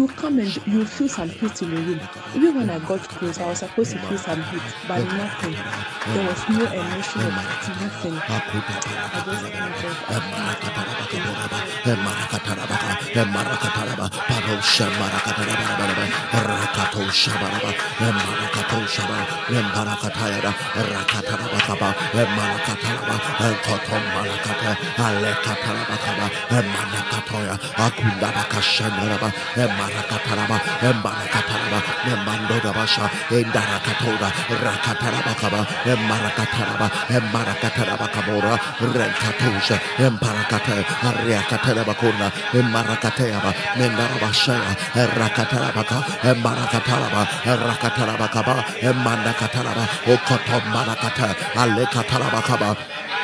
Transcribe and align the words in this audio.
you 0.00 0.08
come 0.08 0.38
and 0.38 0.66
you 0.66 0.82
feel 0.86 1.08
some 1.08 1.28
heat 1.28 1.60
in 1.60 1.70
the 1.74 1.76
room. 1.76 2.00
Even 2.34 2.54
when 2.56 2.70
I 2.70 2.78
got 2.78 3.00
close, 3.00 3.38
I 3.38 3.48
was 3.48 3.58
supposed 3.58 3.92
to 3.92 3.98
feel 3.98 4.16
some 4.16 4.42
heat, 4.44 4.62
but 4.88 5.04
nothing. 5.04 5.52
There 6.14 6.26
was 6.26 6.48
no 6.48 6.64
emotion 6.72 7.20
nothing. 7.20 8.16
I 29.60 29.89
Embarakataraba, 30.80 31.80
Embandoda 32.06 32.72
Basha, 32.72 33.06
Endarakatoda, 33.30 34.28
Rakatarabakaba, 34.62 35.66
Emarakataraba 37.08 38.06
Kabora, 38.08 38.54
Renkatusha, 38.78 39.76
Emparakate, 39.98 40.84
Ariakatarabakuna, 41.08 42.30
Emarakateaba, 42.54 43.50
Mendarabashaya, 43.78 44.72
Rakatarabaka, 45.18 45.98
Emarakataraba, 46.22 47.22
Rakatarabakaba, 47.44 48.64
Emandakataraba, 48.80 49.84
Okotom 50.06 50.64
Marakata, 50.72 51.34
Alekatarabakaba. 51.54 53.19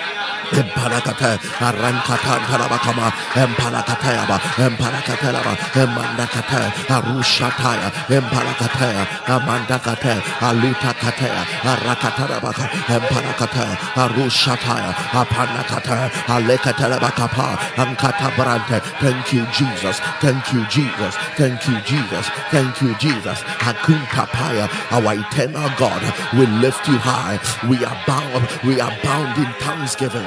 Emparakata, 0.53 1.39
Arankata, 1.59 2.35
Tarabakama, 2.47 3.11
Emparakatayaba, 3.35 4.37
Emparakatelaba, 4.65 5.53
Emandakata, 5.75 6.61
Arushataya, 6.97 7.91
Emparakataya, 8.09 9.05
Amandakate, 9.27 10.15
Alutakataya, 10.41 11.43
Arakatarabaka, 11.63 12.67
Emparakata, 12.89 13.67
Arushataya, 13.95 14.93
Apanakata, 15.13 16.11
Alekatalabakapa, 16.27 17.57
Ankatabrante. 17.77 18.81
Thank 19.01 19.33
you, 19.33 19.47
Jesus. 19.53 19.99
Thank 20.21 20.53
you, 20.53 20.65
Jesus. 20.69 21.15
Thank 21.37 21.67
you, 21.69 21.81
Jesus. 21.83 22.27
Thank 22.51 22.81
you, 22.83 22.95
Jesus. 22.99 23.39
Akuntapaya, 23.63 24.69
our 24.93 25.15
eternal 25.15 25.69
God, 25.79 26.03
we 26.39 26.47
lift 26.61 26.87
you 26.89 26.99
high. 26.99 27.39
We 27.69 27.77
are 27.85 27.99
bound, 28.07 28.45
we 28.65 28.81
are 28.81 28.93
bound 29.03 29.37
in 29.39 29.51
thanksgiving. 29.61 30.27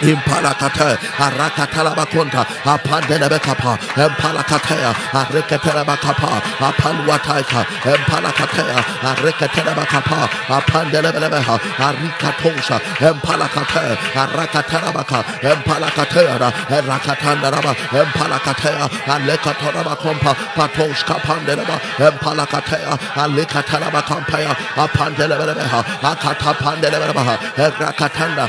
Impalakata, 0.00 0.96
Arakatalabakonta, 1.18 2.44
Apandelebekapa, 2.64 3.78
Empalakatea, 3.96 4.92
Areketelebakapa, 5.12 6.40
Apanwataika, 6.58 7.66
Empalakatea, 7.82 8.78
Areketelebakapa, 9.02 10.28
Apandelebelebeha, 10.48 11.58
Arikatosha, 11.78 12.78
Empalakate, 13.00 13.96
Arakatarabaka, 14.14 15.24
Empalakatea, 15.42 16.38
Rakatandaraba, 16.88 17.72
Empalakatea, 17.90 18.86
Alekatorabacompa, 19.06 20.32
Patoshka 20.54 21.14
Pandeleba, 21.26 21.76
Empalakatea, 21.98 22.94
Alekatarabakampaya, 23.16 24.54
Apandelebelebeha, 24.76 25.82
Akatapandelebelebeha, 26.02 27.34
Rakatanda, 27.78 28.48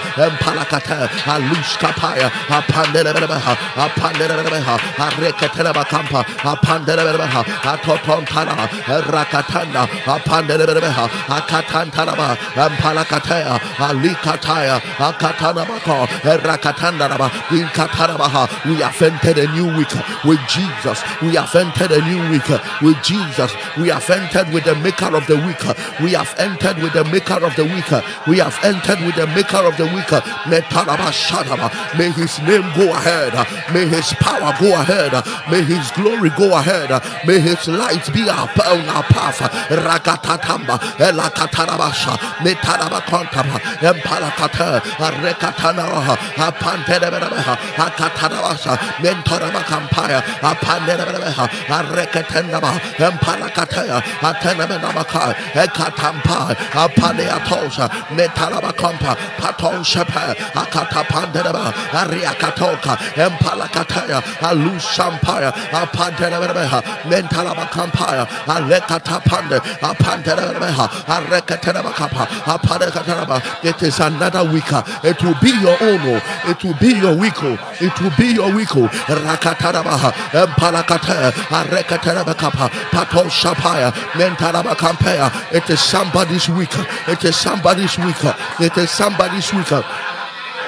Empalakate, 1.40 2.30
Aluskapaya, 2.30 2.30
Apandelebelebeha, 2.50 3.56
Apandelebelebeha, 3.76 4.78
Areketelebacampa, 4.98 6.24
Apandelebelebeha, 6.44 7.44
Atotontana, 7.62 8.68
Rakatanda, 9.04 9.88
Apandelebelebeha, 10.06 11.08
Akatantanaba, 11.28 12.38
Ampalakatea, 12.56 13.60
Alikataya, 13.78 14.80
Akatanabako, 14.98 16.08
Rakatandaraba, 16.40 17.30
Inkatarabaha. 17.50 18.48
We 18.66 18.76
have 18.82 19.02
entered 19.02 19.38
a 19.38 19.52
new 19.54 19.66
week 19.78 19.94
with 20.26 20.40
Jesus. 20.48 21.02
We 21.22 21.36
have 21.36 21.54
entered 21.56 21.92
a 21.92 22.02
new 22.06 22.30
week 22.32 22.48
with 22.82 23.02
Jesus. 23.04 23.52
We 23.78 23.90
have 23.90 24.10
entered 24.10 24.54
with 24.54 24.66
the 24.66 24.76
maker 24.76 25.16
of 25.16 25.26
the 25.28 25.36
week. 25.38 25.62
We 26.02 26.14
have 26.14 26.34
entered 26.38 26.78
with 26.82 26.94
the 26.94 27.04
maker 27.06 27.44
of 27.44 27.56
the 27.56 27.64
week. 27.66 27.90
We 28.28 28.38
have 28.40 28.58
entered 28.64 29.00
with 29.06 29.16
the 29.16 29.28
maker 29.28 29.58
of 29.58 29.78
the 29.78 29.86
week. 29.86 30.10
Metalaba 31.30 31.70
May 31.98 32.12
his 32.12 32.40
name 32.40 32.66
go 32.76 32.92
ahead. 32.94 33.34
May 33.74 33.88
his 33.88 34.14
power 34.20 34.54
go 34.60 34.74
ahead. 34.82 35.14
May 35.50 35.62
his 35.64 35.92
glory 35.92 36.30
go 36.38 36.58
ahead. 36.58 36.90
May 37.26 37.40
his 37.40 37.68
light 37.68 38.12
be 38.14 38.30
our, 38.30 38.48
on 38.48 38.90
our 38.90 39.04
path. 39.04 39.40
Rakatatamba, 39.70 40.78
Elakatarabasha, 40.98 42.18
Metaraba 42.42 43.02
Kontaba, 43.02 43.60
Empalakata, 43.80 44.80
Rekatanaha, 44.82 46.16
Apanterebeha, 46.36 47.56
Akatarabasha, 47.76 48.78
Mentoraba 49.02 49.62
Kampaya, 49.64 50.22
Apanderebeha, 50.42 51.48
Arekatendaba, 51.68 52.80
Empalakataya, 52.98 54.02
Atenebenabaka, 54.22 55.34
Ekatampa, 55.54 56.56
Apaneatosha, 56.72 57.90
Metaraba 58.16 58.72
Kompa, 58.74 59.16
Paton 59.38 59.84
Shepa, 59.84 60.36
Akatapandereba, 61.20 61.72
Ariakatoka, 61.92 62.98
Empalakataya, 63.16 64.22
Alushampaya, 64.40 65.52
Apanterebeha, 65.72 66.82
Mentalabakampaya, 67.04 68.26
Alekatapande, 68.46 69.60
Apanterebeha, 69.82 70.88
Arekaterebakapa, 71.06 72.26
Apanekatereba. 72.46 73.64
It 73.64 73.82
is 73.84 74.00
another 74.00 74.44
week. 74.52 74.72
It 75.04 75.22
will 75.24 75.36
be 75.42 75.52
your 75.62 75.78
own. 75.82 76.22
It 76.48 76.64
will 76.64 76.76
be 76.76 76.94
your 76.96 77.16
week. 77.16 77.42
It 77.82 78.02
will 78.02 78.14
be 78.18 78.34
your 78.34 78.54
week. 78.56 78.70
Rakatarabaha, 78.70 80.12
Empalakataya, 80.32 81.32
Arekaterebakapa, 81.32 82.70
Pato 82.92 83.26
Shapaya, 83.30 83.92
Mentalabakampaya. 84.14 85.54
It 85.54 85.70
is 85.70 85.80
somebody's 85.80 86.50
week. 86.50 86.70
It 87.08 87.24
is 87.26 87.36
somebody's 87.36 87.98
week. 87.98 88.16
It 88.60 88.78
is 88.78 88.90
somebody's 88.92 89.52
week. 89.54 89.70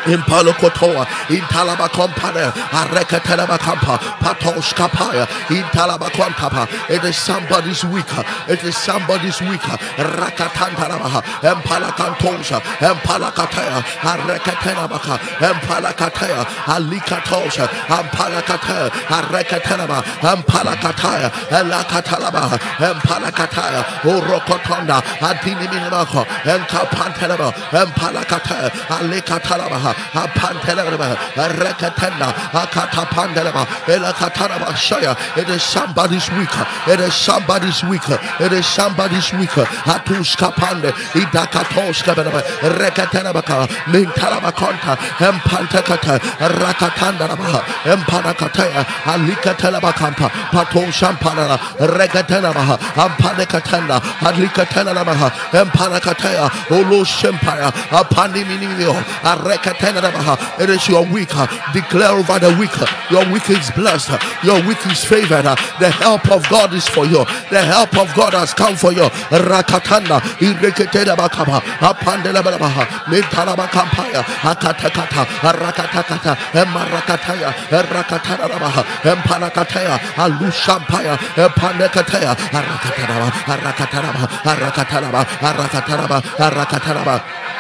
Impalo 0.06 0.51
Kotoa, 0.53 1.06
Intalaba 1.29 1.88
Compane, 1.89 2.51
Arekatalaba 2.72 3.57
Kampa, 3.57 3.97
Patos 4.19 4.73
Kapaya, 4.73 5.25
Intalaba 5.47 6.09
Quantapa. 6.09 6.67
It 6.89 7.03
is 7.03 7.17
somebody's 7.17 7.84
week. 7.85 8.05
It 8.47 8.64
is 8.64 8.76
somebody's 8.76 9.40
week. 9.41 9.61
Rakatantaraba, 9.61 11.22
Empalakantosha, 11.41 12.59
Empalakatea, 12.79 13.81
Arekatanabaka, 14.02 15.17
Empalakatea, 15.37 16.46
Alikatosha, 16.66 17.67
Empalakatea, 17.87 18.90
Arekatanaba, 19.08 20.02
Empalakataya, 20.22 21.29
Elakatalaba, 21.49 22.58
Empalakataya, 22.79 23.84
Urokotonda, 24.02 25.02
Adiniminamako, 25.22 26.26
Enkapantanaba, 26.43 27.53
Empalakatea, 27.72 28.70
Alikatalaba. 28.90 29.91
Rakatarabaha, 29.91 31.16
Apanteleba, 31.16 31.16
Rekatenda, 31.35 32.34
Akatapandeleba, 32.52 33.66
Elakataraba 33.85 34.73
Shaya. 34.73 35.16
It 35.38 35.49
is 35.49 35.64
somebody's 35.64 36.29
week. 36.32 36.49
It 36.88 36.99
is 36.99 37.14
somebody's 37.14 37.84
week. 37.84 38.02
It 38.40 38.52
is 38.53 38.66
somebody's 38.66 39.32
week. 39.34 39.49
Atuskapande, 39.49 40.91
Idakatoskababa, 41.14 42.41
Rekatarabaka, 42.61 43.67
Mintarabakonta, 43.91 44.96
Empantakata, 45.20 46.20
Rakatandarabaha, 46.40 47.61
Empanakataya, 47.84 48.84
Alikatalabakampa, 49.05 50.29
Pato 50.52 50.91
Shampana, 50.91 51.58
Rekatanabaha, 51.79 52.78
Ampanakatanda, 52.96 53.99
Alikatanabaha, 54.22 55.29
Empanakataya, 55.52 56.49
Ulu 56.72 57.03
Shempire, 57.05 57.72
Apandiminio, 57.91 58.93
Arekatanabaha. 59.23 59.80
It 59.83 60.69
is 60.69 60.87
your 60.87 61.05
week. 61.11 61.29
Declare 61.73 62.11
over 62.13 62.37
the 62.39 62.55
week. 62.59 62.72
Your 63.09 63.25
week 63.33 63.49
is 63.49 63.69
blessed. 63.72 64.11
Your 64.43 64.61
week 64.67 64.78
is 64.85 65.03
favored. 65.03 65.45
The 65.79 65.89
help 65.89 66.29
of 66.31 66.47
God 66.49 66.73
is 66.73 66.87
for 66.87 67.05
you. 67.05 67.25
The 67.49 67.61
help 67.61 67.97
of 67.97 68.13
God 68.16 68.33
has 68.33 68.53
come 68.53 68.75
for 68.75 68.91
you. 68.93 69.09
Rakatanda, 69.33 70.19
Irekatena 70.39 71.16
Bakaba, 71.17 71.61
Apandela 71.81 72.41
Babaha, 72.41 72.85
Mintalaba 73.09 73.67
Kampaya, 73.67 74.22
Akatakata, 74.45 75.25
Rakatakata, 75.49 76.35
Emarakataya, 76.53 77.51
Rakatarabaha, 77.69 78.83
Empanakataya, 79.03 79.97
Alushampaya, 80.16 81.17
Epanekataya, 81.35 82.35
Arakataraba, 82.53 83.31
Arakataraba, 83.49 84.28
Arakataraba, 84.45 85.25
Arakataraba, 85.41 86.22
Arakataraba. 86.37 87.51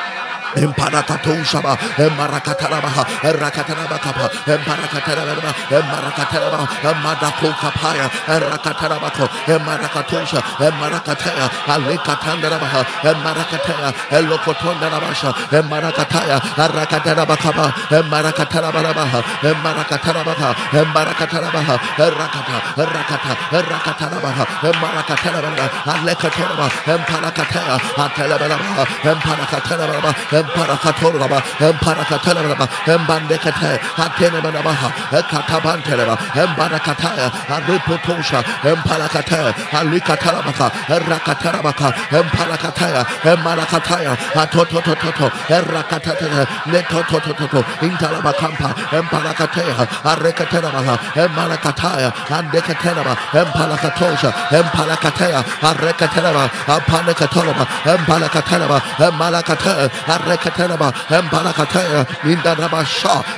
Emparakatoshaba, 0.55 1.77
Emarakataraba, 1.97 3.03
Rakatarabakapa, 3.23 4.25
Emarakataraba, 4.45 5.51
Emarakataraba, 5.69 6.67
Emadako 6.81 7.49
Kapaya, 7.59 8.07
Erakatarabako, 8.27 9.25
Emarakatosha, 9.47 10.39
Emarakataya, 10.59 11.45
Alekatandaraba, 11.67 12.85
Emarakataya, 13.03 13.89
Elokotondarabasha, 14.11 15.31
Emarakataya, 15.51 16.37
Arakatarabakaba, 16.57 17.65
Emarakatarababa, 17.89 19.23
Emarakatarabaka, 19.41 20.49
Emarakataraba, 20.71 21.79
Erakata, 21.97 22.57
Erakata, 22.77 23.33
Erakatarabaha, 23.51 24.43
Emarakataraba, 24.69 25.65
Alekatoraba, 25.85 26.67
Emparakataya, 26.85 27.75
Atelababa, 27.95 28.85
Emparakataraба, 29.03 30.11
Emparakatoraba, 30.41 31.39
Emparakataraba, 31.59 32.65
Embandekate, 32.85 33.79
Atenemanaba, 33.97 34.73
Ekatabanteleba, 35.11 36.15
Embarakataya, 36.33 37.27
Aripotosha, 37.47 38.39
Emparakataya, 38.63 39.53
Alikatarabaka, 39.71 40.71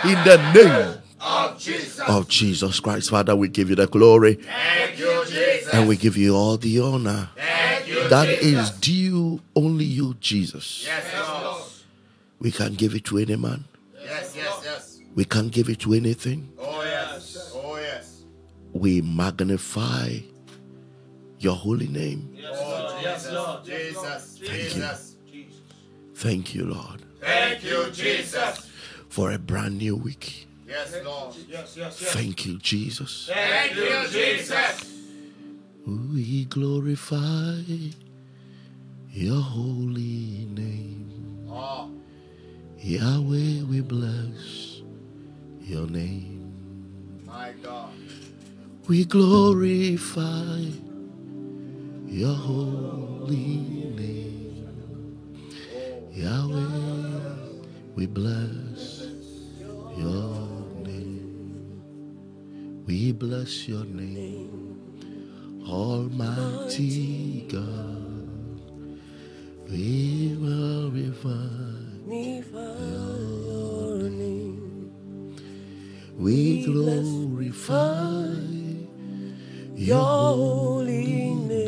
in 0.05 0.23
the 0.23 0.51
name 0.53 1.01
of 1.21 1.57
Jesus. 1.59 1.99
of 2.07 2.27
Jesus 2.27 2.79
Christ. 2.79 3.09
Father, 3.09 3.35
we 3.35 3.47
give 3.47 3.69
you 3.69 3.75
the 3.75 3.87
glory 3.87 4.35
Thank 4.35 4.99
you, 4.99 5.23
Jesus. 5.25 5.73
and 5.73 5.87
we 5.87 5.95
give 5.97 6.17
you 6.17 6.35
all 6.35 6.57
the 6.57 6.79
honor. 6.79 7.29
Thank 7.35 7.87
you, 7.87 8.07
That 8.09 8.27
Jesus. 8.27 8.69
is 8.71 8.79
due 8.79 9.39
only 9.55 9.85
you, 9.85 10.15
Jesus. 10.19 10.83
Yes, 10.85 11.05
Lord. 11.29 11.61
We 12.39 12.51
can't 12.51 12.77
give 12.77 12.93
it 12.93 13.05
to 13.05 13.17
any 13.19 13.35
man. 13.37 13.63
Yes, 14.03 14.33
yes, 14.35 14.61
yes. 14.63 14.99
We 15.15 15.23
can't 15.23 15.51
give 15.51 15.69
it 15.69 15.79
to 15.81 15.93
anything. 15.93 16.51
Oh, 16.59 16.81
yes. 16.83 17.51
Oh, 17.55 17.77
yes. 17.77 18.23
We 18.73 19.01
magnify 19.01 20.19
your 21.39 21.55
holy 21.55 21.87
name. 21.87 22.35
Oh, 22.35 22.39
yes, 22.41 22.51
Oh, 22.61 22.99
yes, 23.01 23.31
Lord. 23.31 23.65
Jesus. 23.65 24.39
Thank 24.43 24.61
Jesus. 24.61 25.12
Thank 26.15 26.55
you, 26.55 26.65
Lord, 26.65 27.01
Thank 27.19 27.63
you, 27.63 27.89
Jesus. 27.91 28.69
for 29.09 29.31
a 29.31 29.37
brand 29.39 29.77
new 29.77 29.95
week. 29.95 30.47
Yes, 30.67 30.95
Lord. 31.03 31.35
Yes, 31.49 31.75
yes, 31.77 31.99
Thank 31.99 32.45
you, 32.45 32.57
Jesus. 32.57 33.29
Thank 33.31 33.75
you, 33.75 34.07
Jesus. 34.09 34.93
We 35.85 36.45
glorify 36.45 37.57
your 39.11 39.41
holy 39.41 40.47
name. 40.51 41.47
Oh, 41.49 41.91
Yahweh, 42.79 43.63
we 43.63 43.81
bless 43.81 44.81
your 45.61 45.87
name. 45.87 46.53
my 47.25 47.53
God. 47.61 47.91
We 48.87 49.05
glorify 49.05 50.65
your 52.07 52.33
holy 52.33 53.57
name. 53.97 54.12
Yahweh, 56.13 57.35
we 57.95 58.05
bless 58.05 59.07
your 59.97 60.47
name. 60.85 61.81
We 62.85 63.11
bless 63.11 63.67
your 63.67 63.83
name, 63.85 64.79
Almighty 65.67 67.47
God. 67.51 68.29
We 69.67 70.35
glorify 70.35 71.49
your 72.77 74.09
name. 74.09 74.91
We 76.15 76.63
glorify 76.63 78.35
your 79.75 79.97
holy 79.97 81.33
name. 81.33 81.62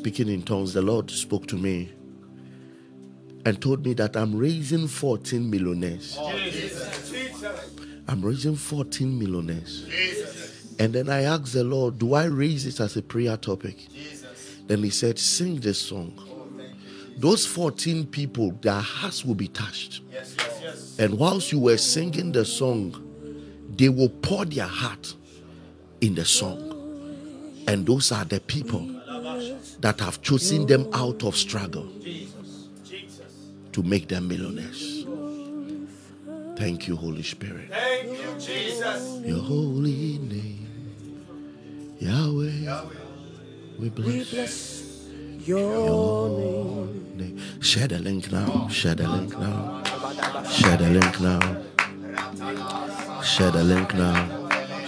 Speaking 0.00 0.28
in 0.30 0.40
tongues, 0.40 0.72
the 0.72 0.80
Lord 0.80 1.10
spoke 1.10 1.46
to 1.48 1.56
me 1.56 1.92
and 3.44 3.60
told 3.60 3.84
me 3.84 3.92
that 3.92 4.16
I'm 4.16 4.34
raising 4.34 4.88
14 4.88 5.50
millionaires. 5.50 6.18
Jesus. 6.36 7.12
I'm 8.08 8.22
raising 8.22 8.56
14 8.56 9.18
millionaires. 9.18 9.86
And 10.78 10.94
then 10.94 11.10
I 11.10 11.24
asked 11.24 11.52
the 11.52 11.64
Lord, 11.64 11.98
Do 11.98 12.14
I 12.14 12.24
raise 12.24 12.64
it 12.64 12.80
as 12.80 12.96
a 12.96 13.02
prayer 13.02 13.36
topic? 13.36 13.76
Then 14.66 14.82
he 14.82 14.88
said, 14.88 15.18
Sing 15.18 15.60
this 15.60 15.78
song. 15.78 16.18
Those 17.18 17.44
14 17.44 18.06
people, 18.06 18.52
their 18.52 18.80
hearts 18.80 19.22
will 19.22 19.34
be 19.34 19.48
touched. 19.48 20.00
And 20.98 21.18
whilst 21.18 21.52
you 21.52 21.58
were 21.58 21.76
singing 21.76 22.32
the 22.32 22.46
song, 22.46 22.96
they 23.76 23.90
will 23.90 24.08
pour 24.08 24.46
their 24.46 24.64
heart 24.64 25.14
in 26.00 26.14
the 26.14 26.24
song. 26.24 26.68
And 27.68 27.84
those 27.84 28.12
are 28.12 28.24
the 28.24 28.40
people 28.40 28.99
that 29.80 30.00
have 30.00 30.20
chosen 30.22 30.66
them 30.66 30.86
out 30.92 31.22
of 31.24 31.36
struggle 31.36 31.86
Jesus. 32.02 32.68
Jesus. 32.88 33.32
to 33.72 33.82
make 33.82 34.08
them 34.08 34.28
millionaires. 34.28 35.04
Thank 36.56 36.86
you, 36.88 36.96
Holy 36.96 37.22
Spirit. 37.22 37.70
Thank 37.70 38.08
you, 38.18 38.34
Jesus. 38.38 39.20
Your 39.24 39.38
holy 39.38 40.18
name, 40.18 40.66
Yahweh, 41.98 42.84
we 43.78 43.84
We 43.84 43.88
bless 43.88 44.30
bless 44.30 45.08
your 45.46 46.28
name. 46.28 47.16
name. 47.16 47.62
Share 47.62 47.88
the 47.88 47.98
link 47.98 48.30
now. 48.30 48.68
Share 48.68 48.94
the 48.94 49.08
link 49.08 49.38
now. 49.38 49.82
Share 50.50 50.76
the 50.76 50.90
link 50.90 51.20
now. 51.20 51.62
Share 53.22 53.50
the 53.50 53.64
link 53.64 53.94
now. 53.94 54.28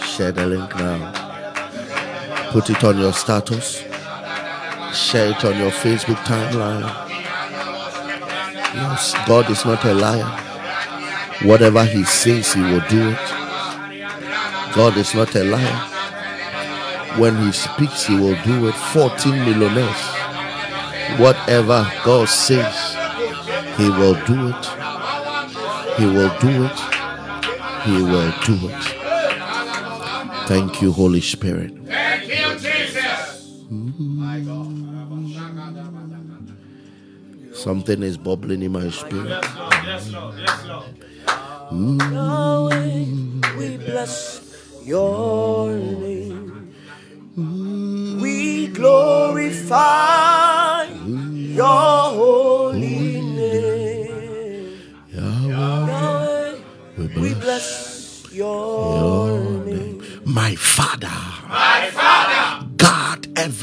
Share 0.04 0.32
the 0.32 0.46
link 0.46 0.76
now. 0.76 2.50
Put 2.52 2.68
it 2.68 2.84
on 2.84 2.99
your 2.99 3.12
status. 3.14 3.91
Share 4.92 5.30
it 5.30 5.44
on 5.44 5.56
your 5.58 5.70
Facebook 5.70 6.16
timeline. 6.25 6.82
Yes, 8.75 9.14
God 9.26 9.50
is 9.50 9.64
not 9.64 9.84
a 9.84 9.94
liar. 9.94 10.25
Whatever 11.49 11.84
He 11.84 12.04
says, 12.04 12.52
He 12.52 12.61
will 12.61 12.84
do 12.88 13.11
it. 13.11 13.18
God 14.75 14.96
is 14.96 15.14
not 15.14 15.34
a 15.34 15.44
liar. 15.44 15.88
When 17.18 17.37
He 17.42 17.52
speaks, 17.52 18.06
He 18.06 18.14
will 18.16 18.37
do 18.44 18.68
it. 18.68 18.75
14 18.75 19.32
millionaires. 19.32 20.02
Whatever 21.18 21.90
God 22.04 22.28
says, 22.28 22.94
He 23.78 23.88
will 23.88 24.14
do 24.26 24.49
it. 24.49 24.66
He 25.99 26.06
will 26.06 26.32
do 26.38 26.64
it. 26.64 26.78
He 27.84 28.02
will 28.02 28.32
do 28.44 28.68
it. 28.68 28.82
Thank 30.49 30.82
you, 30.82 30.92
Holy 30.92 31.20
Spirit. 31.20 31.72
Something 37.55 38.02
is 38.02 38.17
bubbling 38.17 38.62
in 38.62 38.73
my 38.73 38.91
spirit. 38.91 39.29
Yes, 39.29 39.57
Lord. 39.57 39.75
Yes, 39.87 40.12
Lord. 40.12 40.35
Yes, 40.38 40.64
Lord. 40.67 40.85
Yahweh, 42.12 43.05
we 43.59 43.76
bless 43.79 44.41
your 44.85 45.73
name. 45.73 46.75
We 48.21 48.69
glorify 48.69 50.05
your 51.07 51.91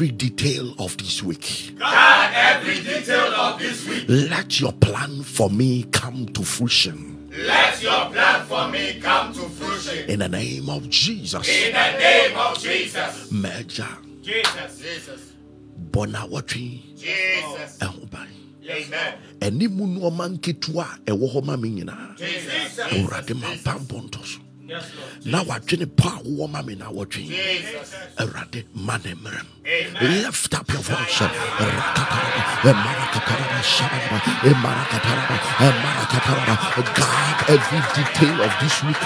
every 0.00 0.16
detail 0.16 0.72
of 0.78 0.96
this 0.96 1.22
week. 1.22 1.74
God, 1.78 2.32
every 2.34 2.76
detail 2.76 3.34
of 3.34 3.58
this 3.58 3.86
week. 3.86 4.06
Let 4.08 4.58
your 4.58 4.72
plan 4.72 5.22
for 5.22 5.50
me 5.50 5.82
come 5.92 6.24
to 6.32 6.42
fruition. 6.42 7.28
Let 7.36 7.82
your 7.82 8.08
plan 8.08 8.46
for 8.46 8.68
me 8.68 8.98
come 8.98 9.34
to 9.34 9.40
fruition. 9.50 10.08
In 10.08 10.20
the 10.20 10.28
name 10.30 10.70
of 10.70 10.88
Jesus. 10.88 11.46
In 11.46 11.74
the 11.74 11.98
name 11.98 12.34
of 12.34 12.58
Jesus. 12.58 13.30
Major 13.30 13.88
Jesus. 14.22 14.78
Jesus. 14.80 15.32
Bonawatri 15.90 16.96
Jesus. 16.96 17.76
Ehubai. 17.80 18.28
Amen. 18.70 19.14
Ɛnimu 19.40 19.84
nneɛma 19.98 20.28
nketewa 20.38 20.84
a 21.06 21.10
ɛwɔ 21.10 21.32
hɔ 21.34 21.44
ma 21.44 21.56
me 21.56 21.68
nyinaa. 21.68 22.16
Jesus. 22.16 22.78
Awurade 22.88 23.34
ma 23.38 23.48
pampo 23.62 24.00
nto 24.70 24.80
so. 24.80 24.90
Yes, 24.90 24.92
Lord. 24.94 25.26
Na 25.26 25.42
wadwene 25.42 25.86
pa 25.96 26.08
a 26.08 26.22
wowɔ 26.22 26.50
ma 26.50 26.62
me 26.62 26.74
na. 26.74 26.86
Jesus. 27.08 27.94
Awurade 28.18 28.64
ma 28.74 28.96
ne 28.98 29.14
mmerɛm. 29.14 29.46
Lift 30.00 30.54
up 30.54 30.68
your 30.72 30.82
voice. 30.82 31.20
Rakataraba, 31.20 32.42
emarakataraba, 32.70 33.58
shabaraba, 33.62 34.18
emarakataraba, 34.50 35.36
emarakataraba. 35.66 36.54
Guard 36.96 37.38
every 37.54 37.80
detail 37.94 38.36
of 38.42 38.52
this 38.60 38.82
week. 38.84 39.00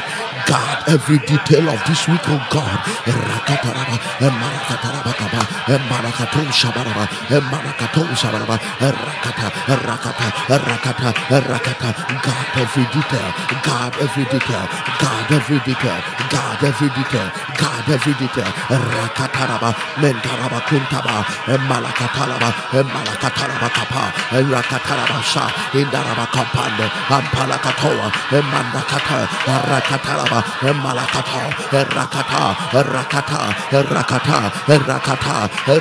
Guard 0.46 0.78
every 0.88 1.18
detail 1.18 1.68
of 1.68 1.80
this 1.86 2.08
week, 2.08 2.24
oh 2.28 2.40
God. 2.50 2.78
Rakataraba, 3.08 3.96
emarakataraba, 4.20 5.12
kaba, 5.20 5.40
emarakato 5.74 6.40
shabaraba, 6.52 7.04
emarakato 7.28 8.02
shabaraba, 8.20 8.56
rakata, 8.80 9.48
a 9.68 9.76
rakata, 9.88 10.28
rakata, 10.48 11.38
rakata. 11.50 11.90
Guard 12.24 12.48
every 12.56 12.84
detail. 12.94 13.30
Guard 13.64 13.94
every 14.00 14.24
detail. 14.24 14.66
Guard 15.00 15.32
every 15.32 15.53
detail. 15.60 16.00
Guard 16.30 16.64
every 16.64 16.88
detail. 16.88 17.28
Guard 17.58 17.88
every 17.88 18.14
detail. 18.14 18.50
Rakataraba, 18.70 19.70
mentaraba, 20.00 20.60
kuntaba, 20.68 21.24
emalakatalaba, 21.46 22.50
emalakatalaba 22.72 23.68
kapa, 23.76 24.02
rakataraba 24.52 25.20
sha, 25.22 25.44
indaraba 25.72 26.26
kampande, 26.34 26.86
ampalakatoa, 27.08 28.08
emandakata, 28.30 29.18
rakataraba, 29.70 30.40
emalakato, 30.62 31.42
rakata, 31.94 32.42
rakata, 32.72 33.40
rakata, 33.90 34.38
rakata, 34.66 35.36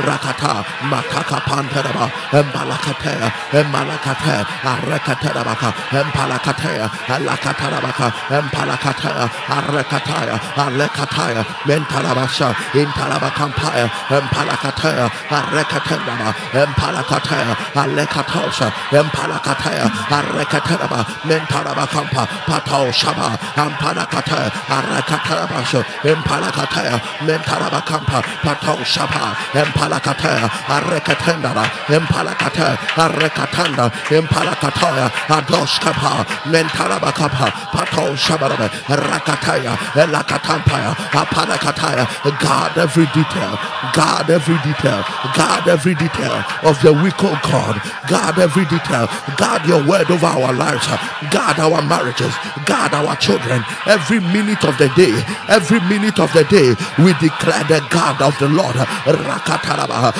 rakata, 0.06 0.54
mataka 0.90 1.38
pantaraba, 1.48 2.06
emalakatea, 2.32 3.28
emalakate, 3.60 4.36
arakatarabaka, 4.72 5.70
empalakatea, 6.00 6.86
alakatarabaka, 7.16 8.08
empalakatea, 8.30 9.26
arakataya, 9.64 10.36
alekataya, 10.56 11.44
mentarabasha, 11.68 12.50
intarabakampaya, 12.76 13.88
empalakataya, 14.10 15.08
arekatendaba, 15.32 16.30
empalakataya, 16.52 17.54
alekatosha, 17.82 18.68
empalakataya, 18.92 19.86
arekateraba, 20.12 21.00
mentarabakampa, 21.28 22.24
patao 22.48 22.92
shaba, 22.92 23.38
ampalakataya, 23.56 24.50
arekaterabasha, 24.68 25.82
empalakataya, 26.04 26.96
mentarabakampa, 27.26 28.20
patao 28.44 28.78
shaba, 28.84 29.36
empalakataya, 29.54 30.48
arekatendaba, 30.76 31.64
empalakataya, 31.88 32.76
arekatanda, 33.04 33.86
empalakataya, 34.12 35.08
adoskapa, 35.30 36.26
mentarabakapa, 36.52 37.48
patao 37.72 38.16
shabarabe, 38.16 38.68
rakataya, 38.88 39.53
elakatampaya, 39.62 40.96
apalakataya, 41.12 42.06
guard 42.40 42.78
every 42.78 43.06
detail, 43.14 43.58
guard 43.94 44.30
every 44.30 44.58
detail, 44.64 45.04
guard 45.36 45.68
every 45.68 45.96
detail 45.96 46.44
of 46.64 46.80
the 46.82 46.94
week, 47.04 47.16
oh 47.22 47.38
God, 47.44 47.78
guard 48.10 48.40
every 48.40 48.66
detail, 48.66 49.08
guard 49.38 49.66
your 49.68 49.86
word 49.86 50.10
over 50.10 50.26
our 50.28 50.54
lives, 50.54 50.88
guard 51.32 51.60
our 51.60 51.82
marriages, 51.82 52.34
guard 52.66 52.94
our 52.94 53.16
children, 53.18 53.64
every 53.86 54.20
minute 54.20 54.64
of 54.66 54.78
the 54.78 54.90
day, 54.96 55.14
every 55.50 55.80
minute 55.90 56.20
of 56.20 56.32
the 56.34 56.44
day, 56.46 56.74
we 57.04 57.14
declare 57.20 57.64
the 57.66 57.80
guard 57.90 58.22
of 58.22 58.38
the 58.40 58.50
Lord, 58.50 58.76
Rakataraba, 59.06 60.12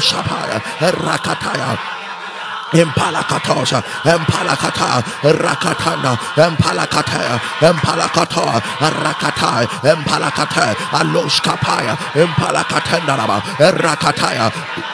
Shapaya, 0.00 0.60
Rakataya. 0.92 1.93
Impalakatosha, 2.74 3.82
Impalakata, 4.04 5.02
Rakatana, 5.22 6.16
Impalakata, 6.36 7.40
Impalakata, 7.60 8.60
Rakatai, 8.80 9.66
Impalakata, 9.94 10.74
Aloshkapaya, 10.98 11.96
Impalakatandaraba, 12.14 13.40
Rakataya. 13.80 14.93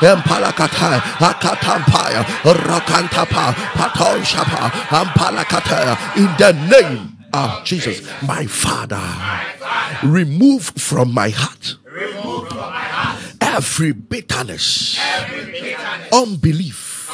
Empalakata, 0.01 0.99
Akatampaya, 1.19 2.23
Rakantapa, 2.43 3.53
Patoshapa, 3.53 4.69
Ampalakata, 4.89 6.17
in 6.17 6.29
the 6.37 6.51
name 6.69 7.17
of 7.33 7.63
Jesus, 7.63 8.01
my 8.23 8.45
Father, 8.45 9.01
remove 10.03 10.63
from 10.75 11.13
my 11.13 11.29
heart 11.29 11.75
every 13.41 13.91
bitterness, 13.91 14.99
unbelief, 16.11 17.09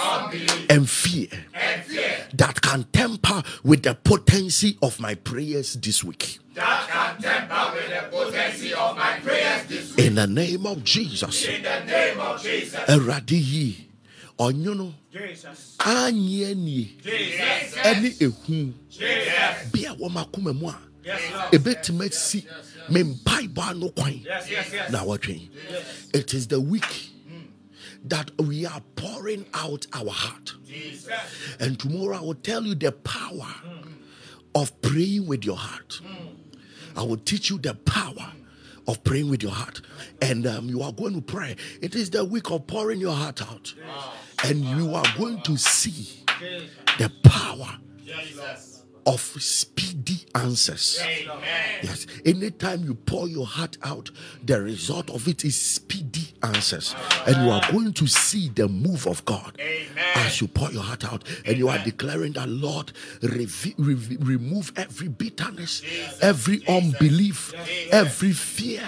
and 0.70 0.90
fear 0.90 1.28
and 1.54 1.84
fear 1.84 2.28
that 2.34 2.62
can 2.62 2.84
temper 2.94 3.44
with 3.64 3.84
the 3.84 3.96
potency 3.96 4.78
of 4.82 5.00
my 5.00 5.14
prayers 5.16 5.74
this 5.76 6.04
week. 6.04 6.40
that 6.54 6.88
can 6.90 7.22
temper 7.22 7.72
with 7.76 7.90
the 7.90 8.08
potency 8.10 8.74
of 8.74 8.96
my 8.98 9.20
prayers 9.20 9.66
this 9.68 9.82
week. 9.82 9.87
In 10.18 10.34
the 10.34 10.42
name 10.42 10.66
of 10.66 10.84
Jesus. 10.84 11.46
In 11.48 11.62
the 11.62 11.84
name 11.86 12.20
of 12.20 12.42
Jesus. 12.42 12.74
Awurade 12.90 13.38
yi 13.38 13.88
ɔnwono 14.40 14.92
Jesus. 15.14 15.76
anyɛ 15.78 16.56
nie 16.58 16.98
Jesus. 17.04 17.76
ɛne 17.76 18.18
ehu 18.18 18.74
Jesus. 18.90 19.72
bi 19.72 19.82
a 19.86 19.94
wɔn 19.94 20.16
akoma 20.26 20.60
mu 20.60 20.70
a 20.70 20.80
Yes, 21.06 21.22
Lord. 21.32 21.52
ebetumi 21.52 22.08
asi 22.08 22.48
me 22.90 23.04
mpaebɔ 23.04 23.70
ano 23.70 23.90
kwan 23.90 24.24
na 24.90 25.04
wɔtwe. 25.06 25.50
It 26.16 26.34
is 26.34 26.48
the 26.48 26.62
week 26.62 27.12
hmm. 27.28 27.42
that 28.06 28.32
we 28.42 28.66
are 28.66 28.82
pouring 28.96 29.46
out 29.54 29.86
our 29.94 30.10
heart. 30.10 30.54
Jesus. 30.66 31.12
And 31.60 31.80
tomorrow 31.80 32.18
I 32.18 32.22
will 32.22 32.34
tell 32.34 32.64
you 32.66 32.74
the 32.74 32.92
power 32.92 33.54
hmm. 33.62 33.92
of 34.56 34.82
praying 34.82 35.28
with 35.28 35.46
your 35.46 35.58
heart. 35.58 36.02
Hmm. 36.04 36.30
I 37.00 37.04
will 37.04 37.18
teach 37.18 37.52
you 37.52 37.60
the 37.60 37.76
power 37.76 38.32
of 38.88 39.04
praying 39.04 39.30
with 39.30 39.44
your 39.44 39.52
heart. 39.52 39.82
And 40.22 40.48
um, 40.48 40.70
you 40.70 40.82
are 40.82 40.92
going 40.92 41.16
to 41.16 41.22
pray. 41.22 41.56
It 41.82 41.96
is 41.96 42.10
the 42.10 42.24
week 42.24 42.52
of 42.52 42.68
pouring 42.68 43.00
your 43.00 43.14
heart 43.14 43.42
out. 43.42 43.74
And 44.44 44.64
you 44.64 44.94
are 44.96 45.06
going 45.18 45.42
to 45.44 45.58
see 45.58 46.24
the 46.98 47.12
power. 47.24 47.78
Of 49.08 49.22
speedy 49.22 50.20
answers. 50.36 51.00
Amen. 51.02 51.38
Yes, 51.82 52.06
anytime 52.26 52.84
you 52.84 52.94
pour 52.94 53.28
your 53.30 53.46
heart 53.46 53.78
out, 53.84 54.12
the 54.44 54.62
result 54.62 55.10
of 55.10 55.28
it 55.28 55.46
is 55.46 55.56
speedy 55.56 56.34
answers, 56.44 56.94
and 57.26 57.38
you 57.38 57.50
are 57.52 57.62
going 57.72 57.94
to 57.94 58.06
see 58.06 58.50
the 58.50 58.68
move 58.68 59.08
of 59.08 59.24
God 59.26 59.56
Amen. 59.60 59.88
as 60.16 60.42
you 60.42 60.48
pour 60.48 60.70
your 60.72 60.84
heart 60.84 61.06
out, 61.06 61.24
and 61.46 61.58
you 61.58 61.70
are 61.70 61.80
declaring 61.80 62.34
that 62.34 62.50
Lord, 62.50 62.92
remove 63.22 64.74
every 64.76 65.08
bitterness, 65.08 65.82
every 66.22 66.68
unbelief, 66.68 67.54
every 67.92 68.34
fear 68.34 68.84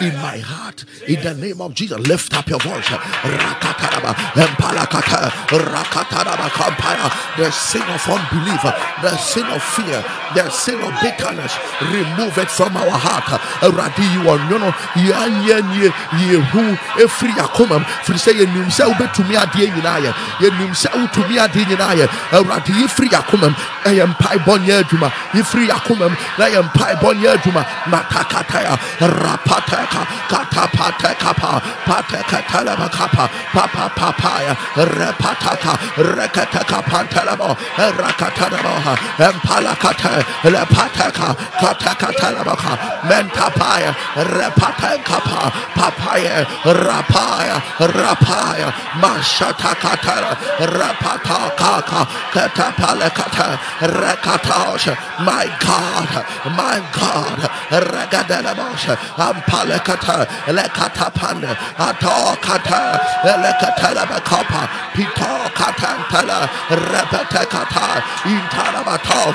in 0.00 0.14
my 0.16 0.38
heart. 0.38 0.84
In 1.06 1.22
the 1.22 1.34
name 1.34 1.60
of 1.60 1.74
Jesus, 1.74 1.98
lift 1.98 2.32
up 2.34 2.48
your 2.48 2.60
voice. 2.60 2.86
Rakataraba, 2.86 4.14
empalakata, 4.32 5.30
rakataraba, 5.48 6.48
kampaya. 6.50 7.36
The 7.36 7.50
sin 7.50 7.82
of 7.82 8.08
unbelief, 8.08 8.62
the 9.02 9.16
sin 9.18 9.44
of 9.44 9.57
fear, 9.58 10.04
the 10.34 10.48
sin 10.50 10.80
of 10.80 10.92
bitterness, 11.02 11.56
remove 11.92 12.36
it 12.38 12.50
from 12.50 12.76
our 12.76 12.90
heart. 12.90 13.40
Awurade 13.62 14.02
yi 14.02 14.18
wɔn 14.24 14.40
nwono, 14.48 14.70
yɛanyɛ 14.94 15.56
nie, 15.70 15.90
yɛhu 16.30 16.78
efiri 16.98 17.32
akoma 17.38 17.78
mu. 17.78 17.84
Firi 18.04 18.18
sɛ 18.18 18.32
yɛnim 18.38 18.68
sɛ 18.70 18.84
wobɛtumi 18.90 19.34
adeɛ 19.36 19.66
nyinaa 19.74 20.00
yɛ. 20.04 20.10
Yɛnim 20.40 20.72
sɛ 20.74 20.88
wotumi 20.94 21.36
adeɛ 21.38 21.64
nyinaa 21.68 21.94
yɛ. 21.94 22.06
Awurade 22.32 22.68
yi 22.74 22.86
firi 22.86 23.08
akoma 23.10 23.48
mu, 23.48 23.56
ɛyɛ 23.84 24.04
mpaebɔ 24.14 24.58
nyɛ 24.64 24.82
adwuma. 24.82 25.12
Yi 25.34 25.42
firi 25.42 25.68
akoma 25.68 26.08
mu, 26.10 26.16
na 26.38 26.44
yɛ 26.46 26.62
mpaebɔ 26.70 27.08
nyɛ 27.20 27.28
adwuma. 27.36 27.62
Matakataya, 27.86 28.78
rapateka, 29.00 30.02
katapateka 30.28 31.32
pa, 31.36 31.60
patekateleba 31.86 32.88
kapa, 32.90 33.30
papa 33.52 33.90
papaya, 33.96 34.54
repataka, 34.76 35.72
rekateka 35.96 36.82
pantelebo, 36.84 37.56
rakatanebo, 37.76 38.72
empalakate, 39.48 40.24
lepateka, 40.44 41.34
katekatalebaka, 41.60 42.76
mentapaya, 43.08 43.92
repateka 44.14 45.18
pa, 45.24 45.50
papaya, 45.74 46.44
rapaya, 46.64 47.56
rapaya, 47.80 48.68
mashatakatara, 49.00 50.36
rapatakaka, 50.60 52.00
katapalekata, 52.32 53.58
rekatosha, 53.80 54.94
my 55.24 55.46
God, 55.60 56.10
my 56.56 56.78
God, 56.92 57.38
regadelebosha, 57.70 58.96
ampalekata, 59.16 60.26
lekatapande, 60.48 61.54
atokata, 61.76 63.00
lekatelebekapa, 63.24 64.68
pitokatantala, 64.92 66.48
repetekata, 66.68 68.02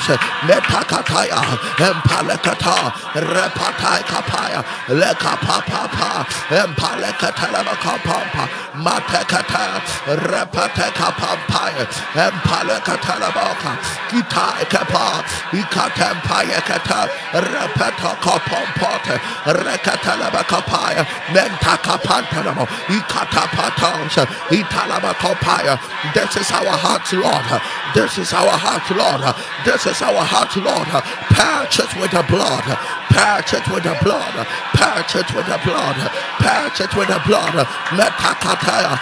intalabatosha, 0.04 0.18
metakataya, 0.48 1.42
empalekata, 1.78 2.94
repataikapaya, 3.14 4.64
lekapapapa, 4.90 6.26
empalekatelebekapampa, 6.50 8.50
matekata, 8.76 9.82
repatekapapaya, 10.08 11.88
empalekateleboka, 12.16 13.78
kitaikepa, 14.10 15.24
ikatempayekata, 15.54 17.10
repetokopompote, 17.34 19.20
rekatelebekapaya, 19.46 21.06
mentakapantelemo, 21.34 22.68
ikatapatosha, 22.90 24.28
italabakopaya. 24.52 25.80
This 26.14 26.36
is 26.38 26.52
our 26.52 26.78
heart, 26.78 27.14
Lord. 27.14 27.62
This 27.94 28.18
is 28.18 28.34
our 28.34 28.52
heart, 28.52 28.90
Lord. 28.92 29.36
This 29.66 29.83
is 29.86 30.02
our 30.02 30.24
heart, 30.24 30.56
Lord. 30.58 30.88
Purchase 31.32 31.94
with 31.96 32.12
the 32.12 32.24
blood. 32.28 32.66
Purchase 33.10 33.68
with 33.70 33.84
the 33.84 33.96
blood. 34.04 34.36
Purchase 34.74 35.30
with 35.34 35.46
the 35.46 35.60
blood. 35.64 35.98
Purchase 36.40 36.94
with 36.96 37.08
the 37.08 37.22
blood. 37.26 37.56
Metakataya. 37.96 38.94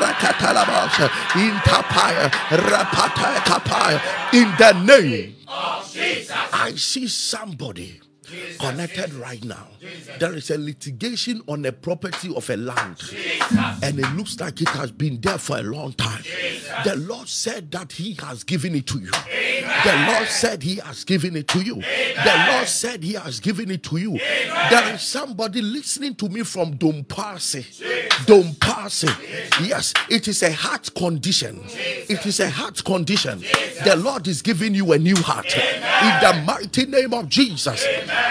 Rekatalabasha. 0.00 1.06
Intapaya. 1.38 2.30
Repataya 2.50 3.40
kapaya. 3.48 3.98
In 4.32 4.48
the 4.58 4.72
name. 4.84 5.36
Of 5.48 5.92
Jesus. 5.92 6.36
I 6.52 6.74
see 6.76 7.08
somebody 7.08 8.00
connected 8.58 9.12
right 9.14 9.42
now. 9.44 9.66
There 10.18 10.34
is 10.34 10.50
a 10.50 10.58
litigation 10.58 11.42
on 11.46 11.64
a 11.64 11.72
property 11.72 12.34
of 12.34 12.48
a 12.50 12.56
land, 12.56 13.00
and 13.82 13.98
it 13.98 14.12
looks 14.14 14.38
like 14.40 14.60
it 14.60 14.68
has 14.70 14.90
been 14.90 15.20
there 15.20 15.38
for 15.38 15.58
a 15.58 15.62
long 15.62 15.92
time. 15.94 16.22
The 16.84 16.96
Lord 16.96 17.28
said 17.28 17.70
that 17.72 17.92
He 17.92 18.14
has 18.20 18.44
given 18.44 18.74
it 18.74 18.86
to 18.88 18.98
you. 18.98 19.10
The 19.10 20.06
Lord 20.12 20.28
said 20.28 20.62
He 20.62 20.76
has 20.76 21.04
given 21.04 21.36
it 21.36 21.48
to 21.48 21.60
you. 21.60 21.76
The 21.76 22.46
Lord 22.52 22.68
said 22.68 23.02
He 23.02 23.14
has 23.14 23.40
given 23.40 23.70
it 23.70 23.82
to 23.84 23.96
you. 23.96 24.18
There 24.18 24.94
is 24.94 25.02
somebody 25.02 25.62
listening 25.62 26.14
to 26.16 26.28
me 26.28 26.42
from 26.42 26.74
Dompase. 26.74 27.80
Dompase. 28.26 29.08
Yes, 29.66 29.94
it 30.08 30.28
is 30.28 30.42
a 30.42 30.52
heart 30.52 30.94
condition. 30.94 31.60
It 31.66 32.24
is 32.26 32.40
a 32.40 32.50
heart 32.50 32.84
condition. 32.84 33.40
The 33.84 33.96
Lord 33.96 34.28
is 34.28 34.42
giving 34.42 34.74
you 34.74 34.92
a 34.92 34.98
new 34.98 35.16
heart. 35.16 35.52
In 35.56 36.20
the 36.20 36.42
mighty 36.44 36.86
name 36.86 37.14
of 37.14 37.28
Jesus. 37.28 37.84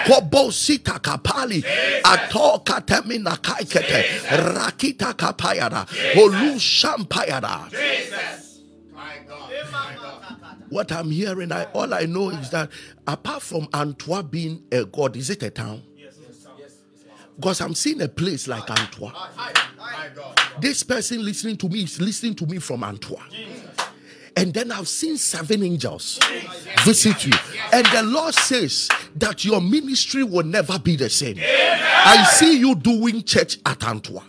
Kobo 0.06 0.50
sita 0.50 0.98
kapali 0.98 1.64
ato 2.04 2.58
katemina 2.64 3.36
kaikete 3.40 4.04
rakita 4.54 5.14
kapayada 5.14 5.86
olu 6.16 6.58
shampayada. 6.58 7.70
What 10.68 10.92
I'm 10.92 11.10
hearing, 11.10 11.50
I, 11.50 11.64
all 11.72 11.92
I 11.92 12.06
know 12.06 12.30
is 12.30 12.50
that 12.50 12.70
apart 13.06 13.42
from 13.42 13.66
Antwerp 13.74 14.30
being 14.30 14.62
a 14.70 14.84
god, 14.84 15.16
is 15.16 15.28
it 15.28 15.42
a 15.42 15.50
town? 15.50 15.82
Because 17.34 17.60
I'm 17.60 17.74
seeing 17.74 18.00
a 18.02 18.08
place 18.08 18.46
like 18.46 18.70
Antwerp. 18.70 19.14
This 20.60 20.82
person 20.84 21.24
listening 21.24 21.56
to 21.56 21.68
me 21.68 21.82
is 21.82 22.00
listening 22.00 22.34
to 22.36 22.46
me 22.46 22.58
from 22.58 22.84
Antwerp. 22.84 23.22
And 24.40 24.54
then 24.54 24.72
I've 24.72 24.88
seen 24.88 25.18
seven 25.18 25.62
angels 25.62 26.18
visit 26.84 27.26
you. 27.26 27.32
And 27.74 27.84
the 27.86 28.02
Lord 28.02 28.34
says 28.34 28.88
that 29.16 29.44
your 29.44 29.60
ministry 29.60 30.24
will 30.24 30.44
never 30.44 30.78
be 30.78 30.96
the 30.96 31.10
same. 31.10 31.36
I 31.38 32.24
see 32.24 32.58
you 32.58 32.74
doing 32.74 33.22
church 33.22 33.58
at 33.66 33.84
Antwerp. 33.84 34.24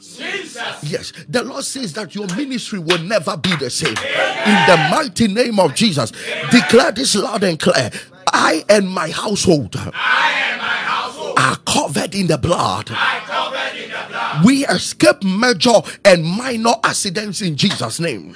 Yes, 0.84 1.14
the 1.30 1.44
Lord 1.44 1.64
says 1.64 1.94
that 1.94 2.14
your 2.14 2.28
ministry 2.36 2.80
will 2.80 3.00
never 3.00 3.38
be 3.38 3.56
the 3.56 3.70
same. 3.70 3.96
In 3.96 4.60
the 4.68 4.88
mighty 4.92 5.30
name 5.30 5.62
of 5.62 5.76
Jesus, 5.76 6.12
declare 6.52 6.92
this 6.92 7.16
loud 7.16 7.44
and 7.44 7.58
clear. 7.58 7.90
I 8.34 8.66
and 8.68 8.90
my 8.90 9.10
household 9.10 9.76
I 9.78 11.34
are 11.38 11.56
covered 11.66 12.16
in 12.16 12.28
the 12.28 12.38
blood. 12.38 12.90
in 12.90 12.96
the 12.96 14.06
blood. 14.10 14.46
We 14.46 14.66
escape 14.66 15.24
major 15.24 15.82
and 16.04 16.24
minor 16.26 16.74
accidents 16.84 17.42
in 17.42 17.56
Jesus' 17.56 18.00
name. 18.02 18.36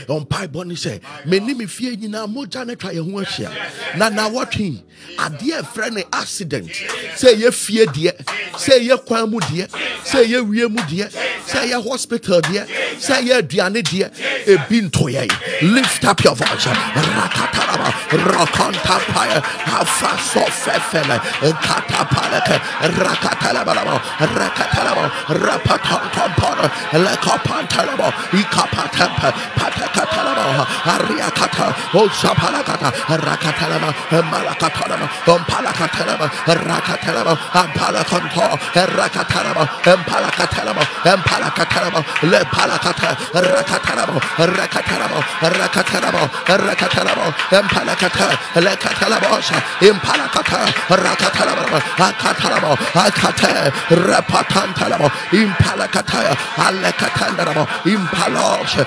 ɔmpaebɔ 0.07 0.65
ne 0.65 0.75
sɛ 0.75 0.99
meni 1.25 1.53
me 1.53 1.65
fie 1.65 1.95
nyinaa 1.95 2.27
mogya 2.27 2.65
ne 2.65 2.75
twa 2.75 2.91
yɛn 2.91 3.11
ho 3.11 3.19
ahyia. 3.19 3.51
Na 3.97 4.09
nawɔtwe 4.09 4.81
adeɛ 5.17 5.61
ɛfrɛ 5.61 5.91
ne 5.93 6.03
accident 6.13 6.69
sɛ 7.15 7.35
ɛyɛ 7.35 7.53
fie 7.53 7.85
deɛ 7.85 8.13
sɛ 8.53 8.79
ɛyɛ 8.79 9.05
kwan 9.05 9.29
mu 9.29 9.39
deɛ 9.39 9.67
sɛ 10.05 10.25
ɛyɛ 10.25 10.47
wie 10.47 10.67
mu 10.67 10.79
deɛ 10.81 11.09
sɛ 11.47 11.67
ɛyɛ 11.67 11.83
hospital 11.89 12.41
deɛ 12.41 12.65
sɛ 12.99 13.21
ɛyɛ 13.21 13.41
aduane 13.41 13.81
deɛ 13.83 14.11
ebi 14.47 14.81
nto 14.81 15.05
yɛn. 15.09 15.29
Lift 15.61 16.03
up 16.05 16.23
your 16.23 16.35
voice. 16.35 16.65
Rakataraba 16.65 17.89
Rokonta 18.11 18.97
Paya, 19.13 19.39
Hafaso 19.41 20.43
Fefele, 20.61 21.17
Katapalaka, 21.61 22.57
Rakatalabo, 22.97 23.99
Rakatalabo, 24.35 25.09
Rapaton 25.27 26.03
Compona, 26.11 26.67
Lekopantalabo, 27.05 28.11
Patakatalabo, 29.91 30.65
Ariakata, 30.83 31.67
O 31.93 32.07
Shapalakata, 32.07 32.91
Rakatalama, 33.19 33.91
Malakatalama, 34.31 35.07
Ompalakatalama, 35.27 36.27
Rakatalama, 36.47 37.35
Ampalakonto, 37.51 38.57
Rakatalama, 38.73 39.63
Empalakatalama, 39.83 40.83
Empalakatalama, 41.03 42.01
Lepalakata, 42.23 43.15
Rakatalamo, 43.33 44.19
Rakatalamo, 44.37 45.19
Rakatalamo, 45.41 46.21
Rakatalamo, 46.47 47.25
Empalakata, 47.51 48.27
Lekatalabosha, 48.55 49.57
Impalakata, 49.81 50.65
Rakatalamo, 50.87 51.79
Akatalamo, 51.97 52.75
Akate, 52.93 53.71
Rapatantalamo, 53.89 55.07
Impalakata, 55.31 56.35
Alekatandaramo, 56.55 57.67
Impalosh, 57.85 58.85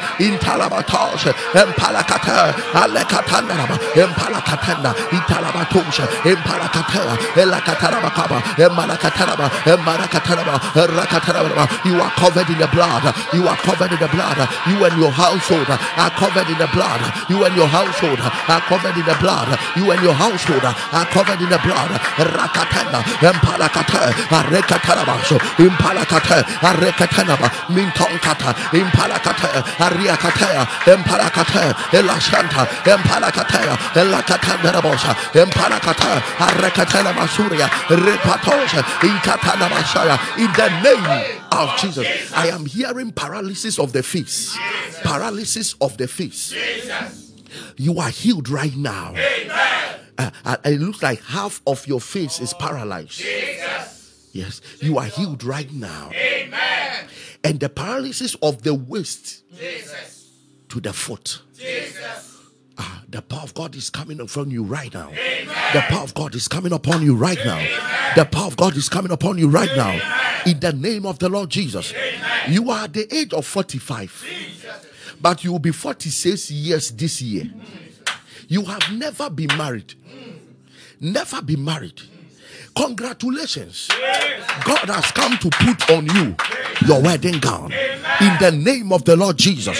Intalabatos, 0.94 1.34
Empalakata, 1.54 2.54
Alekatandaramo, 2.72 3.76
Empalakatanda, 3.94 4.94
Italabatosha, 5.10 6.06
Impalakata, 6.22 7.16
Elakatarabakaba, 7.34 8.38
Emalakataraba, 8.56 9.50
Emalakataraba, 9.64 10.60
Rakataraba. 10.86 11.84
You 11.84 12.00
are 12.00 12.10
covered 12.10 12.48
in 12.50 12.58
the 12.58 12.68
blood. 12.68 13.14
You 13.32 13.46
are 13.46 13.56
covered 13.56 13.92
in 13.92 13.98
the 13.98 14.08
blood. 14.08 14.38
You 14.66 14.84
and 14.84 15.00
your 15.00 15.10
household 15.10 15.68
are 15.68 16.10
covered 16.10 16.48
in 16.48 16.58
the 16.58 16.68
blood. 16.72 17.00
You 17.28 17.44
and 17.44 17.56
your 17.56 17.66
household 17.66 18.20
are 18.20 18.60
covered 18.60 18.96
in 18.96 19.04
the 19.04 19.16
blood. 19.20 19.58
You 19.76 19.90
and 19.90 20.02
your 20.02 20.14
household 20.14 20.64
are 20.64 21.06
covered 21.06 21.40
in 21.40 21.48
the 21.50 21.58
blood. 21.58 21.90
Rakatana, 22.18 23.02
Empalakata, 23.18 24.14
Arekatarabasho, 24.30 25.38
Impalakata, 25.58 26.42
Arekatanaba, 26.62 27.48
Mintonkata, 27.74 28.54
Impalakata, 28.70 29.62
Ariakata, 29.78 30.83
Empalakata, 30.84 31.72
Elashanta, 31.92 32.66
Empalakata, 32.84 33.76
Elakatanabosha, 33.94 35.14
Empalakata, 35.32 36.20
Arekatana 36.36 37.12
Masuria, 37.12 37.68
Repatosha, 37.88 38.82
Inkatana 39.00 39.68
Masaya, 39.68 40.18
in 40.38 40.52
the 40.52 40.68
name 40.82 41.40
of 41.52 41.76
Jesus. 41.78 42.32
I 42.34 42.48
am 42.48 42.66
hearing 42.66 43.12
paralysis 43.12 43.78
of 43.78 43.92
the 43.92 44.02
face. 44.02 44.56
Paralysis 45.02 45.74
of 45.80 45.96
the 45.96 46.06
face. 46.06 46.52
You 47.76 47.98
are 47.98 48.10
healed 48.10 48.48
right 48.48 48.76
now. 48.76 49.14
Uh, 50.16 50.30
uh, 50.44 50.56
it 50.64 50.80
looks 50.80 51.02
like 51.02 51.20
half 51.22 51.60
of 51.66 51.86
your 51.88 52.00
face 52.00 52.40
is 52.40 52.54
paralyzed. 52.54 53.22
Yes, 54.32 54.60
you 54.80 54.98
are 54.98 55.06
healed 55.06 55.44
right 55.44 55.72
now. 55.72 56.10
Amen. 56.12 57.06
And 57.42 57.60
the 57.60 57.68
paralysis 57.68 58.34
of 58.42 58.62
the 58.62 58.74
waist 58.74 59.44
to 60.74 60.80
the 60.80 60.92
foot. 60.92 61.40
Jesus. 61.56 62.40
Ah, 62.76 63.02
the 63.08 63.22
power 63.22 63.42
of 63.42 63.54
God 63.54 63.76
is 63.76 63.90
coming 63.90 64.18
upon 64.18 64.50
you 64.50 64.64
right 64.64 64.92
now. 64.92 65.08
The 65.72 65.80
power 65.88 66.02
of 66.02 66.14
God 66.14 66.34
is 66.34 66.48
coming 66.48 66.72
upon 66.72 67.00
you 67.02 67.14
right 67.14 67.38
now. 67.44 67.64
The 68.16 68.24
power 68.24 68.46
of 68.46 68.56
God 68.56 68.76
is 68.76 68.88
coming 68.88 69.12
upon 69.12 69.38
you 69.38 69.48
right 69.48 69.70
now. 69.76 69.92
In 70.44 70.58
the 70.58 70.72
name 70.72 71.06
of 71.06 71.20
the 71.20 71.28
Lord 71.28 71.48
Jesus. 71.50 71.94
You 72.48 72.72
are 72.72 72.84
at 72.84 72.92
the 72.92 73.06
age 73.14 73.32
of 73.32 73.46
45, 73.46 75.16
but 75.20 75.44
you 75.44 75.52
will 75.52 75.60
be 75.60 75.70
46 75.70 76.50
years 76.50 76.90
this 76.90 77.22
year. 77.22 77.44
You 78.48 78.64
have 78.64 78.90
never 78.92 79.30
been 79.30 79.56
married. 79.56 79.94
Never 81.00 81.40
been 81.40 81.64
married. 81.64 82.02
Congratulations. 82.76 83.88
God 84.64 84.88
has 84.88 85.10
come 85.12 85.38
to 85.38 85.50
put 85.50 85.90
on 85.90 86.06
you 86.06 86.36
your 86.86 87.00
wedding 87.02 87.38
gown. 87.38 87.72
In 88.20 88.36
the 88.40 88.50
name 88.52 88.92
of 88.92 89.04
the 89.04 89.16
Lord 89.16 89.36
Jesus. 89.36 89.78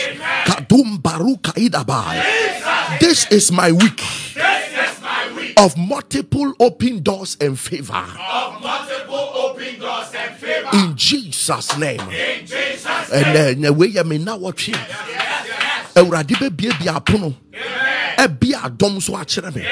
This 3.01 3.31
is 3.31 3.53
my 3.53 3.73
week 3.73 4.01
of 5.57 5.77
multiple 5.77 6.53
open 6.61 7.03
doors 7.03 7.37
and 7.41 7.59
favor. 7.59 7.95
Of 7.95 8.63
multiple 8.63 9.15
open 9.35 9.79
doors 9.79 10.13
and 10.17 10.37
favor. 10.37 10.69
In 10.73 10.97
Jesus' 10.97 11.77
name. 11.79 12.01
In 12.01 12.47
Jesus' 12.47 13.11
And 13.13 13.35
name. 13.35 13.61
then 13.63 13.77
we 13.77 13.99
are 13.99 14.05
now 14.05 14.37
watching. 14.37 14.75
Awurade 15.95 16.35
bɛbiebie 16.35 16.89
apono 16.91 17.35
ɛbi 18.19 18.55
adɔm 18.55 19.01
so 19.03 19.13
akyerɛ 19.15 19.55
me. 19.55 19.63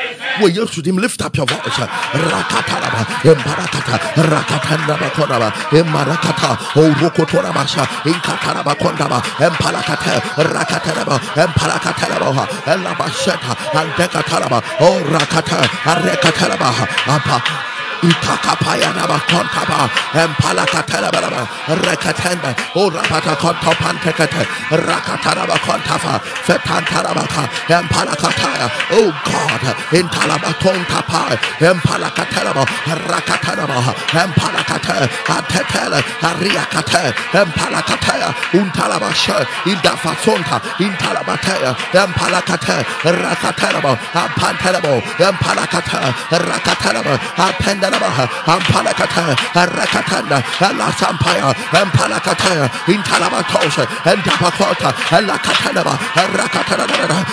Wɔ 0.40 0.54
yesu 0.56 0.82
dim 0.82 0.98
lift 0.98 1.20
up 1.22 1.36
your 1.36 1.46
voice. 1.46 1.78
Rakataraba 1.78 3.02
emparakata 3.22 3.96
rakatandaba 4.16 5.08
kɔdaba 5.16 5.48
emarakata 5.72 6.50
orokotorabasha 6.74 7.84
inkataraba 8.04 8.74
kɔndaba 8.76 9.18
empalakata 9.38 10.20
rakataraba 10.36 11.16
empalakataraba 11.42 12.44
elabasheta 12.66 13.52
andekataraba 13.80 14.58
o 14.80 14.88
rakata 15.12 15.58
arekataraba 15.84 16.68
apa 17.06 17.71
Itakapaya 18.02 18.90
naba 18.96 19.18
kontaba 19.30 19.86
empala 20.12 20.66
katala 20.66 21.08
rekatenda. 21.68 22.50
O 22.74 22.90
rapata 22.90 23.36
konto 23.36 23.70
pantekate 23.78 24.42
rakataraba 24.70 25.56
kontava 25.62 26.18
fetantarabaka 26.42 27.46
empala 27.70 28.14
kataya 28.18 28.66
oh 28.90 29.10
God. 29.24 29.62
Intalaba 29.94 30.50
kontapa 30.58 31.38
empala 31.60 32.10
kataraba 32.10 32.64
rakataraba 33.06 33.94
empala 34.10 34.62
kataya 34.66 35.06
atetele. 35.30 36.02
Ariakate. 36.26 37.14
Empala 37.38 37.82
kataya 37.82 38.34
untalaba 38.52 39.14
she 39.14 39.32
indafasonta 39.70 40.58
intalabataya 40.82 41.70
empala 41.94 42.42
kataya 42.42 42.82
rakataraba 43.04 43.96
ampantarabo 44.12 45.00
empala 45.18 45.66
kataya 45.70 46.10
apendaraba 47.92 48.28
ampalakata 48.46 49.36
rakatanda 49.54 50.42
alasampaya 50.60 51.54
ampalakataya 51.72 52.68
intalabatosha 52.88 53.86
endapakota 54.04 54.92
alakatanaba 55.10 55.98
rakatanaba 56.36 57.24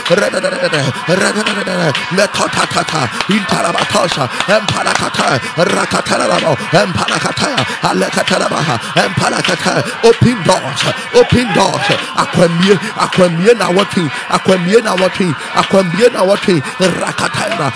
mekotatata 2.11 3.09
intalabatosha 3.29 4.29
empalakata 4.47 5.39
rakatanaba 5.57 6.57
empalakataya 6.73 7.65
alakatanaba 7.83 8.79
empalakata 8.95 9.83
open 10.03 10.43
doors 10.43 10.81
open 11.15 11.47
doors 11.53 11.87
akwamie 12.15 12.77
akwamie 12.99 13.53
na 13.53 13.67
wati 13.69 14.03
akwamie 14.29 14.81
na 14.81 14.93
wati 14.93 15.33
akwamie 15.55 16.09
na 16.13 16.23
wati 16.23 16.61
rakatanda 16.79 17.71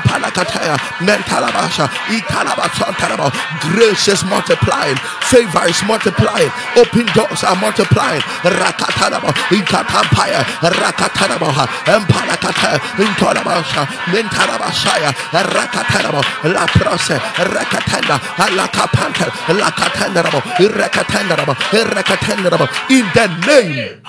empalakataya 0.00 0.76
mentalabasha 1.00 1.88
italabasontalaba 2.08 3.28
grace 3.72 4.08
is 4.08 4.24
multiplying 4.24 4.96
favor 5.28 5.68
is 5.68 5.82
multiplying 5.84 6.50
open 6.76 7.06
doors 7.14 7.44
are 7.44 7.56
multiplying 7.60 8.22
rakatanaba 8.44 9.30
ikatampaya 9.52 10.40
rakatanaba 10.62 11.68
empalakataya 11.86 12.80
intolabasha 12.98 13.86
mentalabashaya 14.12 15.10
rakatanaba 15.32 16.20
la 16.44 16.66
prose 16.66 17.16
rakatanda 17.36 18.16
alakapanta 18.38 19.26
lakatandaraba 19.52 20.40
irakatandaraba 20.58 21.54
irakatandaraba 21.72 22.66
in 22.90 23.04
the 23.14 23.26
name 23.46 24.00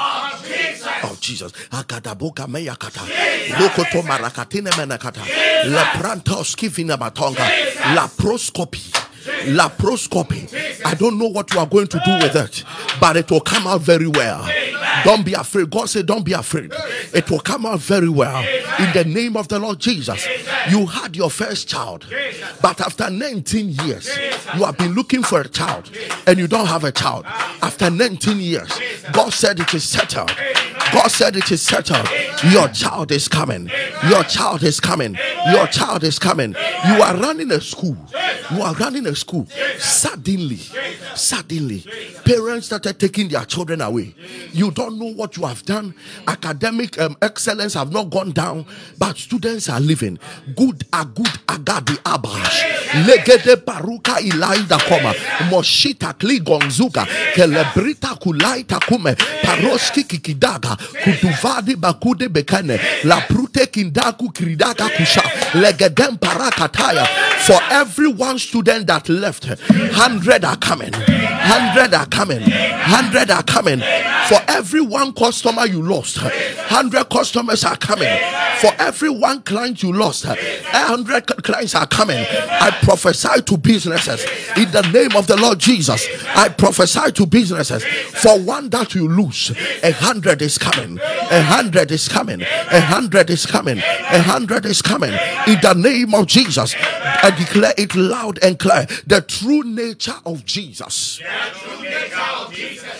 of 1.04 1.20
Jesus. 1.20 1.52
Akadabuka 1.72 2.48
meyakata. 2.48 3.02
Lokoto 3.60 4.02
marakatine 4.04 4.70
menakata. 4.78 5.22
Leprantos 5.82 6.56
kivina 6.56 6.98
matonga. 6.98 7.46
Laproscopy. 7.96 8.92
Laproscopy. 9.56 10.86
I 10.86 10.94
don't 10.94 11.18
know 11.18 11.28
what 11.28 11.54
you 11.54 11.60
are 11.60 11.66
going 11.66 11.88
to 11.88 12.02
do 12.06 12.14
with 12.22 12.36
it, 12.36 12.64
but 13.00 13.18
it 13.18 13.30
will 13.32 13.42
come 13.42 13.68
out 13.68 13.82
very 13.82 14.08
well. 14.08 14.48
Don't 15.04 15.26
be 15.26 15.34
afraid. 15.34 15.70
God 15.70 15.90
said, 15.90 16.06
Don't 16.06 16.24
be 16.24 16.34
afraid. 16.34 16.72
It 17.14 17.30
will 17.32 17.40
come 17.40 17.66
out 17.66 17.80
very 17.80 18.10
well. 18.10 18.44
In 18.80 18.94
the 18.94 19.04
name 19.06 19.36
of 19.38 19.48
the 19.48 19.60
Lord 19.60 19.80
Jesus. 19.80 20.28
You 20.70 20.86
had 20.86 21.16
your 21.16 21.32
first 21.32 21.68
child, 21.68 22.06
but 22.62 22.80
after 22.82 23.10
19 23.10 23.70
years, 23.84 24.16
you 24.56 24.64
have 24.64 24.78
been 24.78 24.94
looking 24.94 25.24
for 25.24 25.42
a 25.42 25.48
child 25.48 25.90
and 26.28 26.38
you 26.38 26.48
don't 26.48 26.68
have 26.68 26.84
a 26.84 26.92
child. 26.92 27.26
After 27.64 27.90
19 27.90 28.38
years, 28.40 28.70
God 29.12 29.34
said 29.34 29.60
it 29.60 29.74
is 29.74 29.84
settled. 29.84 30.32
God 30.94 31.08
said 31.08 31.36
it 31.36 31.52
is 31.52 31.62
settled. 31.62 32.08
Your 32.52 32.68
child 32.70 33.12
is 33.12 33.28
coming. 33.28 33.70
Your 34.10 34.24
child 34.24 34.64
is 34.64 34.80
coming. 34.80 35.18
Your 35.52 35.68
child 35.68 36.04
is 36.04 36.20
coming. 36.20 36.56
You 36.88 37.02
are 37.02 37.16
running 37.16 37.52
a 37.52 37.62
school. 37.62 37.98
You 38.52 38.62
are 38.64 38.74
running 38.76 39.08
a 39.08 39.16
school. 39.16 39.48
Suddenly, 39.78 40.60
suddenly, 41.16 41.86
parents 42.26 42.68
started 42.68 43.00
taking 43.00 43.30
their 43.30 43.46
children 43.46 43.82
away. 43.82 44.14
You 44.52 44.72
don't 44.72 45.00
know 45.00 45.14
what 45.14 45.38
you 45.38 45.46
have 45.46 45.64
done. 45.64 45.94
Academic 46.28 47.00
um, 47.00 47.16
excellence 47.22 47.76
have 47.76 47.92
not 47.92 48.10
gone 48.10 48.32
down, 48.32 48.66
but 48.98 49.18
students 49.18 49.70
are 49.70 49.80
living. 49.80 50.20
Good 50.56 50.84
are 50.92 51.06
good 51.06 51.26
agadi 51.48 51.96
abash. 52.04 52.62
Legede 53.06 53.56
paruka 53.58 54.20
ilaida 54.20 54.80
koma. 54.88 55.14
Moshita 55.50 56.14
kli 56.18 56.40
gonzuka. 56.40 57.06
Kelebrita 57.34 58.20
kulaita 58.20 58.80
kume. 58.82 59.16
Paroski 59.44 60.04
kikidaga. 60.04 60.78
Kuduvadi 61.04 61.76
bakude 61.76 62.30
bekane. 62.30 62.80
La 63.04 63.22
prute 63.22 63.66
kindaku 63.68 64.32
kridaka 64.32 64.90
kusha. 64.90 65.24
Legedem 65.54 66.18
parakataya. 66.18 67.08
For 67.46 67.60
every 67.72 68.08
one 68.08 68.38
student 68.40 68.88
that 68.88 69.10
left, 69.10 69.46
hundred 69.46 70.46
are 70.46 70.58
coming. 70.58 70.94
Hundred 70.94 71.94
are 71.94 72.06
coming. 72.06 72.42
Hundred 72.42 73.32
are 73.32 73.44
coming. 73.44 73.80
For 74.28 74.40
every 74.48 74.82
one 74.82 75.14
customer 75.14 75.66
you 75.66 75.82
lost, 75.82 76.18
hundred 76.18 77.10
customers 77.10 77.64
are 77.64 77.78
coming. 77.78 78.14
For 78.60 78.72
every 78.78 79.10
one 79.10 79.42
client 79.42 79.82
you 79.82 79.92
lost, 79.92 80.26
hundred 80.26 81.26
clients 81.44 81.74
are 81.74 81.88
coming. 81.88 82.24
I 82.30 82.70
prophesy 82.84 83.42
to 83.42 83.58
businesses 83.58 84.24
in 84.56 84.70
the 84.72 84.88
name 84.94 85.16
of 85.16 85.26
the 85.26 85.36
Lord 85.36 85.60
Jesus. 85.60 86.08
I 86.36 86.50
prophesy 86.50 87.12
to 87.14 87.26
businesses. 87.26 87.84
For 87.84 88.40
one 88.40 88.70
that 88.70 88.94
you 88.94 89.08
lose, 89.08 89.52
a 89.84 89.92
hundred 89.92 90.44
is 90.44 90.58
coming. 90.60 91.00
A 91.00 91.42
hundred 91.42 91.92
is 91.92 92.08
coming. 92.08 92.42
A 92.44 92.80
hundred 92.80 93.30
is 93.32 93.46
coming. 93.46 93.80
A 93.80 94.22
hundred 94.22 94.66
is 94.66 94.82
coming. 94.82 95.12
In 95.48 95.60
the 95.62 95.74
name 95.76 96.14
of 96.14 96.28
Jesus, 96.28 96.76
I 97.32 97.36
declare 97.38 97.74
it 97.78 97.96
loud 97.96 98.40
and 98.44 98.60
clear. 98.60 98.86
The 99.08 99.22
true 99.22 99.64
nature 99.64 100.16
of 100.26 100.44
Jesus 100.44 101.22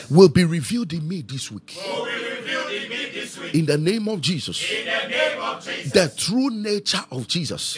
will 0.10 0.30
be 0.30 0.46
revealed 0.46 0.94
in 0.94 1.06
me 1.06 1.22
this 1.22 1.52
week. 1.52 1.78
In 3.54 3.66
the 3.66 3.78
name 3.78 4.08
of 4.08 4.22
Jesus, 4.22 4.58
the 5.92 6.14
true 6.16 6.50
nature 6.50 7.04
of 7.12 7.28
Jesus 7.28 7.78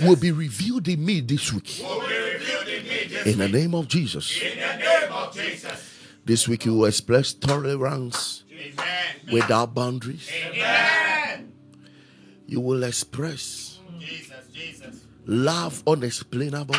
will 0.00 0.14
be 0.14 0.30
revealed 0.30 0.86
in 0.86 1.04
me 1.04 1.20
this 1.20 1.52
week. 1.52 1.80
In 3.26 3.38
the 3.38 3.48
name 3.48 3.74
of 3.74 3.88
Jesus. 3.88 4.40
This 6.24 6.46
week 6.46 6.64
you 6.64 6.74
will 6.74 6.84
express 6.84 7.32
tolerance 7.32 8.44
without 9.32 9.74
boundaries. 9.74 10.30
You 12.46 12.60
will 12.60 12.84
express 12.84 13.71
love 15.26 15.82
unexplainable. 15.86 16.76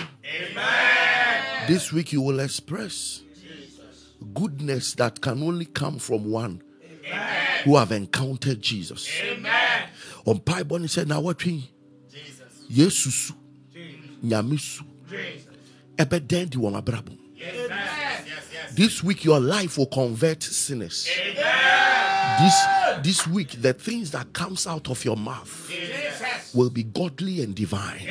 This 1.67 1.93
week 1.93 2.11
you 2.13 2.21
will 2.21 2.39
express 2.39 3.21
goodness 4.33 4.93
that 4.95 5.21
can 5.21 5.41
only 5.43 5.65
come 5.65 5.99
from 5.99 6.29
one 6.29 6.61
who 7.63 7.77
have 7.77 7.91
encountered 7.91 8.61
Jesus. 8.61 9.07
On 10.25 10.37
Bible 10.37 10.79
he 10.79 10.87
said, 10.87 11.07
"Now 11.07 11.21
what 11.21 11.43
we 11.45 11.69
Jesus, 12.67 13.31
nyame 14.23 14.59
su, 14.59 14.83
ɛbɛdɛn 15.97 16.49
di 16.49 16.57
wɔn 16.57 16.81
abrabɔ." 16.81 17.17
This 18.75 19.03
week 19.03 19.23
your 19.23 19.39
life 19.39 19.77
will 19.77 19.85
convert 19.85 20.41
sinners. 20.43 21.07
This 22.39 22.55
this 23.03 23.27
week 23.27 23.61
the 23.61 23.73
things 23.73 24.11
that 24.11 24.33
comes 24.33 24.65
out 24.65 24.89
of 24.89 25.03
your 25.05 25.17
mouth 25.17 25.69
will 26.53 26.69
be 26.69 26.83
godly 26.83 27.41
and 27.41 27.53
divine. 27.55 28.01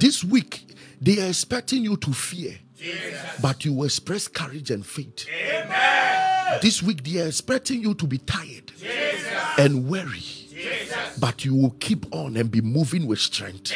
This 0.00 0.24
week 0.24 0.66
they 1.00 1.20
are 1.22 1.28
expecting 1.28 1.84
you 1.84 1.96
to 1.98 2.12
fear, 2.12 2.58
but 3.40 3.64
you 3.64 3.72
will 3.72 3.84
express 3.84 4.28
courage 4.28 4.70
and 4.70 4.84
faith. 4.84 5.26
This 6.62 6.82
week 6.82 7.02
they 7.02 7.20
are 7.20 7.26
expecting 7.26 7.80
you 7.80 7.94
to 7.94 8.06
be 8.06 8.18
tired 8.18 8.72
and 9.58 9.88
weary, 9.88 10.22
but 11.18 11.44
you 11.44 11.54
will 11.54 11.74
keep 11.80 12.06
on 12.14 12.36
and 12.36 12.50
be 12.50 12.60
moving 12.60 13.06
with 13.06 13.18
strength. 13.18 13.72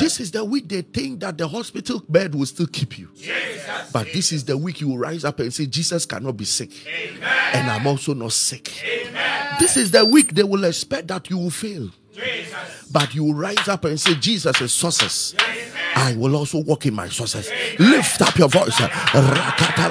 This 0.00 0.20
is 0.20 0.30
the 0.30 0.44
week 0.44 0.68
they 0.68 0.82
think 0.82 1.20
that 1.20 1.38
the 1.38 1.48
hospital 1.48 2.02
bed 2.08 2.34
will 2.34 2.46
still 2.46 2.66
keep 2.66 2.98
you. 2.98 3.08
But 3.92 4.12
this 4.12 4.32
is 4.32 4.44
the 4.44 4.56
week 4.56 4.80
you 4.80 4.88
will 4.88 4.98
rise 4.98 5.24
up 5.24 5.40
and 5.40 5.52
say, 5.52 5.66
Jesus 5.66 6.04
cannot 6.04 6.36
be 6.36 6.44
sick. 6.44 6.70
And 7.54 7.70
I'm 7.70 7.86
also 7.86 8.14
not 8.14 8.32
sick. 8.32 8.64
This 9.58 9.76
is 9.76 9.90
the 9.90 10.04
week 10.04 10.34
they 10.34 10.44
will 10.44 10.64
expect 10.64 11.08
that 11.08 11.30
you 11.30 11.38
will 11.38 11.50
fail. 11.50 11.90
But 12.90 13.14
you 13.14 13.32
rise 13.34 13.68
up 13.68 13.84
and 13.84 14.00
say, 14.00 14.14
Jesus 14.14 14.60
is 14.60 14.72
sources. 14.72 15.34
I 15.98 16.14
will 16.16 16.36
also 16.36 16.58
walk 16.58 16.86
in 16.86 16.94
my 16.94 17.08
sources. 17.08 17.50
Lift 17.78 18.22
up 18.22 18.38
your 18.38 18.48
voice. 18.48 18.78
Rakata, 18.78 19.88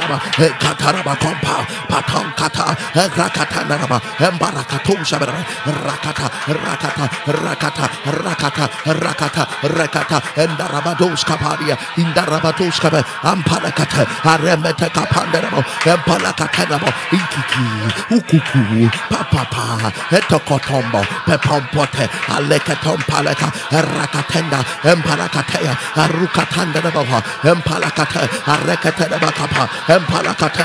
arukatanda 26.04 26.80
baba 26.82 27.20
empalakata 27.44 28.22
arekata 28.54 29.06
bakapa 29.24 29.64
empalakata 29.96 30.64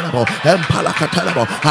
empalakata 0.52 1.20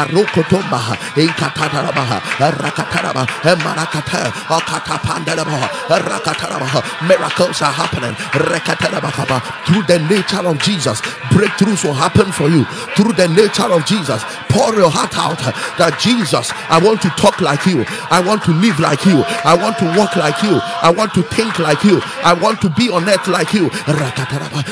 arukutumba 0.00 0.80
inkatana 1.16 1.80
baba 1.96 2.20
rakatana 2.38 3.22
emarakata 3.50 4.20
akatapanda 4.56 5.36
baba 5.36 5.68
rakatana 5.88 6.82
miracles 7.06 7.62
are 7.62 7.72
happening. 7.72 8.14
Rekatana 8.32 9.00
bakapa 9.00 9.40
through 9.66 9.82
the 9.84 9.98
nature 10.08 10.46
of 10.46 10.58
Jesus 10.58 11.00
breakthroughs 11.32 11.84
will 11.84 11.94
happen 11.94 12.30
for 12.32 12.48
you. 12.48 12.64
Through 12.96 13.14
the 13.14 13.28
nature 13.28 13.70
of 13.70 13.84
Jesus 13.86 14.22
pour 14.48 14.74
your 14.74 14.90
heart 14.90 15.16
out 15.18 15.38
that 15.78 15.98
Jesus 16.00 16.50
I 16.68 16.78
want 16.82 17.02
to 17.02 17.08
talk 17.10 17.40
like 17.40 17.66
you. 17.66 17.84
I 18.10 18.20
want 18.20 18.42
to 18.44 18.52
live 18.52 18.78
like 18.80 19.04
you. 19.04 19.22
I 19.44 19.54
want 19.56 19.78
to 19.78 19.86
walk 19.96 20.16
like 20.16 20.42
you. 20.42 20.58
I 20.82 20.90
want 20.90 21.14
to 21.14 21.22
think 21.22 21.58
like 21.58 21.82
you. 21.84 22.00
I 22.24 22.32
want 22.34 22.60
to 22.62 22.70
be 22.70 22.90
on 22.90 23.08
earth 23.08 23.28
like 23.28 23.51
you. 23.54 23.68
Rakataraba 23.70 24.62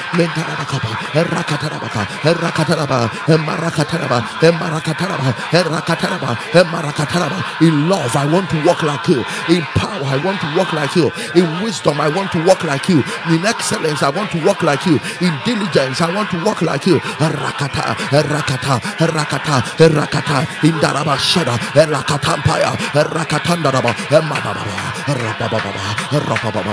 rakataraba 6.82 7.44
in 7.60 7.88
love 7.88 8.14
I 8.16 8.26
want 8.32 8.50
to 8.50 8.64
walk 8.66 8.82
like 8.82 9.08
you. 9.08 9.24
In 9.48 9.62
power 9.74 10.04
I 10.04 10.20
want 10.24 10.40
to 10.40 10.48
walk 10.56 10.72
like 10.72 10.94
you. 10.96 11.10
In 11.34 11.46
wisdom 11.62 12.00
I 12.00 12.08
want 12.08 12.32
to 12.32 12.44
walk 12.44 12.64
like 12.64 12.88
you. 12.88 13.02
In 13.30 13.44
excellence 13.46 14.02
I 14.02 14.10
want 14.10 14.30
to 14.32 14.44
walk 14.44 14.62
like 14.62 14.84
you. 14.86 14.98
In 15.20 15.32
diligence 15.44 16.00
I 16.00 16.14
want 16.14 16.30
to 16.30 16.44
walk 16.44 16.62
like 16.62 16.86
you. 16.86 16.98
Rakata 16.98 17.96
eh, 18.12 18.22
rakata 18.22 18.80
eh, 19.00 19.06
rakata 19.06 19.56
eh, 19.80 19.88
rakata. 19.88 20.46
Indaraba 20.62 21.16
shada 21.18 21.56
rakatampaya 21.74 22.72
rakatandaraba 22.94 23.94
rababa 24.10 24.62
rababa 26.12 26.71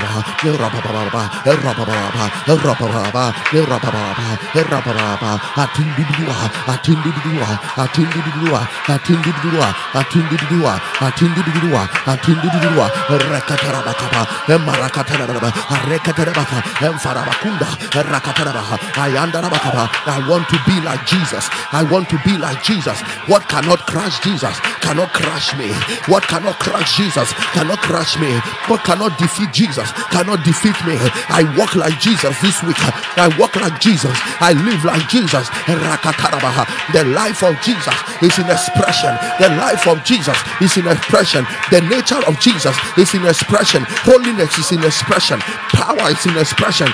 I 20.10 20.26
want 20.28 20.48
to 20.50 20.58
be 20.66 20.80
like 20.82 21.06
Jesus. 21.06 21.50
I 21.72 21.84
want 21.92 22.10
to 22.10 22.18
be 22.26 22.38
like 22.38 22.64
Jesus. 22.64 23.00
What 23.28 23.48
cannot 23.48 23.86
crush 23.86 24.20
Jesus 24.22 24.56
cannot 24.82 25.14
crush 25.14 25.56
me. 25.58 25.70
What 26.08 26.24
cannot 26.24 26.60
crush 26.60 26.98
Jesus 26.98 27.32
cannot 27.54 27.80
crush 27.80 28.18
me. 28.20 28.32
What 28.68 28.84
cannot 28.84 29.18
defeat 29.20 29.52
Jesus 29.54 29.89
cannot 30.10 30.44
defeat 30.46 30.78
me. 30.86 30.96
I 31.30 31.44
walk 31.58 31.76
like 31.76 32.00
Jesus 32.00 32.40
this 32.42 32.62
week. 32.64 32.80
I 33.18 33.28
walk 33.38 33.56
like 33.56 33.80
Jesus. 33.80 34.16
I 34.40 34.54
live 34.54 34.84
like 34.86 35.08
Jesus. 35.10 35.50
The 35.68 37.04
life 37.14 37.44
of 37.44 37.60
Jesus 37.62 37.96
is 38.22 38.38
in 38.40 38.50
expression. 38.50 39.14
The 39.40 39.50
life 39.60 39.88
of 39.88 40.04
Jesus 40.04 40.38
is 40.62 40.78
in 40.78 40.88
expression. 40.88 41.46
The 41.72 41.82
nature 41.82 42.22
of 42.28 42.40
Jesus 42.40 42.76
is 42.98 43.14
in 43.14 43.26
expression. 43.26 43.84
Holiness 44.08 44.58
is 44.58 44.72
in 44.72 44.84
expression. 44.84 45.40
Power 45.74 46.12
is 46.12 46.26
in 46.26 46.38
expression. 46.38 46.88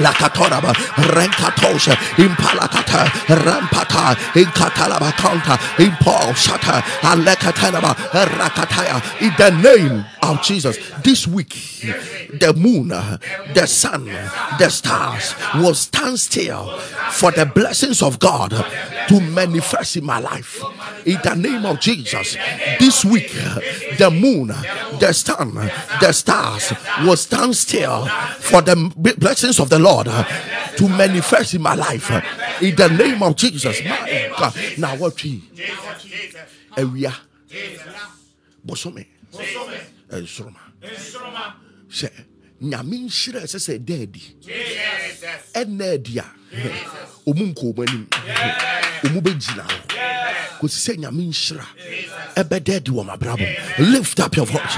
Lakatoraba, 0.00 0.72
Renkatosha, 1.12 1.92
Impalakata, 2.16 3.04
Rampata, 3.28 4.14
Inkatalaba. 4.32 5.12
Kanta, 5.20 5.56
Impol 5.76 6.32
Shata, 6.34 6.80
Alekatanaba, 7.02 7.94
Rakataya, 8.10 9.00
in 9.20 9.32
the 9.36 9.50
name 9.62 10.04
of 10.30 10.42
Jesus. 10.42 10.78
This 11.02 11.26
week, 11.26 11.50
the 12.32 12.54
moon, 12.56 12.88
the 12.88 13.66
sun, 13.66 14.04
the 14.58 14.68
stars 14.68 15.34
will 15.56 15.74
stand 15.74 16.18
still 16.18 16.78
for 17.10 17.30
the 17.30 17.46
blessings 17.46 18.02
of 18.02 18.18
God 18.18 18.50
to 19.08 19.20
manifest 19.20 19.96
in 19.96 20.04
my 20.04 20.18
life. 20.20 20.62
In 21.04 21.18
the 21.22 21.34
name 21.34 21.66
of 21.66 21.80
Jesus, 21.80 22.36
this 22.78 23.04
week, 23.04 23.32
the 23.98 24.10
moon, 24.10 24.48
the 24.98 25.12
sun, 25.12 25.54
the 26.00 26.12
stars 26.12 26.72
will 27.02 27.16
stand 27.16 27.56
still 27.56 28.06
for 28.38 28.62
the 28.62 28.76
blessings 29.18 29.58
of 29.58 29.68
the 29.70 29.78
Lord 29.78 30.06
to 30.76 30.88
manifest 30.88 31.54
in 31.54 31.62
my 31.62 31.74
life. 31.74 32.10
In 32.62 32.76
the 32.76 32.88
name 32.88 33.22
of 33.22 33.36
Jesus, 33.36 33.82
my 33.84 34.30
God. 34.38 34.54
Now, 34.78 34.96
what 34.96 35.22
we? 35.22 35.42
Ewia, 36.76 37.12
bosome, 38.64 39.06
nsoroma, 40.18 40.60
sɛ 41.88 42.08
nyame 42.60 42.96
nhyira 43.06 43.40
ɛsɛ 43.44 43.58
sɛ 43.66 43.72
ɛda 43.78 43.94
adi. 44.02 44.22
Ɛna 45.54 45.84
adi 45.94 46.18
a 46.18 46.26
ɔmu 47.28 47.44
nkɔ 47.50 47.64
ɔmu 47.70 47.82
anim 47.86 48.04
ɔmu 49.04 49.18
bɛgyina 49.24 49.64
hɔ 49.70 49.76
kòsi 50.60 50.78
sɛ 50.84 50.92
nyame 51.00 51.22
nhyira 51.30 51.66
ɛbɛda 52.40 52.76
adi 52.76 52.90
wɔ 52.90 53.02
mabrabɔ 53.08 53.46
lift 53.92 54.20
up 54.20 54.36
your 54.36 54.46
voice. 54.46 54.76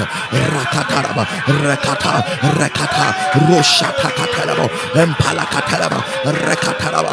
Rakataraba 0.54 1.24
rekata 1.64 2.12
rekata 2.58 3.06
roshata 3.48 4.08
kataraba 4.18 4.66
empala 4.94 5.44
kataraba 5.52 6.00
rekataraba 6.46 7.12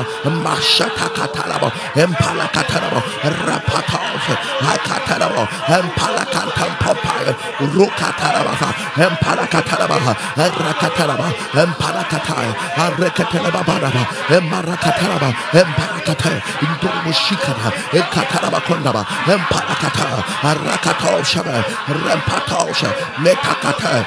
empala 1.96 2.46
kataraba 2.56 3.00
rapata 3.46 4.00
kataraba 4.88 5.44
empala 5.78 6.24
kantampopa 6.34 7.14
rokataraba 7.76 8.70
empala 9.06 9.46
kataraba 9.54 9.98
rakataraba 10.38 11.28
empala 11.62 12.04
kataya 12.12 12.54
rekataraba 13.02 13.62
baraba 13.66 14.04
emara 14.50 14.76
kataraba 14.78 15.30
empala 15.54 16.02
kataya 16.02 16.42
ekataraba 17.94 18.60
kondaba 18.62 19.06
empalakata 19.26 20.24
arakatosha 20.42 21.44
rempatosha 21.88 22.90
metakata 23.24 24.06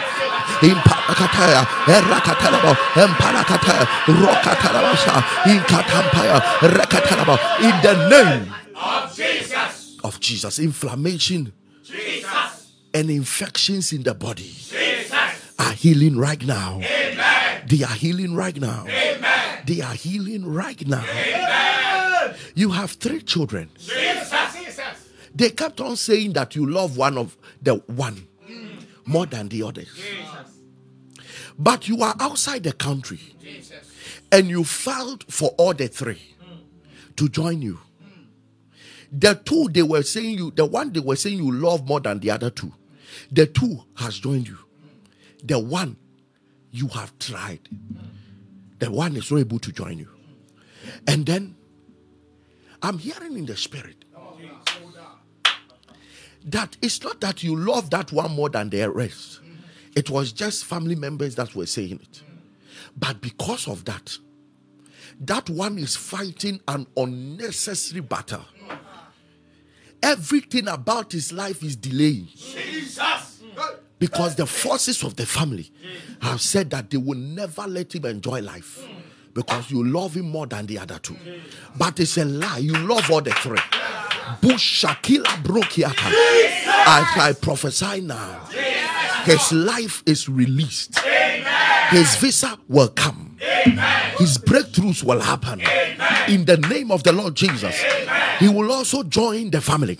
impalakata 0.62 1.66
erakatarabo 1.86 2.72
empalakata 3.02 3.86
rokatarabasha 4.08 5.14
inkatampaya 5.46 6.38
rekatarabo 6.76 7.38
in 7.62 7.74
the 7.82 7.94
name 8.08 8.52
of 8.74 9.14
Jesus. 9.14 9.96
of 10.02 10.18
Jesus 10.18 10.58
inflammation 10.58 11.52
Jesus. 11.84 12.72
and 12.94 13.10
infections 13.10 13.92
in 13.92 14.02
the 14.02 14.14
body 14.14 14.50
Jesus. 14.50 15.14
are 15.58 15.72
healing 15.72 16.18
right 16.18 16.44
now 16.44 16.80
Amen. 16.82 17.62
they 17.66 17.84
are 17.84 17.94
healing 17.94 18.34
right 18.34 18.56
now 18.60 18.84
Amen. 18.88 19.31
They 19.66 19.80
are 19.80 19.94
healing 19.94 20.44
right 20.46 20.86
now 20.86 21.04
Amen. 21.04 22.34
you 22.54 22.70
have 22.70 22.92
three 22.92 23.20
children 23.22 23.68
Jesus. 23.78 24.32
They 25.34 25.50
kept 25.50 25.80
on 25.80 25.96
saying 25.96 26.34
that 26.34 26.54
you 26.54 26.68
love 26.68 26.96
one 26.96 27.16
of 27.16 27.36
the 27.60 27.74
one 27.74 28.26
mm. 28.48 28.84
more 29.06 29.26
than 29.26 29.48
the 29.48 29.62
others. 29.62 29.88
But 31.58 31.88
you 31.88 32.02
are 32.02 32.14
outside 32.20 32.62
the 32.64 32.72
country 32.72 33.20
Jesus. 33.40 33.90
and 34.30 34.48
you 34.48 34.64
filed 34.64 35.24
for 35.32 35.50
all 35.56 35.72
the 35.74 35.88
three 35.88 36.20
mm. 36.42 37.16
to 37.16 37.28
join 37.28 37.62
you. 37.62 37.78
Mm. 38.02 38.26
The 39.12 39.34
two 39.34 39.68
they 39.70 39.82
were 39.82 40.02
saying 40.02 40.38
you, 40.38 40.50
the 40.50 40.66
one 40.66 40.92
they 40.92 41.00
were 41.00 41.16
saying 41.16 41.38
you 41.38 41.50
love 41.50 41.86
more 41.86 42.00
than 42.00 42.18
the 42.18 42.30
other 42.30 42.50
two, 42.50 42.72
the 43.30 43.46
two 43.46 43.84
has 43.96 44.18
joined 44.18 44.48
you. 44.48 44.58
The 45.44 45.58
one 45.58 45.96
you 46.70 46.88
have 46.88 47.18
tried, 47.18 47.60
the 48.82 48.90
one 48.90 49.14
is 49.16 49.30
not 49.30 49.38
able 49.38 49.60
to 49.60 49.70
join 49.70 49.96
you. 49.96 50.08
And 51.06 51.24
then 51.24 51.54
I'm 52.82 52.98
hearing 52.98 53.38
in 53.38 53.46
the 53.46 53.56
spirit 53.56 54.04
that 56.44 56.76
it's 56.82 57.00
not 57.04 57.20
that 57.20 57.44
you 57.44 57.54
love 57.54 57.90
that 57.90 58.10
one 58.10 58.32
more 58.32 58.48
than 58.48 58.70
the 58.70 58.90
rest. 58.90 59.38
It 59.94 60.10
was 60.10 60.32
just 60.32 60.64
family 60.64 60.96
members 60.96 61.36
that 61.36 61.54
were 61.54 61.66
saying 61.66 62.00
it. 62.02 62.22
But 62.96 63.20
because 63.20 63.68
of 63.68 63.84
that, 63.84 64.18
that 65.20 65.48
one 65.48 65.78
is 65.78 65.94
fighting 65.94 66.60
an 66.66 66.88
unnecessary 66.96 68.00
battle. 68.00 68.44
Everything 70.02 70.66
about 70.66 71.12
his 71.12 71.32
life 71.32 71.62
is 71.62 71.76
delaying 71.76 72.26
Jesus. 72.34 73.31
Because 74.02 74.34
the 74.34 74.44
forces 74.46 75.04
of 75.04 75.14
the 75.14 75.24
family 75.24 75.70
have 76.20 76.40
said 76.40 76.68
that 76.70 76.90
they 76.90 76.96
will 76.96 77.16
never 77.16 77.62
let 77.68 77.94
him 77.94 78.04
enjoy 78.04 78.40
life 78.40 78.84
because 79.32 79.70
you 79.70 79.84
love 79.86 80.14
him 80.16 80.28
more 80.28 80.44
than 80.44 80.66
the 80.66 80.76
other 80.76 80.98
two. 80.98 81.16
But 81.78 82.00
it's 82.00 82.16
a 82.18 82.24
lie. 82.24 82.58
You 82.58 82.72
love 82.78 83.08
all 83.12 83.20
the 83.20 83.30
three. 83.30 83.58
Bushakila 84.40 85.44
Brokiata. 85.44 86.10
As 86.84 87.16
I 87.16 87.32
prophesy 87.40 88.00
now, 88.00 88.40
his 89.22 89.52
life 89.52 90.02
is 90.04 90.28
released. 90.28 90.98
His 91.90 92.16
visa 92.16 92.58
will 92.66 92.88
come. 92.88 93.31
His 94.18 94.38
breakthroughs 94.38 95.02
will 95.02 95.20
happen. 95.20 95.60
In 96.28 96.44
the 96.44 96.56
name 96.56 96.90
of 96.90 97.02
the 97.02 97.12
Lord 97.12 97.34
Jesus. 97.34 97.74
He 98.38 98.48
will 98.48 98.70
also 98.72 99.02
join 99.02 99.50
the 99.50 99.60
family. 99.60 99.98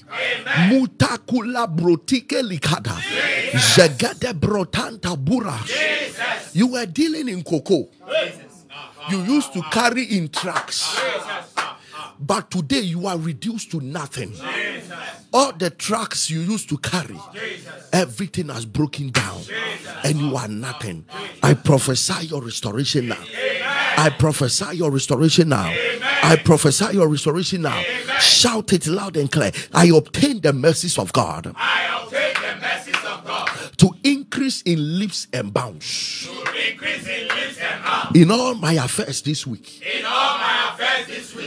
Mutakula 0.68 1.66
brotike 1.66 2.42
likada. 2.42 2.96
Brotanta 4.34 5.16
bura. 5.16 5.58
You 6.54 6.68
were 6.68 6.86
dealing 6.86 7.28
in 7.28 7.42
cocoa. 7.42 7.88
You 9.10 9.22
used 9.24 9.52
to 9.54 9.62
carry 9.70 10.04
in 10.04 10.28
trucks. 10.28 10.96
But 12.22 12.50
today 12.50 12.80
you 12.80 13.06
are 13.06 13.18
reduced 13.18 13.70
to 13.72 13.80
nothing. 13.80 14.32
All 15.32 15.52
the 15.52 15.70
trucks 15.70 16.30
you 16.30 16.40
used 16.40 16.68
to 16.68 16.78
carry, 16.78 17.18
everything 17.92 18.48
has 18.48 18.64
broken 18.64 19.10
down, 19.10 19.40
and 20.04 20.18
you 20.18 20.36
are 20.36 20.48
nothing. 20.48 21.04
I 21.42 21.54
prophesy 21.54 22.26
your 22.26 22.42
restoration 22.42 23.08
now. 23.08 23.18
I 23.96 24.10
prophesy 24.18 24.76
your 24.76 24.90
restoration 24.90 25.48
now. 25.48 25.72
I 26.22 26.36
prophesy 26.44 26.94
your 26.94 27.08
restoration 27.08 27.62
now. 27.62 27.82
Shout 28.20 28.72
it 28.72 28.86
loud 28.86 29.16
and 29.16 29.30
clear. 29.30 29.50
I 29.72 29.86
obtain 29.86 30.40
the 30.40 30.52
mercies 30.52 30.98
of 30.98 31.12
God 31.12 31.52
I 31.56 32.02
obtain 32.02 32.34
the 32.34 32.60
mercies 32.60 32.94
of 33.04 33.24
God 33.24 33.48
to 33.78 33.90
increase 34.04 34.62
in 34.62 34.98
leaps 34.98 35.26
and 35.32 35.52
bounds 35.52 36.28
to 36.28 36.70
increase 36.70 37.06
in 37.08 37.28
lips 37.28 37.58
and 37.58 37.82
mouth 37.82 38.14
in 38.16 38.30
all 38.30 38.54
my 38.54 38.74
affairs 38.74 39.22
this 39.22 39.46
week. 39.46 39.82
in 39.82 40.04
all 40.04 40.31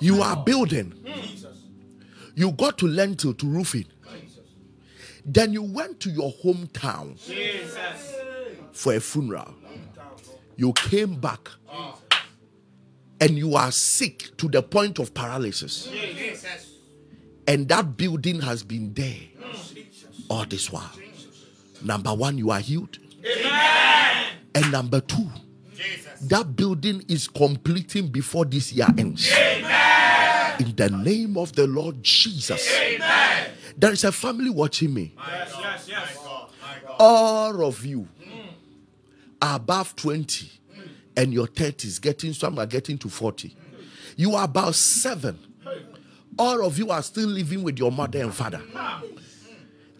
you 0.00 0.22
are 0.22 0.36
building 0.44 0.92
you 2.34 2.52
got 2.52 2.76
to 2.78 2.86
learn 2.86 3.16
to, 3.16 3.32
to 3.34 3.46
roofing 3.46 3.86
then 5.24 5.52
you 5.52 5.62
went 5.62 5.98
to 6.00 6.10
your 6.10 6.32
hometown 6.44 7.16
Jesus. 7.26 8.14
for 8.72 8.94
a 8.94 9.00
funeral 9.00 9.54
you 10.56 10.72
came 10.72 11.18
back 11.18 11.50
and 13.20 13.38
you 13.38 13.56
are 13.56 13.72
sick 13.72 14.36
to 14.36 14.48
the 14.48 14.62
point 14.62 14.98
of 14.98 15.12
paralysis 15.14 15.86
Jesus. 15.86 16.70
and 17.48 17.68
that 17.68 17.96
building 17.96 18.40
has 18.40 18.62
been 18.62 18.92
there 18.94 19.16
all 20.28 20.44
this 20.44 20.70
while 20.70 20.90
number 21.82 22.12
one 22.14 22.36
you 22.38 22.50
are 22.50 22.60
healed 22.60 22.98
and 24.54 24.72
number 24.72 25.00
two 25.00 25.28
Jesus. 25.74 26.20
that 26.28 26.54
building 26.54 27.02
is 27.08 27.26
completing 27.28 28.08
before 28.08 28.44
this 28.44 28.72
year 28.72 28.86
ends. 28.98 29.30
In 30.60 30.74
the 30.74 30.90
name 30.90 31.36
of 31.36 31.52
the 31.54 31.66
Lord 31.66 32.02
Jesus. 32.02 32.68
There 33.76 33.92
is 33.92 34.04
a 34.04 34.12
family 34.12 34.50
watching 34.50 34.94
me. 34.94 35.12
Yes, 35.16 35.54
yes, 35.58 35.88
yes. 35.88 36.18
All 36.98 37.64
of 37.64 37.84
you 37.84 38.08
are 39.42 39.56
above 39.56 39.94
20 39.96 40.50
and 41.16 41.32
your 41.32 41.46
30s, 41.46 42.00
getting 42.00 42.32
some 42.32 42.58
are 42.58 42.66
getting 42.66 42.96
to 42.98 43.08
40. 43.08 43.54
You 44.16 44.34
are 44.34 44.44
about 44.44 44.74
seven. 44.74 45.38
All 46.38 46.64
of 46.64 46.78
you 46.78 46.90
are 46.90 47.02
still 47.02 47.28
living 47.28 47.62
with 47.62 47.78
your 47.78 47.92
mother 47.92 48.20
and 48.20 48.34
father. 48.34 48.62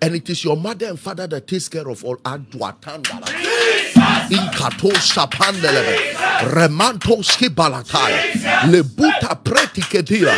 And 0.00 0.14
it 0.14 0.28
is 0.28 0.44
your 0.44 0.56
mother 0.56 0.86
and 0.86 1.00
father 1.00 1.26
that 1.26 1.46
takes 1.46 1.68
care 1.68 1.88
of 1.88 2.04
all 2.04 2.16
Adwatandala. 2.18 3.65
Inkato 4.30 4.90
shapandelebe. 5.00 5.98
Remanto 6.54 7.22
skibalataya. 7.22 8.18
Lebuta 8.70 9.34
pretiketira. 9.42 10.34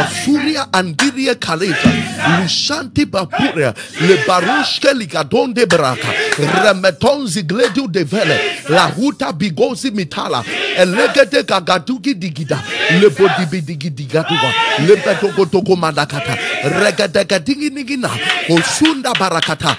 Osuria 0.00 0.66
andiria 0.72 1.34
kaleta. 1.34 1.90
Lushanti 2.38 3.06
bapuria. 3.06 3.74
Le 4.00 4.16
barushke 4.26 4.92
ligadonde 4.94 5.66
braka. 5.66 6.08
Remeton 6.38 7.26
zigledu 7.26 7.88
devele. 7.88 8.38
La 8.68 8.88
huta 8.88 9.32
bigozi 9.32 9.90
mitala. 9.90 10.44
Elegete 10.76 11.42
gagadugi 11.44 12.14
digida. 12.14 12.58
Le 13.00 13.08
bodibi 13.08 13.62
digidigaduwa. 13.62 14.52
Le 14.86 14.96
betokotoko 14.96 15.76
mandakata. 15.76 16.36
Regadegedingi 16.64 17.70
nigina. 17.70 18.10
Osunda 18.48 19.12
barakata. 19.14 19.76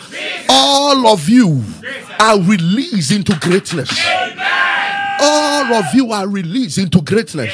All 0.48 1.08
of 1.08 1.28
you 1.28 1.64
are 2.20 2.40
released 2.40 3.12
into 3.12 3.36
greatness. 3.40 3.90
All 5.22 5.74
of 5.74 5.86
you 5.94 6.12
are 6.12 6.28
released 6.28 6.78
into 6.78 7.02
greatness. 7.02 7.54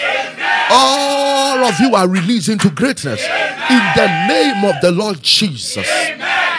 All 0.69 1.63
of 1.65 1.79
you 1.79 1.95
are 1.95 2.07
released 2.07 2.49
into 2.49 2.69
greatness. 2.69 3.21
In 3.69 3.81
the 3.95 4.27
name 4.27 4.63
of 4.65 4.79
the 4.81 4.91
Lord 4.91 5.21
Jesus. 5.21 5.87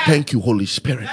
Thank 0.06 0.32
you, 0.32 0.40
Holy 0.40 0.66
Spirit. 0.66 1.08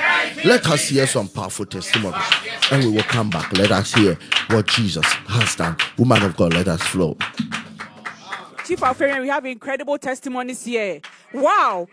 Let 0.46 0.68
us 0.68 0.90
hear 0.90 1.08
some 1.08 1.28
powerful 1.28 1.66
testimonies 1.66 2.24
and 2.72 2.84
we 2.84 2.92
will 2.92 3.04
come 3.04 3.30
back. 3.30 3.52
Let 3.54 3.72
us 3.72 3.94
hear 3.94 4.18
what 4.50 4.68
Jesus 4.68 5.06
has 5.06 5.56
done. 5.56 5.78
Woman 5.98 6.24
of 6.24 6.36
God, 6.36 6.54
let 6.54 6.68
us 6.68 6.82
flow. 6.82 7.18
Chief 8.66 8.80
Alfarian, 8.80 9.22
we 9.22 9.28
have 9.28 9.46
incredible 9.46 9.98
testimonies 9.98 10.64
here. 10.64 11.02
Wow. 11.34 11.88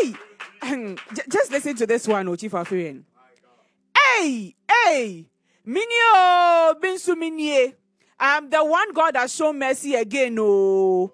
Hey, 0.00 0.14
just 1.28 1.50
listen 1.50 1.74
to 1.76 1.86
this 1.86 2.06
one, 2.06 2.36
Chief 2.36 2.52
Alfarian. 2.52 3.02
Hey, 3.96 4.54
hey, 4.70 5.26
Minio 5.66 6.80
Binsu 6.80 7.16
Minie. 7.16 7.74
I'm 8.20 8.48
the 8.48 8.64
one 8.64 8.92
God 8.92 9.16
has 9.16 9.34
shown 9.34 9.58
mercy 9.58 9.96
again. 9.96 10.36
Oh, 10.38 11.12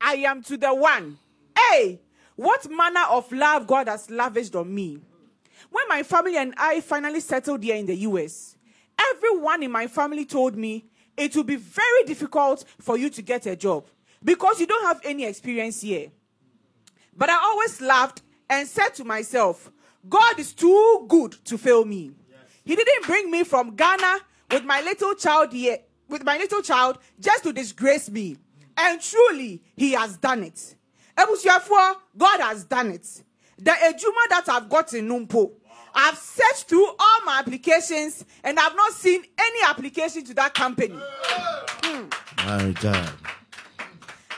I 0.00 0.16
am 0.16 0.42
to 0.42 0.58
the 0.58 0.74
one. 0.74 1.18
Hey, 1.56 2.00
what 2.36 2.70
manner 2.70 3.04
of 3.10 3.30
love 3.32 3.66
God 3.66 3.88
has 3.88 4.10
lavished 4.10 4.54
on 4.54 4.74
me. 4.74 4.98
When 5.70 5.84
my 5.88 6.02
family 6.02 6.36
and 6.36 6.52
I 6.58 6.80
finally 6.80 7.20
settled 7.20 7.62
here 7.62 7.76
in 7.76 7.86
the 7.86 7.96
US, 7.96 8.56
everyone 8.98 9.62
in 9.62 9.70
my 9.70 9.86
family 9.86 10.26
told 10.26 10.56
me 10.56 10.84
it 11.16 11.34
will 11.34 11.44
be 11.44 11.56
very 11.56 12.04
difficult 12.04 12.64
for 12.78 12.98
you 12.98 13.08
to 13.10 13.22
get 13.22 13.46
a 13.46 13.56
job 13.56 13.86
because 14.22 14.60
you 14.60 14.66
don't 14.66 14.84
have 14.84 15.00
any 15.04 15.24
experience 15.24 15.80
here. 15.80 16.10
But 17.16 17.30
I 17.30 17.38
always 17.42 17.80
laughed 17.80 18.22
and 18.50 18.68
said 18.68 18.90
to 18.96 19.04
myself, 19.04 19.70
God 20.06 20.38
is 20.38 20.52
too 20.52 21.06
good 21.08 21.32
to 21.44 21.56
fail 21.56 21.84
me. 21.84 22.10
He 22.64 22.76
didn't 22.76 23.06
bring 23.06 23.30
me 23.30 23.44
from 23.44 23.76
Ghana 23.76 24.18
with 24.50 24.64
my 24.64 24.82
little 24.82 25.14
child 25.14 25.52
here, 25.52 25.78
with 26.08 26.24
my 26.24 26.36
little 26.36 26.60
child 26.60 26.98
just 27.18 27.44
to 27.44 27.52
disgrace 27.52 28.10
me. 28.10 28.36
And 28.76 29.00
truly, 29.00 29.62
he 29.76 29.92
has 29.92 30.16
done 30.16 30.42
it. 30.42 30.74
Ebusuafo, 31.16 31.94
God 32.16 32.40
has 32.40 32.64
done 32.64 32.90
it. 32.90 33.06
The 33.58 33.70
ejuma 33.70 34.28
that 34.30 34.44
I've 34.48 34.68
got 34.68 34.92
in 34.94 35.08
Numpo, 35.08 35.52
I've 35.94 36.16
searched 36.16 36.64
through 36.68 36.86
all 36.86 37.24
my 37.24 37.38
applications 37.40 38.24
and 38.42 38.58
I've 38.58 38.74
not 38.74 38.92
seen 38.92 39.22
any 39.38 39.58
application 39.68 40.24
to 40.24 40.34
that 40.34 40.54
company. 40.54 40.98
Hmm. 40.98 42.06
My 42.46 42.72
God. 42.80 43.12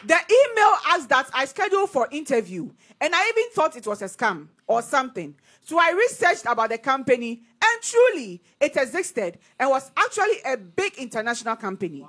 The 0.05 0.15
email 0.15 0.73
asked 0.89 1.09
that 1.11 1.31
I 1.33 1.45
schedule 1.45 1.87
for 1.87 2.09
interview, 2.11 2.71
and 3.03 3.13
I 3.17 3.29
even 3.31 3.51
thought 3.53 3.77
it 3.77 3.87
was 3.87 4.01
a 4.01 4.05
scam 4.05 4.47
or 4.65 4.81
something. 4.81 5.35
So 5.65 5.77
I 5.79 5.91
researched 5.91 6.47
about 6.47 6.71
the 6.71 6.79
company, 6.79 7.43
and 7.63 7.83
truly, 7.83 8.41
it 8.61 8.77
existed 8.77 9.39
and 9.59 9.71
was 9.71 9.91
actually 9.97 10.37
a 10.47 10.57
big 10.57 10.95
international 10.99 11.57
company. 11.57 12.07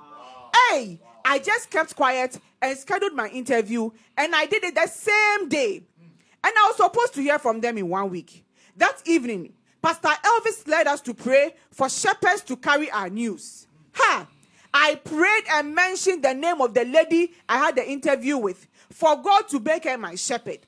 Hey, 0.70 1.00
I 1.24 1.40
just 1.40 1.68
kept 1.68 1.96
quiet 1.96 2.38
and 2.62 2.78
scheduled 2.78 3.14
my 3.14 3.28
interview, 3.28 3.90
and 4.16 4.36
I 4.36 4.46
did 4.46 4.62
it 4.62 4.76
the 4.76 4.86
same 4.86 5.48
day. 5.48 5.82
Mm. 6.00 6.06
And 6.44 6.52
I 6.56 6.66
was 6.68 6.76
supposed 6.76 7.14
to 7.14 7.22
hear 7.22 7.40
from 7.40 7.60
them 7.60 7.76
in 7.76 7.88
one 7.88 8.10
week. 8.10 8.44
That 8.76 9.02
evening, 9.04 9.52
Pastor 9.82 10.08
Elvis 10.08 10.68
led 10.68 10.86
us 10.86 11.00
to 11.02 11.14
pray 11.14 11.54
for 11.72 11.88
shepherds 11.88 12.42
to 12.42 12.56
carry 12.56 12.88
our 12.92 13.10
news. 13.10 13.66
Mm. 13.66 14.00
Ha! 14.00 14.26
I 14.72 14.94
prayed 14.96 15.44
and 15.50 15.74
mentioned 15.74 16.22
the 16.22 16.34
name 16.34 16.60
of 16.60 16.72
the 16.72 16.84
lady 16.84 17.32
I 17.48 17.58
had 17.58 17.76
the 17.76 17.88
interview 17.88 18.38
with 18.38 18.68
for 18.90 19.20
God 19.20 19.48
to 19.48 19.58
make 19.58 19.84
her 19.84 19.98
my 19.98 20.14
shepherd. 20.14 20.60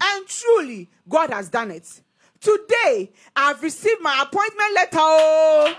And 0.00 0.26
truly, 0.26 0.88
God 1.08 1.30
has 1.30 1.48
done 1.48 1.70
it. 1.70 2.00
Today, 2.40 3.10
I've 3.36 3.62
received 3.62 4.00
my 4.00 4.22
appointment 4.22 4.74
letter. 4.74 4.98
Oh. 4.98 5.74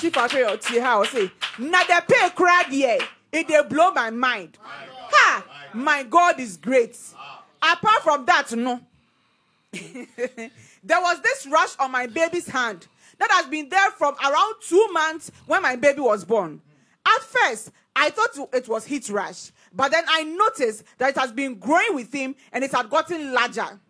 Chief 0.00 0.16
of 0.16 0.30
Tia 0.30 1.04
say, 1.04 1.30
na 1.58 1.84
the 1.84 2.02
pay 2.08 2.30
crowd 2.30 2.66
here. 2.70 2.98
It 3.30 3.48
they 3.48 3.62
blow 3.68 3.92
my 3.92 4.10
mind. 4.10 4.58
Ha! 4.62 5.44
My 5.74 6.02
God 6.02 6.38
is 6.40 6.56
great. 6.56 6.98
Apart 7.62 8.02
from 8.02 8.24
that, 8.26 8.52
no. 8.52 8.80
there 9.72 11.00
was 11.00 11.20
this 11.22 11.46
rash 11.46 11.76
on 11.78 11.90
my 11.90 12.06
baby's 12.06 12.48
hand 12.48 12.86
that 13.18 13.30
has 13.30 13.46
been 13.46 13.68
there 13.68 13.90
from 13.92 14.14
around 14.16 14.54
two 14.66 14.88
months 14.92 15.30
when 15.46 15.62
my 15.62 15.76
baby 15.76 16.00
was 16.00 16.24
born. 16.24 16.60
At 17.06 17.22
first, 17.22 17.70
I 17.94 18.10
thought 18.10 18.48
it 18.52 18.68
was 18.68 18.84
heat 18.84 19.08
rash, 19.08 19.50
but 19.74 19.90
then 19.90 20.04
I 20.08 20.24
noticed 20.24 20.84
that 20.98 21.10
it 21.10 21.18
has 21.18 21.32
been 21.32 21.58
growing 21.58 21.94
with 21.94 22.12
him 22.12 22.34
and 22.52 22.62
it 22.64 22.72
had 22.72 22.90
gotten 22.90 23.32
larger. 23.32 23.80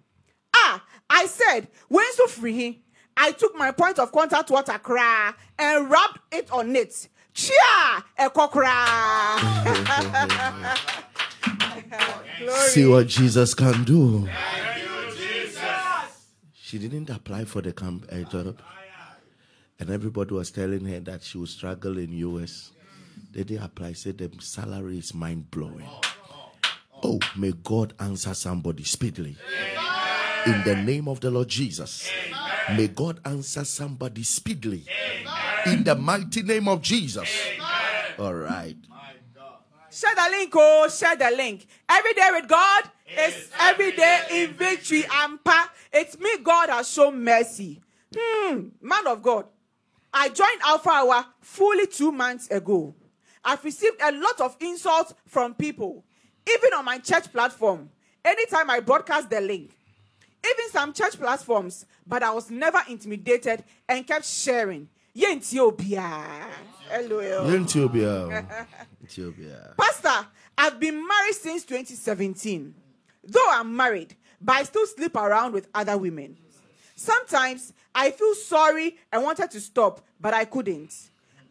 Ah, 0.54 0.84
I 1.08 1.26
said, 1.26 1.68
when 1.88 2.04
so 2.14 2.26
free, 2.26 2.82
I 3.16 3.32
took 3.32 3.56
my 3.56 3.70
point 3.72 3.98
of 3.98 4.12
contact 4.12 4.50
water 4.50 4.78
cry 4.78 5.32
and 5.58 5.90
rubbed 5.90 6.18
it 6.30 6.50
on 6.50 6.74
it. 6.74 7.08
Chia, 7.34 8.04
a 8.18 8.30
See 12.68 12.86
what 12.86 13.06
Jesus 13.06 13.54
can 13.54 13.84
do. 13.84 14.28
She 16.54 16.78
didn't 16.78 17.10
apply 17.10 17.44
for 17.44 17.60
the 17.62 17.72
camp 17.72 18.06
uh, 18.10 18.22
job, 18.30 18.60
and 19.78 19.90
everybody 19.90 20.34
was 20.34 20.50
telling 20.50 20.84
her 20.86 21.00
that 21.00 21.22
she 21.22 21.38
would 21.38 21.48
struggle 21.48 21.98
in 21.98 22.12
US. 22.12 22.72
They 23.32 23.56
apply. 23.56 23.94
Said 23.94 24.18
the 24.18 24.30
salary 24.40 24.98
is 24.98 25.14
mind 25.14 25.50
blowing. 25.50 25.88
Oh, 27.02 27.18
may 27.36 27.52
God 27.64 27.94
answer 27.98 28.34
somebody 28.34 28.84
speedily. 28.84 29.36
In 30.46 30.62
the 30.64 30.76
name 30.76 31.08
of 31.08 31.20
the 31.20 31.30
Lord 31.30 31.48
Jesus, 31.48 32.10
may 32.76 32.88
God 32.88 33.20
answer 33.24 33.64
somebody 33.64 34.22
speedily. 34.22 34.84
In 35.66 35.84
the 35.84 35.94
mighty 35.94 36.42
name 36.42 36.68
of 36.68 36.82
Jesus. 36.82 37.28
All 38.18 38.34
right. 38.34 38.76
Share 39.90 40.14
the 40.14 40.28
link, 40.30 40.52
oh, 40.54 40.88
share 40.88 41.16
the 41.16 41.30
link. 41.36 41.66
Every 41.88 42.14
day 42.14 42.28
with 42.32 42.48
God 42.48 42.84
is 43.18 43.50
every 43.60 43.92
day 43.92 44.22
in 44.30 44.54
victory 44.54 45.04
and 45.12 45.42
power. 45.44 45.66
It's 45.92 46.18
me, 46.18 46.38
God 46.42 46.70
has 46.70 46.88
shown 46.88 47.22
mercy. 47.22 47.80
Hmm, 48.16 48.68
man 48.80 49.06
of 49.06 49.22
God. 49.22 49.46
I 50.12 50.28
joined 50.28 50.60
Alpha 50.64 50.90
Hour 50.90 51.26
fully 51.40 51.86
two 51.86 52.10
months 52.10 52.48
ago. 52.50 52.94
I've 53.44 53.64
received 53.64 54.00
a 54.00 54.12
lot 54.12 54.40
of 54.40 54.56
insults 54.60 55.14
from 55.26 55.54
people, 55.54 56.04
even 56.48 56.72
on 56.74 56.84
my 56.84 56.98
church 56.98 57.32
platform. 57.32 57.90
Anytime 58.24 58.70
I 58.70 58.80
broadcast 58.80 59.30
the 59.30 59.40
link, 59.40 59.70
even 60.44 60.70
some 60.70 60.92
church 60.92 61.18
platforms, 61.18 61.86
but 62.06 62.22
I 62.22 62.30
was 62.32 62.50
never 62.50 62.80
intimidated 62.88 63.64
and 63.88 64.06
kept 64.06 64.26
sharing. 64.26 64.88
Yentio 65.14 65.76
LOL. 67.08 67.54
Ethiopia. 67.54 68.46
Ethiopia. 69.04 69.74
Pastor, 69.78 70.26
I've 70.56 70.80
been 70.80 71.06
married 71.06 71.34
since 71.34 71.64
2017. 71.64 72.74
Though 73.24 73.48
I'm 73.50 73.74
married, 73.76 74.16
but 74.40 74.56
I 74.56 74.62
still 74.64 74.86
sleep 74.86 75.16
around 75.16 75.52
with 75.52 75.68
other 75.74 75.96
women. 75.96 76.36
Sometimes 76.96 77.72
I 77.94 78.10
feel 78.10 78.34
sorry 78.34 78.96
and 79.12 79.22
wanted 79.22 79.50
to 79.50 79.60
stop, 79.60 80.00
but 80.20 80.34
I 80.34 80.44
couldn't. 80.44 80.92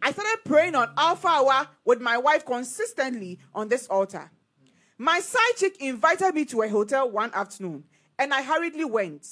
I 0.02 0.12
started 0.12 0.40
praying 0.46 0.76
on 0.76 0.90
Alpha 0.98 1.28
Hour 1.28 1.68
with 1.86 2.02
my 2.02 2.18
wife 2.18 2.46
consistently 2.46 3.40
on 3.54 3.68
this 3.68 3.88
altar. 3.88 4.32
My 4.98 5.20
side 5.20 5.56
chick 5.58 5.78
invited 5.82 6.34
me 6.36 6.46
to 6.46 6.62
a 6.62 6.70
hotel 6.70 7.10
one 7.10 7.32
afternoon, 7.34 7.84
and 8.20 8.34
I 8.34 8.42
hurriedly 8.42 8.86
went. 8.86 9.28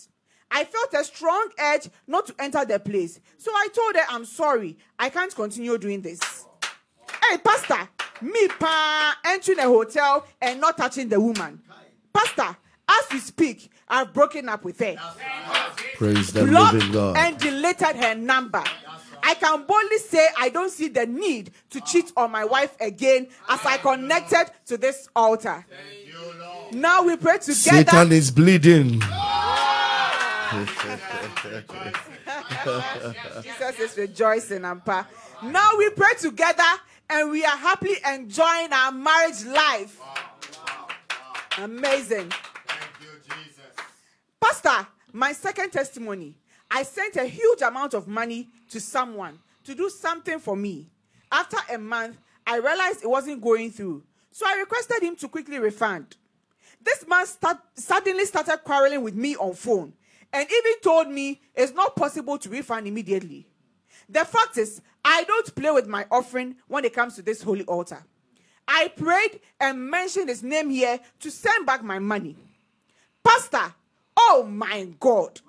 I 0.52 0.64
felt 0.64 0.94
a 0.96 1.04
strong 1.04 1.50
urge 1.60 1.90
not 2.08 2.26
to 2.28 2.36
enter 2.40 2.66
the 2.66 2.80
place, 2.80 3.20
so 3.38 3.52
I 3.52 3.68
told 3.74 3.96
her 3.96 4.02
I'm 4.10 4.26
sorry, 4.26 4.78
I 4.98 5.10
can't 5.10 5.34
continue 5.36 5.78
doing 5.78 6.02
this. 6.02 6.20
Hey, 7.30 7.38
Pastor, 7.38 7.88
me 8.22 8.48
pa 8.60 9.18
entering 9.26 9.60
a 9.60 9.64
hotel 9.64 10.26
and 10.42 10.60
not 10.60 10.78
touching 10.78 11.08
the 11.10 11.20
woman. 11.20 11.62
Pastor, 12.14 12.58
As 12.92 13.06
we 13.12 13.20
speak, 13.20 13.70
I've 13.88 14.12
broken 14.14 14.50
up 14.50 14.64
with 14.66 14.80
her, 14.80 14.96
Praise 15.96 16.34
the 16.34 16.46
blocked 16.46 16.74
living 16.74 16.92
God. 16.92 17.18
and 17.18 17.38
deleted 17.38 17.96
her 17.98 18.16
number. 18.16 18.64
I 19.30 19.36
can 19.36 19.64
boldly 19.68 20.00
say 20.00 20.28
I 20.40 20.50
don't 20.50 20.72
see 20.72 20.88
the 20.88 21.06
need 21.06 21.52
to 21.70 21.80
cheat 21.82 22.12
on 22.18 22.32
my 22.32 22.46
wife 22.46 22.76
again 22.82 23.28
as 23.48 23.64
I 23.64 23.78
connected 23.78 24.50
to 24.66 24.76
this 24.76 25.08
altar. 25.16 25.64
Now 26.72 27.04
we 27.04 27.16
pray 27.16 27.38
together. 27.38 27.54
Satan 27.54 28.12
is 28.12 28.32
bleeding. 28.32 29.00
Jesus 33.44 33.80
is 33.80 33.96
rejoicing, 33.98 34.62
Ampa. 34.62 35.06
Now 35.44 35.74
we 35.78 35.92
pray 35.92 36.16
together 36.20 36.64
and 37.12 37.30
we 37.30 37.46
are 37.46 37.56
happily 37.56 37.98
enjoying 38.12 38.74
our 38.74 38.92
marriage 38.92 39.46
life. 39.46 40.02
Amazing. 41.60 42.32
Thank 42.32 42.82
you, 43.00 43.10
Jesus. 43.26 43.76
Pastor, 44.42 44.88
my 45.14 45.34
second 45.34 45.70
testimony 45.70 46.36
I 46.72 46.84
sent 46.84 47.16
a 47.16 47.26
huge 47.26 47.62
amount 47.62 47.94
of 47.94 48.08
money 48.08 48.50
to 48.70 48.80
someone 48.80 49.40
to 49.64 49.76
do 49.76 49.90
something 49.90 50.40
for 50.40 50.56
me. 50.56 50.88
After 51.32 51.58
a 51.72 51.78
month, 51.78 52.18
I 52.46 52.58
realized 52.58 53.04
it 53.04 53.10
wasn't 53.10 53.42
going 53.42 53.72
through, 53.72 54.04
so 54.32 54.46
I 54.48 54.56
requested 54.56 55.04
him 55.04 55.16
to 55.18 55.28
quickly 55.28 55.60
refund. 55.60 56.16
This 56.82 57.06
man 57.08 57.26
start, 57.28 57.58
suddenly 57.76 58.26
started 58.26 58.58
quarreling 58.64 59.04
with 59.04 59.16
me 59.16 59.36
on 59.36 59.54
phone 59.54 59.94
and 60.32 60.48
even 60.50 60.80
told 60.82 61.10
me 61.10 61.42
it's 61.56 61.74
not 61.74 61.96
possible 61.96 62.38
to 62.38 62.50
refund 62.50 62.88
immediately. 62.88 63.46
The 64.08 64.26
fact 64.26 64.58
is, 64.58 64.82
I 65.04 65.24
don't 65.26 65.56
play 65.56 65.72
with 65.72 65.88
my 65.88 66.06
offering 66.10 66.56
when 66.68 66.86
it 66.86 66.94
comes 66.94 67.16
to 67.16 67.22
this 67.22 67.42
holy 67.42 67.66
altar. 67.66 68.04
I 68.68 68.90
prayed 68.90 69.40
and 69.60 69.90
mentioned 69.90 70.30
his 70.30 70.44
name 70.44 70.70
here 70.70 71.00
to 71.22 71.32
send 71.32 71.66
back 71.66 71.84
my 71.84 72.00
money. 72.00 72.36
Pastor, 73.24 73.74
oh 74.16 74.46
my 74.48 74.88
God. 75.00 75.40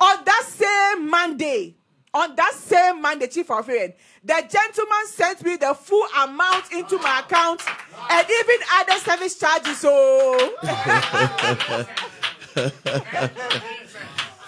On 0.00 0.24
that 0.24 0.44
same 0.46 1.10
Monday, 1.10 1.74
on 2.14 2.36
that 2.36 2.52
same 2.54 3.00
Monday, 3.00 3.26
Chief 3.26 3.50
of 3.50 3.66
Hearing, 3.66 3.94
the 4.22 4.46
gentleman 4.48 5.06
sent 5.06 5.42
me 5.44 5.56
the 5.56 5.74
full 5.74 6.06
amount 6.22 6.70
into 6.72 6.98
my 6.98 7.20
account 7.20 7.62
and 8.10 8.26
even 8.28 8.56
other 8.74 8.98
service 8.98 9.38
charges. 9.38 9.78
So, 9.78 10.54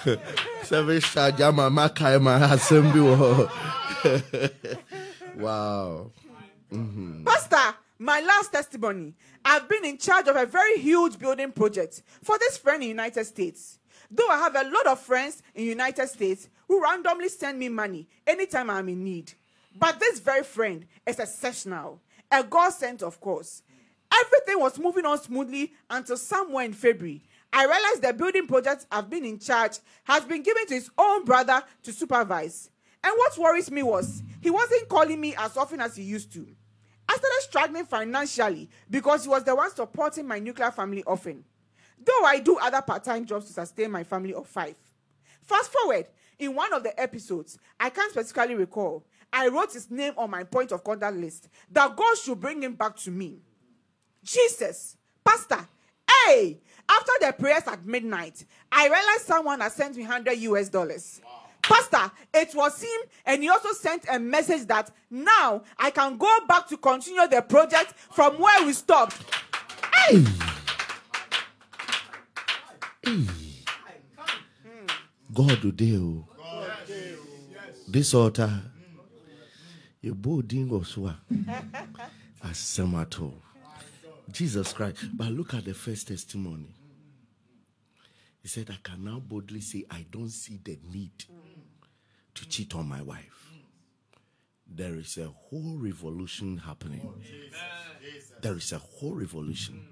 Service 0.64 1.10
charge, 1.12 1.40
I'm 1.40 1.58
a 1.58 1.70
Makai, 1.70 2.20
my 2.20 2.52
assembly. 2.52 3.00
Wow. 5.36 6.10
Mm-hmm. 6.72 7.24
Pastor, 7.24 7.76
my 7.98 8.20
last 8.20 8.52
testimony. 8.52 9.14
I've 9.44 9.68
been 9.68 9.84
in 9.84 9.98
charge 9.98 10.28
of 10.28 10.36
a 10.36 10.46
very 10.46 10.78
huge 10.78 11.18
building 11.18 11.52
project 11.52 12.02
for 12.22 12.38
this 12.38 12.56
friend 12.58 12.82
in 12.82 12.88
United 12.90 13.24
States. 13.24 13.78
Though 14.10 14.28
I 14.28 14.38
have 14.38 14.54
a 14.54 14.64
lot 14.70 14.86
of 14.86 15.00
friends 15.00 15.42
in 15.54 15.64
United 15.64 16.08
States 16.08 16.48
who 16.68 16.82
randomly 16.82 17.28
send 17.28 17.58
me 17.58 17.68
money 17.68 18.08
anytime 18.26 18.70
I'm 18.70 18.88
in 18.88 19.04
need. 19.04 19.32
But 19.76 19.98
this 20.00 20.20
very 20.20 20.44
friend 20.44 20.86
is 21.06 21.18
exceptional. 21.18 22.00
A 22.30 22.42
God 22.42 22.70
sent, 22.70 23.02
of 23.02 23.20
course. 23.20 23.62
Everything 24.12 24.60
was 24.60 24.78
moving 24.78 25.04
on 25.06 25.20
smoothly 25.20 25.72
until 25.90 26.16
somewhere 26.16 26.64
in 26.64 26.72
February. 26.72 27.22
I 27.52 27.64
realized 27.64 28.02
the 28.02 28.12
building 28.12 28.46
project 28.46 28.86
I've 28.90 29.10
been 29.10 29.24
in 29.24 29.38
charge 29.38 29.78
has 30.04 30.24
been 30.24 30.42
given 30.42 30.66
to 30.66 30.74
his 30.74 30.90
own 30.98 31.24
brother 31.24 31.62
to 31.84 31.92
supervise. 31.92 32.70
And 33.02 33.12
what 33.16 33.38
worries 33.38 33.70
me 33.70 33.82
was 33.82 34.22
he 34.40 34.50
wasn't 34.50 34.88
calling 34.88 35.20
me 35.20 35.34
as 35.36 35.56
often 35.56 35.80
as 35.80 35.96
he 35.96 36.02
used 36.02 36.32
to. 36.32 36.46
I 37.08 37.16
started 37.16 37.42
struggling 37.42 37.84
financially 37.84 38.70
because 38.90 39.24
he 39.24 39.28
was 39.28 39.44
the 39.44 39.54
one 39.54 39.74
supporting 39.74 40.26
my 40.26 40.38
nuclear 40.38 40.70
family 40.70 41.04
often. 41.06 41.44
Though 42.04 42.24
I 42.24 42.40
do 42.40 42.58
other 42.58 42.82
part 42.82 43.04
time 43.04 43.26
jobs 43.26 43.46
to 43.46 43.52
sustain 43.52 43.90
my 43.90 44.04
family 44.04 44.34
of 44.34 44.46
five. 44.46 44.76
Fast 45.42 45.72
forward, 45.72 46.06
in 46.38 46.54
one 46.54 46.72
of 46.72 46.82
the 46.82 46.98
episodes, 47.00 47.58
I 47.78 47.90
can't 47.90 48.10
specifically 48.10 48.54
recall, 48.54 49.04
I 49.32 49.48
wrote 49.48 49.72
his 49.72 49.90
name 49.90 50.14
on 50.16 50.30
my 50.30 50.44
point 50.44 50.72
of 50.72 50.84
contact 50.84 51.16
list 51.16 51.48
that 51.72 51.96
God 51.96 52.16
should 52.18 52.40
bring 52.40 52.62
him 52.62 52.74
back 52.74 52.96
to 52.98 53.10
me. 53.10 53.38
Jesus, 54.22 54.96
Pastor, 55.24 55.66
hey, 56.26 56.60
after 56.88 57.12
the 57.20 57.32
prayers 57.32 57.64
at 57.66 57.84
midnight, 57.84 58.44
I 58.70 58.84
realized 58.86 59.22
someone 59.26 59.60
had 59.60 59.72
sent 59.72 59.96
me 59.96 60.02
100 60.02 60.32
US 60.38 60.68
dollars. 60.68 61.20
Pastor, 61.62 62.12
it 62.32 62.54
was 62.54 62.80
him, 62.80 63.00
and 63.24 63.42
he 63.42 63.48
also 63.48 63.72
sent 63.72 64.04
a 64.10 64.18
message 64.18 64.66
that 64.66 64.90
now 65.10 65.62
I 65.78 65.90
can 65.90 66.16
go 66.18 66.30
back 66.46 66.68
to 66.68 66.76
continue 66.76 67.26
the 67.26 67.40
project 67.40 67.94
from 68.12 68.38
where 68.38 68.66
we 68.66 68.72
stopped. 68.74 69.16
Hey! 69.94 70.24
God 75.34 75.60
today, 75.60 75.96
oh. 75.96 76.28
This 77.88 78.14
altar, 78.14 78.62
your 80.00 80.14
boarding 80.14 80.68
was 80.68 80.88
so 80.88 81.12
as 82.44 82.56
samato. 82.56 83.34
Jesus 84.30 84.72
Christ. 84.72 84.98
But 85.14 85.32
look 85.32 85.54
at 85.54 85.64
the 85.64 85.74
first 85.74 86.08
testimony. 86.08 86.72
He 88.42 88.48
said, 88.48 88.70
I 88.70 88.76
can 88.82 89.04
now 89.04 89.18
boldly 89.18 89.60
say, 89.60 89.84
I 89.90 90.06
don't 90.10 90.30
see 90.30 90.60
the 90.62 90.78
need 90.92 91.24
to 92.34 92.48
cheat 92.48 92.74
on 92.74 92.88
my 92.88 93.02
wife. 93.02 93.50
There 94.66 94.94
is 94.94 95.18
a 95.18 95.26
whole 95.26 95.78
revolution 95.78 96.58
happening. 96.58 97.12
There 98.40 98.56
is 98.56 98.72
a 98.72 98.78
whole 98.78 99.14
revolution. 99.14 99.84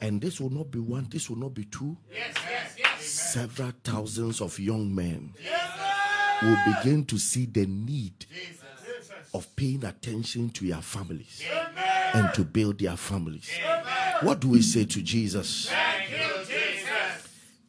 And 0.00 0.20
this 0.20 0.40
will 0.40 0.50
not 0.50 0.70
be 0.70 0.78
one, 0.78 1.06
this 1.10 1.28
will 1.28 1.38
not 1.38 1.52
be 1.52 1.64
two. 1.64 1.96
Several 3.32 3.72
thousands 3.84 4.40
of 4.40 4.58
young 4.58 4.92
men 4.92 5.32
will 6.42 6.58
begin 6.66 7.04
to 7.06 7.16
see 7.16 7.46
the 7.46 7.64
need 7.66 8.26
of 9.32 9.54
paying 9.54 9.84
attention 9.84 10.50
to 10.50 10.66
their 10.66 10.82
families 10.82 11.40
and 12.12 12.34
to 12.34 12.42
build 12.44 12.80
their 12.80 12.96
families. 12.96 13.48
What 14.22 14.40
do 14.40 14.48
we 14.48 14.62
say 14.62 14.84
to 14.84 15.00
Jesus? 15.02 15.72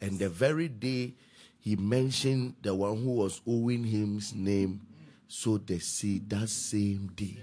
And 0.01 0.17
the 0.17 0.29
very 0.29 0.67
day 0.67 1.13
he 1.59 1.75
mentioned 1.75 2.55
the 2.63 2.73
one 2.73 2.97
who 2.97 3.11
was 3.11 3.39
owing 3.45 3.83
him 3.83 4.15
his 4.15 4.33
name, 4.33 4.81
so 5.27 5.59
they 5.59 5.77
see 5.77 6.17
that 6.27 6.49
same 6.49 7.11
day, 7.13 7.37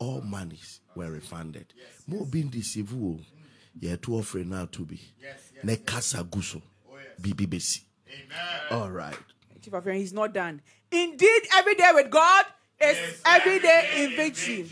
all 0.00 0.20
monies 0.20 0.80
were 0.96 1.12
refunded. 1.12 1.72
More 2.08 2.26
being 2.26 2.48
deceived, 2.48 2.92
yeah, 3.78 3.94
to 4.02 4.16
offer 4.16 4.38
now 4.38 4.64
to 4.72 4.84
be. 4.84 5.00
Ne 5.62 5.76
casa 5.76 6.24
guso, 6.24 6.60
bibi 7.20 7.46
besi. 7.46 7.80
All 8.70 8.90
right. 8.90 9.16
Chief 9.62 9.72
of 9.72 9.84
Hearing, 9.84 10.00
he's 10.00 10.12
not 10.12 10.32
done. 10.32 10.60
Indeed, 10.90 11.42
every 11.56 11.74
day 11.74 11.90
with 11.92 12.10
God 12.10 12.44
is 12.80 13.20
every 13.26 13.58
day 13.58 13.90
in 13.96 14.10
victory. 14.16 14.70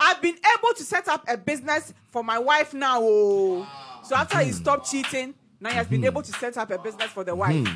I've 0.00 0.22
been 0.22 0.36
able 0.58 0.74
to 0.76 0.84
set 0.84 1.08
up 1.08 1.24
a 1.28 1.36
business 1.36 1.92
for 2.08 2.22
my 2.22 2.38
wife 2.38 2.72
now. 2.72 2.98
Oh. 3.02 4.00
So 4.04 4.14
after 4.14 4.38
he 4.38 4.50
hmm. 4.50 4.56
stopped 4.56 4.90
cheating, 4.90 5.34
now 5.60 5.70
he 5.70 5.76
has 5.76 5.86
been 5.88 6.00
hmm. 6.00 6.06
able 6.06 6.22
to 6.22 6.32
set 6.32 6.56
up 6.56 6.70
a 6.70 6.78
business 6.78 7.10
for 7.10 7.24
the 7.24 7.32
hmm. 7.32 7.38
wife. 7.38 7.68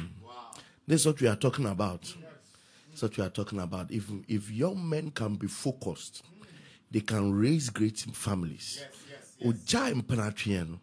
This 0.87 1.01
is 1.01 1.07
what 1.07 1.21
we 1.21 1.29
are 1.29 1.37
talking 1.37 1.67
about. 1.67 2.13
That's 2.91 3.03
what 3.03 3.17
we 3.17 3.25
are 3.25 3.31
talking 3.31 3.59
about. 3.61 3.91
If 3.91 4.05
if 4.29 4.51
young 4.51 4.89
men 4.89 5.11
can 5.11 5.35
be 5.35 5.47
focused, 5.47 6.23
they 6.91 7.01
can 7.01 7.33
raise 7.33 7.71
great 7.71 7.99
families. 7.99 8.85
Oja 9.45 9.95
mpanatwe 9.95 10.69
no. 10.69 10.79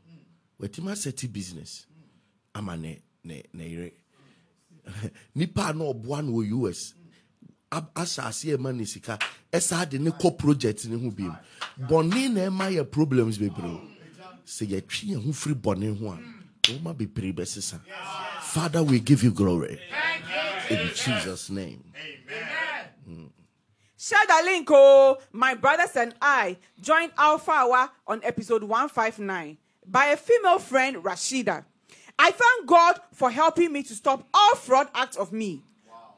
Wetima 0.60 0.96
seti 0.98 1.28
business. 1.28 1.86
Ama 2.56 2.78
ne 3.30 3.44
ne 3.54 3.64
yere. 3.70 3.92
Nipa 5.36 5.74
no 5.74 5.94
oboa 5.94 6.22
no 6.26 6.34
wɔ 6.34 6.50
US. 6.60 6.94
ahyɛ 7.72 8.22
aseɛ 8.30 8.58
ɛma 8.58 8.76
ne 8.76 8.86
sika 8.86 9.18
ɛsaa 9.54 9.88
de 9.90 10.00
ne 10.00 10.10
kɔ 10.12 10.38
project 10.38 10.86
ne 10.86 10.98
ho 10.98 11.12
biom 11.12 11.38
bɔne 11.80 12.34
na 12.34 12.42
ɛma 12.50 12.72
yɛ 12.74 12.90
problems 12.92 13.38
bebree 13.38 13.80
sɛ 14.46 14.66
yɛtwe 14.68 15.10
yɛn 15.14 15.24
ho 15.26 15.32
firi 15.32 15.54
bɔne 15.56 15.98
ho 16.00 16.08
a 16.14 16.18
wɔma 16.72 16.98
bebree 16.98 17.32
bɛsesa 17.34 17.80
father 18.42 18.82
we 18.84 19.00
give 19.00 19.24
you 19.24 19.32
glory 19.32 19.80
in 20.70 20.90
jesus 20.96 21.50
name 21.50 21.84
Share 24.02 24.26
the 24.28 24.42
link, 24.46 24.66
oh. 24.72 25.18
My 25.34 25.56
brothers 25.56 25.94
and 25.98 26.16
I 26.22 26.56
joined 26.80 27.12
Alpha 27.18 27.52
Hour 27.52 27.90
on 28.08 28.22
episode 28.24 28.64
159 28.64 29.58
by 29.86 30.06
a 30.06 30.16
female 30.16 30.58
friend, 30.60 30.96
Rashida. 31.04 31.66
I 32.22 32.32
thank 32.32 32.68
God 32.68 33.00
for 33.14 33.32
helping 33.32 33.72
me 33.72 33.82
to 33.82 33.96
stop 33.96 34.28
all 34.34 34.56
fraud 34.56 34.90
acts 34.94 35.16
of 35.16 35.32
me. 35.32 35.64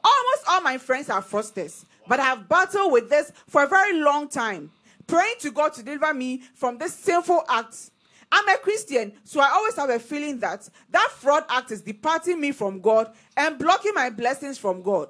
Almost 0.02 0.44
all 0.48 0.60
my 0.60 0.76
friends 0.76 1.08
are 1.08 1.22
fraudsters, 1.22 1.84
but 2.08 2.18
I 2.18 2.24
have 2.24 2.48
battled 2.48 2.90
with 2.90 3.08
this 3.08 3.30
for 3.46 3.62
a 3.62 3.68
very 3.68 4.00
long 4.00 4.28
time, 4.28 4.72
praying 5.06 5.36
to 5.38 5.52
God 5.52 5.72
to 5.74 5.82
deliver 5.84 6.12
me 6.12 6.42
from 6.54 6.76
this 6.76 6.92
sinful 6.92 7.44
act. 7.48 7.90
I'm 8.32 8.48
a 8.48 8.56
Christian, 8.58 9.12
so 9.22 9.40
I 9.40 9.50
always 9.50 9.76
have 9.76 9.90
a 9.90 10.00
feeling 10.00 10.40
that 10.40 10.68
that 10.90 11.08
fraud 11.12 11.44
act 11.48 11.70
is 11.70 11.82
departing 11.82 12.40
me 12.40 12.50
from 12.50 12.80
God 12.80 13.12
and 13.36 13.56
blocking 13.56 13.94
my 13.94 14.10
blessings 14.10 14.58
from 14.58 14.82
God. 14.82 15.08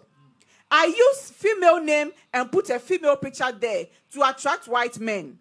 I 0.71 0.87
use 0.87 1.31
female 1.31 1.83
name 1.83 2.13
and 2.35 2.53
put 2.53 2.69
a 2.69 2.79
female 2.79 3.17
picture 3.17 3.51
there 3.53 3.87
to 4.13 4.29
attract 4.29 4.69
white 4.69 4.99
men. 4.99 5.39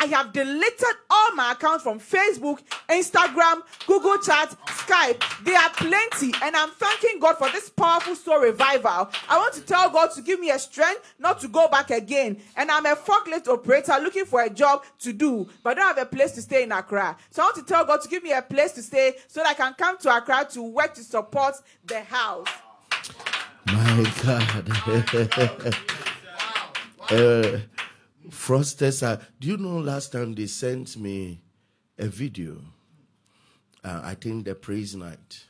I 0.00 0.06
have 0.06 0.32
deleted 0.32 0.96
all 1.10 1.34
my 1.34 1.52
accounts 1.52 1.82
from 1.82 1.98
Facebook, 1.98 2.60
Instagram, 2.88 3.62
Google 3.86 4.18
Chat, 4.18 4.56
Skype. 4.66 5.22
There 5.44 5.58
are 5.58 5.70
plenty, 5.70 6.32
and 6.42 6.54
I'm 6.54 6.70
thanking 6.70 7.18
God 7.18 7.36
for 7.36 7.50
this 7.50 7.68
powerful 7.68 8.14
soul 8.14 8.40
revival. 8.40 9.10
I 9.28 9.36
want 9.36 9.54
to 9.54 9.60
tell 9.62 9.90
God 9.90 10.10
to 10.14 10.22
give 10.22 10.38
me 10.38 10.50
a 10.50 10.58
strength 10.58 11.14
not 11.18 11.40
to 11.40 11.48
go 11.48 11.68
back 11.68 11.90
again. 11.90 12.40
And 12.56 12.70
I'm 12.70 12.86
a 12.86 12.94
forklift 12.94 13.48
operator 13.48 13.98
looking 14.00 14.24
for 14.24 14.42
a 14.42 14.50
job 14.50 14.84
to 15.00 15.12
do, 15.12 15.48
but 15.64 15.70
I 15.70 15.74
don't 15.74 15.96
have 15.96 16.06
a 16.06 16.10
place 16.10 16.32
to 16.32 16.42
stay 16.42 16.62
in 16.62 16.70
Accra. 16.70 17.16
So 17.30 17.42
I 17.42 17.46
want 17.46 17.56
to 17.56 17.64
tell 17.64 17.84
God 17.84 18.00
to 18.02 18.08
give 18.08 18.22
me 18.22 18.32
a 18.32 18.42
place 18.42 18.72
to 18.72 18.82
stay 18.82 19.14
so 19.26 19.42
that 19.42 19.48
I 19.48 19.54
can 19.54 19.74
come 19.74 19.98
to 19.98 20.16
Accra 20.16 20.46
to 20.52 20.62
work 20.62 20.94
to 20.94 21.02
support 21.02 21.56
the 21.84 22.02
house. 22.02 22.46
My 23.66 24.12
God. 24.22 25.74
uh, 27.10 27.58
Frosters 28.30 29.06
are. 29.06 29.20
Do 29.40 29.48
you 29.48 29.56
know 29.56 29.78
last 29.78 30.12
time 30.12 30.34
they 30.34 30.46
sent 30.46 30.96
me 30.96 31.40
a 31.98 32.06
video? 32.06 32.58
Uh, 33.82 34.00
I 34.04 34.14
think 34.14 34.44
the 34.44 34.54
praise 34.54 34.94
night. 34.94 35.44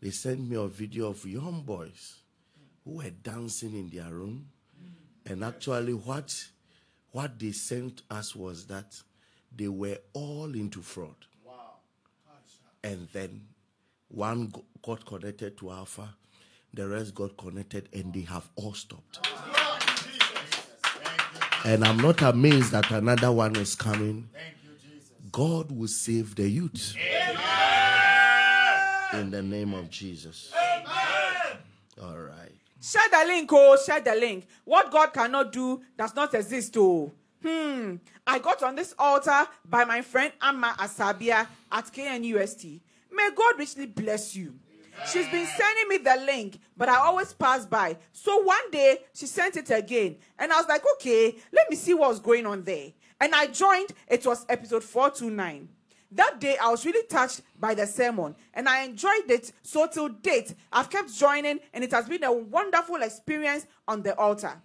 They 0.00 0.10
sent 0.10 0.48
me 0.48 0.56
a 0.56 0.66
video 0.66 1.08
of 1.10 1.24
young 1.26 1.62
boys 1.62 2.16
who 2.84 2.92
were 2.96 3.10
dancing 3.10 3.74
in 3.74 3.90
their 3.90 4.10
room. 4.10 4.48
And 5.26 5.44
actually, 5.44 5.92
what, 5.92 6.46
what 7.12 7.38
they 7.38 7.52
sent 7.52 8.02
us 8.10 8.34
was 8.34 8.66
that 8.66 9.00
they 9.54 9.68
were 9.68 9.98
all 10.14 10.54
into 10.54 10.80
fraud. 10.80 11.14
Wow. 11.44 11.74
And 12.82 13.08
then 13.12 13.42
one 14.08 14.52
got 14.82 15.04
connected 15.04 15.58
to 15.58 15.70
Alpha, 15.70 16.14
the 16.72 16.88
rest 16.88 17.14
got 17.14 17.36
connected, 17.36 17.88
and 17.92 18.12
they 18.14 18.22
have 18.22 18.48
all 18.56 18.72
stopped. 18.72 19.20
And 21.64 21.84
I'm 21.84 21.98
not 21.98 22.22
amazed 22.22 22.72
that 22.72 22.90
another 22.90 23.30
one 23.30 23.54
is 23.56 23.74
coming. 23.74 24.28
Thank 24.32 24.54
you, 24.64 24.70
Jesus. 24.82 25.10
God 25.30 25.70
will 25.70 25.88
save 25.88 26.34
the 26.34 26.48
youth. 26.48 26.94
Amen. 26.96 27.36
In 29.20 29.30
the 29.30 29.42
name 29.42 29.74
of 29.74 29.90
Jesus. 29.90 30.52
Amen. 30.56 31.58
All 32.02 32.16
right. 32.18 32.52
Share 32.80 33.02
the 33.10 33.24
link, 33.26 33.50
oh, 33.52 33.76
share 33.84 34.00
the 34.00 34.14
link. 34.14 34.46
What 34.64 34.90
God 34.90 35.12
cannot 35.12 35.52
do 35.52 35.82
does 35.98 36.14
not 36.14 36.32
exist, 36.34 36.74
oh. 36.78 37.12
Hmm. 37.44 37.96
I 38.26 38.38
got 38.38 38.62
on 38.62 38.74
this 38.74 38.94
altar 38.98 39.46
by 39.68 39.84
my 39.84 40.00
friend 40.02 40.32
Amma 40.40 40.74
Asabia 40.78 41.46
at 41.70 41.92
KNUST. 41.92 42.80
May 43.12 43.30
God 43.34 43.58
richly 43.58 43.86
bless 43.86 44.34
you. 44.36 44.54
She's 45.06 45.28
been 45.28 45.46
sending 45.46 45.88
me 45.88 45.98
the 45.98 46.22
link, 46.26 46.58
but 46.76 46.88
I 46.88 46.96
always 46.96 47.32
pass 47.32 47.66
by. 47.66 47.96
So 48.12 48.42
one 48.42 48.70
day 48.70 48.98
she 49.14 49.26
sent 49.26 49.56
it 49.56 49.70
again, 49.70 50.16
and 50.38 50.52
I 50.52 50.56
was 50.56 50.68
like, 50.68 50.82
okay, 50.94 51.36
let 51.52 51.70
me 51.70 51.76
see 51.76 51.94
what's 51.94 52.20
going 52.20 52.46
on 52.46 52.62
there. 52.62 52.92
And 53.20 53.34
I 53.34 53.46
joined, 53.46 53.90
it 54.08 54.26
was 54.26 54.46
episode 54.48 54.82
429. 54.84 55.68
That 56.12 56.40
day, 56.40 56.56
I 56.60 56.70
was 56.70 56.84
really 56.84 57.06
touched 57.06 57.42
by 57.58 57.74
the 57.74 57.86
sermon 57.86 58.34
and 58.52 58.68
I 58.68 58.82
enjoyed 58.82 59.30
it. 59.30 59.52
So, 59.62 59.86
till 59.86 60.08
date, 60.08 60.54
I've 60.72 60.90
kept 60.90 61.14
joining, 61.14 61.60
and 61.72 61.84
it 61.84 61.92
has 61.92 62.08
been 62.08 62.24
a 62.24 62.32
wonderful 62.32 62.96
experience 62.96 63.66
on 63.86 64.02
the 64.02 64.16
altar. 64.18 64.60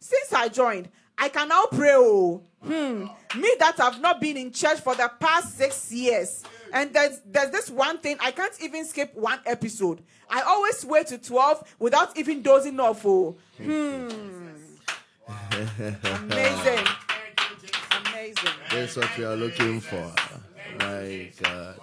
Since 0.00 0.32
I 0.32 0.48
joined, 0.48 0.88
I 1.16 1.28
can 1.28 1.48
now 1.48 1.66
pray. 1.70 1.92
Oh, 1.94 2.42
hmm. 2.62 3.04
Me 3.38 3.54
that 3.60 3.76
have 3.76 4.00
not 4.00 4.20
been 4.20 4.36
in 4.36 4.50
church 4.50 4.80
for 4.80 4.94
the 4.96 5.10
past 5.20 5.56
six 5.56 5.92
years. 5.92 6.42
And 6.72 6.92
there's, 6.92 7.20
there's 7.26 7.50
this 7.50 7.70
one 7.70 7.98
thing, 7.98 8.16
I 8.20 8.30
can't 8.30 8.52
even 8.62 8.84
skip 8.84 9.14
one 9.14 9.40
episode. 9.46 10.02
I 10.28 10.42
always 10.42 10.84
wait 10.84 11.08
to 11.08 11.18
12 11.18 11.76
without 11.78 12.16
even 12.18 12.42
dozing 12.42 12.78
off. 12.80 13.04
Oh, 13.04 13.36
hmm. 13.56 14.08
Amazing. 16.04 16.86
Amazing. 18.06 18.52
That's 18.70 18.96
what 18.96 19.18
we 19.18 19.24
are 19.24 19.36
looking 19.36 19.80
for. 19.80 20.12
My 20.78 21.30
God. 21.42 21.80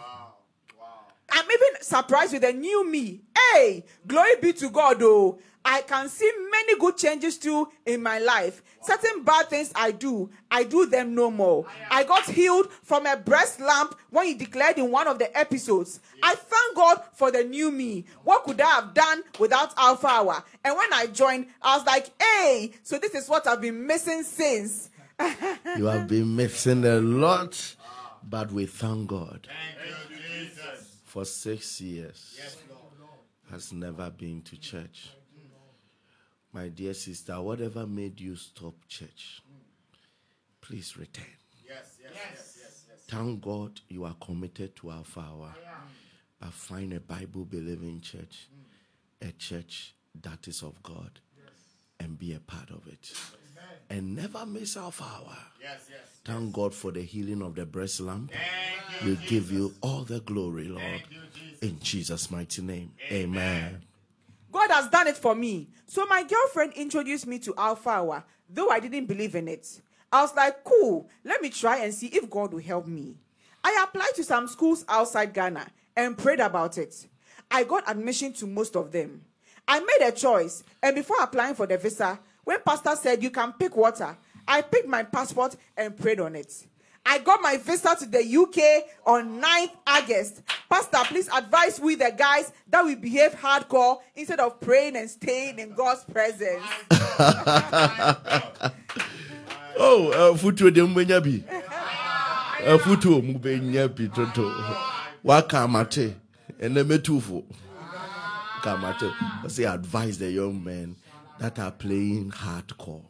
I'm 1.29 1.45
even 1.45 1.81
surprised 1.81 2.33
with 2.33 2.41
the 2.43 2.53
new 2.53 2.89
me. 2.89 3.21
Hey, 3.53 3.85
glory 4.05 4.35
be 4.41 4.53
to 4.53 4.69
God, 4.69 4.99
though. 4.99 5.39
I 5.69 5.81
can 5.81 6.07
see 6.07 6.31
many 6.49 6.79
good 6.79 6.95
changes 6.95 7.37
too 7.37 7.67
in 7.85 8.01
my 8.01 8.19
life. 8.19 8.63
Certain 8.81 9.23
bad 9.23 9.49
things 9.49 9.69
I 9.75 9.91
do, 9.91 10.29
I 10.49 10.63
do 10.63 10.85
them 10.85 11.13
no 11.13 11.29
more. 11.29 11.65
I 11.91 12.05
got 12.05 12.23
healed 12.23 12.71
from 12.71 13.05
a 13.05 13.17
breast 13.17 13.59
lump 13.59 13.99
when 14.09 14.27
he 14.27 14.33
declared 14.33 14.77
in 14.77 14.89
one 14.89 15.07
of 15.07 15.19
the 15.19 15.37
episodes. 15.37 15.99
I 16.23 16.35
thank 16.35 16.75
God 16.77 17.01
for 17.13 17.31
the 17.31 17.43
new 17.43 17.69
me. 17.69 18.05
What 18.23 18.45
could 18.45 18.61
I 18.61 18.69
have 18.75 18.93
done 18.93 19.23
without 19.39 19.73
Alpha 19.77 20.07
Hour? 20.07 20.41
And 20.63 20.77
when 20.77 20.93
I 20.93 21.07
joined, 21.07 21.47
I 21.61 21.75
was 21.75 21.85
like, 21.85 22.11
hey, 22.21 22.71
so 22.83 22.97
this 22.97 23.13
is 23.13 23.27
what 23.27 23.45
I've 23.45 23.59
been 23.59 23.85
missing 23.85 24.23
since. 24.23 24.89
You 25.75 25.85
have 25.87 26.07
been 26.07 26.33
missing 26.33 26.85
a 26.85 27.01
lot, 27.01 27.75
but 28.23 28.53
we 28.53 28.67
thank 28.67 29.09
God 29.09 29.49
for 31.03 31.25
six 31.25 31.81
years. 31.81 32.39
Has 33.51 33.73
never 33.73 34.09
been 34.09 34.41
to 34.43 34.57
church. 34.57 35.09
My 36.53 36.69
dear 36.69 36.93
sister, 36.93 37.39
whatever 37.41 37.85
made 37.85 38.19
you 38.19 38.35
stop 38.35 38.73
church, 38.87 39.41
please 40.61 40.97
return. 40.97 41.25
Yes, 41.67 41.97
yes, 42.01 42.13
yes, 42.13 42.55
yes. 42.89 43.05
Thank 43.07 43.41
God 43.41 43.79
you 43.89 44.05
are 44.05 44.15
committed 44.21 44.75
to 44.77 44.91
Alpha 44.91 45.19
Hour. 45.19 45.53
But 46.39 46.53
find 46.53 46.93
a 46.93 46.99
Bible 46.99 47.45
believing 47.45 47.99
church, 48.01 48.47
a 49.21 49.31
church 49.33 49.93
that 50.21 50.47
is 50.47 50.61
of 50.63 50.81
God, 50.83 51.19
and 51.99 52.17
be 52.17 52.33
a 52.33 52.39
part 52.39 52.69
of 52.69 52.87
it. 52.87 53.11
And 53.89 54.15
never 54.15 54.45
miss 54.45 54.77
Alpha 54.77 55.03
Hour. 55.03 55.37
Thank 56.25 56.53
God 56.53 56.73
for 56.73 56.91
the 56.91 57.01
healing 57.01 57.41
of 57.41 57.55
the 57.55 57.65
breast 57.65 57.99
lump. 57.99 58.31
We 59.03 59.15
give 59.27 59.51
you 59.51 59.73
all 59.81 60.03
the 60.03 60.19
glory, 60.21 60.67
Lord. 60.67 61.03
In 61.61 61.79
Jesus' 61.79 62.29
mighty 62.29 62.61
name. 62.61 62.91
Amen. 63.11 63.81
God 64.51 64.71
has 64.71 64.87
done 64.89 65.07
it 65.07 65.17
for 65.17 65.35
me. 65.35 65.69
So 65.85 66.05
my 66.05 66.23
girlfriend 66.23 66.73
introduced 66.73 67.27
me 67.27 67.39
to 67.39 67.53
Alpha 67.57 67.89
Hour, 67.89 68.23
though 68.49 68.69
I 68.69 68.79
didn't 68.79 69.05
believe 69.05 69.35
in 69.35 69.47
it. 69.47 69.81
I 70.11 70.21
was 70.21 70.35
like, 70.35 70.63
cool, 70.63 71.09
let 71.23 71.41
me 71.41 71.49
try 71.49 71.77
and 71.77 71.93
see 71.93 72.07
if 72.07 72.29
God 72.29 72.53
will 72.53 72.61
help 72.61 72.87
me. 72.87 73.15
I 73.63 73.85
applied 73.87 74.15
to 74.15 74.23
some 74.23 74.47
schools 74.47 74.85
outside 74.87 75.33
Ghana 75.33 75.67
and 75.95 76.17
prayed 76.17 76.39
about 76.39 76.77
it. 76.77 77.07
I 77.51 77.63
got 77.63 77.89
admission 77.89 78.33
to 78.33 78.47
most 78.47 78.75
of 78.75 78.91
them. 78.91 79.21
I 79.67 79.79
made 79.79 80.07
a 80.07 80.11
choice, 80.11 80.63
and 80.81 80.95
before 80.95 81.21
applying 81.21 81.55
for 81.55 81.67
the 81.67 81.77
visa, 81.77 82.19
when 82.45 82.61
pastor 82.65 82.95
said 82.95 83.21
you 83.21 83.29
can 83.29 83.51
pick 83.53 83.75
water, 83.75 84.17
I 84.47 84.61
picked 84.61 84.87
my 84.87 85.03
passport 85.03 85.57
and 85.75 85.97
prayed 85.97 86.21
on 86.21 86.35
it. 86.35 86.65
I 87.09 87.19
got 87.19 87.41
my 87.41 87.55
visa 87.57 87.95
to 87.99 88.05
the 88.05 88.19
UK 88.19 88.85
on 89.05 89.41
9th 89.41 89.71
August. 89.87 90.41
Pastor, 90.69 90.97
please 91.05 91.29
advise 91.33 91.79
we 91.79 91.95
the 91.95 92.13
guys 92.15 92.51
that 92.69 92.83
we 92.83 92.95
behave 92.95 93.33
hardcore 93.33 93.99
instead 94.15 94.41
of 94.41 94.59
praying 94.59 94.97
and 94.97 95.09
staying 95.09 95.57
in 95.59 95.73
God's 95.73 96.03
presence. 96.03 96.63
Oh, 99.79 100.09
uh, 100.09 100.35
futuo 100.35 100.73
de 100.73 100.81
mbenya 100.81 101.21
bi. 101.23 101.43
Uh, 102.65 102.79
futuo 102.79 103.21
mbenya 103.21 103.87
bi 103.95 104.07
toto. 104.07 104.51
Waka 105.23 105.59
amate. 105.59 106.15
Ene 106.59 106.83
metufo. 106.83 107.43
Kamate. 108.63 109.13
I 109.43 109.47
say 109.47 109.65
advise 109.65 110.17
the 110.17 110.31
young 110.31 110.63
men 110.63 110.95
that 111.37 111.59
are 111.59 111.69
playing 111.71 112.31
hardcore 112.31 113.03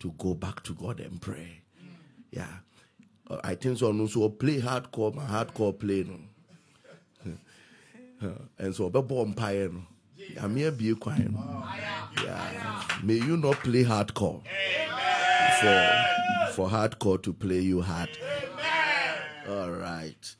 to 0.00 0.10
go 0.16 0.32
back 0.32 0.62
to 0.62 0.72
God 0.72 1.00
and 1.00 1.20
pray. 1.20 1.60
Yeah. 2.30 2.46
I 3.44 3.54
think 3.54 3.78
so. 3.78 3.92
No, 3.92 4.06
so 4.06 4.28
play 4.28 4.60
hardcore, 4.60 5.14
my 5.14 5.24
hardcore 5.24 5.78
play 5.78 6.04
no. 6.04 6.18
And 8.58 8.74
so 8.74 8.88
be 8.88 9.02
bomb 9.02 9.32
pie 9.34 9.56
no. 9.56 9.82
I'm 10.40 10.56
here 10.56 10.70
be 10.72 10.94
quiet. 10.96 11.30
Yeah. 12.24 12.82
May 13.02 13.14
you 13.14 13.36
not 13.36 13.56
play 13.56 13.84
hardcore 13.84 14.42
for 15.60 16.52
for 16.52 16.68
hardcore 16.68 17.22
to 17.22 17.32
play 17.32 17.60
you 17.60 17.80
hard. 17.82 18.10
All 19.48 19.70
right. 19.70 20.36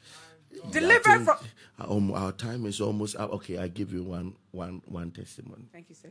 Deliver 0.70 1.20
from- 1.20 1.38
um, 1.80 2.10
our 2.12 2.32
time 2.32 2.66
is 2.66 2.80
almost 2.80 3.14
up. 3.16 3.32
Okay, 3.34 3.56
I 3.58 3.68
give 3.68 3.92
you 3.92 4.02
one 4.02 4.34
one 4.50 4.82
one 4.86 5.12
testimony. 5.12 5.68
Thank 5.72 5.88
you, 5.90 5.94
sir. 5.94 6.08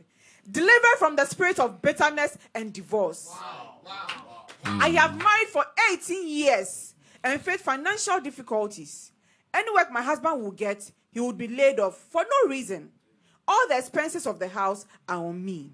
Deliver 0.50 0.96
from 0.98 1.16
the 1.16 1.26
spirit 1.26 1.58
of 1.58 1.82
bitterness 1.82 2.38
and 2.54 2.72
divorce. 2.72 3.30
I 4.64 4.90
have 4.90 5.16
married 5.18 5.48
for 5.48 5.64
18 5.92 6.26
years 6.26 6.94
and 7.22 7.40
faced 7.40 7.64
financial 7.64 8.20
difficulties. 8.20 9.12
Any 9.52 9.70
work 9.72 9.90
my 9.90 10.02
husband 10.02 10.40
will 10.42 10.52
get, 10.52 10.90
he 11.10 11.20
would 11.20 11.36
be 11.36 11.48
laid 11.48 11.80
off 11.80 11.96
for 11.96 12.22
no 12.22 12.50
reason. 12.50 12.90
All 13.46 13.68
the 13.68 13.78
expenses 13.78 14.26
of 14.26 14.38
the 14.38 14.48
house 14.48 14.86
are 15.08 15.16
on 15.24 15.44
me. 15.44 15.72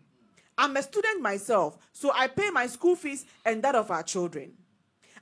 I'm 0.56 0.76
a 0.76 0.82
student 0.82 1.20
myself, 1.20 1.76
so 1.92 2.12
I 2.14 2.28
pay 2.28 2.50
my 2.50 2.66
school 2.66 2.94
fees 2.94 3.26
and 3.44 3.62
that 3.64 3.74
of 3.74 3.90
our 3.90 4.02
children. 4.02 4.52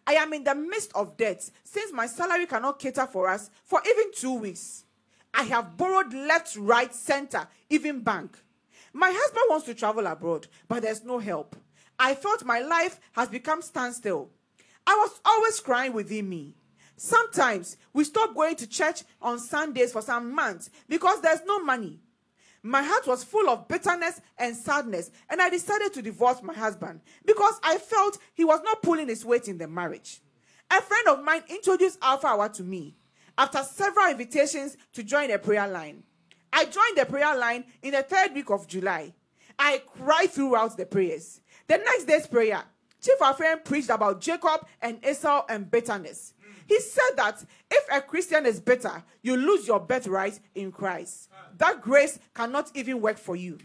I 0.07 0.15
am 0.15 0.33
in 0.33 0.45
the 0.45 0.55
midst 0.55 0.93
of 0.95 1.17
debts 1.17 1.53
since 1.65 1.93
my 1.93 2.07
salary 2.07 2.47
cannot 2.47 2.79
cater 2.79 3.07
for 3.07 3.29
us 3.29 3.51
for 3.65 3.81
even 3.89 4.13
two 4.13 4.35
weeks. 4.35 4.85
I 5.33 5.45
have 5.45 5.77
borrowed 5.77 6.13
left, 6.13 6.57
right, 6.57 6.95
center, 6.95 7.49
even 7.71 8.01
bank. 8.01 8.37
My 8.93 9.11
husband 9.15 9.45
wants 9.49 9.67
to 9.67 9.75
travel 9.75 10.07
abroad, 10.07 10.47
but 10.69 10.83
there's 10.83 11.05
no 11.05 11.19
help. 11.19 11.57
I 11.99 12.15
felt 12.15 12.45
my 12.45 12.61
life 12.61 13.01
has 13.13 13.29
become 13.29 13.63
standstill. 13.63 14.31
I 14.87 14.95
was 14.95 15.21
always 15.25 15.61
crying 15.61 15.93
within 15.93 16.29
me. 16.29 16.55
Sometimes 16.97 17.77
we 17.93 18.05
stop 18.05 18.35
going 18.35 18.57
to 18.57 18.67
church 18.67 19.03
on 19.21 19.39
Sundays 19.39 19.93
for 19.93 20.03
some 20.03 20.35
months 20.35 20.71
because 20.89 21.21
there's 21.21 21.43
no 21.47 21.63
money. 21.63 22.01
My 22.63 22.83
heart 22.83 23.07
was 23.09 23.25
full 23.25 23.49
of 23.49 23.67
bitterness 23.67 24.21
and 24.39 24.55
sadness, 24.55 25.11
and 25.29 25.43
I 25.43 25.51
decided 25.51 25.93
to 25.95 26.03
divorce 26.03 26.43
my 26.43 26.55
husband 26.55 27.01
because 27.25 27.59
I 27.65 27.79
felt 27.79 28.19
he 28.35 28.45
was 28.45 28.61
not 28.63 28.83
pulling 28.83 29.09
his 29.09 29.25
weight 29.25 29.49
in 29.49 29.59
the 29.59 29.67
marriage. 29.67 30.21
A 30.71 30.81
friend 30.81 31.09
of 31.09 31.25
mine 31.25 31.43
introduced 31.49 31.99
Alpha 32.01 32.29
Hour 32.29 32.49
to 32.51 32.63
me 32.63 32.95
after 33.37 33.63
several 33.65 34.11
invitations 34.11 34.77
to 34.93 35.03
join 35.03 35.31
the 35.31 35.39
prayer 35.39 35.67
line. 35.67 36.05
I 36.53 36.65
joined 36.67 36.97
the 36.97 37.07
prayer 37.07 37.37
line 37.37 37.65
in 37.83 37.93
the 37.93 38.03
third 38.03 38.35
week 38.35 38.51
of 38.51 38.67
July. 38.67 39.15
I 39.59 39.83
cried 39.99 40.31
throughout 40.31 40.77
the 40.77 40.87
prayers. 40.87 41.41
The 41.67 41.79
next 41.79 42.05
day's 42.05 42.27
prayer, 42.27 42.63
Chief 43.01 43.17
Afrain 43.21 43.61
preached 43.65 43.91
about 43.91 44.21
Jacob 44.21 44.67
and 44.81 45.05
Esau 45.05 45.45
and 45.49 45.71
bitterness. 45.71 46.35
He 46.67 46.79
said 46.81 47.17
that 47.17 47.45
if 47.71 47.85
a 47.93 48.01
Christian 48.01 48.47
is 48.47 48.61
bitter, 48.61 49.03
you 49.23 49.37
lose 49.37 49.67
your 49.67 49.81
birthright 49.81 50.39
in 50.55 50.71
Christ. 50.71 51.29
That 51.59 51.81
grace 51.81 52.19
cannot 52.35 52.71
even 52.75 53.01
work 53.01 53.19
for 53.19 53.37
you. 53.37 53.59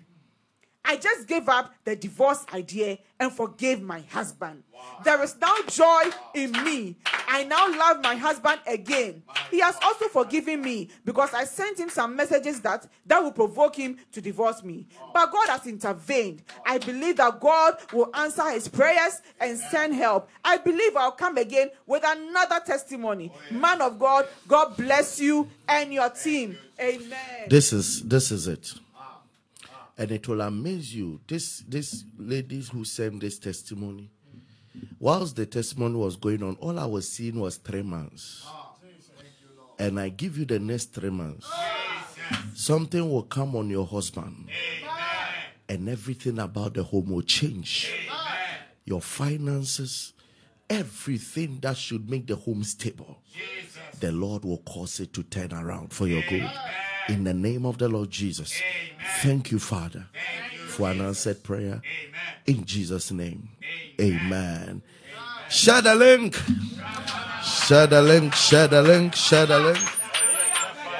I 0.87 0.95
just 0.95 1.27
gave 1.27 1.49
up 1.49 1.73
the 1.83 1.97
divorce 1.97 2.45
idea 2.53 2.97
and 3.19 3.31
forgave 3.31 3.81
my 3.81 3.99
husband. 4.09 4.63
There 5.03 5.21
is 5.21 5.35
now 5.39 5.55
joy 5.67 6.03
in 6.33 6.51
me. 6.63 6.95
I 7.27 7.43
now 7.43 7.69
love 7.77 8.01
my 8.01 8.15
husband 8.15 8.61
again. 8.65 9.21
He 9.51 9.59
has 9.59 9.75
also 9.83 10.07
forgiven 10.07 10.61
me 10.61 10.89
because 11.03 11.33
I 11.33 11.43
sent 11.43 11.77
him 11.77 11.89
some 11.89 12.15
messages 12.15 12.61
that 12.61 12.87
that 13.05 13.21
will 13.21 13.33
provoke 13.33 13.75
him 13.75 13.97
to 14.13 14.21
divorce 14.21 14.63
me. 14.63 14.87
But 15.13 15.31
God 15.31 15.49
has 15.49 15.67
intervened. 15.67 16.43
I 16.65 16.77
believe 16.77 17.17
that 17.17 17.39
God 17.41 17.77
will 17.91 18.09
answer 18.15 18.49
his 18.51 18.69
prayers 18.69 19.21
and 19.41 19.57
send 19.57 19.93
help. 19.93 20.29
I 20.45 20.57
believe 20.57 20.95
I'll 20.95 21.11
come 21.11 21.37
again 21.37 21.69
with 21.85 22.03
another 22.05 22.61
testimony. 22.65 23.31
Man 23.51 23.81
of 23.81 23.99
God, 23.99 24.25
God 24.47 24.77
bless 24.77 25.19
you 25.19 25.49
and 25.67 25.93
your 25.93 26.09
team. 26.09 26.57
Amen. 26.79 27.47
This 27.49 27.73
is 27.73 28.03
this 28.03 28.31
is 28.31 28.47
it. 28.47 28.73
And 29.97 30.11
it 30.11 30.27
will 30.27 30.41
amaze 30.41 30.93
you. 30.93 31.19
This 31.27 31.63
this 31.67 32.03
ladies 32.17 32.69
who 32.69 32.85
sent 32.85 33.21
this 33.21 33.39
testimony, 33.39 34.11
whilst 34.99 35.35
the 35.35 35.45
testimony 35.45 35.95
was 35.95 36.15
going 36.15 36.43
on, 36.43 36.55
all 36.59 36.77
I 36.77 36.85
was 36.85 37.09
seeing 37.09 37.39
was 37.39 37.57
three 37.57 37.81
months. 37.81 38.45
And 39.79 39.99
I 39.99 40.09
give 40.09 40.37
you 40.37 40.45
the 40.45 40.59
next 40.59 40.93
three 40.93 41.09
months. 41.09 41.49
Something 42.55 43.09
will 43.09 43.23
come 43.23 43.55
on 43.55 43.69
your 43.69 43.85
husband. 43.85 44.49
And 45.69 45.89
everything 45.89 46.39
about 46.39 46.73
the 46.73 46.83
home 46.83 47.09
will 47.09 47.21
change. 47.21 47.91
Your 48.85 49.01
finances, 49.01 50.13
everything 50.69 51.59
that 51.61 51.77
should 51.77 52.09
make 52.09 52.27
the 52.27 52.35
home 52.35 52.63
stable. 52.63 53.17
The 53.99 54.11
Lord 54.11 54.45
will 54.45 54.59
cause 54.59 54.99
it 54.99 55.13
to 55.13 55.23
turn 55.23 55.53
around 55.53 55.91
for 55.91 56.07
your 56.07 56.23
good. 56.29 56.49
In 57.09 57.23
the 57.23 57.33
name 57.33 57.65
of 57.65 57.77
the 57.77 57.87
Lord 57.87 58.09
Jesus. 58.09 58.53
Thank 59.21 59.51
you, 59.51 59.59
Father, 59.59 60.05
for 60.67 60.89
an 60.89 61.01
answered 61.01 61.43
prayer. 61.43 61.81
In 62.45 62.65
Jesus' 62.65 63.11
name. 63.11 63.49
Amen. 63.99 64.81
Share 65.49 65.81
the 65.81 65.95
link. 65.95 66.35
Share 67.43 67.87
the 67.87 68.01
link. 68.01 68.33
Share 68.33 68.67
the 68.67 68.81
link. 68.81 69.15
Share 69.15 69.45
the 69.45 69.59
link. 69.59 69.79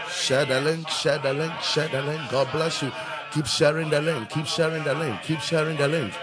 Share 0.10 0.46
the 0.46 0.62
link. 0.62 0.90
Share 0.90 1.20
the 1.20 1.34
link. 1.34 1.54
Share 1.62 1.88
the 1.90 2.02
link. 2.02 2.32
God 2.32 2.48
bless 2.52 2.82
you. 2.82 2.92
Keep 3.34 3.46
sharing 3.46 3.90
the 3.90 4.02
link. 4.02 4.30
Keep 4.30 4.46
sharing 4.46 4.84
the 4.84 4.96
link. 4.96 5.22
Keep 5.24 5.40
sharing 5.40 5.78
the 5.78 5.88
link. 5.88 6.14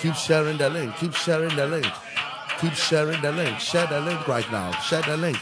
Keep 0.00 0.14
sharing 0.14 0.58
the 0.58 0.68
link. 0.68 0.96
Keep 0.96 1.14
sharing 1.14 1.54
the 1.56 1.66
link. 1.66 1.86
Keep 2.60 2.74
sharing 2.74 3.20
the 3.20 3.32
link. 3.32 3.58
Share 3.60 3.86
the 3.86 4.00
link 4.00 4.26
right 4.26 4.50
now. 4.50 4.72
Share 4.80 5.02
the 5.02 5.16
link. 5.16 5.38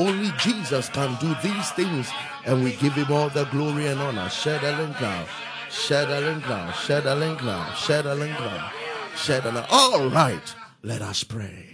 Only 0.00 0.30
Jesus 0.38 0.88
can 0.88 1.14
do 1.20 1.34
these 1.42 1.70
things, 1.72 2.08
and 2.46 2.64
we 2.64 2.72
give 2.76 2.94
him 2.94 3.12
all 3.12 3.28
the 3.28 3.44
glory 3.44 3.86
and 3.88 4.00
honor. 4.00 4.30
Share 4.30 4.58
the 4.58 4.72
link 4.72 4.98
now. 4.98 5.26
Share 5.70 6.06
the 6.06 6.20
link 6.22 6.48
now. 6.48 6.72
Share 6.72 7.02
the 7.02 7.14
link 7.14 7.44
now. 7.44 7.74
Share 7.74 8.02
the 8.02 8.14
link 8.14 8.32
now. 8.40 8.72
Share 9.14 9.40
the 9.42 9.52
link. 9.52 9.66
All 9.70 10.08
right. 10.08 10.54
Let 10.82 11.02
us 11.02 11.22
pray. 11.22 11.66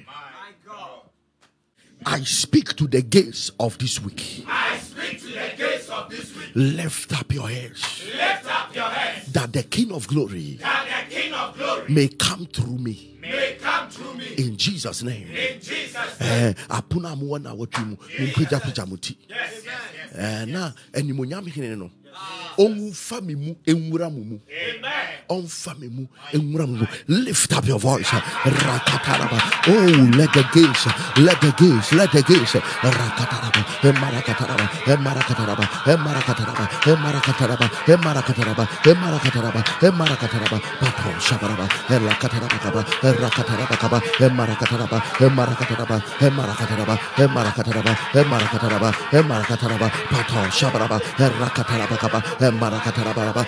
I 2.04 2.20
speak 2.22 2.74
to 2.76 2.86
the 2.88 3.02
gates 3.02 3.50
of 3.60 3.78
this 3.78 4.02
week. 4.02 4.44
I 4.48 4.76
speak 4.78 5.20
to 5.20 5.26
the 5.26 5.50
gates 5.56 5.88
of 5.88 6.10
this 6.10 6.36
week. 6.36 6.50
Lift 6.54 7.12
up 7.18 7.32
your 7.32 7.48
heads 7.48 8.04
Lift 8.06 8.46
up 8.50 8.74
your 8.74 8.84
heads, 8.88 9.32
that 9.32 9.52
the 9.52 9.62
King 9.62 9.92
of 9.92 10.06
glory 10.08 10.58
that 10.60 10.86
the 11.08 11.14
King 11.14 11.32
of 11.34 11.56
glory 11.56 11.92
may 11.92 12.08
come 12.08 12.46
through 12.46 12.78
me. 12.78 13.18
may 13.20 13.56
come 13.60 13.65
me. 14.16 14.44
In 14.44 14.56
Jesus' 14.56 15.02
name. 15.02 15.28
In 15.28 15.60
Jesus' 15.60 16.20
name. 16.20 16.30
Eh, 16.48 16.54
apono 16.68 17.08
a 17.12 17.16
mowɔ 17.16 17.42
na 17.42 17.50
awɔtwe 17.54 17.84
mu 18.88 18.96
ti 18.96 19.16
Yes, 19.28 19.64
yes, 19.64 19.74
yes. 20.14 20.18
Eh, 20.18 20.44
na 20.46 20.72
animonyam 20.94 21.46
hene 21.48 21.76
no 21.76 21.90
ɔmfa 22.58 23.20
me 23.22 23.34
mu 23.34 23.54
ɛnwura 23.66 24.08
mo 24.10 24.22
mu 24.24 24.36
Amen. 24.48 25.80
me 25.80 25.88
mu 25.88 26.06
ɛnwura 26.32 26.66
mo 26.66 26.74
mu 26.80 26.86
lift 27.08 27.52
up 27.52 27.66
your 27.66 27.78
voice 27.78 28.08
rakataraba 28.10 29.38
oh 29.68 30.08
let 30.16 30.32
the 30.32 30.42
gates 30.54 30.86
let 31.18 31.40
the 31.40 31.52
gates 31.60 31.92
let 31.92 32.10
the 32.12 32.22
gates 32.22 32.54
rakataraba 32.82 33.60
emarakataraba 33.84 34.66
emarakataraba 34.92 35.64
emarakataraba 35.92 36.64
emarakataraba 36.92 37.66
emarakataraba 37.92 38.64
emarakataraba 38.90 39.60
emarakataraba 39.82 40.58
pato 40.80 41.10
shabaraba 41.20 41.66
erakataraba 41.92 42.58
kaba 42.64 42.80
erakataraba 43.04 43.76
kaba 43.76 43.98
emarakataraba 44.26 44.98
emarakataraba 45.20 45.96
emarakataraba 46.24 46.96
emarakataraba 47.20 47.92
emarakataraba 48.16 48.90
emarakataraba 49.12 49.88
pato 50.10 50.40
shabaraba 50.58 50.96
erakataraba 51.20 51.96
arakataraba 52.14 53.42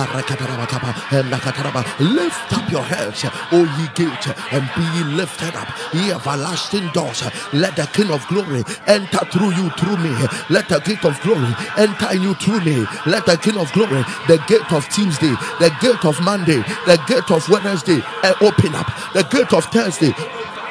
arakataraba 0.00 0.66
kaba 0.68 0.90
emakataraba 1.10 1.84
lift 2.00 2.52
up 2.52 2.70
your 2.70 2.82
heads 2.82 3.24
o 3.52 3.58
ye 3.78 3.86
gates 3.94 4.28
and 4.52 4.68
be 4.76 5.04
lifted 5.16 5.54
up 5.56 5.68
ye 5.94 6.12
everlasting 6.12 6.88
doors. 6.92 7.22
Let 7.52 7.76
the 7.76 7.86
king 7.92 8.10
of 8.10 8.26
glory 8.28 8.64
enter 8.86 9.24
through 9.32 9.52
you 9.54 9.70
through 9.78 9.96
me. 9.98 10.12
Let 10.50 10.68
the 10.68 10.80
king 10.80 10.98
of 11.04 11.20
glory 11.22 11.52
enter 11.76 12.14
you 12.14 12.34
through 12.34 12.60
me. 12.60 12.86
Let 13.06 13.26
the 13.26 13.36
king 13.36 13.58
of 13.58 13.72
glory 13.72 14.02
the 14.28 14.38
gate 14.48 14.72
of 14.72 14.88
tuesday 14.90 15.34
the 15.60 15.70
gate 15.80 16.04
of 16.04 16.20
monday 16.22 16.60
the 16.86 16.96
gate 17.06 17.30
of 17.30 17.48
wednesday 17.48 18.00
eh, 18.24 18.34
open 18.40 18.74
up. 18.74 18.86
The 19.14 19.22
gate 19.24 19.52
of 19.52 19.64
thursday 19.66 20.12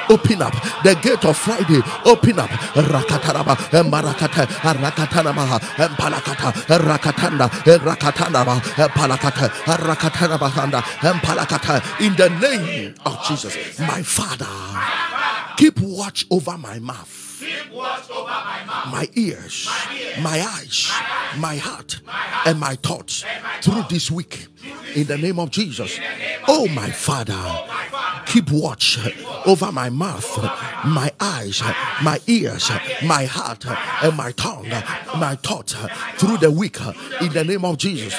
Open 0.09 0.41
up 0.41 0.53
the 0.83 0.95
gate 1.01 1.25
of 1.25 1.37
Friday. 1.37 1.81
Open 2.05 2.39
up. 2.39 2.49
Rakataraba, 2.49 3.55
Marakata, 3.89 4.45
Rakatanamaha, 4.45 5.59
Palakata, 5.97 6.51
Rakatanda, 6.79 7.49
Rakatanaba, 7.79 8.59
Palakata, 8.89 9.49
Palakata. 11.21 12.01
In 12.05 12.15
the 12.15 12.29
name 12.39 12.93
of 13.05 13.23
Jesus, 13.27 13.79
my 13.79 14.01
Father, 14.03 14.47
keep 15.57 15.79
watch 15.79 16.25
over 16.29 16.57
my 16.57 16.79
mouth 16.79 17.24
Keep 17.39 17.73
watch 17.73 18.09
over 18.09 18.27
my 18.27 18.63
mouth. 18.65 18.91
my 18.91 19.09
ears, 19.15 19.67
my 20.21 20.41
eyes, 20.41 20.91
my 21.37 21.57
heart, 21.57 21.99
and 22.45 22.59
my 22.59 22.75
thoughts 22.75 23.25
through 23.61 23.83
this 23.89 24.09
week. 24.09 24.47
In 24.95 25.07
the 25.07 25.17
name 25.17 25.39
of 25.39 25.49
oh, 25.49 25.51
Jesus. 25.51 25.99
Oh, 26.47 26.67
my 26.69 26.89
Father, 26.89 27.35
keep 28.25 28.49
watch 28.51 28.99
over 29.45 29.71
my 29.71 29.89
mouth, 29.89 30.37
my 30.85 31.11
eyes, 31.19 31.61
my 32.01 32.19
ears, 32.27 32.71
my 33.03 33.25
heart, 33.25 33.65
and 34.03 34.15
my 34.15 34.31
tongue, 34.31 34.69
my 35.17 35.35
thoughts 35.35 35.75
through 36.17 36.37
the 36.37 36.51
week. 36.51 36.79
In 37.21 37.33
the 37.33 37.43
name 37.43 37.65
of 37.65 37.77
Jesus. 37.77 38.13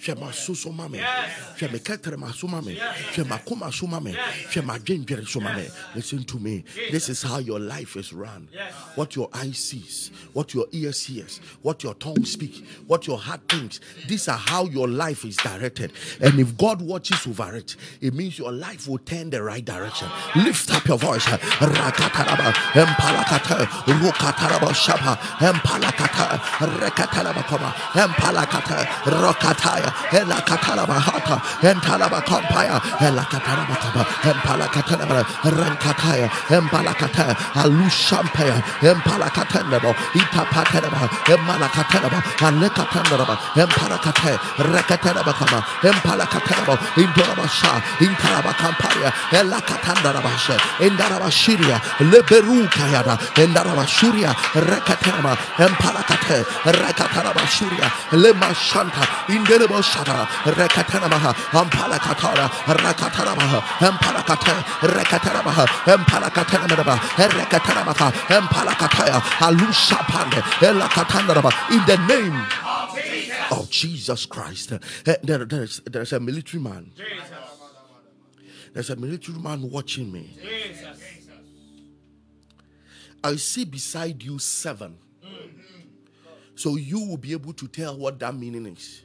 Hwɛ 0.00 0.18
m'aso 0.18 0.56
so 0.56 0.70
ma 0.72 0.88
me. 0.88 0.98
Hwɛ 0.98 1.72
me 1.72 1.78
kɛtɛrɛma 1.78 2.34
so 2.34 2.46
ma 2.46 2.60
me. 2.60 2.76
Hwɛ 2.76 3.24
m'akoma 3.24 3.72
so 3.72 3.86
ma 3.86 4.00
me. 4.00 4.12
Hwɛ 4.12 4.62
m'adwendwere 4.64 5.26
so 5.28 5.40
ma 5.40 5.54
me. 5.54 5.66
Listen 5.94 6.24
to 6.24 6.38
me. 6.38 6.64
This 6.90 7.08
is 7.08 7.22
how 7.22 7.38
your 7.38 7.58
life 7.60 7.96
is 7.96 8.12
run. 8.12 8.48
What 8.94 9.16
your 9.16 9.28
eye 9.32 9.52
sees 9.52 10.10
what 10.32 10.54
your 10.54 10.66
ear 10.72 10.90
hears 10.90 11.40
what 11.62 11.82
your 11.82 11.94
tongue 11.94 12.24
speaks 12.24 12.60
what 12.86 13.06
your 13.06 13.18
heart 13.18 13.40
thinks. 13.48 13.80
These 14.06 14.28
are 14.28 14.36
how 14.36 14.64
your 14.64 14.88
life 14.88 15.24
is 15.24 15.36
directed. 15.36 15.92
And 16.20 16.38
if 16.38 16.56
God 16.56 16.80
watches 16.82 17.26
over 17.26 17.54
it 17.56 17.76
it 18.00 18.14
means 18.14 18.38
your 18.38 18.52
life 18.52 18.88
will 18.88 18.98
turn 18.98 19.30
the 19.30 19.42
right 19.42 19.64
direction. 19.64 20.08
Lift 20.36 20.74
up 20.74 20.86
your 20.86 20.98
voice. 20.98 21.24
Rakataraba 21.26 22.52
empalakata 22.72 23.66
rukataraba 23.86 24.72
shaba 24.74 25.16
empalakata 25.38 26.38
rekataraba 26.80 27.42
koma 27.46 27.74
empalakata 27.94 28.84
rokataya 29.04 29.87
Empalakataya, 29.88 29.92
Elakatalabahata, 30.12 31.36
Entalabakampaya, 31.62 32.80
Elakatalabakaba, 33.00 34.02
Empalakatanaba, 34.22 35.24
Rankataya, 35.44 36.28
Empalakataya, 36.48 37.34
Alushampaya, 37.54 38.62
Empalakatanabo, 38.82 39.94
Itapatanaba, 40.14 41.08
Emalakatanaba, 41.26 42.18
Alekatanaba, 42.38 43.38
Empalakataya, 43.54 44.38
Rakatanabakama, 44.58 45.64
Empalakatanabo, 45.82 46.74
Indorabasha, 46.96 47.82
Intalabakampaya, 48.00 49.10
Elakatandarabasha, 49.32 50.56
Indarabashiria, 50.80 51.78
Leberukayada, 52.10 53.18
Indarabashuria, 53.36 54.32
Rakatanaba, 54.54 55.36
Empalakate, 55.58 56.44
Rakatanabashuria, 56.64 57.88
Lema 58.12 58.54
Shanta, 58.54 59.02
Indereboshata, 59.82 60.26
Rakatanamaha, 60.44 61.32
Ampalakatara, 61.52 62.48
Rakatanamaha, 62.66 63.60
Empalakate, 63.78 64.62
Rekatanabaha, 64.88 65.66
Empalakatanaba, 65.84 66.98
Rekatanamaha, 66.98 68.12
Empalakataya, 68.28 69.20
Alushapande, 69.38 70.40
Elakatanaba, 70.60 71.50
in 71.70 71.84
the 71.86 71.96
name 72.06 72.46
of 73.52 73.70
Jesus 73.70 74.26
Christ. 74.26 74.72
Eh, 74.72 75.16
There, 75.22 75.44
there's, 75.44 75.80
there's 75.86 76.12
a 76.12 76.20
military 76.20 76.62
man. 76.62 76.90
There's 78.74 78.90
a 78.90 78.96
military 78.96 79.38
man 79.38 79.70
watching 79.70 80.12
me. 80.12 80.30
I 83.24 83.36
see 83.36 83.64
beside 83.64 84.22
you 84.22 84.38
seven. 84.38 84.98
So 86.54 86.76
you 86.76 86.98
will 86.98 87.16
be 87.16 87.32
able 87.32 87.52
to 87.52 87.68
tell 87.68 87.96
what 87.96 88.18
that 88.18 88.34
meaning 88.34 88.66
is. 88.66 89.02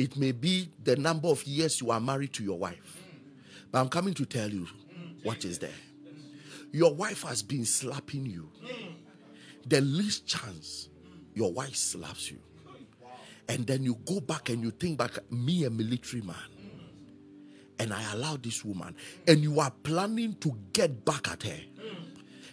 It 0.00 0.16
may 0.16 0.32
be 0.32 0.70
the 0.82 0.96
number 0.96 1.28
of 1.28 1.44
years 1.44 1.78
you 1.82 1.90
are 1.90 2.00
married 2.00 2.32
to 2.32 2.42
your 2.42 2.58
wife. 2.58 2.96
But 3.70 3.80
I'm 3.80 3.90
coming 3.90 4.14
to 4.14 4.24
tell 4.24 4.48
you 4.48 4.66
what 5.24 5.44
is 5.44 5.58
there. 5.58 5.68
Your 6.72 6.94
wife 6.94 7.24
has 7.24 7.42
been 7.42 7.66
slapping 7.66 8.24
you. 8.24 8.50
The 9.66 9.82
least 9.82 10.26
chance 10.26 10.88
your 11.34 11.52
wife 11.52 11.76
slaps 11.76 12.30
you. 12.30 12.38
And 13.46 13.66
then 13.66 13.82
you 13.82 13.96
go 14.06 14.20
back 14.20 14.48
and 14.48 14.62
you 14.62 14.70
think 14.70 14.96
back, 14.96 15.18
me 15.30 15.64
a 15.64 15.70
military 15.70 16.22
man. 16.22 16.34
And 17.78 17.92
I 17.92 18.12
allow 18.14 18.38
this 18.38 18.64
woman. 18.64 18.96
And 19.28 19.42
you 19.42 19.60
are 19.60 19.70
planning 19.82 20.34
to 20.36 20.56
get 20.72 21.04
back 21.04 21.28
at 21.30 21.42
her. 21.42 21.60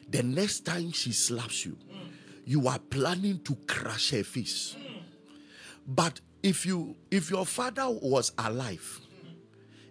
The 0.10 0.22
next 0.22 0.66
time 0.66 0.92
she 0.92 1.14
slaps 1.14 1.66
you, 1.66 1.78
you 2.44 2.68
are 2.68 2.80
planning 2.80 3.40
to 3.46 3.56
crush 3.68 4.12
her 4.12 4.26
face. 4.26 4.76
But 5.88 6.20
if 6.48 6.66
you 6.66 6.96
if 7.12 7.30
your 7.30 7.46
father 7.46 7.90
was 7.90 8.32
alive 8.38 9.02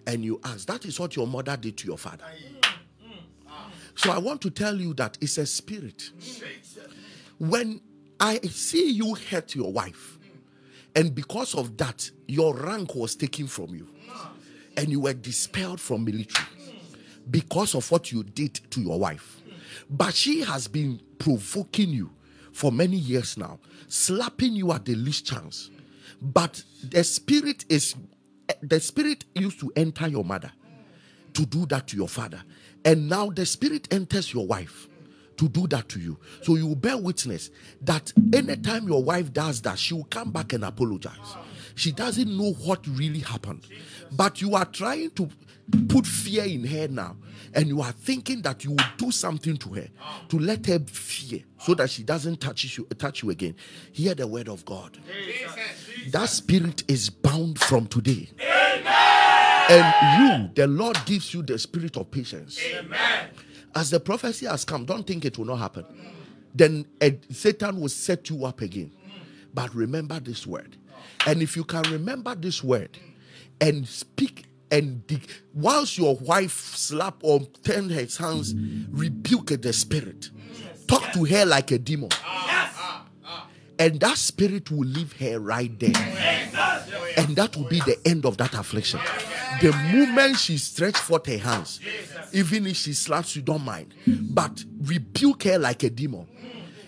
and 0.06 0.24
you 0.24 0.40
ask, 0.42 0.66
that 0.66 0.86
is 0.86 0.98
what 0.98 1.14
your 1.14 1.26
mother 1.26 1.56
did 1.56 1.76
to 1.76 1.86
your 1.86 1.98
father. 1.98 2.24
So 3.94 4.10
I 4.10 4.18
want 4.18 4.40
to 4.42 4.50
tell 4.50 4.74
you 4.80 4.94
that 4.94 5.18
it's 5.20 5.36
a 5.36 5.44
spirit. 5.46 6.10
When 7.38 7.80
I 8.18 8.38
see 8.40 8.90
you 8.90 9.14
hurt 9.14 9.54
your 9.54 9.70
wife, 9.70 10.18
and 10.94 11.14
because 11.14 11.54
of 11.54 11.76
that, 11.76 12.10
your 12.26 12.54
rank 12.54 12.94
was 12.94 13.14
taken 13.16 13.46
from 13.46 13.74
you, 13.74 13.88
and 14.78 14.88
you 14.88 15.00
were 15.00 15.12
dispelled 15.14 15.80
from 15.80 16.04
military 16.04 16.48
because 17.30 17.74
of 17.74 17.90
what 17.90 18.12
you 18.12 18.22
did 18.22 18.54
to 18.70 18.80
your 18.80 18.98
wife. 18.98 19.42
But 19.90 20.14
she 20.14 20.40
has 20.40 20.68
been 20.68 21.00
provoking 21.18 21.90
you 21.90 22.10
for 22.52 22.72
many 22.72 22.96
years 22.96 23.36
now, 23.36 23.58
slapping 23.88 24.54
you 24.54 24.72
at 24.72 24.86
the 24.86 24.94
least 24.94 25.26
chance. 25.26 25.70
But 26.20 26.62
the 26.82 27.04
spirit 27.04 27.64
is 27.68 27.94
the 28.62 28.80
spirit 28.80 29.24
used 29.34 29.60
to 29.60 29.72
enter 29.76 30.06
your 30.06 30.24
mother 30.24 30.52
to 31.34 31.44
do 31.44 31.66
that 31.66 31.88
to 31.88 31.96
your 31.96 32.08
father. 32.08 32.42
And 32.84 33.08
now 33.08 33.30
the 33.30 33.44
spirit 33.44 33.92
enters 33.92 34.32
your 34.32 34.46
wife 34.46 34.88
to 35.36 35.48
do 35.48 35.66
that 35.68 35.88
to 35.90 36.00
you. 36.00 36.18
So 36.42 36.54
you 36.56 36.74
bear 36.74 36.96
witness 36.96 37.50
that 37.82 38.12
anytime 38.32 38.86
your 38.88 39.02
wife 39.02 39.32
does 39.32 39.60
that, 39.62 39.78
she 39.78 39.94
will 39.94 40.04
come 40.04 40.30
back 40.30 40.52
and 40.52 40.64
apologize. 40.64 41.36
She 41.76 41.92
doesn't 41.92 42.36
know 42.36 42.52
what 42.64 42.84
really 42.86 43.20
happened. 43.20 43.66
But 44.10 44.40
you 44.40 44.54
are 44.54 44.64
trying 44.64 45.10
to 45.10 45.28
put 45.88 46.06
fear 46.06 46.44
in 46.44 46.64
her 46.64 46.88
now. 46.88 47.16
And 47.54 47.68
you 47.68 47.82
are 47.82 47.92
thinking 47.92 48.40
that 48.42 48.64
you 48.64 48.70
will 48.70 48.84
do 48.96 49.10
something 49.10 49.56
to 49.58 49.74
her 49.74 49.88
to 50.28 50.38
let 50.38 50.66
her 50.66 50.78
fear 50.80 51.40
so 51.58 51.74
that 51.74 51.90
she 51.90 52.02
doesn't 52.02 52.40
touch 52.40 52.76
you, 52.76 52.84
touch 52.98 53.22
you 53.22 53.30
again. 53.30 53.54
Hear 53.92 54.14
the 54.14 54.26
word 54.26 54.48
of 54.48 54.64
God. 54.64 54.98
That 56.10 56.28
spirit 56.30 56.82
is 56.88 57.10
bound 57.10 57.60
from 57.60 57.86
today. 57.86 58.30
And 59.68 59.94
you, 60.18 60.50
the 60.54 60.66
Lord 60.66 60.98
gives 61.04 61.34
you 61.34 61.42
the 61.42 61.58
spirit 61.58 61.96
of 61.98 62.10
patience. 62.10 62.58
As 63.74 63.90
the 63.90 64.00
prophecy 64.00 64.46
has 64.46 64.64
come, 64.64 64.86
don't 64.86 65.06
think 65.06 65.26
it 65.26 65.36
will 65.36 65.44
not 65.44 65.56
happen. 65.56 65.84
Then 66.54 66.86
eh, 67.02 67.12
Satan 67.30 67.80
will 67.80 67.90
set 67.90 68.30
you 68.30 68.46
up 68.46 68.62
again. 68.62 68.92
But 69.52 69.74
remember 69.74 70.18
this 70.20 70.46
word. 70.46 70.76
And 71.26 71.42
if 71.42 71.56
you 71.56 71.64
can 71.64 71.82
remember 71.84 72.34
this 72.34 72.62
word 72.62 72.98
and 73.60 73.86
speak 73.86 74.44
and 74.70 75.06
dig, 75.06 75.28
whilst 75.54 75.98
your 75.98 76.16
wife 76.16 76.74
slap 76.74 77.16
or 77.22 77.40
turn 77.62 77.88
her 77.90 78.06
hands, 78.18 78.54
rebuke 78.90 79.60
the 79.62 79.72
spirit. 79.72 80.30
Talk 80.86 81.12
to 81.12 81.24
her 81.24 81.44
like 81.44 81.70
a 81.70 81.78
demon. 81.78 82.10
And 83.78 84.00
that 84.00 84.16
spirit 84.16 84.70
will 84.70 84.86
leave 84.86 85.12
her 85.18 85.38
right 85.38 85.78
there. 85.78 85.92
And 87.16 87.36
that 87.36 87.56
will 87.56 87.68
be 87.68 87.80
the 87.80 87.98
end 88.04 88.24
of 88.24 88.36
that 88.38 88.54
affliction. 88.54 89.00
The 89.60 89.72
moment 89.92 90.36
she 90.38 90.58
stretch 90.58 90.96
forth 90.96 91.26
her 91.26 91.38
hands, 91.38 91.80
even 92.32 92.66
if 92.66 92.76
she 92.76 92.92
slaps 92.92 93.36
you, 93.36 93.42
don't 93.42 93.64
mind. 93.64 93.94
But 94.06 94.64
rebuke 94.82 95.44
her 95.44 95.58
like 95.58 95.82
a 95.82 95.90
demon. 95.90 96.26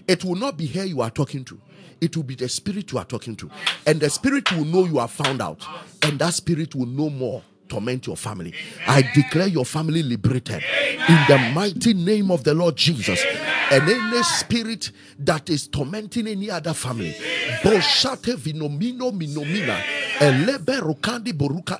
It 0.07 0.25
will 0.25 0.37
not 0.37 0.57
be 0.57 0.67
her 0.69 0.85
you 0.85 1.01
are 1.03 1.11
talking 1.11 1.45
to. 1.45 1.61
It 2.01 2.17
will 2.17 2.25
be 2.25 2.35
the 2.35 2.49
spirit 2.49 2.93
you 2.93 2.99
are 2.99 3.05
talking 3.05 3.37
to. 3.37 3.51
And 3.87 4.01
the 4.01 4.11
spirit 4.11 4.51
will 4.53 4.65
know 4.65 4.85
you 4.85 4.99
are 4.99 5.09
found 5.09 5.43
out. 5.43 5.65
And 6.03 6.19
that 6.19 6.35
spirit 6.35 6.75
will 6.75 6.87
no 6.87 7.11
more 7.11 7.43
torment 7.69 8.07
your 8.07 8.17
family. 8.17 8.55
I 8.87 9.03
declare 9.15 9.47
your 9.47 9.65
family 9.67 10.03
liberated 10.03 10.63
in 11.09 11.25
the 11.29 11.53
mighty 11.55 11.93
name 11.95 12.31
of 12.31 12.45
the 12.45 12.55
Lord 12.55 12.77
Jesus. 12.77 13.23
And 13.71 13.89
any 13.89 14.23
spirit 14.23 14.91
that 15.19 15.51
is 15.51 15.67
tormenting 15.69 16.27
any 16.27 16.51
other 16.51 16.73
family, 16.73 17.15
Boshate 17.63 18.35
vinomino 18.37 19.13
minomina, 19.13 19.83
elebe 20.21 20.81
rokandi 20.81 21.33
boruka. 21.33 21.79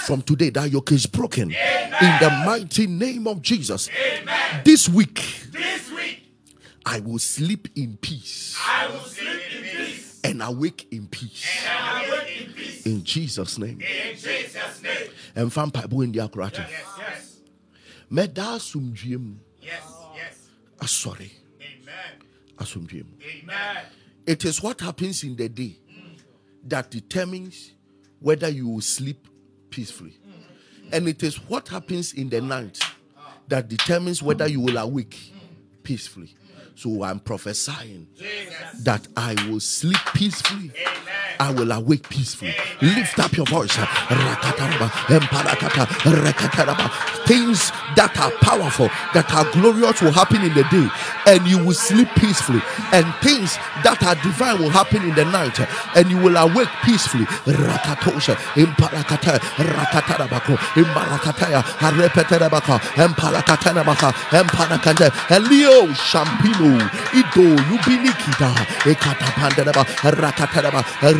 From 0.00 0.22
today, 0.22 0.50
that 0.50 0.70
yoke 0.70 0.92
is 0.92 1.06
broken 1.06 1.50
in 1.50 2.18
the 2.20 2.42
mighty 2.44 2.86
name 2.86 3.26
of 3.26 3.42
Jesus. 3.42 3.88
Amen. 3.90 4.62
This 4.64 4.88
week, 4.88 5.22
This 5.52 5.90
week, 5.92 6.23
I 6.86 7.00
will 7.00 7.18
sleep 7.18 7.68
in 7.76 7.96
peace 7.96 8.56
I 8.60 8.88
will 8.88 9.00
sleep 9.00 9.40
in 9.56 9.62
peace 9.62 10.20
and 10.24 10.42
awake 10.42 10.86
in 10.90 11.06
peace. 11.08 11.44
and 11.66 12.08
awake 12.08 12.40
in 12.46 12.52
peace. 12.54 12.86
In 12.86 13.04
Jesus' 13.04 13.58
name. 13.58 13.80
In 13.80 14.16
Jesus' 14.16 14.82
name. 14.82 15.10
And 15.36 15.52
fan 15.52 15.70
mpaebɔ 15.70 16.06
ndi 16.12 16.16
akorate. 16.28 16.58
Yes, 16.58 16.84
yes, 16.98 17.36
Mɛda 18.10 18.56
asomdwie 18.56 19.18
mu. 19.18 19.34
yes, 19.60 19.82
yes. 20.16 20.36
Ah, 20.80 20.84
Asɔre. 20.84 21.30
Amen. 21.60 22.14
Ah, 22.58 22.64
asomdwie 22.64 23.04
mu. 23.04 23.10
Amen. 23.42 23.84
It 24.26 24.44
is 24.44 24.62
what 24.62 24.80
happens 24.80 25.22
in 25.24 25.36
the 25.36 25.48
day 25.48 25.76
that 26.66 26.90
determines 26.90 27.72
whether 28.20 28.48
you 28.48 28.68
will 28.68 28.80
sleep 28.80 29.28
peacefully. 29.70 30.16
And 30.92 31.08
it 31.08 31.22
is 31.22 31.36
what 31.48 31.68
happens 31.68 32.12
in 32.14 32.28
the 32.30 32.40
night 32.40 32.78
that 33.48 33.68
determines 33.68 34.22
whether 34.22 34.46
you 34.46 34.60
will 34.60 34.76
awake 34.78 35.32
peacefully. 35.82 36.34
So 36.74 37.02
I'm 37.02 37.20
prophesying 37.20 38.08
that 38.82 39.06
I 39.16 39.34
will 39.48 39.60
sleep 39.60 39.96
peacefully. 40.14 40.72
I 41.40 41.50
will 41.52 41.72
awake 41.72 42.08
peacefully. 42.08 42.54
Lift 42.80 43.18
up 43.18 43.32
your 43.36 43.46
voice. 43.46 43.74
Things 47.26 47.72
that 47.96 48.12
are 48.18 48.30
powerful, 48.42 48.88
that 49.14 49.32
are 49.32 49.50
glorious 49.52 50.00
will 50.02 50.12
happen 50.12 50.42
in 50.42 50.52
the 50.54 50.64
day, 50.70 50.88
and 51.26 51.46
you 51.46 51.58
will 51.64 51.74
sleep 51.74 52.08
peacefully. 52.16 52.60
And 52.92 53.06
things 53.22 53.56
that 53.82 54.02
are 54.04 54.14
divine 54.22 54.58
will 54.60 54.70
happen 54.70 55.02
in 55.02 55.14
the 55.14 55.24
night, 55.24 55.58
and 55.96 56.10
you 56.10 56.18
will 56.18 56.36
awake 56.36 56.68
peacefully. 56.84 57.26
Elio, 65.30 65.86
shampino, 65.94 66.78
ido, 67.14 67.54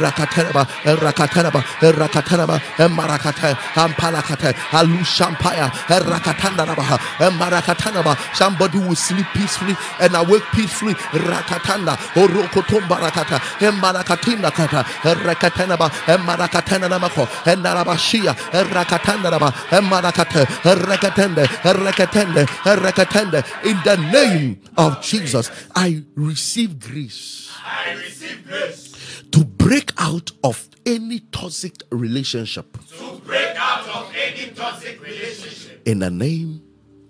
Rakatanaba, 0.04 0.66
Rakatanaba, 0.96 1.60
Rakatanaba, 1.80 2.58
Marakata, 2.90 3.54
Ampalakata, 3.74 4.52
Alushampaya, 4.70 5.70
Rakatanaba, 5.88 6.98
Marakatanaba. 7.38 8.16
Somebody 8.34 8.78
will 8.78 8.94
sleep 8.94 9.26
peacefully 9.34 9.74
and 10.00 10.14
awake 10.14 10.42
peacefully. 10.52 10.94
Rakatanda, 10.94 11.96
Orokotomba 12.14 12.98
Rakata, 13.00 13.38
Marakatina 13.80 14.50
Kata, 14.52 14.84
Rakatanaba, 15.02 15.88
Marakatanamako, 16.18 17.46
and 17.46 17.64
Narabashia, 17.64 18.34
Rakatanaba, 18.34 19.50
Marakata, 19.80 20.44
Rakatende, 20.74 21.46
Rakatende, 21.46 22.46
Rakatende. 22.46 23.44
In 23.64 23.76
the 23.84 23.96
name 24.12 24.60
of 24.76 25.00
Jesus, 25.02 25.50
I 25.74 26.02
receive 26.14 26.78
grace 26.78 27.50
I 27.66 27.92
receive 27.94 28.46
grace 28.46 28.93
to 29.34 29.44
break 29.44 29.90
out 29.98 30.30
of 30.44 30.68
any 30.86 31.18
toxic 31.32 31.82
relationship 31.90 32.66
to 32.96 33.20
break 33.26 33.56
out 33.56 33.84
of 33.88 34.12
any 34.14 34.52
toxic 34.52 35.02
relationship. 35.02 35.82
in 35.88 35.98
the 35.98 36.10
name 36.10 36.62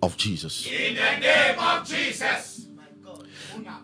of 0.03 0.16
Jesus. 0.16 0.66
In 0.66 0.95
the 0.95 1.18
name 1.20 1.59
of 1.59 1.87
Jesus. 1.87 2.66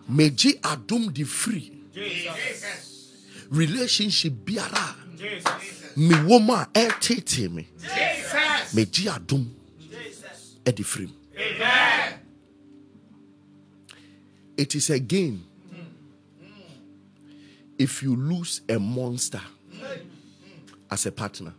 Meji 0.09 0.53
adum 0.63 1.13
di 1.13 1.23
free 1.23 1.71
Jesus. 1.93 3.13
relationship 3.51 4.33
biara 4.43 4.95
Jesus. 5.17 5.95
me 5.95 6.15
woman 6.23 6.65
eh, 6.73 6.87
ɛtete 6.89 7.47
me 7.51 7.67
Jesus. 7.79 8.73
megye 8.73 9.09
adom 9.11 9.45
ɛde 10.65 10.83
firi 10.83 11.05
mu 11.07 11.13
Amen. 11.37 12.13
it 14.57 14.73
is 14.75 14.89
a 14.89 14.99
gain 14.99 15.43
if 17.81 18.03
you 18.03 18.15
lose 18.15 18.61
a 18.69 18.77
monster 18.77 19.41
as 20.91 21.05
a 21.05 21.11
partner 21.11 21.53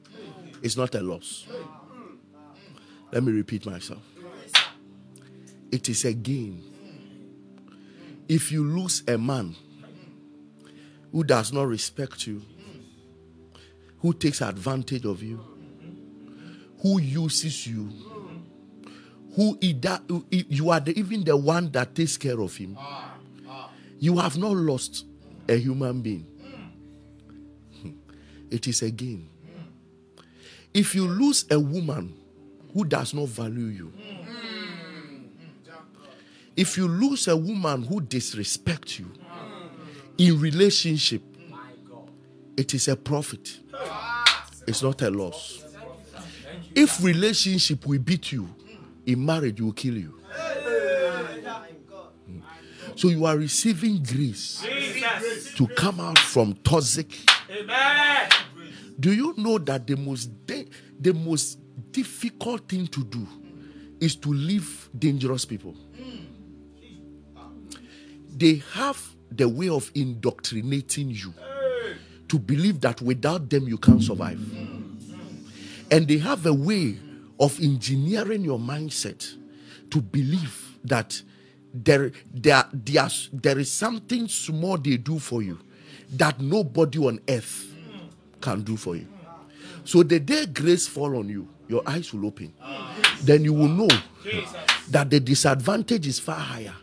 it's 0.62 0.76
not 0.76 0.94
a 0.94 1.00
loss. 1.00 1.46
Let 3.10 3.24
me 3.24 3.32
repeat 3.32 3.66
myself. 3.66 4.00
It 5.72 5.88
is 5.88 6.04
a 6.04 6.12
gain. 6.12 6.62
If 8.28 8.52
you 8.52 8.64
lose 8.64 9.02
a 9.08 9.18
man 9.18 9.56
who 11.10 11.24
does 11.24 11.52
not 11.52 11.66
respect 11.66 12.26
you 12.26 12.42
who 13.98 14.12
takes 14.14 14.40
advantage 14.40 15.04
of 15.04 15.22
you 15.22 15.40
who 16.80 17.00
uses 17.00 17.66
you 17.66 17.90
who 19.36 19.58
either 19.60 20.00
you 20.30 20.70
are 20.70 20.80
the, 20.80 20.98
even 20.98 21.22
the 21.24 21.36
one 21.36 21.70
that 21.70 21.94
takes 21.94 22.16
care 22.16 22.40
of 22.40 22.56
him 22.56 22.76
you 23.98 24.16
have 24.18 24.38
not 24.38 24.52
lost 24.52 25.04
a 25.48 25.56
human 25.56 26.00
being. 26.00 26.26
Hmm. 27.80 27.90
It 28.50 28.66
is 28.68 28.82
a 28.82 28.90
gain 28.90 29.28
if 30.74 30.94
you 30.94 31.06
lose 31.06 31.44
a 31.50 31.58
woman 31.58 32.14
who 32.72 32.84
does 32.84 33.12
not 33.12 33.28
value 33.28 33.66
you 33.66 33.92
if 36.56 36.76
you 36.76 36.86
lose 36.88 37.28
a 37.28 37.36
woman 37.36 37.82
who 37.82 38.00
disrespects 38.00 38.98
you 38.98 39.10
in 40.18 40.38
relationship 40.40 41.22
it 42.56 42.74
is 42.74 42.86
a 42.88 42.96
profit. 42.96 43.58
It's 44.66 44.82
not 44.82 45.00
a 45.00 45.10
loss. 45.10 45.64
If 46.74 47.02
relationship 47.02 47.86
will 47.86 47.98
beat 47.98 48.30
you 48.30 48.46
in 49.06 49.24
marriage 49.24 49.60
will 49.60 49.72
kill 49.72 49.96
you 49.96 50.21
so 52.96 53.08
you 53.08 53.24
are 53.24 53.36
receiving 53.36 54.02
grace 54.02 54.64
to 55.56 55.66
come 55.68 56.00
out 56.00 56.18
from 56.18 56.54
toxic. 56.64 57.08
Amen. 57.50 58.28
do 58.98 59.12
you 59.12 59.34
know 59.36 59.58
that 59.58 59.86
the 59.86 59.96
most 59.96 60.26
da- 60.46 60.68
the 61.00 61.12
most 61.12 61.58
difficult 61.90 62.68
thing 62.68 62.86
to 62.88 63.04
do 63.04 63.26
is 64.00 64.16
to 64.16 64.28
leave 64.32 64.88
dangerous 64.98 65.44
people? 65.44 65.74
They 68.36 68.62
have 68.72 69.00
the 69.30 69.48
way 69.48 69.68
of 69.68 69.90
indoctrinating 69.94 71.10
you 71.10 71.32
to 72.28 72.38
believe 72.38 72.80
that 72.80 73.00
without 73.02 73.50
them 73.50 73.68
you 73.68 73.78
can't 73.78 74.02
survive. 74.02 74.40
And 75.90 76.08
they 76.08 76.18
have 76.18 76.46
a 76.46 76.54
way 76.54 76.96
of 77.38 77.60
engineering 77.60 78.42
your 78.44 78.58
mindset 78.58 79.34
to 79.90 80.00
believe 80.00 80.78
that 80.84 81.20
there, 81.74 82.12
there, 82.34 82.64
there, 82.72 83.08
there 83.32 83.58
is 83.58 83.70
something 83.70 84.28
small 84.28 84.76
they 84.78 84.96
do 84.96 85.18
for 85.18 85.42
you 85.42 85.58
that 86.16 86.40
nobody 86.40 86.98
on 86.98 87.20
earth 87.28 87.66
can 88.40 88.62
do 88.62 88.76
for 88.76 88.96
you. 88.96 89.06
So 89.84 90.02
the 90.02 90.20
day 90.20 90.46
grace 90.46 90.86
fall 90.86 91.16
on 91.18 91.28
you, 91.28 91.48
your 91.68 91.82
eyes 91.86 92.12
will 92.12 92.26
open. 92.26 92.52
Then 93.24 93.44
you 93.44 93.52
will 93.52 93.68
know 93.68 93.88
that 94.90 95.10
the 95.10 95.18
disadvantage 95.20 96.06
is 96.06 96.18
far 96.18 96.36
higher 96.38 96.74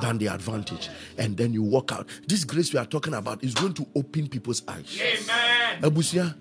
than 0.00 0.18
the 0.18 0.28
advantage. 0.28 0.88
And 1.18 1.36
then 1.36 1.52
you 1.52 1.62
walk 1.62 1.92
out. 1.92 2.06
This 2.26 2.44
grace 2.44 2.72
we 2.72 2.78
are 2.78 2.86
talking 2.86 3.14
about 3.14 3.42
is 3.42 3.54
going 3.54 3.74
to 3.74 3.86
open 3.94 4.28
people's 4.28 4.62
eyes. 4.68 4.98
Amen. 5.00 5.82
abusua 5.82 6.34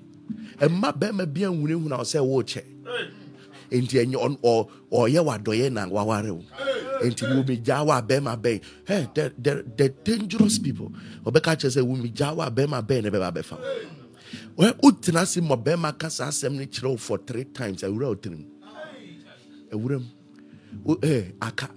ɛma 0.59 0.93
bɛrima 0.97 1.25
bi 1.33 1.41
ahunahuna 1.41 1.97
wo 1.97 2.03
sɛ 2.03 2.19
wokyɛ 2.19 2.63
enti 3.71 3.97
ɛnyɛ 4.05 4.15
ɔn- 4.15 4.39
ɔ- 4.41 4.69
ɔyɛ 4.91 5.71
na 5.73 5.87
waware 5.87 6.31
enti 7.01 7.25
womegyaa 7.25 7.85
wo 7.85 7.91
a 7.91 8.01
bɛrima 8.01 8.37
bɛn 8.41 8.61
hey, 8.85 9.07
the, 9.13 9.33
the, 9.37 9.65
the 9.77 9.89
dangerous 10.03 10.59
people. 10.59 10.91
Ɔbɛka 11.23 11.55
kyerɛ 11.57 11.77
sɛ 11.77 11.81
womegyaa 11.87 12.35
wo 12.35 12.41
a 12.43 12.51
bɛrima 12.51 12.81
bɛn 12.85 13.03
na 13.03 13.09
ɛbɛba 13.09 13.33
bɛfa 13.37 13.57
wotena 14.81 15.21
ase 15.21 15.37
ma 15.41 15.55
bɛrima 15.55 15.97
ka 15.97 16.09
for 16.97 17.17
three 17.19 17.45
times. 17.45 17.81
Awura 17.83 18.07
wo 18.09 18.15
tirim 18.15 18.45
awuram 19.71 20.03
aka. 21.41 21.69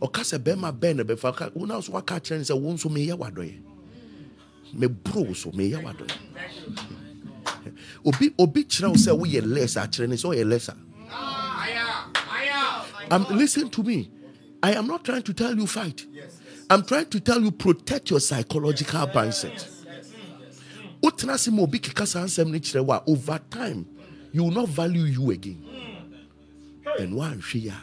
Ɔka 0.00 0.22
sɛ 0.22 0.38
bɛrima 0.38 0.72
bɛn 0.78 0.96
na 0.96 1.02
ɛbɛfa 1.04 1.34
Ɔka- 1.34 1.54
wo 1.54 1.64
na 1.66 1.80
so 1.80 1.92
waka 1.92 2.14
kyerɛ 2.20 2.38
no 2.38 2.44
sɛ 2.44 2.60
wo 2.60 2.72
nso 2.72 2.88
meyɛ 2.90 3.18
wadɔyɛ 3.18 3.60
meboro 4.74 5.26
wo 5.28 5.32
so 5.34 5.50
meyɛ 5.50 5.82
wadɔyɛ 5.82 6.14
obi 8.04 8.34
obi 8.38 8.64
kyerɛ 8.64 8.88
wo 8.88 8.94
sɛ 8.94 9.18
woyɛ 9.18 9.42
less 9.46 9.74
akyerɛ 9.76 10.08
ne 10.08 10.16
lesser 10.44 10.74
um, 13.10 13.26
listen 13.30 13.68
to 13.70 13.82
me 13.82 14.10
i 14.62 14.72
am 14.72 14.86
not 14.86 15.04
trying 15.04 15.22
to 15.22 15.32
tell 15.32 15.54
you 15.56 15.66
fight 15.66 16.06
i'm 16.70 16.84
trying 16.84 17.06
to 17.06 17.20
tell 17.20 17.40
you 17.40 17.50
protect 17.50 18.10
your 18.10 18.20
psychological 18.20 19.06
mindset 19.08 19.68
wotena 21.02 21.52
ma 21.52 21.62
obi 21.62 21.78
keka 21.78 22.06
saa 22.06 22.24
nsɛm 22.24 22.50
no 22.50 22.58
kyerɛ 22.58 22.84
wo 22.84 23.02
over 23.06 23.38
time 23.50 23.86
you 24.32 24.42
will 24.44 24.50
not 24.50 24.68
value 24.68 25.04
you 25.04 25.30
again 25.30 25.62
and 26.98 27.12
woanhwɛ 27.14 27.54
yi 27.62 27.68
a 27.68 27.80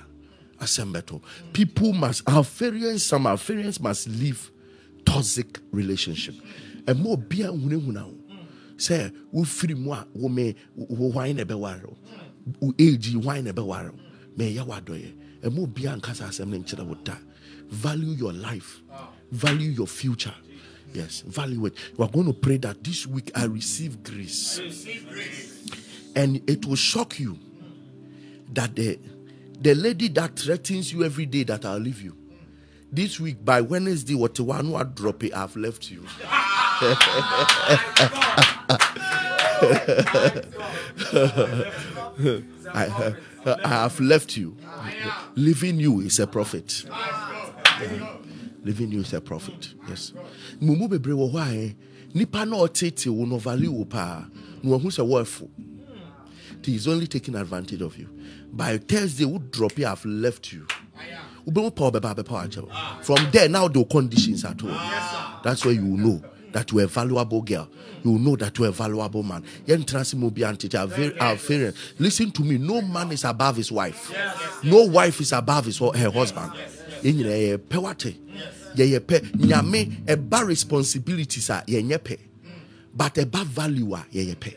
asɛm 0.64 0.94
bɛtɔ 0.94 1.22
people 1.54 1.94
must 1.94 2.28
alpharians 2.30 3.04
some 3.04 3.26
alpharians 3.28 3.80
must 3.80 4.08
leave 4.10 4.52
toxic 5.06 5.60
relationship 5.72 6.36
ɛma 6.86 7.16
obia 7.18 7.48
hunahuna 7.50 8.06
wo 8.06 8.18
sɛ 8.78 9.12
wofiri 9.34 9.78
mu 9.78 9.94
a 9.94 10.06
wome 10.14 10.56
wo 10.76 11.10
hwan 11.12 11.36
na 11.38 11.44
ɛbɛware 11.44 11.84
wo 12.60 12.74
age 12.78 13.14
hwan 13.16 13.44
na 13.46 13.52
ɛbɛware 13.52 13.92
mɛyɛ 14.38 14.66
wadɔyɛ 14.66 15.12
ɛma 15.44 15.60
obia 15.60 15.96
nka 15.98 16.14
saa 16.16 16.28
asɛm 16.30 16.48
no 16.50 16.58
nkyerɛ 16.58 16.86
wo 16.86 16.96
da 17.04 17.18
value 17.70 18.12
your 18.14 18.34
life 18.34 18.82
value 19.32 19.70
your 19.72 19.88
future 19.88 20.34
yes 20.94 21.22
value 21.28 21.66
it 21.66 21.74
we 21.98 22.06
are 22.06 22.12
going 22.12 22.26
to 22.26 22.34
pray 22.34 22.58
that 22.58 22.84
this 22.84 23.06
week 23.08 23.32
i 23.36 23.46
receive 23.46 24.04
grace 24.04 24.60
Receive 24.60 25.08
grace. 25.10 25.72
and 26.16 26.42
it 26.50 26.66
will 26.66 26.76
shock 26.76 27.20
you 27.20 27.38
that 28.54 28.76
the 28.76 29.00
the 29.62 29.74
lady 29.74 30.08
that 30.10 30.38
threatens 30.38 30.92
you 30.92 31.04
every 31.04 31.26
day 31.26 31.44
that 31.44 31.66
I'll 31.66 31.78
leave 31.80 32.02
you. 32.02 32.16
This 32.92 33.20
week 33.20 33.44
by 33.44 33.62
Wednesday, 33.62 34.14
what 34.16 34.40
one 34.40 34.70
drop 34.94 35.24
it, 35.24 35.34
I've 35.34 35.56
left 35.56 35.90
you. 35.90 36.06
I, 42.74 43.14
uh, 43.46 43.56
I 43.64 43.68
have 43.68 44.00
left 44.00 44.38
you. 44.38 44.56
Leaving 45.36 45.80
you 45.80 46.02
is 46.02 46.20
a 46.20 46.28
profit. 46.28 46.86
Leaving 48.64 48.92
you 48.92 49.02
is 49.02 49.14
a 49.14 49.22
profit. 49.22 49.74
Yes. 49.88 50.14
Mumu 50.62 50.88
bebre 50.90 51.14
hɔ 51.14 51.36
a 51.36 51.46
ɛ, 51.46 51.76
nipa 52.14 52.46
na 52.46 52.58
ɔtete 52.58 53.08
wo 53.08 53.26
no 53.26 53.38
value 53.38 53.72
wo 53.72 53.86
paa. 53.86 54.26
Na 54.64 54.78
sɛ 54.78 55.08
wɔafo. 55.08 55.50
He 56.64 56.76
is 56.76 56.88
only 56.88 57.06
taking 57.06 57.36
advantage 57.36 57.82
of 57.82 57.96
you. 57.96 58.10
By 58.52 58.80
Thursday, 58.80 59.26
would 59.26 59.52
drop 59.52 59.78
you, 59.78 59.86
I 59.86 59.90
have 59.90 60.04
left 60.04 60.52
you. 60.52 60.66
Wobɛhu 61.46 61.76
pa 61.76 61.92
ɔbɛba 61.92 62.16
abɛpa 62.16 62.48
akyɛ 62.48 62.62
wo. 62.64 62.70
From 63.04 63.30
there, 63.32 63.48
now 63.48 63.68
the 63.68 63.84
conditions 63.86 64.44
at 64.44 64.64
all. 64.64 64.70
That's 65.44 65.64
where 65.64 65.76
you 65.76 65.86
will 65.86 65.98
know 65.98 66.24
that 66.56 66.72
you're 66.72 66.86
a 66.86 66.88
valuable 66.88 67.42
girl. 67.42 67.68
You 68.02 68.18
know 68.18 68.38
that 68.38 68.58
you're 68.58 68.70
a 68.70 68.72
valuable 68.72 69.24
man. 69.24 69.44
Listen 69.68 69.84
to 72.32 72.44
me. 72.44 72.58
No 72.58 72.82
man 72.82 73.12
is 73.12 73.26
above 73.26 73.58
his 73.58 73.74
wife. 73.74 74.14
No 74.64 74.86
wife 74.86 75.20
is 75.20 75.34
above 75.34 75.66
his 75.66 75.78
her 75.80 76.10
husband. 76.10 76.54
Nyame 78.74 80.06
ɛba 80.06 80.46
responsibilities 80.48 81.50
a 81.50 81.64
yɛnyɛ 81.68 81.98
pɛ. 82.00 82.18
but 82.94 83.18
about 83.18 83.48
value 83.48 83.94
ah, 83.94 84.06
a 84.12 84.16
yɛyɛ 84.16 84.36
pɛ 84.36 84.54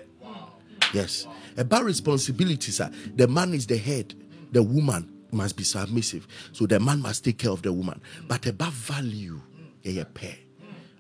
yes 0.95 1.27
about 1.57 1.85
responsibilities 1.85 2.81
a 2.81 2.91
the 3.15 3.29
man 3.29 3.55
is 3.55 3.67
the 3.67 3.77
head 3.77 4.15
the 4.51 4.63
woman 4.63 5.09
must 5.31 5.57
be 5.57 5.63
submissive 5.63 6.27
so 6.53 6.67
the 6.67 6.81
man 6.81 7.01
must 7.01 7.23
take 7.25 7.39
care 7.39 7.51
of 7.53 7.63
the 7.63 7.73
woman 7.73 8.01
but 8.27 8.45
about 8.47 8.73
value 8.73 9.41
yɛyɛ 9.85 10.05
pɛ 10.13 10.35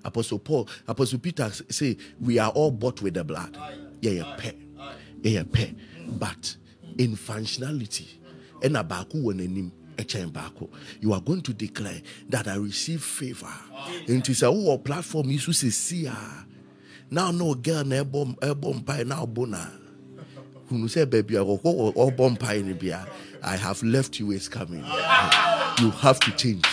apostle 0.08 0.38
paul 0.38 0.68
apostle 0.86 1.18
peter 1.18 1.50
say 1.70 1.96
we 2.20 2.38
are 2.38 2.50
all 2.50 2.70
bought 2.70 3.00
with 3.02 3.14
the 3.14 3.24
blood. 3.24 3.56
Yɛyɛ 4.02 4.38
pɛ 4.38 4.54
yɛyɛ 5.22 5.44
pɛ 5.44 5.74
but 6.18 6.56
in 6.98 7.16
functionality 7.16 8.06
you 11.00 11.12
are 11.12 11.20
going 11.20 11.40
to 11.42 11.52
declare 11.52 12.00
that 12.28 12.46
i 12.48 12.54
receive 12.56 13.02
favour 13.02 13.46
nti 14.06 14.30
sɛ 14.34 14.46
wowɔ 14.52 14.68
oh, 14.74 14.78
platform 14.78 15.30
yi 15.30 15.38
so 15.38 15.50
sɛsi 15.52 16.06
a 16.06 16.46
now 17.10 17.30
no 17.30 17.54
girl 17.54 17.84
na 17.84 18.02
ɛbɔ 18.04 18.38
ɛbɔ 18.38 18.74
mpae 18.84 19.04
na 19.06 19.24
ɔbɔ 19.24 19.48
na 19.48 19.66
hunu 20.70 20.86
sɛ 20.86 21.06
baabi 21.06 21.34
a 21.36 21.42
wɔkɔ 21.44 21.94
ɔbɔ 21.94 22.36
mpae 22.38 22.62
no 22.64 22.74
bia 22.74 23.06
i 23.42 23.56
have 23.56 23.82
left 23.82 24.18
you 24.18 24.30
is 24.30 24.48
coming. 24.48 24.84
You 25.80 25.90
have 25.92 26.18
to 26.20 26.32
change. 26.32 26.64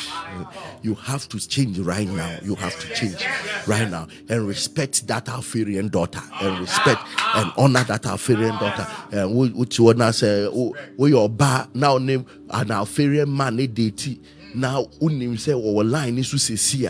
You 0.82 0.96
have 0.96 1.30
to 1.30 1.48
change 1.48 1.78
right 1.80 2.08
now. 2.08 2.40
You 2.42 2.56
have 2.56 2.78
to 2.80 2.94
change 2.96 3.24
right 3.68 3.90
now 3.90 4.08
and 4.30 4.48
respect 4.48 5.08
that 5.08 5.30
Alpharian 5.30 5.90
daughter 5.90 6.22
and 6.42 6.60
respect 6.60 7.02
and 7.36 7.52
honor 7.58 7.84
that 7.84 8.06
Alpharian 8.06 8.58
daughter. 8.58 8.88
And 9.12 9.36
you 9.78 9.84
wanna 9.84 10.12
say 10.12 10.48
we 10.98 11.10
your 11.12 11.30
ba 11.30 11.70
now 11.74 11.98
name 12.00 12.26
an 12.50 12.72
Alpharian 12.72 13.36
man 13.36 13.58
now 14.56 14.86
unim 15.02 15.38
say 15.40 15.54
or 15.54 15.84
line 15.84 16.18
is 16.18 16.32
to 16.32 16.40
see 16.40 16.88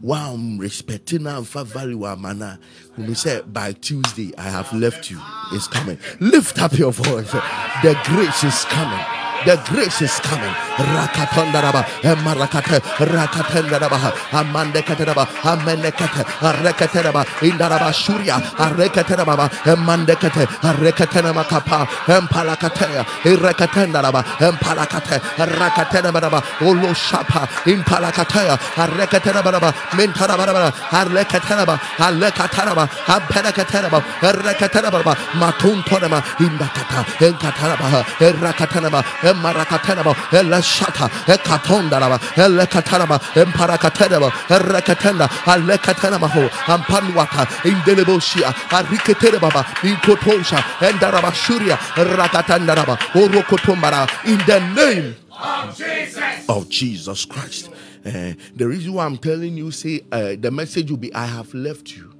wow 0.00 0.36
respecting 0.58 1.26
and 1.26 1.46
value 1.46 2.04
amana 2.04 2.58
you 2.96 3.14
say 3.14 3.42
by 3.42 3.72
Tuesday 3.72 4.32
I 4.38 4.42
have 4.42 4.72
left 4.72 5.10
you. 5.10 5.20
It's 5.52 5.66
coming. 5.66 5.98
Lift 6.20 6.60
up 6.60 6.72
your 6.78 6.92
voice. 6.92 7.32
The 7.32 7.98
grace 8.04 8.44
is 8.44 8.64
coming 8.66 9.23
the 9.44 9.56
grace 9.68 10.00
is 10.02 10.18
coming. 10.20 10.54
Rakatondaraba, 10.74 11.84
Emarakate, 12.02 12.80
Rakatendaraba, 12.98 14.10
Amandekateraba, 14.32 15.24
Amenekate, 15.42 16.24
Arekateraba, 16.40 17.24
Indaraba 17.40 17.92
Shuria, 17.92 18.40
Arekateraba, 18.56 19.48
Emandekate, 19.64 20.46
Arekatenama 20.62 21.44
Kapa, 21.44 21.86
Empalakatea, 22.06 23.04
Irekatendaraba, 23.24 24.22
Empalakate, 24.38 25.20
Rakatenaba, 25.36 26.42
Olo 26.62 26.92
Shapa, 26.94 27.46
Impalakatea, 27.66 28.56
Arekateraba, 28.76 29.72
Mintaraba, 29.92 30.72
Arlekateraba, 30.90 31.78
Alekataraba, 31.98 32.88
Ampenekateraba, 33.06 34.00
Rekateraba, 34.20 35.14
Matun 35.34 35.82
Tonema, 35.84 36.20
Indakata, 36.38 37.04
Enkataraba, 37.20 38.04
Erakatanaba, 38.18 39.04
Marakatanaba, 39.42 40.14
Elashata, 40.30 41.08
Ekatondaraba, 41.26 42.18
Elekatanaba, 42.36 43.18
Emparakateba, 43.34 44.30
Erekatenda, 44.48 45.28
Alekatanamaho, 45.44 46.48
Ampanwata, 46.66 47.46
Indeleboshia, 47.64 48.52
Ariketereba, 48.70 49.50
Inkotosha, 49.82 50.58
Endaraba 50.80 51.32
Shuria, 51.32 51.76
Rakatandaraba, 51.94 52.96
Orokotombara, 53.14 54.08
in 54.26 54.38
the 54.46 54.60
name 54.74 55.16
Of 55.36 55.76
Jesus. 55.76 56.48
of 56.48 56.68
Jesus 56.68 57.24
Christ. 57.24 57.70
Eh, 58.04 58.34
the 58.54 58.68
reason 58.68 58.92
why 58.94 59.04
I'm 59.06 59.16
telling 59.18 59.56
you, 59.56 59.70
say 59.70 60.02
uh, 60.12 60.36
the 60.38 60.50
message 60.50 60.90
will 60.90 60.98
be, 60.98 61.12
I 61.14 61.26
have 61.26 61.52
left 61.54 61.96
you, 61.96 62.13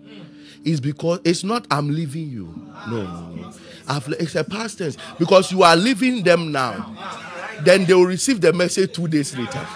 is 0.65 0.81
because 0.81 1.21
it's 1.25 1.45
not 1.45 1.67
I'm 1.71 1.89
leaving 1.89 2.29
you. 2.29 2.55
No, 2.89 3.03
no, 3.03 3.29
no. 3.31 3.53
I've, 3.89 4.09
it's 4.19 4.35
a 4.35 4.45
past 4.45 4.79
tense 4.79 4.97
because 5.19 5.53
you 5.53 5.62
are 5.62 5.77
leaving 5.77 6.23
them 6.23 6.53
now. 6.53 6.95
Then 7.62 7.85
they 7.85 7.95
will 7.95 8.07
receive 8.07 8.41
the 8.41 8.53
message 8.53 8.93
two 8.95 9.09
days 9.09 9.37
later. 9.37 9.67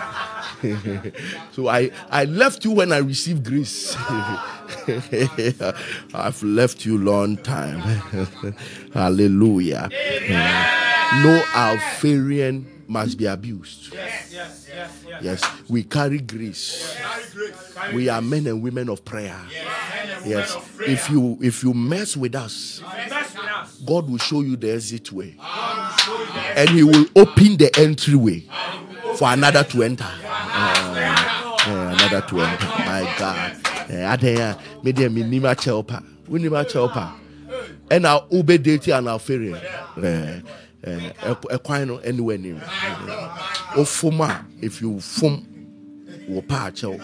so 1.52 1.68
I, 1.68 1.90
I 2.10 2.24
left 2.24 2.64
you 2.64 2.72
when 2.72 2.92
I 2.92 2.98
received 2.98 3.44
grace. 3.44 3.94
I've 6.14 6.42
left 6.42 6.84
you 6.84 6.98
long 6.98 7.36
time. 7.36 7.78
Hallelujah. 8.92 9.88
Hmm. 9.92 11.22
No 11.22 11.42
Alpharian 11.54 12.66
must 12.88 13.18
be 13.18 13.26
abused. 13.26 13.92
Yes, 13.94 14.30
yes, 14.32 14.68
yes, 14.68 15.22
Yes, 15.22 15.42
we 15.68 15.84
carry 15.84 16.18
grace. 16.18 16.96
We 17.94 18.08
are 18.08 18.20
men 18.20 18.46
and 18.46 18.62
women 18.62 18.88
of 18.88 19.04
prayer. 19.04 19.38
Yes, 19.50 19.66
if 20.86 21.10
you 21.10 21.38
if 21.40 21.62
you 21.62 21.74
mess 21.74 22.16
with 22.16 22.34
us, 22.34 22.82
God 23.86 24.08
will 24.10 24.18
show 24.18 24.40
you 24.40 24.56
the 24.56 24.72
exit 24.72 25.10
way, 25.12 25.34
and 26.56 26.68
He 26.70 26.82
will 26.82 27.06
open 27.16 27.56
the 27.56 27.70
entryway 27.78 28.44
for 29.16 29.32
another 29.32 29.64
to 29.64 29.82
enter. 29.82 30.04
Uh, 30.04 31.54
uh, 31.66 31.94
another 31.96 32.26
to 32.28 32.40
enter. 32.40 32.66
My 32.66 33.14
God. 33.18 33.56
Uh, 33.90 33.94
adan 34.04 34.36
a 34.36 34.58
me 34.84 34.92
deɛ 34.92 35.08
menim 35.08 35.44
akyɛw 35.48 35.86
pa 35.86 36.02
wonim 36.28 36.52
akyɛw 36.52 36.92
pa 36.92 37.16
ɛna 37.88 38.28
wobɛdate 38.30 38.92
an 38.98 39.06
alfaria 39.08 39.56
ɛkwan 40.84 41.86
no 41.86 41.98
ɛne 41.98 42.60
if 44.62 44.82
you 44.82 44.98
fom 45.00 45.42
akyɛw 46.28 47.00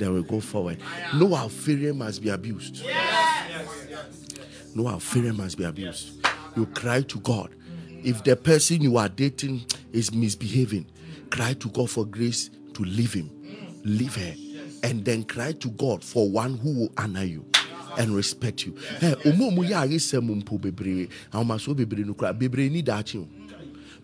then 0.00 0.14
we 0.14 0.22
go 0.22 0.40
forward. 0.40 0.78
No 1.14 1.28
alfaria 1.28 1.94
must 1.94 2.22
be 2.22 2.30
abused. 2.30 2.84
No 4.74 4.84
alfaria 4.84 5.36
must 5.36 5.58
be 5.58 5.64
abused. 5.64 6.26
You 6.56 6.66
cry 6.66 7.02
to 7.02 7.20
god. 7.20 7.54
If 8.02 8.24
the 8.24 8.34
person 8.34 8.80
you 8.80 8.96
are 8.96 9.08
dating 9.08 9.64
is 9.92 10.12
misbehaving 10.12 10.86
cry 11.30 11.52
to 11.54 11.68
god 11.68 11.88
for 11.90 12.04
grace 12.04 12.50
to 12.74 12.82
leave 12.82 13.12
him. 13.12 13.30
Leave 13.84 14.16
her. 14.16 14.34
And 14.82 15.04
then 15.04 15.24
cry 15.24 15.52
to 15.52 15.68
god 15.70 16.02
for 16.02 16.28
one 16.28 16.56
who 16.56 16.74
will 16.74 16.92
honor 16.96 17.24
you 17.24 17.44
and 17.98 18.14
respect 18.14 18.64
you. 18.66 18.76
Hey, 18.98 19.14
omo 19.24 19.50
omo 19.50 19.68
yɛ 19.68 19.86
ayesɛm 19.86 20.42
mpo 20.42 20.58
bebree. 20.58 21.08
Ahomasoɔ 21.32 21.74
bebree 21.76 22.04
no 22.04 22.14
kora. 22.14 22.32
Bebree 22.32 22.70
ni 22.70 22.82
daakye 22.82 23.20
o. 23.20 23.28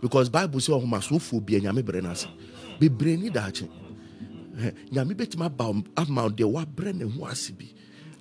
Because 0.01 0.29
bible 0.29 0.61
sɛ 0.61 0.81
ahomasoɔfoɔ 0.81 1.45
bia 1.45 1.61
nyame 1.61 1.83
brɛ 1.83 2.03
no 2.03 2.11
ase 2.11 2.27
bebree 2.79 3.19
ni 3.19 3.31
daakye 3.31 3.69
nyame 4.93 5.15
bɛtumi 5.15 5.47
aba 5.47 5.73
ama 5.97 6.23
wo 6.25 6.31
deɛ 6.31 6.45
wabrɛ 6.53 6.95
ne 6.95 7.05
ho 7.05 7.27
ase 7.27 7.51
bi 7.51 7.67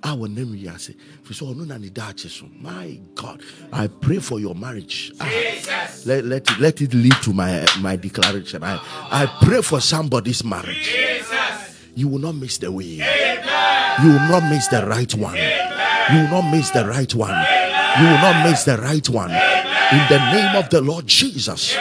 a 0.02 0.08
wɔnam 0.08 0.52
wiase 0.54 0.94
firi 1.24 1.34
sɛ 1.34 1.54
ɔno 1.54 1.66
na 1.66 1.78
ne 1.78 1.88
daakye 1.88 2.28
so. 2.30 2.46
My 2.60 2.98
god 3.14 3.40
i 3.72 3.86
pray 3.86 4.18
for 4.18 4.38
your 4.38 4.54
marriage. 4.54 5.12
Ah, 5.20 5.28
let, 6.04 6.24
let, 6.24 6.50
it, 6.50 6.60
let 6.60 6.80
it 6.80 6.94
lead 6.94 7.14
to 7.22 7.32
my, 7.32 7.66
my 7.80 7.96
declaration. 7.96 8.62
I, 8.62 8.78
I 9.10 9.26
pray 9.44 9.62
for 9.62 9.80
somebody's 9.80 10.44
marriage. 10.44 10.94
You 11.94 12.08
will 12.08 12.18
not 12.18 12.34
miss 12.34 12.58
the 12.58 12.70
way. 12.70 12.84
You 12.84 14.08
will 14.10 14.28
not 14.28 14.48
miss 14.50 14.68
the 14.68 14.86
right 14.86 15.12
one. 15.14 15.36
You 15.36 16.18
will 16.20 16.28
not 16.28 16.50
miss 16.52 16.70
the 16.70 16.86
right 16.86 17.14
one. 17.14 17.30
You 17.98 18.04
will 18.04 18.18
not 18.20 18.48
miss 18.48 18.64
the 18.64 18.76
right 18.76 19.08
one. 19.08 19.30
In 19.30 20.02
the 20.10 20.18
name 20.32 20.56
of 20.56 20.68
the 20.68 20.80
lord 20.80 21.06
jesus. 21.06 21.74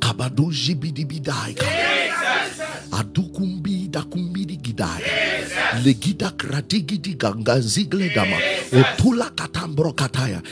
Ka. 0.00 1.95
Adukumbi 2.96 3.88
dakumbidi 3.88 4.56
gidaya 4.56 5.04
Legida 5.84 6.30
kradigidi 6.30 7.14
ganganzigle 7.14 8.08
dama. 8.14 8.36
Otula 8.72 9.30
katambro 9.30 9.92
kataya. 9.92 10.42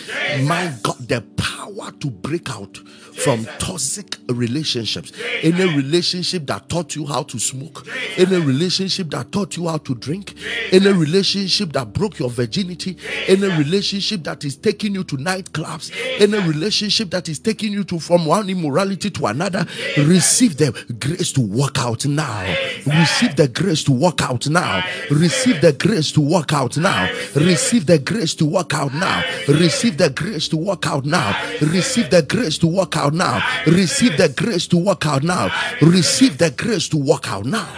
My 0.47 0.71
God, 0.83 1.09
the 1.09 1.21
power 1.37 1.93
to 2.01 2.11
break 2.11 2.51
out 2.51 2.81
from 3.17 3.45
toxic 3.59 4.17
relationships. 4.29 5.13
Any 5.43 5.65
relationship 5.77 6.47
that 6.47 6.69
taught 6.69 6.97
you 6.97 7.07
how 7.07 7.23
to 7.25 7.39
smoke, 7.39 7.87
any 8.17 8.37
relationship 8.37 9.11
that 9.11 9.33
taught 9.33 9.57
you 9.57 9.69
how 9.69 9.79
to 9.79 9.95
drink, 9.95 10.35
any 10.73 10.93
relationship 10.93 11.73
that 11.73 11.93
broke 11.93 12.19
your 12.19 12.31
virginity, 12.31 12.97
any 13.27 13.49
relationship 13.57 14.25
that 14.25 14.45
is 14.45 14.57
taking 14.57 14.95
you 14.95 15.05
to 15.05 15.17
nightclubs, 15.17 15.93
any 16.21 16.39
relationship 16.49 17.11
that 17.11 17.29
is 17.29 17.39
taking 17.39 17.73
you 17.73 17.85
to 17.85 17.99
from 17.99 18.27
one 18.27 18.49
immorality 18.49 19.11
to 19.11 19.27
another, 19.27 19.67
receive 19.99 20.57
the 20.57 20.73
grace 20.99 21.33
to 21.33 21.41
walk 21.41 21.79
out 21.79 22.05
now. 22.07 22.43
Receive 22.87 23.37
the 23.37 23.49
grace 23.49 23.85
to 23.85 23.93
walk 23.93 24.23
out 24.23 24.49
now. 24.49 24.83
Receive 25.11 25.61
the 25.61 25.73
grace 25.73 26.13
to 26.13 26.21
walk 26.21 26.53
out 26.53 26.77
now. 26.77 27.11
Receive 27.35 27.87
the 27.87 27.99
grace 27.99 28.35
to 28.35 28.45
walk 28.45 28.75
out 28.75 28.93
now. 28.95 29.23
Receive 29.49 29.97
the 29.97 30.11
grace 30.11 30.49
to 30.49 30.57
walk 30.57 30.87
out 30.87 31.05
now. 31.05 31.33
Receive 31.61 32.11
the 32.11 32.23
grace 32.23 32.59
to 32.59 32.67
walk 32.67 32.97
out 32.97 33.04
now. 33.13 33.45
Receive 33.67 34.17
the 34.17 34.29
grace 34.31 34.67
to 34.69 34.79
walk 34.79 35.05
out 35.07 35.23
now. 35.23 35.51
Receive 35.83 36.39
the 36.39 36.51
grace 36.51 36.89
to 36.89 36.97
walk 36.97 37.29
out 37.31 37.45
now. 37.45 37.69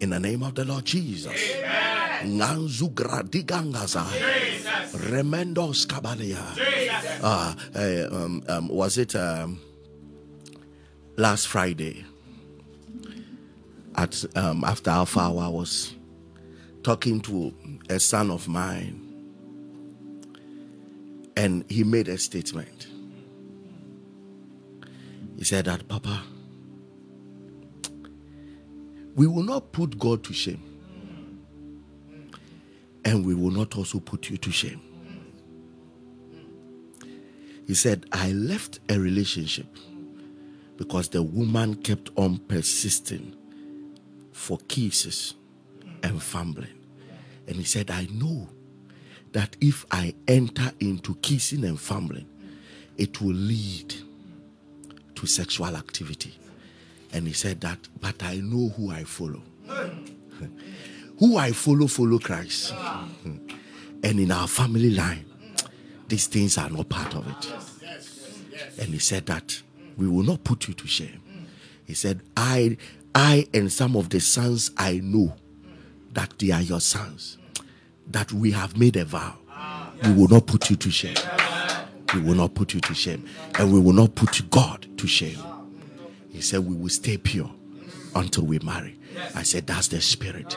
In 0.00 0.10
the 0.10 0.18
name 0.18 0.42
of 0.42 0.54
the 0.54 0.64
Lord 0.64 0.84
Jesus. 0.84 1.32
Remendos. 4.94 5.86
Ah, 7.22 7.56
eh, 7.74 8.02
um, 8.10 8.42
um, 8.48 8.68
was 8.68 8.98
it 8.98 9.14
um, 9.14 9.60
last 11.16 11.46
Friday? 11.48 12.04
At 13.96 14.24
um, 14.36 14.64
after 14.64 14.90
Alpha 14.90 15.20
Hour, 15.20 15.42
I 15.42 15.48
was 15.48 15.94
talking 16.82 17.20
to 17.22 17.52
a 17.88 17.98
son 18.00 18.30
of 18.30 18.48
mine, 18.48 19.00
and 21.36 21.64
he 21.68 21.84
made 21.84 22.08
a 22.08 22.18
statement. 22.18 22.87
He 25.38 25.44
said 25.44 25.66
that, 25.66 25.86
Papa, 25.86 26.20
we 29.14 29.28
will 29.28 29.44
not 29.44 29.70
put 29.70 29.96
God 29.96 30.24
to 30.24 30.32
shame, 30.32 30.60
and 33.04 33.24
we 33.24 33.34
will 33.36 33.52
not 33.52 33.76
also 33.78 34.00
put 34.00 34.30
you 34.30 34.36
to 34.38 34.50
shame. 34.50 34.80
He 37.68 37.74
said, 37.74 38.06
I 38.10 38.32
left 38.32 38.80
a 38.88 38.98
relationship 38.98 39.66
because 40.76 41.08
the 41.10 41.22
woman 41.22 41.76
kept 41.76 42.10
on 42.16 42.38
persisting 42.38 43.36
for 44.32 44.58
kisses 44.66 45.34
and 46.02 46.20
fumbling. 46.20 46.74
And 47.46 47.56
he 47.56 47.64
said, 47.64 47.92
I 47.92 48.08
know 48.10 48.48
that 49.32 49.56
if 49.60 49.86
I 49.92 50.14
enter 50.26 50.72
into 50.80 51.14
kissing 51.16 51.64
and 51.64 51.78
fumbling, 51.78 52.26
it 52.96 53.20
will 53.20 53.34
lead 53.34 53.94
to 55.18 55.26
sexual 55.26 55.76
activity. 55.76 56.32
And 57.12 57.26
he 57.26 57.32
said 57.32 57.60
that, 57.62 57.78
but 58.00 58.22
I 58.22 58.36
know 58.36 58.68
who 58.68 58.90
I 58.90 59.02
follow. 59.02 59.42
who 61.18 61.36
I 61.36 61.50
follow, 61.50 61.88
follow 61.88 62.18
Christ. 62.20 62.72
and 63.24 63.50
in 64.04 64.30
our 64.30 64.46
family 64.46 64.90
line, 64.90 65.24
these 66.06 66.28
things 66.28 66.56
are 66.56 66.70
not 66.70 66.88
part 66.88 67.16
of 67.16 67.26
it. 67.26 67.52
And 68.78 68.90
he 68.90 68.98
said 69.00 69.26
that 69.26 69.60
we 69.96 70.06
will 70.06 70.22
not 70.22 70.44
put 70.44 70.68
you 70.68 70.74
to 70.74 70.86
shame. 70.86 71.20
He 71.84 71.94
said, 71.94 72.20
I, 72.36 72.76
I 73.14 73.48
and 73.52 73.72
some 73.72 73.96
of 73.96 74.10
the 74.10 74.20
sons 74.20 74.70
I 74.76 75.00
know 75.02 75.34
that 76.12 76.38
they 76.38 76.52
are 76.52 76.62
your 76.62 76.80
sons, 76.80 77.38
that 78.06 78.32
we 78.32 78.52
have 78.52 78.76
made 78.78 78.96
a 78.96 79.04
vow. 79.04 79.34
We 80.04 80.12
will 80.12 80.28
not 80.28 80.46
put 80.46 80.70
you 80.70 80.76
to 80.76 80.90
shame. 80.90 81.16
We 82.14 82.20
will 82.20 82.34
not 82.34 82.54
put 82.54 82.74
you 82.74 82.80
to 82.80 82.94
shame. 82.94 83.26
And 83.58 83.72
we 83.72 83.80
will 83.80 83.92
not 83.92 84.14
put 84.14 84.40
God 84.50 84.86
to 84.98 85.06
shame. 85.06 85.38
He 86.30 86.40
said, 86.40 86.66
We 86.66 86.74
will 86.74 86.88
stay 86.88 87.16
pure 87.18 87.50
until 88.14 88.44
we 88.44 88.58
marry. 88.60 88.98
I 89.34 89.42
said, 89.42 89.66
That's 89.66 89.88
the 89.88 90.00
spirit. 90.00 90.56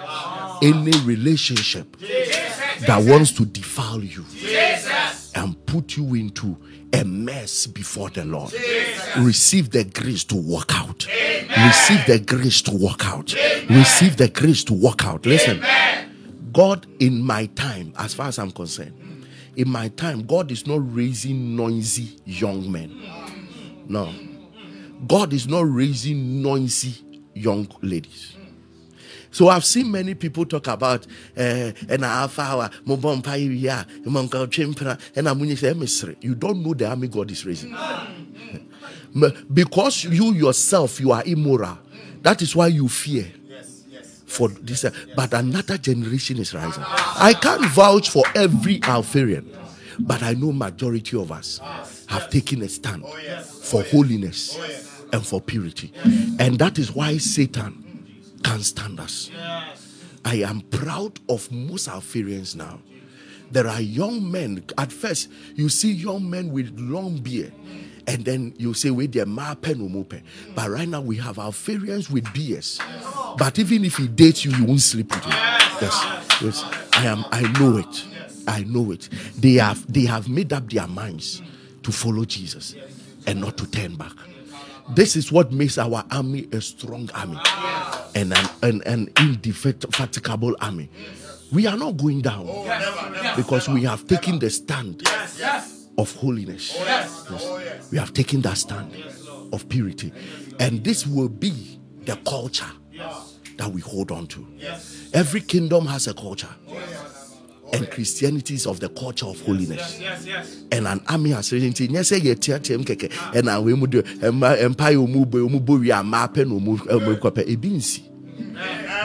Any 0.62 0.92
relationship 1.02 1.98
that 2.00 3.04
wants 3.06 3.32
to 3.34 3.46
defile 3.46 4.04
you 4.04 4.26
and 5.36 5.66
put 5.66 5.98
you 5.98 6.14
into 6.14 6.58
a 6.94 7.04
mess 7.06 7.68
before 7.68 8.10
the 8.10 8.26
Lord, 8.26 8.54
receive 9.18 9.72
the 9.72 9.86
grace 9.86 10.24
to 10.26 10.36
walk 10.36 10.72
out. 10.76 11.08
Receive 11.08 12.06
the 12.06 12.20
grace 12.26 12.62
to 12.64 12.72
walk 12.72 13.06
out. 13.06 13.34
Receive 13.70 14.18
the 14.18 14.30
grace 14.30 14.64
to 14.66 14.74
walk 14.74 15.06
out. 15.06 15.26
Listen, 15.26 15.64
God, 16.52 16.86
in 17.00 17.22
my 17.22 17.46
time, 17.48 17.94
as 17.98 18.14
far 18.14 18.28
as 18.28 18.40
I'm 18.40 18.52
concerned, 18.52 18.94
in 19.56 19.70
my 19.70 19.90
time, 19.90 20.26
God 20.26 20.52
is 20.52 20.66
not 20.66 20.80
raising 20.96 21.56
noisy 21.56 22.18
young 22.26 22.72
men. 22.72 23.02
No. 23.88 24.14
God 25.08 25.34
is 25.34 25.48
not 25.48 25.62
raising 25.62 26.42
noisy 26.42 27.04
young 27.34 27.68
ladies. 27.82 28.36
So 29.32 29.48
I've 29.48 29.64
seen 29.64 29.90
many 29.92 30.14
people 30.14 30.46
talk 30.46 30.68
about 30.68 31.08
uh, 31.38 31.72
and 31.90 32.04
alpha 32.04 32.70
and 35.16 35.26
you 36.22 36.36
don't 36.36 36.64
know 36.64 36.74
the 36.74 36.90
army 36.90 37.08
God 37.08 37.32
is 37.32 37.46
raising. 37.46 37.76
because 39.54 40.04
you 40.04 40.34
yourself 40.34 41.00
you 41.00 41.12
are 41.14 41.24
immoral. 41.26 41.80
That 42.22 42.42
is 42.42 42.56
why 42.56 42.68
you 42.68 42.88
fear 42.90 43.32
for 44.32 44.48
this. 44.50 44.86
But 45.16 45.34
another 45.34 45.78
generation 45.78 46.38
is 46.40 46.54
rising. 46.54 46.84
I 46.88 47.34
can't 47.40 47.66
vouch 47.72 48.10
for 48.10 48.24
every 48.34 48.82
Alpharian, 48.84 49.52
but 50.00 50.24
I 50.24 50.34
know 50.34 50.52
majority 50.52 51.18
of 51.18 51.32
us 51.32 51.60
have 52.08 52.30
taken 52.30 52.62
a 52.62 52.70
stand 52.70 53.06
for 53.62 53.84
holiness 53.84 54.58
and 55.14 55.26
for 55.26 55.42
purity, 55.42 55.92
and 56.40 56.58
that 56.60 56.80
is 56.80 56.94
why 56.96 57.18
Satan 57.18 58.06
can't 58.44 58.64
stand 58.64 59.00
us. 59.00 59.30
I 60.24 60.36
am 60.36 60.62
proud 60.62 61.20
of 61.28 61.52
most 61.52 61.88
Alpharians 61.88 62.56
now. 62.56 62.80
There 63.52 63.68
are 63.68 63.82
young 63.82 64.32
men. 64.32 64.64
At 64.78 64.94
first, 64.94 65.30
you 65.56 65.68
see 65.68 65.92
young 65.92 66.30
men 66.30 66.52
with 66.54 66.72
long 66.80 67.18
beard, 67.18 67.52
and 68.12 68.26
then 68.26 68.54
you 68.58 68.74
say, 68.74 68.90
"Wait, 68.92 69.14
they're 69.14 69.26
mape 69.26 69.76
no 69.78 69.88
mope." 69.88 70.14
But 70.54 70.70
right 70.70 70.88
now, 70.88 71.00
we 71.02 71.16
have 71.18 71.40
Alpharians 71.40 72.10
with 72.10 72.32
beards. 72.34 72.80
But 73.38 73.58
even 73.58 73.86
if 73.86 73.98
he 73.98 74.08
dates 74.08 74.44
you, 74.44 74.52
you 74.52 74.66
won't 74.66 74.82
sleep 74.82 75.10
with 75.16 75.24
him. 75.24 75.32
Yes, 75.32 76.40
yes. 76.42 76.66
I 76.94 77.06
am. 77.06 77.26
I 77.32 77.42
know 77.60 77.78
it. 77.78 78.06
I 78.48 78.64
know 78.64 78.92
it. 78.92 79.08
They 79.38 79.54
have. 79.54 79.92
They 79.92 80.06
have 80.06 80.28
made 80.28 80.52
up 80.52 80.70
their 80.70 80.88
minds 80.88 81.42
to 81.84 81.92
follow 81.92 82.26
Jesus 82.26 82.76
and 83.26 83.40
not 83.40 83.58
to 83.58 83.70
turn 83.72 83.96
back. 83.96 84.14
This 84.94 85.16
is 85.16 85.32
what 85.32 85.54
makes 85.54 85.78
our 85.78 86.04
army 86.12 86.48
a 86.52 86.60
strong 86.60 87.10
army 87.14 87.38
and 88.14 88.34
an, 88.34 88.50
an, 88.62 88.82
an 88.86 89.10
indefatigable 89.20 90.56
army. 90.60 90.90
We 91.54 91.66
are 91.68 91.78
not 91.78 91.98
going 91.98 92.22
down 92.22 92.46
because 93.38 93.70
we 93.70 93.84
have 93.84 94.06
taken 94.06 94.40
the 94.40 94.50
stand 94.50 95.04
of 96.02 96.16
holiness. 96.16 96.76
Oh, 96.78 97.28
oh, 97.30 97.60
yes. 97.60 97.92
We 97.92 97.98
have 97.98 98.12
taken 98.14 98.42
that 98.42 98.58
stand 98.58 98.92
of 99.54 99.70
purity. 99.70 100.12
And 100.60 100.84
this 100.84 101.06
will 101.06 101.30
be 101.30 101.80
the 102.06 102.16
culture 102.28 102.66
that 103.58 103.72
we 103.72 103.82
hold 103.82 104.12
on 104.12 104.28
to. 104.28 104.46
Every 105.14 105.42
kingdom 105.42 105.86
has 105.86 106.08
a 106.08 106.14
culture. 106.14 106.50
Oh, 106.70 106.78
and 107.74 107.90
Christianity 107.90 108.56
is 108.56 108.66
of 108.68 108.80
the 108.82 108.90
culture 108.90 109.28
of 109.28 109.40
holiness. 109.42 110.02
And 110.72 110.88
an 110.88 111.02
army 111.08 111.30
has 111.30 111.54
risen. 111.54 111.74
Yes, 111.94 112.10
say 112.10 112.18
ye 112.18 112.36
tia 112.36 112.60
tia 112.60 112.78
mkeke. 112.78 113.12
And 113.36 113.50
I 113.50 113.60
we 113.60 113.74
mudu 113.74 114.04
empire 114.60 114.98
umu 114.98 115.26
bo 115.26 115.78
we 115.78 115.92
are 115.92 116.04
mapping 116.04 116.52
umu 116.52 116.78
umu 116.90 117.16
kwape. 117.18 117.46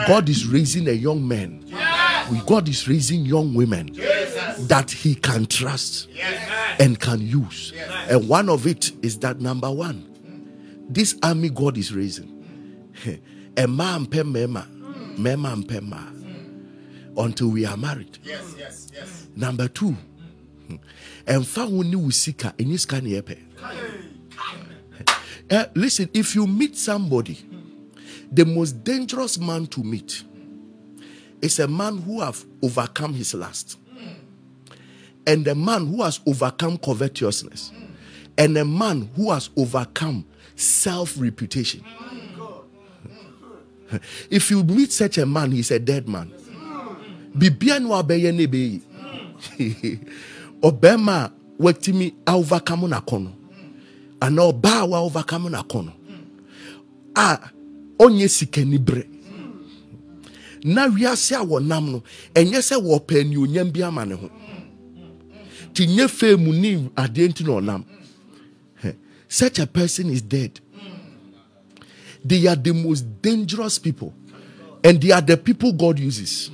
God 0.09 0.28
is 0.28 0.47
raising 0.47 0.89
a 0.89 0.93
young 0.93 1.27
man. 1.27 1.62
We- 2.31 2.40
God 2.47 2.69
is 2.69 2.89
raising 2.89 3.24
young 3.27 3.55
women 3.55 3.93
that 4.69 4.90
He 4.90 5.15
can 5.15 5.47
trust 5.47 6.09
and 6.81 6.98
can 6.98 7.20
use. 7.20 7.73
And 8.09 8.28
one 8.28 8.48
of 8.48 8.66
it 8.66 8.93
is 9.03 9.19
that 9.20 9.40
number 9.40 9.70
one, 9.70 10.07
this 10.89 11.16
army 11.23 11.48
God 11.51 11.77
is 11.78 11.93
raising. 11.93 12.32
A 13.59 13.66
man 13.66 14.07
per 14.07 14.23
mema, 14.23 14.66
ma, 15.19 16.03
until 17.23 17.48
we 17.48 17.65
are 17.65 17.77
married. 17.77 18.19
Number 19.35 19.69
two, 19.69 19.97
ɛmfa 21.27 21.69
wo 21.70 21.82
ne 21.82 21.97
wo 21.97 22.11
sika 22.11 22.55
ɛnyɛ 22.59 22.78
sika 22.81 23.01
ne 23.01 23.11
yɛpɛ 23.20 23.39
Eh, 25.48 25.65
listen 25.77 26.09
if 26.12 26.35
you 26.35 26.44
meet 26.47 26.77
somebody 26.77 27.39
the 28.32 28.44
most 28.44 28.82
dangerous 28.82 29.39
man 29.39 29.65
to 29.66 29.81
meet 29.82 30.24
is 31.42 31.58
a 31.58 31.68
man 31.68 31.98
who 31.98 32.20
have 32.20 32.44
overcome 32.62 33.14
his 33.14 33.34
lust. 33.34 33.78
And 35.26 35.46
a 35.48 35.54
man 35.54 35.86
who 35.86 36.02
has 36.02 36.20
overcome 36.26 36.78
covetousness. 36.78 37.72
And 38.38 38.56
a 38.58 38.64
man 38.64 39.10
who 39.16 39.30
has 39.32 39.50
overcome 39.56 40.24
self-reputation. 40.54 41.84
If 44.30 44.50
you 44.50 44.64
meet 44.64 44.92
such 44.92 45.18
a 45.18 45.26
man 45.26 45.52
he's 45.52 45.70
a 45.70 45.78
dead 45.78 46.08
man. 46.08 46.32
Bibia 47.36 47.78
ne 47.80 47.88
wabɛyɛ 47.88 48.34
ne 48.34 48.46
bɛyi 48.46 48.80
ɔbɛrima 50.62 51.30
a 52.26 52.32
overcome 52.34 52.88
n'akɔnɔ 52.88 53.32
anaa 54.20 54.52
ɔbaa 54.52 54.92
a 54.92 54.96
overcome 54.96 55.48
n'akɔnɔ 55.50 55.92
a 57.14 57.38
ɔnyɛ 57.98 58.28
sikani 58.28 58.78
na 60.66 60.88
wiase 60.88 61.32
a 61.36 61.44
wɔnam 61.47 61.84
no 61.93 62.02
ɛnyɛ 62.34 62.59
sɛ 62.60 62.76
wɔpɛ 62.82 63.20
anuonyam 63.22 63.72
bi 63.72 63.82
ama 63.82 64.05
ne 64.05 64.14
ho. 64.16 64.28
Nti 65.70 65.86
nyɛ 65.86 66.38
mu 66.38 66.52
ne 66.52 66.90
adeɛ 66.97 67.28
nti 67.30 67.44
na 67.47 67.52
ɔnam. 67.60 67.84
Such 69.28 69.59
a 69.60 69.66
person 69.66 70.10
is 70.10 70.22
dead. 70.22 70.60
They 72.24 72.47
are 72.48 72.56
the 72.56 72.72
most 72.74 73.05
dangerous 73.22 73.78
people 73.78 74.12
and 74.82 75.01
they 75.01 75.12
are 75.12 75.20
the 75.20 75.36
people 75.36 75.72
god 75.72 76.01
uses. 76.01 76.51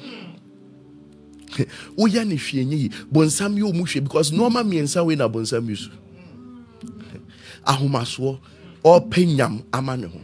Woyɛ 1.97 2.26
ne 2.26 2.36
hwee 2.36 2.66
nyɛ 2.66 2.78
yi 2.78 2.89
bonsam 3.10 3.56
yɛ 3.56 3.72
ɔmu 3.72 4.02
because 4.05 4.30
nɔɔma 4.30 4.62
mmiɛnsa 4.62 5.06
wei 5.06 5.16
na 5.16 5.26
bonsam 5.26 5.66
yi 5.70 5.76
so. 5.76 5.90
Ahomasoɔ 7.66 8.39
ɔrepɛ 8.84 9.34
nyam 9.36 9.64
ama 9.72 9.97
ne 9.97 10.06
ho. 10.09 10.20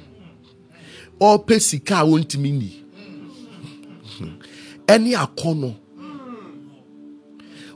Ɔrepɛ 1.19 1.59
sika 1.63 2.01
a 2.01 2.05
wɔntumi 2.05 2.83
ɛne 4.89 5.11
akɔnɔ 5.25 5.71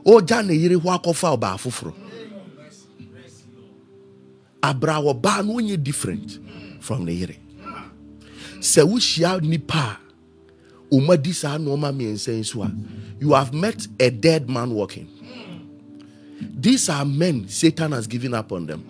ɔgya 0.05 0.45
ne 0.45 0.53
yere 0.53 0.75
hɔ 0.75 0.89
akɔfa 0.97 1.27
ɔbaa 1.37 1.57
foforɔ 1.63 1.93
abrawɔ 4.61 5.21
baa 5.21 5.41
no 5.41 5.53
ɔnyɛ 5.59 5.81
different 5.83 6.39
from 6.79 7.05
ne 7.05 7.13
yere 7.13 7.35
sɛ 8.59 8.81
wohyia 8.83 9.41
nipa 9.41 9.77
a 9.77 9.99
umadi 10.95 11.33
saa 11.33 11.57
nneɛma 11.57 11.91
mmiɛnsa 11.93 12.31
a 12.65 12.71
you 13.19 13.33
have 13.33 13.53
met 13.53 13.87
a 14.01 14.09
dead 14.09 14.49
man 14.49 14.71
walking. 14.73 15.07
These 16.41 16.89
are 16.89 17.05
men 17.05 17.47
satan 17.47 17.93
has 17.93 18.05
given 18.05 18.33
up 18.33 18.51
on 18.51 18.65
them. 18.65 18.83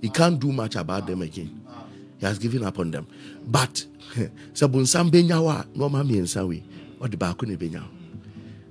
He 0.00 0.08
can't 0.08 0.40
do 0.40 0.50
much 0.50 0.76
about 0.76 1.06
them 1.06 1.20
again. 1.22 1.60
He 2.18 2.24
has 2.26 2.38
given 2.38 2.64
up 2.64 2.78
on 2.78 2.90
them. 2.90 3.06
But 3.46 3.84
sɛ 4.54 4.66
bonsam 4.72 5.10
bɛnya 5.10 5.42
wo 5.74 5.86
a 5.86 5.90
mmiɛnsa 5.90 6.46
wei 6.48 6.62
na 7.00 7.34
ɛbɛnya 7.34 7.82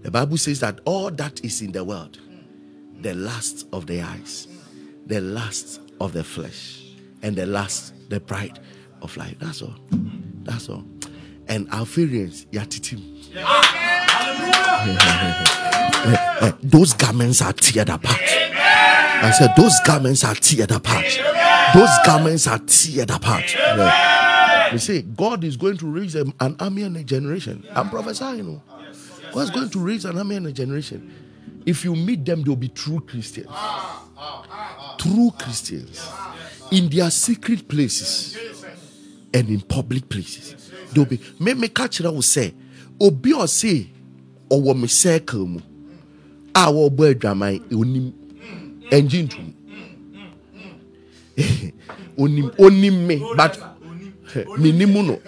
the 0.04 0.12
bible 0.12 0.38
says 0.38 0.60
that 0.60 0.80
all 0.86 1.10
that 1.12 1.44
is 1.44 1.62
in 1.62 1.72
the 1.72 1.84
world 1.84 2.20
the 3.02 3.14
lust 3.14 3.68
of 3.74 3.86
the 3.88 4.02
eyes 4.02 4.48
the 5.08 5.20
lust 5.20 5.82
of 6.00 6.14
the 6.14 6.24
flesh 6.24 6.94
and 7.22 7.36
the 7.36 7.46
lust 7.46 7.94
the 8.10 8.20
pride 8.20 8.60
of 9.02 9.16
life 9.18 9.36
that's 9.40 9.62
all 9.62 9.76
that's 10.44 10.70
all 10.70 10.86
and 11.50 11.68
our 11.72 11.80
Alpharians, 11.80 12.46
yatitim. 12.52 13.02
Eh, 16.02 16.16
eh, 16.42 16.52
those 16.64 16.94
garments 16.94 17.42
are 17.42 17.52
teared 17.52 17.94
apart. 17.94 18.22
I 18.22 19.34
said, 19.38 19.54
Those 19.58 19.74
garments 19.86 20.24
are 20.24 20.34
teared 20.36 20.74
apart. 20.74 21.04
Those 21.74 21.90
garments 22.06 22.48
are 22.48 22.60
teared 22.60 23.14
apart. 23.14 23.54
We 24.72 24.78
say, 24.80 25.02
God 25.02 25.44
is 25.44 25.58
going 25.58 25.78
to 25.78 25.88
raise 25.88 26.16
an 26.16 26.34
army 26.60 26.84
and 26.84 26.96
a 26.98 27.04
generation. 27.04 27.66
I'm 27.74 27.90
prophesying. 27.90 28.38
You 28.38 28.44
know. 28.44 28.64
God's 29.34 29.52
going 29.52 29.70
to 29.70 29.80
raise 29.80 30.06
an 30.06 30.18
army 30.18 30.36
and 30.36 30.48
a 30.48 30.52
generation. 30.52 31.14
If 31.66 31.84
you 31.84 31.96
meet 31.96 32.26
them, 32.26 32.44
they'll 32.44 32.56
be 32.56 32.70
true 32.70 33.00
Christians. 33.02 33.48
Ah, 33.50 34.06
ah, 34.18 34.46
ah, 34.50 34.96
true 34.98 35.32
Christians. 35.38 36.08
In 36.72 36.90
their 36.90 37.10
secret 37.12 37.68
places 37.68 38.38
and 39.34 39.50
in 39.50 39.62
public 39.62 40.10
places 40.10 40.56
de 40.94 41.00
obi 41.02 41.20
me 41.40 41.54
meka 41.54 41.88
kyerɛ 41.88 42.12
wo 42.14 42.22
sɛ 42.22 42.52
obi 43.00 43.32
ɔse 43.34 43.88
ɔwɔ 44.50 44.80
me 44.80 44.88
circle 44.88 45.46
mu 45.46 45.60
a 46.56 46.66
wɔrebɔ 46.72 47.14
adwaman 47.14 47.60
onim 47.72 48.12
mm, 48.12 48.12
mm, 48.12 48.90
ɛngye 48.92 49.24
ntom 49.28 49.54
mm, 51.38 51.74
onim 52.18 52.52
onim 52.58 53.06
me 53.08 53.16
but 53.38 53.58
menim 54.58 54.94
no 55.08 55.20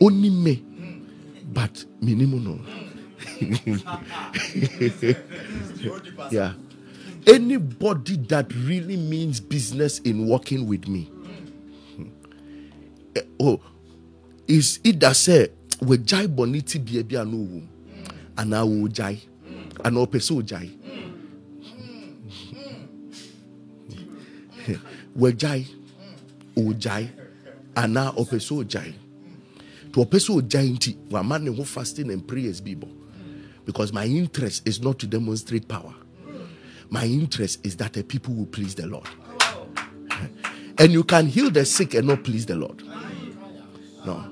onim 0.00 0.42
me 0.42 0.62
but 1.52 1.84
menim 2.02 2.42
no 2.42 2.58
yeah 6.30 6.52
anybody 7.26 8.16
that 8.28 8.52
really 8.66 8.96
means 8.96 9.40
business 9.40 9.98
in 10.00 10.26
working 10.26 10.66
with 10.66 10.88
me 10.88 11.10
oh 13.40 13.60
is 14.48 14.80
either 14.84 15.08
sɛ 15.14 15.48
wɔgyae 15.80 16.26
bɔne 16.26 16.62
ti 16.64 16.78
bia 16.78 17.02
bi 17.04 17.16
a 17.16 17.24
no 17.24 17.36
wɔ 17.38 17.48
mu 17.50 17.62
anaa 18.36 18.64
wɔgyae 18.66 19.18
anaa 19.84 20.06
ɔpɛ 20.06 20.18
sɛ 20.18 20.32
ɔgyae 20.42 20.70
wɔgyae 25.18 25.64
ɔgyae 26.56 27.08
anaa 27.76 28.14
ɔpɛ 28.16 28.38
sɛ 28.38 28.64
ɔgyae 28.64 28.94
to 29.92 30.00
ɔpɛ 30.00 30.18
sɛ 30.18 30.40
ɔgyae 30.42 30.72
nti 30.76 30.96
wama 31.10 31.38
ne 31.42 31.50
ho 31.54 31.64
fasting 31.64 32.10
and 32.10 32.26
prayers 32.26 32.60
bi 32.60 32.74
bɔ 32.74 32.88
because 33.64 33.92
my 33.92 34.06
interest 34.06 34.66
is 34.66 34.80
not 34.80 34.98
to 34.98 35.06
demonstrate 35.06 35.66
power 35.68 35.94
my 36.90 37.04
interest 37.06 37.64
is 37.64 37.76
that 37.76 37.92
the 37.92 38.02
people 38.02 38.34
will 38.34 38.46
please 38.46 38.74
the 38.74 38.86
lord 38.86 39.08
and 40.78 40.92
you 40.92 41.04
can 41.04 41.26
heal 41.26 41.50
the 41.50 41.64
sick 41.64 41.94
and 41.94 42.06
not 42.08 42.22
please 42.24 42.46
the 42.46 42.54
lord 42.56 42.82
no. 44.04 44.24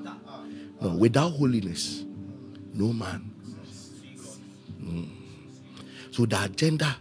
No. 0.81 0.95
Without 0.95 1.29
holiness, 1.29 2.03
no 2.73 2.91
man. 2.91 3.31
Mm. 4.83 5.07
So 6.09 6.25
the 6.25 6.43
agenda 6.43 6.97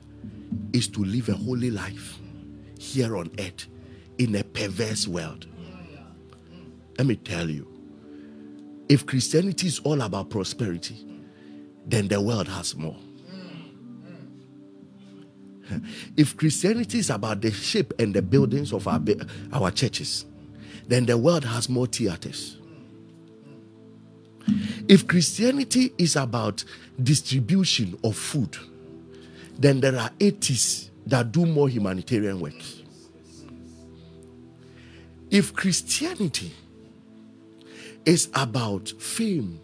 is 0.72 0.86
to 0.88 1.02
live 1.02 1.28
a 1.30 1.32
holy 1.34 1.70
life 1.70 2.18
here 2.78 3.16
on 3.16 3.30
earth 3.38 3.66
in 4.20 4.34
a 4.34 4.44
perverse 4.44 5.08
world. 5.08 5.46
Let 6.98 7.06
me 7.06 7.16
tell 7.16 7.48
you 7.48 7.66
if 8.90 9.06
Christianity 9.06 9.66
is 9.66 9.78
all 9.78 10.02
about 10.02 10.28
prosperity, 10.28 11.06
then 11.86 12.06
the 12.08 12.20
world 12.20 12.46
has 12.48 12.76
more. 12.76 12.96
If 16.16 16.36
Christianity 16.36 16.98
is 16.98 17.08
about 17.08 17.40
the 17.40 17.50
shape 17.50 17.94
and 17.98 18.12
the 18.12 18.20
buildings 18.20 18.72
of 18.72 18.86
our, 18.86 19.00
our 19.52 19.70
churches, 19.70 20.26
then 20.86 21.06
the 21.06 21.16
world 21.16 21.44
has 21.44 21.68
more 21.70 21.86
theaters. 21.86 22.58
If 24.86 25.06
Christianity 25.06 25.92
is 25.96 26.16
about 26.16 26.64
distribution 27.02 27.96
of 28.04 28.16
food, 28.16 28.54
then 29.56 29.80
there 29.80 29.96
are 29.96 30.10
atheists 30.20 30.90
that 31.06 31.32
do 31.32 31.46
more 31.46 31.68
humanitarian 31.68 32.40
work. 32.40 32.60
If 35.30 35.54
Christianity 35.54 36.52
is 38.04 38.28
about 38.34 38.88
fame, 38.98 39.60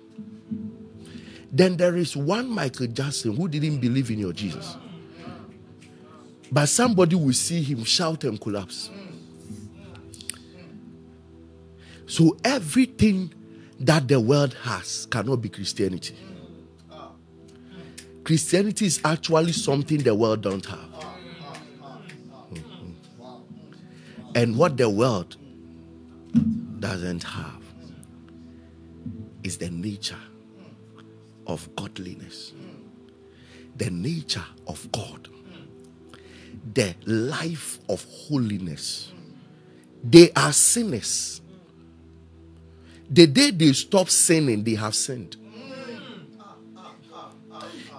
then 1.51 1.77
there 1.77 1.97
is 1.97 2.17
one 2.17 2.49
Michael 2.49 2.87
Jackson 2.87 3.35
who 3.35 3.49
didn't 3.49 3.79
believe 3.79 4.11
in 4.11 4.19
your 4.19 4.33
Jesus. 4.33 4.77
But 6.53 6.67
somebody 6.67 7.17
will 7.17 7.33
see 7.33 7.63
him 7.63 7.83
shout 7.85 8.25
and 8.25 8.41
collapse. 8.41 8.91
So 12.07 12.37
everything 12.45 13.33
that 13.81 14.07
the 14.07 14.21
world 14.21 14.55
has 14.63 15.07
cannot 15.07 15.37
be 15.37 15.49
Christianity. 15.49 16.15
Christianity 18.23 18.87
is 18.87 19.01
actually 19.05 19.53
something 19.53 19.99
the 19.99 20.15
world 20.15 20.43
don't 20.43 20.65
have. 20.67 20.79
Mm-hmm. 22.53 22.91
And 24.35 24.57
what 24.57 24.77
the 24.77 24.89
world 24.89 25.37
doesn't 26.87 27.25
have 27.25 27.63
is 29.43 29.59
the 29.59 29.71
nature 29.71 30.19
of 31.47 31.69
godliness, 31.75 32.53
the 33.77 33.91
nature 33.91 34.45
of 34.69 34.91
God, 34.93 35.29
the 36.75 36.95
life 37.07 37.81
of 37.89 38.05
holiness. 38.05 39.13
They 40.05 40.31
are 40.33 40.53
sinners 40.53 41.41
the 43.11 43.27
day 43.27 43.51
they 43.51 43.73
stop 43.73 44.09
sinning, 44.09 44.63
they 44.65 44.75
have 44.75 44.95
sinned. 44.95 45.37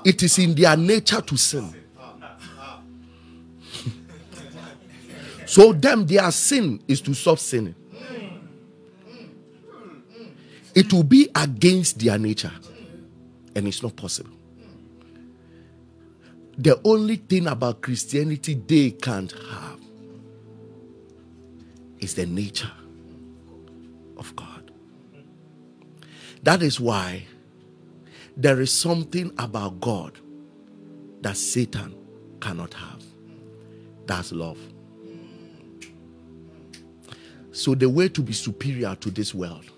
It 0.05 0.23
is 0.23 0.39
in 0.39 0.55
their 0.55 0.77
nature 0.77 1.21
to 1.21 1.37
sin. 1.37 1.73
so, 5.45 5.73
them, 5.73 6.05
their 6.05 6.31
sin 6.31 6.81
is 6.87 7.01
to 7.01 7.13
stop 7.13 7.39
sinning. 7.39 7.75
It 10.77 10.93
will 10.93 11.01
be 11.01 11.27
against 11.33 11.97
their 11.97 12.19
nature, 12.19 12.51
and 13.55 13.67
it's 13.67 13.81
not 13.81 13.95
possible. 13.95 14.29
The 16.55 16.79
only 16.83 17.15
thing 17.15 17.47
about 17.47 17.81
Christianity 17.81 18.53
they 18.53 18.91
can't 18.91 19.31
have 19.31 19.79
is 21.97 22.13
the 22.13 22.27
nature 22.27 22.71
of 24.17 24.35
God. 24.35 24.69
That 26.43 26.61
is 26.61 26.79
why 26.79 27.25
there 28.35 28.61
is 28.61 28.71
something 28.71 29.31
about 29.39 29.81
God 29.81 30.19
that 31.21 31.37
Satan 31.37 31.95
cannot 32.39 32.75
have. 32.75 33.03
That's 34.05 34.31
love. 34.31 34.59
So, 37.51 37.73
the 37.73 37.89
way 37.89 38.09
to 38.09 38.21
be 38.21 38.33
superior 38.33 38.93
to 38.93 39.09
this 39.09 39.33
world 39.33 39.71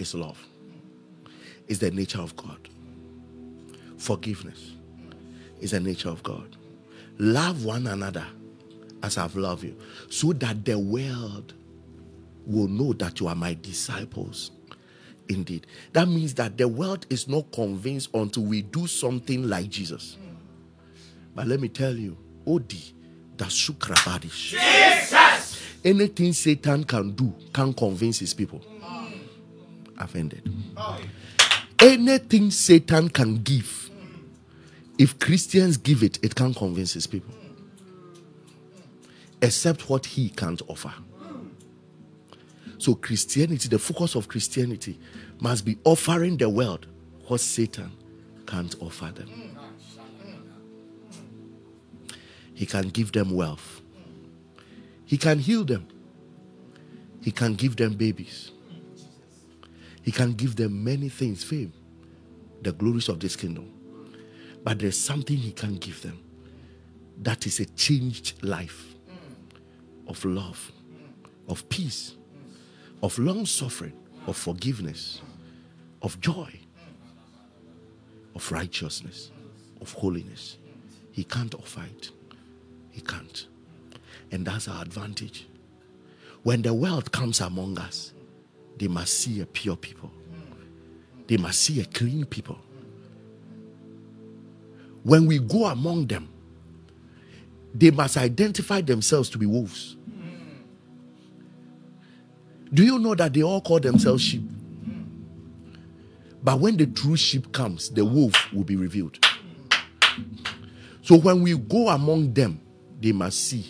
is 0.00 0.14
love, 0.14 0.44
is 1.68 1.78
the 1.78 1.90
nature 1.90 2.20
of 2.20 2.36
God. 2.36 2.68
Forgiveness 3.98 4.72
is 5.60 5.72
the 5.72 5.80
nature 5.80 6.08
of 6.08 6.22
God. 6.22 6.56
Love 7.18 7.64
one 7.64 7.86
another 7.86 8.26
as 9.02 9.18
I've 9.18 9.36
loved 9.36 9.64
you, 9.64 9.76
so 10.08 10.32
that 10.34 10.64
the 10.64 10.78
world 10.78 11.54
will 12.46 12.68
know 12.68 12.92
that 12.94 13.20
you 13.20 13.28
are 13.28 13.34
my 13.34 13.54
disciples 13.60 14.50
indeed. 15.28 15.66
That 15.92 16.08
means 16.08 16.34
that 16.34 16.58
the 16.58 16.66
world 16.68 17.06
is 17.08 17.28
not 17.28 17.50
convinced 17.52 18.10
until 18.14 18.42
we 18.44 18.62
do 18.62 18.86
something 18.86 19.48
like 19.48 19.70
Jesus. 19.70 20.16
But 21.34 21.46
let 21.46 21.60
me 21.60 21.68
tell 21.68 21.94
you, 21.94 22.16
Odi, 22.46 22.94
the 23.36 23.44
Sukrabadish. 23.44 24.50
Jesus! 24.50 25.62
Anything 25.84 26.32
Satan 26.32 26.84
can 26.84 27.12
do 27.12 27.32
can 27.52 27.72
convince 27.72 28.18
his 28.18 28.34
people. 28.34 28.60
Mm. 28.60 29.09
Offended. 30.00 30.50
Anything 31.78 32.50
Satan 32.50 33.08
can 33.10 33.42
give, 33.42 33.90
if 34.98 35.18
Christians 35.18 35.76
give 35.76 36.02
it, 36.02 36.18
it 36.22 36.34
can't 36.34 36.56
convince 36.56 36.94
his 36.94 37.06
people. 37.06 37.34
Except 39.42 39.88
what 39.88 40.06
he 40.06 40.30
can't 40.30 40.60
offer. 40.68 40.92
So, 42.78 42.94
Christianity, 42.94 43.68
the 43.68 43.78
focus 43.78 44.14
of 44.14 44.26
Christianity, 44.26 44.98
must 45.38 45.66
be 45.66 45.76
offering 45.84 46.38
the 46.38 46.48
world 46.48 46.86
what 47.26 47.40
Satan 47.40 47.92
can't 48.46 48.74
offer 48.80 49.12
them. 49.14 49.28
He 52.54 52.66
can 52.66 52.88
give 52.88 53.12
them 53.12 53.30
wealth, 53.30 53.80
He 55.04 55.16
can 55.16 55.38
heal 55.38 55.64
them, 55.64 55.86
He 57.20 57.30
can 57.30 57.54
give 57.54 57.76
them 57.76 57.94
babies, 57.94 58.50
He 60.02 60.10
can 60.12 60.32
give 60.32 60.56
them 60.56 60.82
many 60.82 61.08
things 61.08 61.44
fame, 61.44 61.72
the 62.62 62.72
glories 62.72 63.08
of 63.08 63.20
this 63.20 63.36
kingdom. 63.36 63.72
But 64.62 64.78
there's 64.78 64.98
something 64.98 65.36
He 65.36 65.52
can 65.52 65.76
give 65.76 66.02
them 66.02 66.20
that 67.22 67.46
is 67.46 67.60
a 67.60 67.66
changed 67.66 68.42
life 68.42 68.94
of 70.06 70.24
love, 70.24 70.72
of 71.48 71.68
peace, 71.68 72.14
of 73.02 73.18
long 73.18 73.46
suffering, 73.46 73.92
of 74.26 74.36
forgiveness, 74.36 75.20
of 76.02 76.18
joy, 76.20 76.50
of 78.34 78.50
righteousness, 78.50 79.30
of 79.80 79.92
holiness. 79.92 80.56
He 81.12 81.24
can't 81.24 81.54
offer 81.54 81.84
it. 81.84 82.10
He 82.90 83.00
can't. 83.00 83.46
And 84.30 84.46
that's 84.46 84.68
our 84.68 84.82
advantage. 84.82 85.46
When 86.42 86.62
the 86.62 86.72
world 86.72 87.12
comes 87.12 87.40
among 87.40 87.78
us, 87.78 88.12
they 88.80 88.88
must 88.88 89.12
see 89.12 89.42
a 89.42 89.46
pure 89.46 89.76
people, 89.76 90.10
they 91.28 91.36
must 91.36 91.60
see 91.60 91.80
a 91.80 91.84
clean 91.84 92.24
people. 92.24 92.58
When 95.02 95.26
we 95.26 95.38
go 95.38 95.66
among 95.66 96.06
them, 96.06 96.28
they 97.74 97.90
must 97.90 98.16
identify 98.16 98.80
themselves 98.80 99.28
to 99.30 99.38
be 99.38 99.44
wolves. 99.44 99.96
Do 102.72 102.82
you 102.82 102.98
know 102.98 103.14
that 103.14 103.34
they 103.34 103.42
all 103.42 103.60
call 103.60 103.80
themselves 103.80 104.22
sheep? 104.22 104.42
But 106.42 106.58
when 106.58 106.78
the 106.78 106.86
true 106.86 107.16
sheep 107.16 107.52
comes, 107.52 107.90
the 107.90 108.04
wolf 108.04 108.50
will 108.52 108.64
be 108.64 108.76
revealed. 108.76 109.18
So 111.02 111.18
when 111.18 111.42
we 111.42 111.56
go 111.56 111.90
among 111.90 112.32
them, 112.32 112.60
they 112.98 113.12
must 113.12 113.44
see 113.44 113.66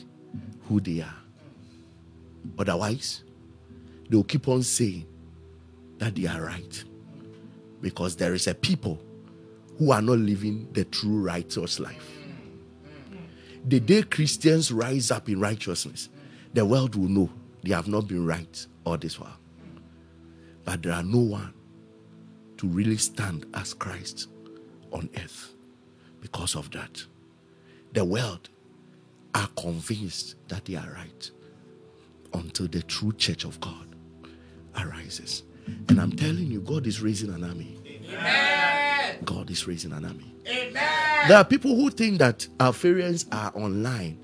who 0.68 0.80
they 0.80 1.00
are. 1.00 1.16
Otherwise, 2.58 3.24
they'll 4.10 4.24
keep 4.24 4.48
on 4.48 4.62
saying 4.62 5.06
that 5.98 6.14
they 6.16 6.26
are 6.26 6.42
right. 6.42 6.84
Because 7.80 8.16
there 8.16 8.34
is 8.34 8.46
a 8.46 8.54
people 8.54 9.00
who 9.78 9.92
are 9.92 10.02
not 10.02 10.18
living 10.18 10.68
the 10.72 10.84
true 10.84 11.22
righteous 11.22 11.80
life. 11.80 12.18
The 13.66 13.80
day 13.80 14.02
Christians 14.02 14.72
rise 14.72 15.10
up 15.10 15.28
in 15.28 15.40
righteousness, 15.40 16.10
the 16.52 16.66
world 16.66 16.96
will 16.96 17.08
know 17.08 17.30
they 17.62 17.72
have 17.72 17.88
not 17.88 18.08
been 18.08 18.26
right 18.26 18.66
all 18.84 18.98
this 18.98 19.18
while. 19.18 19.38
But 20.64 20.82
there 20.82 20.92
are 20.92 21.02
no 21.02 21.18
one 21.18 21.54
to 22.58 22.66
really 22.66 22.96
stand 22.96 23.46
as 23.54 23.72
Christ 23.72 24.28
on 24.92 25.08
earth 25.16 25.54
because 26.20 26.56
of 26.56 26.70
that. 26.72 27.02
The 27.92 28.04
world 28.04 28.50
are 29.34 29.48
convinced 29.56 30.36
that 30.48 30.64
they 30.64 30.74
are 30.74 30.90
right 30.92 31.30
until 32.34 32.68
the 32.68 32.82
true 32.82 33.12
church 33.12 33.44
of 33.44 33.60
God 33.60 33.89
arises. 34.78 35.42
And 35.88 36.00
I'm 36.00 36.12
telling 36.12 36.46
you, 36.46 36.60
God 36.60 36.86
is 36.86 37.00
raising 37.00 37.30
an 37.30 37.44
army. 37.44 37.76
God 39.24 39.50
is 39.50 39.66
raising 39.66 39.92
an 39.92 40.04
army. 40.04 40.34
There 40.44 41.36
are 41.36 41.44
people 41.44 41.74
who 41.76 41.90
think 41.90 42.18
that 42.18 42.46
Alpharians 42.58 43.26
are 43.30 43.52
online 43.54 44.18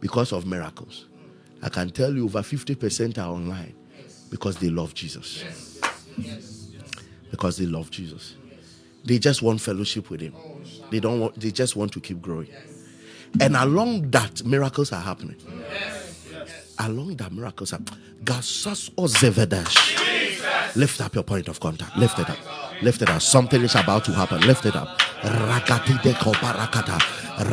because 0.00 0.32
of 0.32 0.46
miracles. 0.46 1.06
I 1.62 1.68
can 1.68 1.90
tell 1.90 2.14
you 2.14 2.24
over 2.24 2.40
50% 2.40 3.18
are 3.18 3.30
online 3.30 3.74
because 4.30 4.56
they 4.56 4.68
love 4.68 4.94
Jesus. 4.94 5.44
Because 7.30 7.56
they 7.56 7.66
love 7.66 7.90
Jesus. 7.90 8.34
They 9.04 9.18
just 9.18 9.42
want 9.42 9.60
fellowship 9.60 10.10
with 10.10 10.20
him. 10.20 10.34
They 10.90 11.00
don't 11.00 11.20
want 11.20 11.38
they 11.38 11.50
just 11.50 11.76
want 11.76 11.92
to 11.92 12.00
keep 12.00 12.22
growing. 12.22 12.48
And 13.40 13.56
along 13.56 14.10
that, 14.10 14.44
miracles 14.44 14.92
are 14.92 15.00
happening. 15.00 15.36
Along 16.78 17.16
that, 17.16 17.32
miracles 17.32 17.72
um, 17.72 17.84
are 17.90 17.96
Gasas 18.24 18.90
or 18.96 19.04
oh, 19.04 19.06
Zevedash. 19.06 20.76
Lift 20.76 21.00
up 21.00 21.14
your 21.14 21.22
point 21.22 21.48
of 21.48 21.60
contact. 21.60 21.96
Lift 21.96 22.18
it 22.18 22.28
up. 22.28 22.38
Lift 22.82 23.02
it 23.02 23.08
up. 23.08 23.22
Something 23.22 23.62
is 23.62 23.74
about 23.76 24.04
to 24.06 24.12
happen. 24.12 24.40
Lift 24.40 24.66
it 24.66 24.74
up. 24.74 24.98
Rakati 25.22 26.02
de 26.02 26.12
barakata. 26.12 26.98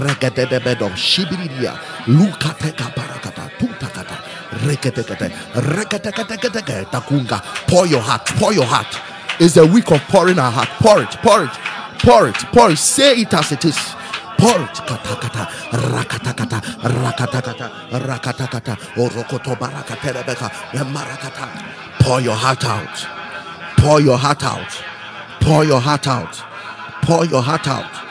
Regate 0.03 0.49
de 0.49 0.59
bedom. 0.59 0.91
Shibiridia. 0.93 1.77
Lukateka 2.05 2.93
barakata. 2.95 3.49
Tutakata. 3.59 4.17
Reketekete. 4.65 5.29
Reketekete. 5.53 6.85
Takunga. 6.89 7.41
Pour 7.67 7.85
your 7.85 8.01
heart. 8.01 8.25
Pour 8.37 8.53
your 8.53 8.65
heart. 8.65 8.99
It's 9.39 9.57
a 9.57 9.65
week 9.65 9.91
of 9.91 10.01
pouring 10.07 10.39
our 10.39 10.51
heart. 10.51 10.69
Pour 10.79 11.01
it. 11.03 11.09
Pour 11.21 11.43
it. 11.43 11.51
Pour 11.99 12.27
it. 12.27 12.37
Pour 12.51 12.71
it. 12.71 12.77
Say 12.77 13.21
it 13.21 13.33
as 13.33 13.51
it 13.51 13.65
is. 13.65 13.95
Pour 14.41 14.57
it. 14.59 14.73
Kata 14.89 15.15
kata. 15.21 15.43
Rakata 15.93 16.33
kata. 16.33 16.59
Rakata 16.81 17.41
kata. 17.45 17.67
Rakata 17.93 18.47
kata. 18.49 18.73
Orokoto 18.97 19.55
barakata 19.55 20.09
rebeka. 20.15 20.49
Marakata. 20.93 21.45
Pour 22.01 22.19
your 22.21 22.35
heart 22.35 22.65
out. 22.65 23.07
Pour 23.77 24.01
your 24.01 24.17
heart 24.17 24.43
out. 24.43 24.71
Pour 25.41 25.63
your 25.63 25.79
heart 25.79 26.07
out. 26.07 26.35
Pour 27.03 27.25
your 27.25 27.43
heart 27.43 27.67
out. 27.67 28.10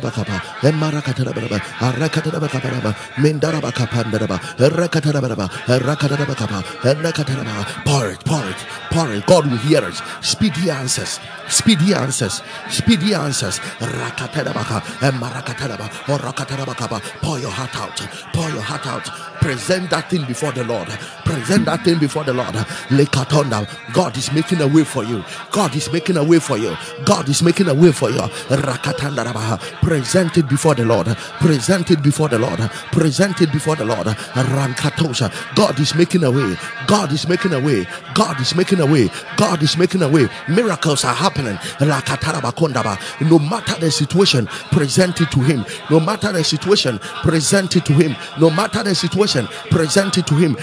Andekaterabakaba. 0.01 0.41
Emarakaterabere. 0.63 1.61
Arakaterabakaba. 1.79 2.95
Mindarabakapandaraba. 3.17 4.39
Rakaterabere. 4.57 5.47
Rakaterabakaba. 5.67 6.63
Rakateraba. 6.83 7.83
Pour 7.85 8.07
it, 8.09 8.23
pour 8.25 8.43
it, 8.45 8.57
pour 8.89 9.11
it. 9.13 9.25
God 9.25 9.45
will 9.49 9.57
hear 9.57 9.83
us. 9.83 10.01
Speedy 10.21 10.69
answers. 10.69 11.19
Speedy 11.51 11.93
answers. 11.93 12.41
Speedy 12.69 13.13
answers. 13.13 13.59
Rakaterabaka. 13.59 14.81
Emarakateraba. 15.01 15.89
Eh, 16.07 16.11
or 16.11 16.15
oh, 16.15 16.17
Rakaterabakaba. 16.17 17.01
Pour 17.21 17.39
your 17.39 17.51
heart 17.51 17.75
out. 17.75 17.97
Pour 18.33 18.49
your 18.49 18.61
heart 18.61 18.87
out. 18.87 19.03
Present 19.41 19.89
that 19.89 20.09
thing 20.09 20.23
before 20.25 20.53
the 20.53 20.63
Lord. 20.63 20.87
Present 21.25 21.65
that 21.65 21.83
thing 21.83 21.99
before 21.99 22.23
the 22.23 22.33
Lord. 22.33 22.53
Lekatonda. 22.89 23.67
God 23.93 24.15
is 24.15 24.31
making 24.31 24.61
a 24.61 24.67
way 24.67 24.85
for 24.85 25.03
you. 25.03 25.23
God 25.51 25.75
is 25.75 25.91
making 25.91 26.15
a 26.15 26.23
way 26.23 26.39
for 26.39 26.57
you. 26.57 26.75
God 27.05 27.27
is 27.27 27.43
making 27.43 27.67
a 27.67 27.73
way 27.73 27.91
for 27.91 28.09
you. 28.09 28.21
Rakatandarabaha. 28.21 29.59
Present 29.81 30.37
it 30.37 30.47
before 30.47 30.75
the 30.75 30.85
Lord. 30.85 31.07
Present 31.39 31.91
it 31.91 32.01
before 32.01 32.29
the 32.29 32.39
Lord. 32.39 32.59
Present 32.91 33.41
it 33.41 33.51
before 33.51 33.75
the 33.75 33.83
Lord. 33.83 34.07
Rankatosha. 34.07 35.55
God 35.55 35.79
is 35.79 35.95
making 35.95 36.23
a 36.23 36.31
way. 36.31 36.55
God 36.87 37.11
is 37.11 37.27
making 37.27 37.53
a 37.53 37.59
way. 37.59 37.85
God 38.13 38.39
is 38.39 38.55
making 38.55 38.79
a 38.79 38.85
way. 38.85 39.09
God 39.35 39.61
is 39.63 39.75
making 39.77 40.01
a 40.01 40.07
way. 40.07 40.29
Miracles 40.47 41.03
are 41.03 41.15
happening. 41.15 41.40
Rakatarabakondaba. 41.45 42.97
No 43.29 43.39
matter 43.39 43.79
the 43.79 43.91
situation, 43.91 44.47
present 44.71 45.21
it 45.21 45.31
to 45.31 45.39
Him. 45.39 45.65
No 45.89 45.99
matter 45.99 46.31
the 46.31 46.43
situation, 46.43 46.99
present 47.23 47.75
it 47.75 47.85
to 47.85 47.93
Him. 47.93 48.15
No 48.39 48.49
matter 48.49 48.83
the 48.83 48.95
situation, 48.95 49.47
present 49.69 50.17
it 50.17 50.27
to 50.27 50.35
Him. 50.35 50.55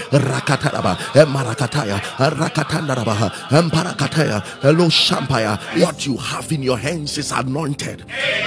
Emarakataya. 1.13 1.97
Eh, 1.97 2.23
eh, 2.23 2.29
Rakatandaraba. 2.29 3.31
Emparakataya. 3.49 4.37
Eh, 4.63 4.69
Hello, 4.69 4.87
Shampaya. 4.87 5.57
What 5.81 6.05
you 6.05 6.17
have 6.17 6.51
in 6.51 6.61
your 6.63 6.77
hands 6.77 7.17
is 7.17 7.31
anointed. 7.31 8.01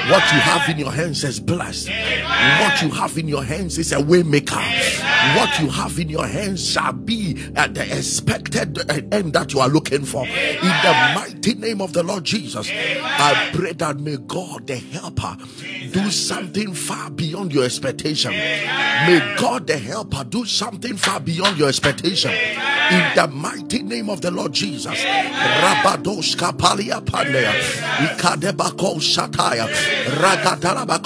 What 0.09 0.23
you 0.33 0.41
have 0.41 0.69
in 0.69 0.79
your 0.79 0.93
hands 0.93 1.25
is 1.25 1.41
blessed. 1.41 1.89
What 1.89 2.83
you 2.83 2.91
have 2.91 3.17
in 3.19 3.29
your 3.29 3.45
hands 3.45 3.79
is 3.79 3.93
a 3.93 3.97
waymaker. 3.97 4.63
What 5.37 5.59
you 5.61 5.69
have 5.69 5.99
in 5.99 6.09
your 6.09 6.27
hands 6.27 6.69
shall 6.71 6.93
be 6.93 7.37
at 7.57 7.75
the 7.75 7.83
expected 7.97 8.79
end 9.13 9.33
that 9.33 9.53
you 9.53 9.61
are 9.61 9.69
looking 9.69 10.05
for. 10.05 10.25
In 10.27 10.63
the 10.63 11.13
mighty 11.15 11.55
name 11.55 11.81
of 11.81 11.93
the 11.93 12.03
Lord 12.03 12.22
Jesus, 12.23 12.69
I 12.71 13.51
pray 13.53 13.73
that 13.75 13.99
may 13.99 14.17
God, 14.17 14.67
the 14.67 14.77
helper, 14.77 15.37
do 15.93 16.11
something 16.11 16.75
far 16.75 17.11
beyond 17.11 17.53
your 17.53 17.65
expectation. 17.65 18.33
May 18.33 19.35
God, 19.39 19.67
the 19.67 19.79
helper, 19.79 20.25
do 20.25 20.45
something 20.45 20.97
far 20.97 21.21
beyond 21.21 21.59
your 21.59 21.69
expectation. 21.69 22.33
In 22.93 23.17
the 23.17 23.27
mighty 23.33 23.83
name 23.83 24.11
of 24.11 24.21
the 24.21 24.31
Lord 24.31 24.53
Jesus. 24.53 24.99
Rabadoshka 25.03 26.53
palia 26.59 27.01
pandea. 27.01 27.53
Ikadebako 28.07 29.01
shataya. 29.01 29.67
Ragadaraba. 30.21 31.01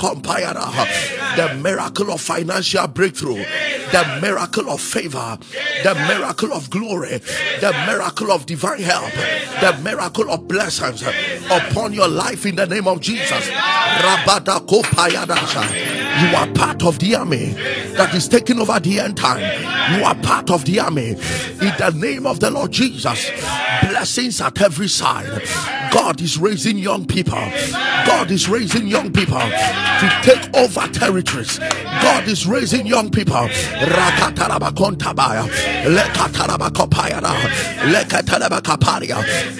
The 1.36 1.54
miracle 1.62 2.12
of 2.12 2.20
financial 2.20 2.88
breakthrough 2.88 3.44
the 3.92 4.18
miracle 4.20 4.70
of 4.70 4.80
favor, 4.80 5.38
the 5.82 5.94
miracle 6.08 6.52
of 6.52 6.68
glory, 6.70 7.18
the 7.60 7.72
miracle 7.86 8.32
of 8.32 8.46
divine 8.46 8.80
help, 8.80 9.12
the 9.60 9.78
miracle 9.82 10.30
of 10.30 10.48
blessings 10.48 11.02
upon 11.50 11.92
your 11.92 12.08
life 12.08 12.46
in 12.46 12.56
the 12.56 12.66
name 12.66 12.88
of 12.88 13.00
Jesus. 13.00 13.48
Rabada 13.48 14.60
kopayadasha. 14.66 15.94
You 16.16 16.34
are 16.36 16.46
part 16.54 16.82
of 16.82 16.98
the 16.98 17.14
army 17.14 17.52
that 17.96 18.14
is 18.14 18.26
taking 18.26 18.58
over 18.58 18.80
the 18.80 19.00
end 19.00 19.16
time. 19.16 19.40
You 19.98 20.04
are 20.04 20.14
part 20.16 20.50
of 20.50 20.64
the 20.64 20.80
army 20.80 21.10
in 21.10 21.72
the 21.78 21.90
name 21.90 22.26
of 22.26 22.40
the 22.40 22.50
Lord 22.50 22.72
Jesus. 22.72 23.30
Blessings 23.82 24.40
at 24.40 24.60
every 24.60 24.88
side. 24.88 25.85
God 25.96 26.20
is 26.20 26.36
raising 26.36 26.76
young 26.76 27.06
people. 27.06 27.42
God 28.06 28.30
is 28.30 28.50
raising 28.50 28.86
young 28.86 29.10
people 29.10 29.40
to 29.40 30.20
take 30.22 30.54
over 30.54 30.86
territories. 30.88 31.58
God 31.58 32.28
is 32.28 32.46
raising 32.46 32.86
young 32.86 33.10
people. 33.10 33.48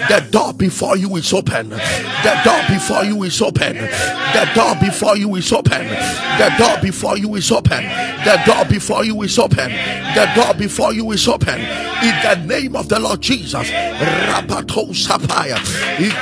The 0.07 0.27
door 0.31 0.53
before 0.53 0.95
you 0.95 1.15
is 1.15 1.33
open. 1.33 1.69
The 1.69 2.41
door 2.43 2.61
before 2.69 3.03
you 3.03 3.23
is 3.23 3.41
open. 3.41 3.77
The 3.77 4.51
door 4.53 4.75
before 4.79 5.17
you 5.17 5.33
is 5.33 5.51
open. 5.51 5.87
The 5.87 6.53
door 6.53 6.75
before 6.79 7.17
you 7.17 7.33
is 7.33 7.51
open. 7.51 7.87
The 8.27 8.43
door 8.45 8.65
before 8.69 9.03
you 9.03 9.23
is 9.23 9.39
open. 9.39 9.71
The 10.13 10.31
door 10.35 10.53
before 10.53 10.93
you 10.93 11.11
is 11.11 11.27
open. 11.27 11.59
In 11.59 12.13
the 12.21 12.35
name 12.45 12.75
of 12.75 12.89
the 12.89 12.99
Lord 12.99 13.21
Jesus. 13.21 13.67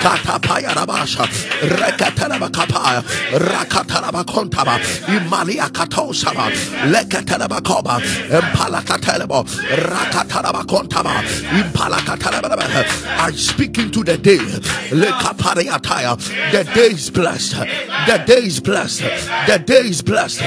Ikatapaya 0.06 0.70
Rabasha. 0.76 1.26
Rekatanaba 1.62 2.50
Kapaya. 2.52 3.02
Rakatanaba 3.34 4.24
Kontaba. 4.24 4.78
Imalia 5.08 5.70
Katosaba. 5.70 6.50
Lekatanaba 6.92 7.64
Koba. 7.64 8.00
Impalakatanaba. 8.30 9.44
Rakatanaba 9.46 10.64
Kontaba. 10.66 11.24
Impalakatanaba. 11.50 12.56
I 13.20 13.32
speak 13.32 13.80
into 13.80 14.04
the 14.04 14.18
day. 14.18 14.38
Lekapariataya. 14.38 16.16
The 16.52 16.64
day 16.74 16.88
is 16.88 17.10
blessed. 17.10 17.56
The 18.06 18.24
day 18.26 18.44
is 18.46 18.60
blessed. 18.60 19.02
The 19.48 19.58
day 19.66 19.80
is 19.80 20.02
blessed. 20.04 20.40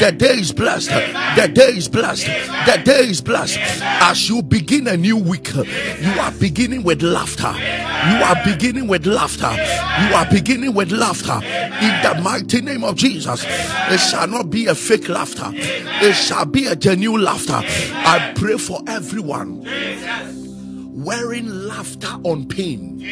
The 0.00 0.12
day 0.12 0.34
is 0.34 0.52
blessed. 0.52 0.90
The 1.36 1.48
day 1.48 1.68
is 1.68 1.88
blessed. 1.88 2.26
The 2.66 2.82
day 2.84 3.00
is 3.08 3.20
blessed. 3.22 3.58
As 3.82 4.28
you 4.28 4.42
begin 4.42 4.88
a 4.88 4.96
new 4.96 5.16
week, 5.16 5.54
you 5.54 6.20
are 6.20 6.32
beginning 6.32 6.82
with 6.82 7.02
laughter. 7.02 7.54
You 8.06 8.22
are 8.22 8.36
beginning 8.44 8.86
with 8.86 8.95
laughter. 9.04 9.50
You 9.50 10.14
are 10.14 10.26
beginning 10.30 10.72
with 10.72 10.92
laughter. 10.92 11.44
In 11.44 12.02
the 12.02 12.20
mighty 12.22 12.60
name 12.62 12.84
of 12.84 12.96
Jesus, 12.96 13.44
it 13.44 13.98
shall 13.98 14.28
not 14.28 14.48
be 14.48 14.66
a 14.66 14.74
fake 14.74 15.08
laughter, 15.08 15.50
it 15.52 16.14
shall 16.14 16.46
be 16.46 16.66
a 16.66 16.76
genuine 16.76 17.22
laughter. 17.22 17.60
I 17.62 18.32
pray 18.36 18.56
for 18.56 18.80
everyone 18.86 19.64
wearing 21.04 21.48
laughter 21.48 22.16
on 22.24 22.46
pain. 22.48 23.02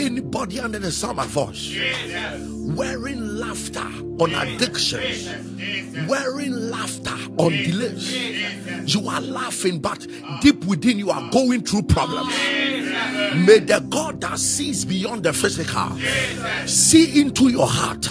Anybody 0.00 0.58
under 0.58 0.78
the 0.78 0.90
sound 0.90 1.18
of 1.18 1.26
voice? 1.26 1.76
Wearing 2.74 3.36
laughter 3.36 3.86
on 4.18 4.34
addictions, 4.34 5.28
wearing 6.08 6.52
laughter 6.52 7.16
on 7.36 7.52
delays. 7.52 8.94
You 8.94 9.06
are 9.10 9.20
laughing, 9.20 9.78
but 9.78 10.06
deep 10.40 10.64
within 10.64 10.98
you 10.98 11.10
are 11.10 11.30
going 11.30 11.64
through 11.64 11.82
problems. 11.82 12.34
May 13.34 13.58
the 13.58 13.84
God 13.90 14.22
that 14.22 14.38
sees 14.38 14.86
beyond 14.86 15.24
the 15.24 15.34
physical 15.34 15.98
see 16.66 17.20
into 17.20 17.50
your 17.50 17.68
heart, 17.68 18.08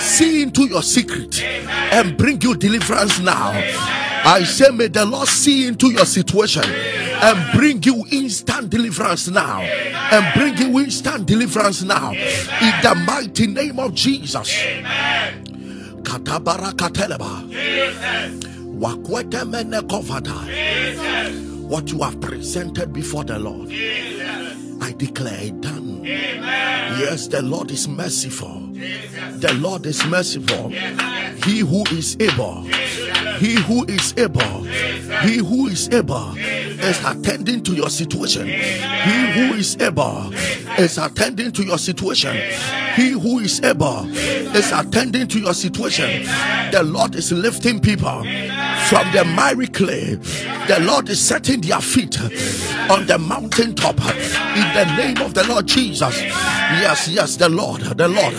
see 0.00 0.42
into 0.42 0.66
your 0.66 0.82
secret, 0.82 1.42
and 1.42 2.16
bring 2.16 2.40
you 2.40 2.54
deliverance 2.54 3.20
now. 3.20 3.50
I 4.24 4.44
say, 4.44 4.70
may 4.70 4.88
the 4.88 5.04
Lord 5.04 5.28
see 5.28 5.66
into 5.66 5.92
your 5.92 6.06
situation 6.06 6.64
and 7.22 7.52
bring 7.58 7.82
you 7.82 8.04
instant 8.10 8.70
deliverance 8.70 9.28
now. 9.28 9.60
And 9.60 10.24
bring 10.34 10.56
you 10.58 10.78
instant 10.80 11.26
deliverance 11.26 11.82
now. 11.82 12.12
In 12.12 12.74
the 12.82 12.94
mighty 13.06 13.46
name 13.46 13.78
of 13.78 13.94
Jesus. 13.94 14.50
Katabara 16.02 16.72
kateleba. 16.72 17.44
Wakwete 18.78 19.44
mene 19.48 19.80
kovada. 19.82 20.38
What 21.68 21.90
you 21.90 22.02
have 22.02 22.20
presented 22.20 22.92
before 22.92 23.24
the 23.24 23.38
Lord. 23.38 23.68
I 24.80 24.92
declare 24.96 25.38
it 25.40 25.60
done. 25.60 26.06
Amen. 26.06 27.00
Yes, 27.00 27.26
the 27.28 27.42
Lord 27.42 27.70
is 27.70 27.86
merciful. 27.88 28.60
The 28.72 29.56
Lord 29.60 29.86
is 29.86 30.04
merciful. 30.06 30.70
He 31.44 31.60
who 31.60 31.84
is 31.92 32.16
able, 32.18 32.62
he 33.38 33.54
who 33.62 33.84
is 33.84 34.14
able, 34.16 34.64
he 35.22 35.38
who 35.38 35.68
is 35.68 35.88
able 35.90 36.36
is 36.36 37.04
attending 37.04 37.62
to 37.64 37.72
your 37.72 37.90
situation. 37.90 38.46
He 38.48 39.32
who 39.32 39.54
is 39.54 39.76
able 39.80 40.32
is 40.78 40.98
attending 40.98 41.52
to 41.52 41.62
your 41.64 41.78
situation. 41.78 42.36
He 42.96 43.10
who 43.10 43.38
is 43.38 43.60
able 43.62 44.08
is 44.08 44.72
attending 44.72 45.28
to 45.28 45.38
your 45.38 45.54
situation. 45.54 46.24
The 46.72 46.82
Lord 46.82 47.14
is 47.14 47.30
lifting 47.30 47.80
people 47.80 48.24
from 48.88 49.12
the 49.12 49.22
miry 49.24 49.66
clay. 49.66 50.14
The 50.66 50.78
Lord 50.80 51.10
is 51.10 51.20
setting 51.20 51.60
their 51.60 51.80
feet 51.80 52.18
on 52.90 53.06
the 53.06 53.18
mountaintop 53.18 53.98
in 54.00 54.74
the 54.74 54.94
name 54.96 55.18
of 55.18 55.34
the 55.34 55.44
Lord 55.46 55.66
Jesus. 55.66 56.22
Yes, 56.22 57.06
yes, 57.08 57.36
the 57.36 57.50
Lord, 57.50 57.82
the 57.82 58.08
Lord, 58.08 58.34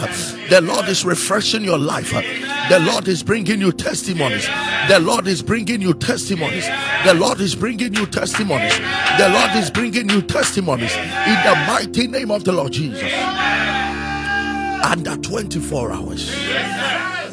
the 0.50 0.62
Lord 0.62 0.90
is 0.90 1.06
refreshing 1.06 1.64
your 1.64 1.78
life. 1.78 2.12
The 2.12 2.80
Lord 2.80 3.08
is 3.08 3.22
bringing 3.22 3.62
you 3.62 3.72
testimonies. 3.72 4.48
The 4.88 5.00
Lord 5.00 5.28
is 5.28 5.44
bringing 5.44 5.82
you 5.82 5.94
testimonies. 5.94 6.68
The 7.06 7.14
Lord 7.14 7.40
is 7.42 7.54
bringing 7.56 7.94
you 7.94 8.08
testimonies. 8.08 8.76
The 9.20 9.30
Lord 9.30 9.56
is 9.56 9.70
bringing 9.70 10.10
you 10.10 10.22
testimonies 10.24 10.96
in 10.96 11.38
the 11.46 11.64
mighty 11.68 12.08
name 12.08 12.32
of 12.32 12.44
the 12.44 12.54
Lord 12.54 12.72
Jesus. 12.72 13.12
Under 14.84 15.16
24 15.18 15.92
hours, 15.92 16.36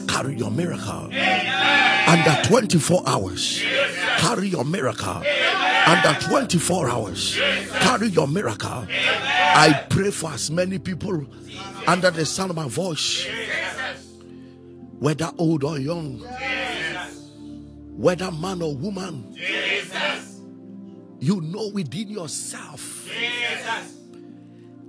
carry 0.07 0.35
your 0.37 0.51
miracle. 0.51 1.11
Under 2.07 2.43
24 2.45 3.03
hours, 3.07 3.63
carry 4.19 4.49
your 4.49 4.65
miracle. 4.65 5.23
Under 5.87 6.15
24 6.21 6.89
hours, 6.89 7.39
carry 7.81 8.09
your 8.09 8.29
miracle. 8.29 8.87
I 8.89 9.87
pray 9.89 10.11
for 10.11 10.31
as 10.33 10.51
many 10.51 10.79
people 10.79 11.27
under 11.87 12.11
the 12.11 12.25
sound 12.27 12.51
of 12.51 12.57
my 12.57 12.69
voice, 12.69 13.27
whether 14.99 15.31
old 15.39 15.65
or 15.65 15.79
young, 15.79 16.19
whether 17.97 18.31
man 18.31 18.63
or 18.63 18.77
woman, 18.77 19.35
you 21.21 21.41
know 21.41 21.69
within 21.73 22.09
yourself 22.09 23.09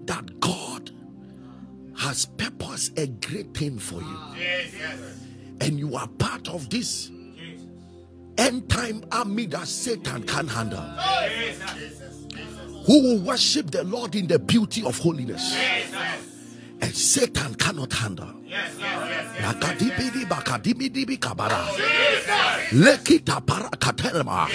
that 0.06 0.40
God 0.40 0.92
has 1.98 2.26
purposed 2.26 2.98
a 3.00 3.08
great 3.08 3.54
thing 3.54 3.80
for 3.80 4.02
you, 4.02 4.18
and 5.62 5.80
you 5.80 5.96
are 5.96 6.08
part 6.08 6.48
of 6.50 6.70
this 6.70 7.12
end 8.38 8.70
time 8.70 9.04
army 9.12 9.46
that 9.48 9.68
Satan 9.68 10.24
can't 10.24 10.50
handle. 10.50 10.82
Who 12.86 13.02
will 13.02 13.20
worship 13.20 13.72
the 13.72 13.84
Lord 13.84 14.16
in 14.16 14.28
the 14.28 14.40
beauty 14.40 14.84
of 14.86 14.98
holiness, 14.98 15.56
and 16.82 16.96
Satan 16.96 17.56
cannot 17.56 17.92
handle. 17.94 18.34
Bakadibidibi 20.30 21.18
kabara. 21.20 21.68
Lekita 22.72 23.42
parakatelema. 23.42 24.48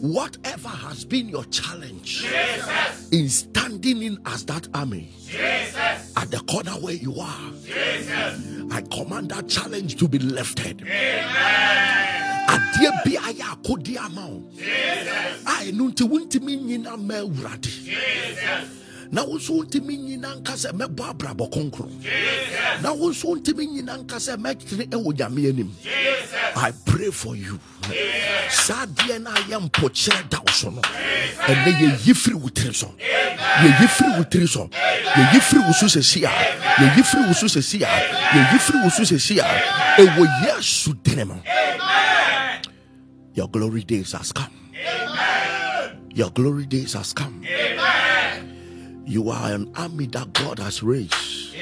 Whatever 0.00 0.68
has 0.68 1.04
been 1.04 1.28
your 1.28 1.44
challenge 1.44 2.24
in 3.12 3.28
standing 3.28 4.02
in 4.02 4.18
as 4.26 4.44
that 4.46 4.66
army 4.74 5.12
at 6.16 6.30
the 6.30 6.40
corner 6.48 6.72
where 6.72 6.94
you 6.94 7.14
are, 7.20 7.52
I 8.72 8.80
command 8.90 9.30
that 9.30 9.48
challenge 9.48 9.96
to 9.96 10.08
be 10.08 10.18
lifted. 10.18 10.78
adeɛ 12.50 12.90
bi 13.04 13.12
ayɛ 13.28 13.44
akodi 13.54 13.96
ama 13.96 14.26
wo 14.26 14.42
a 15.46 15.54
ɛno 15.70 15.84
nti 15.92 16.02
wontumi 16.08 16.56
nyina 16.58 16.96
ma 16.98 17.14
awurade 17.22 17.70
na 19.12 19.24
wo 19.24 19.38
nso 19.38 19.64
nyina 19.80 20.34
nka 20.36 20.54
sɛ 20.54 20.70
mɛbɔ 20.72 21.10
abrabɔ 21.10 21.50
kronkron. 21.50 21.90
Na 22.82 22.92
wo 22.92 23.10
nso 23.10 23.34
nyina 23.36 23.98
nka 23.98 24.16
sɛ 24.16 24.36
mɛtene 24.36 24.88
ɛwɔ 24.88 25.16
nyame 25.18 25.48
anim. 25.48 25.76
I 26.56 26.72
pray 26.84 27.10
for 27.10 27.34
you. 27.34 27.58
Saa 28.50 28.86
adeɛ 28.86 29.22
no 29.22 29.30
ayɛ 29.30 29.68
mpokyerɛ 29.70 30.28
da 30.30 30.38
wo 30.38 30.52
so 30.52 30.70
no 30.70 30.80
ɛnɛ 30.80 31.70
yɛyi 31.80 32.14
firi 32.14 32.34
wo 32.34 32.48
tiri 32.48 32.74
so. 32.74 32.94
Yɛyi 32.98 33.88
firi 33.88 34.16
wo 34.18 34.24
tiri 34.24 34.48
so. 34.48 34.68
Yɛyi 34.68 35.40
firi 35.40 35.66
wo 35.66 35.72
so 35.72 35.86
sɛsi 35.86 36.24
a 36.24 36.30
yɛyi 36.80 37.02
firi 37.02 37.26
wo 37.26 37.32
so 37.32 37.46
sɛsi 37.46 37.82
a 37.82 37.86
yɛyi 38.36 38.58
firi 38.60 38.82
wo 38.84 38.88
so 38.90 39.02
sɛsi 39.02 39.38
a 39.38 40.02
ɛwɔ 40.02 40.44
yesu 40.46 40.94
dene 41.02 41.24
mu. 41.26 41.34
Your 43.34 43.48
glory 43.48 43.82
days 43.82 44.12
has 44.12 44.32
come. 44.32 44.50
Your 46.12 46.30
glory 46.30 46.66
days 46.66 46.92
has 46.94 47.12
come. 47.12 47.42
You 49.10 49.28
are 49.30 49.50
an 49.50 49.72
army 49.74 50.06
that 50.06 50.32
God 50.34 50.60
has 50.60 50.84
raised. 50.84 51.52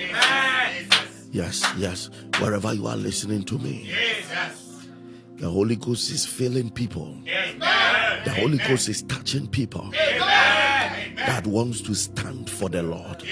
Yes, 1.32 1.64
yes. 1.78 2.10
Wherever 2.40 2.74
you 2.74 2.86
are 2.86 2.96
listening 2.96 3.42
to 3.44 3.58
me, 3.58 3.90
The 5.36 5.48
Holy 5.48 5.76
Ghost 5.76 6.10
is 6.10 6.26
filling 6.26 6.68
people. 6.68 7.16
The 7.24 8.34
Holy 8.38 8.58
Ghost 8.58 8.90
is 8.90 9.00
touching 9.00 9.46
people 9.46 9.90
that 9.92 11.46
wants 11.46 11.80
to 11.80 11.94
stand 11.94 12.50
for 12.50 12.68
the 12.68 12.82
Lord. 12.82 13.22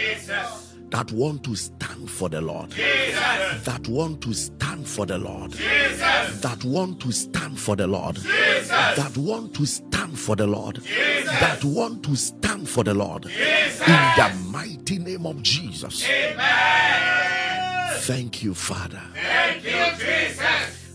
That 0.91 1.11
want 1.13 1.45
to 1.45 1.55
stand 1.57 2.11
for 2.11 2.29
the 2.29 2.41
Lord. 2.41 2.71
That 2.71 3.87
want 3.89 4.23
to 4.23 4.33
stand 4.33 4.89
for 4.89 5.05
the 5.07 5.19
Lord. 5.19 5.53
That 5.53 6.63
want 6.65 7.01
to 7.01 7.13
stand 7.13 7.59
for 7.59 7.77
the 7.77 7.87
Lord. 7.87 8.17
That 8.17 9.17
want 9.17 9.55
to 9.55 9.67
stand 9.67 10.19
for 10.19 10.37
the 10.37 10.47
Lord. 10.47 10.77
That 10.77 11.65
want 11.65 12.05
to 12.05 12.17
stand 12.17 12.69
for 12.69 12.85
the 12.85 12.95
Lord. 12.95 13.27
In 13.27 13.33
the 13.33 14.33
mighty 14.51 14.99
name 14.99 15.27
of 15.27 15.43
Jesus. 15.43 16.09
Amen. 16.09 18.01
Thank 18.01 18.43
you, 18.43 18.55
Father. 18.55 19.03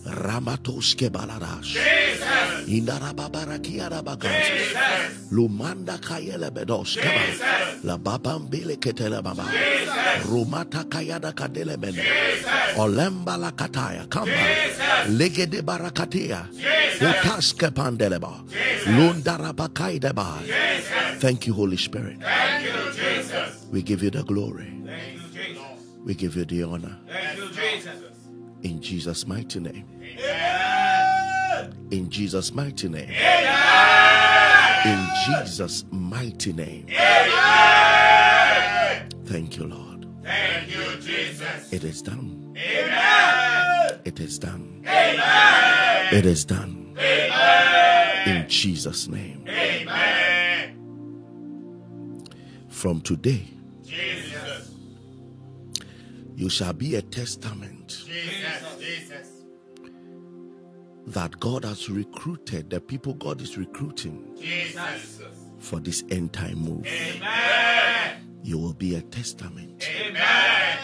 Ramatoske 0.06 1.10
baladash. 1.10 1.78
Indarababarakiarabagas. 2.68 4.48
Lumanda 5.32 5.98
kayele 5.98 6.52
bedos. 6.52 6.98
La 7.84 7.98
babambile 7.98 8.78
ketele 8.78 9.22
baba. 9.24 9.46
Rumata 10.26 10.84
kayada 10.90 11.34
kadele 11.34 11.78
bene. 11.78 12.04
Olemba 12.78 13.38
la 13.38 13.52
kataya 13.52 14.06
kamba. 14.10 14.32
Legede 15.08 15.62
barakatia. 15.62 16.48
Utaske 17.02 17.72
pandeleba. 17.72 18.44
Lundarabakaideba. 18.88 20.42
Thank 21.20 21.48
you, 21.48 21.54
Holy 21.54 21.78
Spirit. 21.78 22.18
We 23.72 23.82
give 23.82 24.04
you 24.04 24.10
the 24.10 24.24
glory. 24.24 24.74
We 26.04 26.16
give 26.16 26.36
you 26.36 26.46
the 26.46 26.64
honor. 26.64 26.98
In 28.64 28.82
Jesus' 28.82 29.28
mighty 29.28 29.60
name. 29.60 29.86
In 31.92 32.10
Jesus' 32.10 32.54
mighty 32.54 32.90
name. 32.90 33.10
In 34.86 35.08
Jesus' 35.26 35.86
mighty 35.92 36.54
name. 36.54 36.86
Thank 39.26 39.58
you, 39.58 39.66
Lord. 39.66 40.08
Thank 40.24 40.70
you, 40.76 40.96
Jesus. 41.02 41.74
It 41.74 41.84
is 41.84 42.02
done. 42.02 42.56
Amen. 42.58 44.00
It 44.06 44.20
is 44.20 44.40
done. 44.40 44.84
Amen. 44.88 46.14
It 46.14 46.26
is 46.26 46.46
done. 46.46 46.96
Amen. 46.98 48.44
In 48.44 48.50
Jesus' 48.50 49.08
name. 49.08 49.46
Amen. 49.48 50.78
From 52.70 53.02
today, 53.02 53.48
Jesus. 53.84 54.72
you 56.36 56.50
shall 56.50 56.74
be 56.74 56.96
a 56.96 57.02
testament 57.02 57.81
Jesus. 58.00 58.78
Jesus. 58.80 59.28
that 61.08 61.40
God 61.40 61.66
has 61.66 61.90
recruited, 61.90 62.70
the 62.70 62.80
people 62.80 63.14
God 63.16 63.42
is 63.42 63.58
recruiting 63.58 64.36
Jesus. 64.40 65.22
for 65.60 65.80
this 65.80 66.04
end 66.12 66.32
time 66.34 66.60
move. 66.60 66.86
Amen. 66.86 68.40
You 68.44 68.58
will 68.58 68.74
be 68.74 68.96
a 68.96 69.02
testament. 69.02 69.88
Amen. 70.00 70.78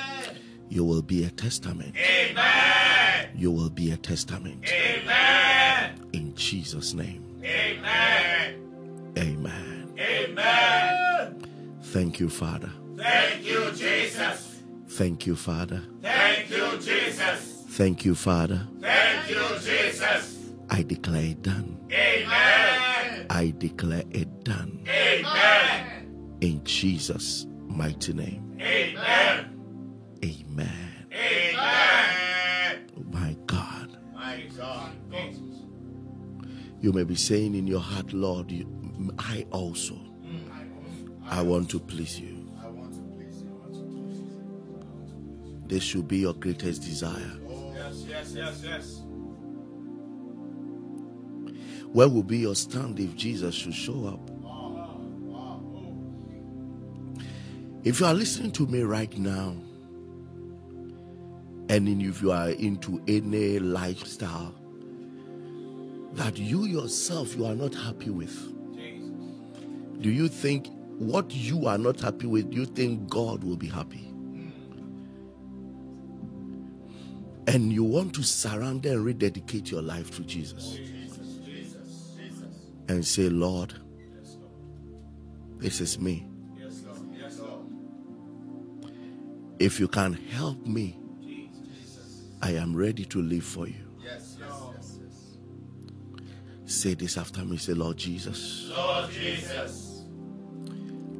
You 0.69 0.83
will 0.83 1.01
be 1.01 1.23
a 1.23 1.29
testament. 1.29 1.95
Amen. 1.97 3.29
You 3.35 3.51
will 3.51 3.69
be 3.69 3.91
a 3.91 3.97
testament. 3.97 4.65
Amen. 4.71 6.09
In 6.13 6.35
Jesus' 6.35 6.93
name. 6.93 7.23
Amen. 7.43 9.13
Amen. 9.17 9.93
Amen. 9.99 11.47
Thank 11.83 12.19
you, 12.19 12.29
Father. 12.29 12.71
Thank 12.97 13.45
you, 13.45 13.71
Jesus. 13.71 14.46
Thank 14.89 15.27
you, 15.27 15.35
Father. 15.35 15.83
Thank 16.01 16.49
you, 16.49 16.77
Jesus. 16.79 17.63
Thank 17.69 18.05
you, 18.05 18.15
Father. 18.15 18.67
Thank 18.81 19.29
you, 19.29 19.43
Jesus. 19.59 20.51
I 20.69 20.83
declare 20.83 21.23
it 21.23 21.41
done. 21.41 21.77
Amen. 21.91 23.27
I 23.29 23.53
declare 23.57 24.03
it 24.11 24.43
done. 24.43 24.83
Amen. 24.87 26.37
In 26.41 26.63
Jesus' 26.63 27.45
mighty 27.67 28.13
name. 28.13 28.57
Amen. 28.61 29.53
Amen. 30.23 31.05
Amen. 31.13 32.87
Oh 32.97 33.03
my 33.11 33.35
God. 33.45 33.97
My 34.13 34.43
God. 34.57 34.91
You 36.79 36.93
may 36.93 37.03
be 37.03 37.15
saying 37.15 37.55
in 37.55 37.65
your 37.65 37.79
heart, 37.79 38.13
Lord, 38.13 38.51
you, 38.51 38.67
I 39.17 39.45
also. 39.51 39.95
Mm, 39.95 41.21
I 41.25 41.41
want 41.41 41.69
to 41.71 41.79
please 41.79 42.19
you. 42.19 42.36
This 45.67 45.83
should 45.83 46.07
be 46.07 46.19
your 46.19 46.33
greatest 46.33 46.83
desire. 46.83 47.33
Yes, 47.73 48.05
yes, 48.07 48.33
yes, 48.33 48.61
yes. 48.63 49.01
Where 51.91 52.07
will 52.07 52.23
be 52.23 52.37
your 52.39 52.55
stand 52.55 52.99
if 52.99 53.15
Jesus 53.15 53.53
should 53.55 53.73
show 53.73 54.07
up? 54.07 54.29
If 57.83 57.99
you 57.99 58.05
are 58.05 58.13
listening 58.13 58.51
to 58.51 58.67
me 58.67 58.81
right 58.81 59.17
now, 59.17 59.55
and 61.69 62.01
if 62.01 62.21
you 62.21 62.31
are 62.31 62.49
into 62.49 63.01
any 63.07 63.59
lifestyle 63.59 64.53
that 66.13 66.37
you 66.37 66.63
yourself 66.63 67.35
you 67.35 67.45
are 67.45 67.55
not 67.55 67.75
happy 67.75 68.09
with, 68.09 68.53
do 70.01 70.09
you 70.09 70.27
think 70.27 70.67
what 70.97 71.31
you 71.31 71.67
are 71.67 71.77
not 71.77 71.99
happy 71.99 72.27
with, 72.27 72.51
do 72.51 72.57
you 72.57 72.65
think 72.65 73.09
God 73.09 73.43
will 73.43 73.57
be 73.57 73.67
happy? 73.67 74.13
And 77.47 77.71
you 77.71 77.83
want 77.83 78.13
to 78.15 78.23
surrender 78.23 78.89
and 78.91 79.05
rededicate 79.05 79.71
your 79.71 79.81
life 79.81 80.11
to 80.17 80.23
Jesus 80.23 80.79
and 82.89 83.05
say, 83.05 83.29
Lord, 83.29 83.73
this 85.57 85.81
is 85.81 85.99
me. 85.99 86.27
Yes, 86.57 86.83
Lord. 86.85 86.99
Yes, 87.17 87.39
Lord. 87.39 87.65
If 89.59 89.79
you 89.79 89.87
can 89.87 90.13
help 90.13 90.65
me, 90.65 90.99
I 92.41 92.51
am 92.51 92.75
ready 92.75 93.05
to 93.05 93.21
live 93.21 93.43
for 93.43 93.67
you. 93.67 93.87
Say 96.65 96.95
this 96.95 97.17
after 97.17 97.45
me. 97.45 97.55
Say, 97.55 97.73
Lord 97.73 97.95
Jesus, 97.95 98.69
Lord 98.75 99.09
Jesus, 99.09 100.03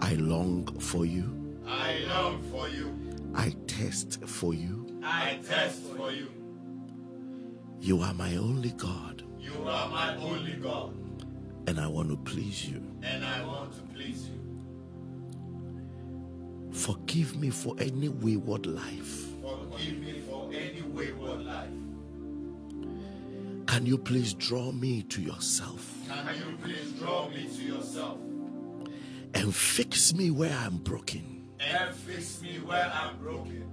I 0.01 0.15
long 0.15 0.67
for 0.77 1.05
you. 1.05 1.57
I 1.65 1.99
long 2.09 2.43
for 2.51 2.67
you. 2.67 2.93
I 3.33 3.55
test 3.65 4.21
for 4.25 4.53
you. 4.53 4.96
I 5.09 5.39
test 5.47 5.83
for 5.95 6.11
you. 6.11 6.27
You 7.79 8.01
are 8.01 8.13
my 8.13 8.35
only 8.35 8.71
God, 8.71 9.23
You 9.39 9.53
are 9.67 9.89
my 9.89 10.15
only 10.17 10.53
God, 10.53 10.93
and 11.67 11.79
I 11.79 11.87
want 11.87 12.09
to 12.09 12.17
please 12.17 12.67
you. 12.67 12.81
and 13.03 13.23
I 13.23 13.45
want 13.45 13.71
to 13.75 13.81
please 13.93 14.27
you. 14.27 14.33
Forgive 16.73 17.37
me 17.37 17.49
for 17.49 17.75
any 17.79 18.09
wayward 18.09 18.65
life. 18.65 19.25
Forgive 19.41 19.99
me 19.99 20.19
for 20.29 20.49
any 20.53 20.81
wayward 20.81 21.41
life. 21.45 21.69
Can 23.67 23.85
you 23.85 23.97
please 23.97 24.33
draw 24.33 24.71
me 24.71 25.03
to 25.03 25.21
yourself 25.21 25.93
Can 26.07 26.35
you 26.35 26.57
please 26.63 26.91
draw 26.93 27.29
me 27.29 27.47
to 27.57 27.61
yourself 27.63 28.17
and 29.33 29.53
fix 29.55 30.13
me 30.13 30.31
where 30.31 30.53
I'm 30.53 30.77
broken? 30.77 31.47
and 31.59 31.93
fix 31.95 32.41
me 32.41 32.59
where 32.65 32.91
I'm 32.93 33.17
broken? 33.17 33.63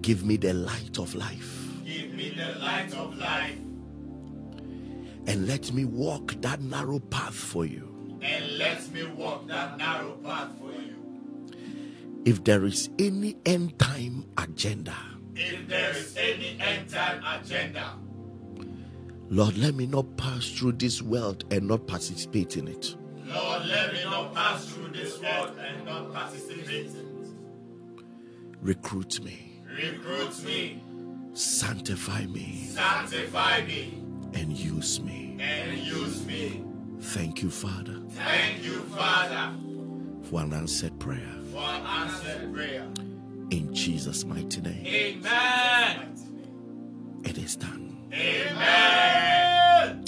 Give 0.00 0.24
me 0.24 0.36
the 0.36 0.54
light 0.54 0.98
of 0.98 1.14
life 1.14 1.66
Give 1.84 2.12
me 2.14 2.30
the 2.30 2.58
light 2.60 2.94
of 2.94 3.16
life 3.18 3.56
and 5.26 5.46
let 5.46 5.72
me 5.72 5.84
walk 5.84 6.34
that 6.40 6.60
narrow 6.62 6.98
path 7.00 7.34
for 7.34 7.66
you. 7.66 8.18
and 8.22 8.56
let 8.58 8.90
me 8.92 9.04
walk 9.04 9.46
that 9.48 9.76
narrow 9.76 10.12
path 10.24 10.48
for 10.58 10.70
you. 10.72 10.94
If 12.24 12.44
there 12.44 12.64
is 12.64 12.88
any 12.98 13.36
end 13.44 13.78
time 13.78 14.24
agenda, 14.38 14.94
If 15.34 15.68
there 15.68 15.90
is 15.90 16.16
any 16.16 16.56
end 16.60 16.88
time 16.88 17.22
agenda, 17.24 17.94
Lord, 19.30 19.58
let 19.58 19.74
me 19.74 19.86
not 19.86 20.16
pass 20.16 20.48
through 20.48 20.72
this 20.72 21.02
world 21.02 21.44
and 21.50 21.68
not 21.68 21.86
participate 21.86 22.56
in 22.56 22.66
it. 22.68 22.96
Lord, 23.26 23.66
let 23.66 23.92
me 23.92 24.02
not 24.04 24.34
pass 24.34 24.64
through 24.66 24.88
this 24.88 25.20
world 25.20 25.58
and 25.58 25.84
not 25.84 26.12
participate. 26.14 26.86
in 26.86 26.96
it. 26.96 28.06
Recruit 28.62 29.22
me, 29.22 29.47
Recruit 29.78 30.44
me, 30.44 30.82
sanctify 31.34 32.26
me, 32.26 32.66
sanctify 32.72 33.64
me, 33.64 34.02
and 34.34 34.52
use 34.52 35.00
me. 35.00 35.36
and 35.38 35.78
use 35.78 36.26
me. 36.26 36.64
Thank 37.00 37.42
you, 37.42 37.48
Father, 37.50 38.00
Thank 38.10 38.64
you, 38.64 38.80
Father, 38.96 39.54
for 40.24 40.40
an 40.40 40.52
answered 40.52 40.98
prayer. 40.98 41.32
for 41.52 41.58
an 41.60 41.86
answered 41.86 42.52
prayer. 42.52 42.88
In 43.50 43.72
Jesus' 43.72 44.24
mighty 44.24 44.60
name, 44.62 44.84
Amen. 44.84 46.16
it 47.24 47.38
is 47.38 47.54
done. 47.54 48.10
Amen. 48.12 50.04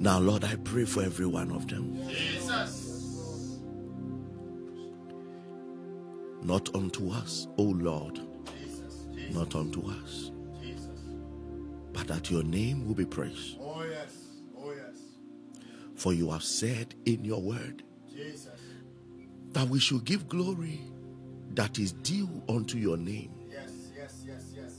Now, 0.00 0.18
Lord, 0.18 0.42
I 0.42 0.56
pray 0.56 0.84
for 0.84 1.04
every 1.04 1.26
one 1.26 1.52
of 1.52 1.68
them. 1.68 1.96
Jesus. 2.08 3.60
Not 6.42 6.74
unto 6.74 7.10
us, 7.12 7.46
O 7.56 7.62
Lord. 7.62 8.18
Not 9.32 9.54
unto 9.54 9.88
us, 9.90 10.30
Jesus. 10.60 10.88
but 11.92 12.06
that 12.08 12.30
your 12.30 12.42
name 12.42 12.86
will 12.86 12.94
be 12.94 13.04
praised. 13.06 13.56
Oh, 13.60 13.84
oh 14.58 14.72
For 15.94 16.12
you 16.12 16.30
have 16.30 16.44
said 16.44 16.94
in 17.06 17.24
your 17.24 17.40
word 17.40 17.82
that 19.52 19.68
we 19.68 19.78
should 19.78 20.04
give 20.04 20.28
glory 20.28 20.80
that 21.54 21.78
is 21.78 21.92
due 21.92 22.42
unto 22.48 22.78
your 22.78 22.96
name. 22.96 23.30
Yes, 23.50 23.70
yes, 23.96 24.24
yes, 24.26 24.44
yes. 24.56 24.74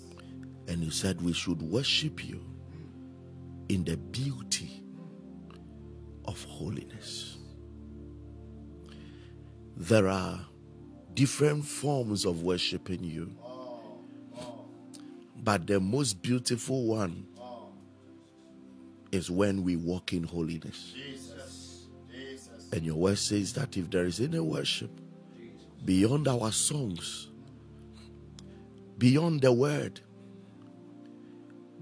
And 0.68 0.84
you 0.84 0.92
said 0.92 1.22
we 1.22 1.34
should 1.34 1.62
worship 1.62 2.26
you 2.26 2.42
in 3.70 3.84
the 3.84 3.98
beauty 3.98 4.84
of 6.26 6.44
holiness. 6.46 7.38
There 9.78 10.08
are 10.08 10.40
different 11.14 11.66
forms 11.66 12.26
of 12.26 12.44
worshiping 12.44 13.04
you, 13.04 13.36
but 15.44 15.68
the 15.68 15.80
most 15.80 16.22
beautiful 16.22 16.86
one 16.86 17.26
is 19.11 19.30
when 19.30 19.64
we 19.64 19.76
walk 19.76 20.14
in 20.14 20.24
holiness. 20.24 20.94
Jesus, 20.95 21.86
Jesus. 22.11 22.70
And 22.72 22.84
your 22.84 22.95
word 22.95 23.18
says 23.18 23.53
that 23.53 23.76
if 23.78 23.90
there 23.91 24.06
is 24.06 24.20
any 24.20 24.40
worship 24.40 24.90
beyond 25.86 26.28
our 26.28 26.52
songs, 26.52 27.28
beyond 28.98 29.41
the 29.41 29.52
word, 29.52 29.99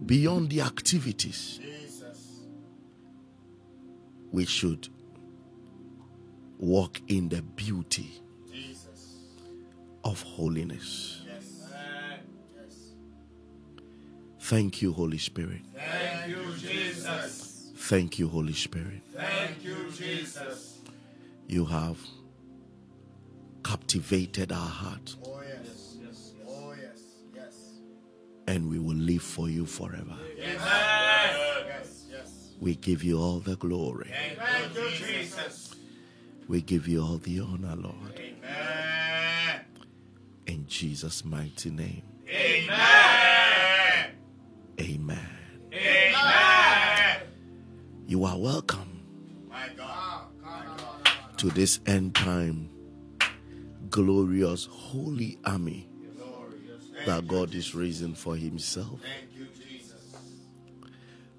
beyond 0.05 0.49
the 0.49 0.61
activities, 0.61 1.59
Jesus. 1.61 2.41
we 4.31 4.45
should 4.45 4.89
walk 6.57 6.99
in 7.07 7.29
the 7.29 7.41
beauty 7.41 8.21
of 10.03 10.21
holiness. 10.23 11.20
Thank 14.51 14.81
you, 14.81 14.91
Holy 14.91 15.17
Spirit. 15.17 15.61
Thank 15.73 16.27
you, 16.27 16.53
Jesus. 16.57 17.71
Thank 17.73 18.19
you, 18.19 18.27
Holy 18.27 18.51
Spirit. 18.51 19.01
Thank 19.13 19.63
you, 19.63 19.89
Jesus. 19.95 20.79
You 21.47 21.63
have 21.63 21.97
captivated 23.63 24.51
our 24.51 24.67
heart, 24.67 25.15
Oh, 25.25 25.39
yes. 25.41 25.95
Yes. 26.03 26.31
Oh, 26.45 26.73
yes. 26.73 26.99
Yes. 27.33 27.53
and 28.45 28.69
we 28.69 28.77
will 28.77 28.97
live 28.97 29.23
for 29.23 29.47
you 29.49 29.65
forever. 29.65 30.17
Yes. 30.37 30.59
Yes. 30.59 32.05
Yes. 32.11 32.49
We 32.59 32.75
give 32.75 33.05
you 33.05 33.19
all 33.21 33.39
the 33.39 33.55
glory. 33.55 34.11
Thank 34.37 34.75
you, 34.75 34.89
Jesus. 35.07 35.75
We 36.49 36.61
give 36.61 36.89
you 36.89 37.01
all 37.01 37.19
the 37.19 37.39
honor, 37.39 37.77
Lord. 37.77 38.19
Amen. 38.19 39.61
In 40.45 40.67
Jesus' 40.67 41.23
mighty 41.23 41.69
name. 41.69 42.01
Amen. 42.29 43.20
Amen. 44.81 45.29
Amen. 45.73 47.17
You 48.07 48.25
are 48.25 48.37
welcome 48.37 49.03
My 49.47 49.67
God. 49.77 50.25
To 51.37 51.49
this 51.49 51.79
end 51.85 52.15
time 52.15 52.69
glorious 53.91 54.65
holy 54.65 55.37
army 55.45 55.87
that 57.05 57.27
God 57.27 57.53
is 57.53 57.75
raising 57.75 58.15
for 58.15 58.35
himself. 58.35 58.99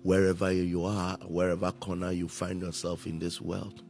Wherever 0.02 0.52
you 0.52 0.85
are, 0.85 1.16
wherever 1.27 1.73
corner 1.73 2.12
you 2.12 2.28
find 2.28 2.62
yourself 2.62 3.06
in 3.06 3.19
this 3.19 3.40
world, 3.40 3.82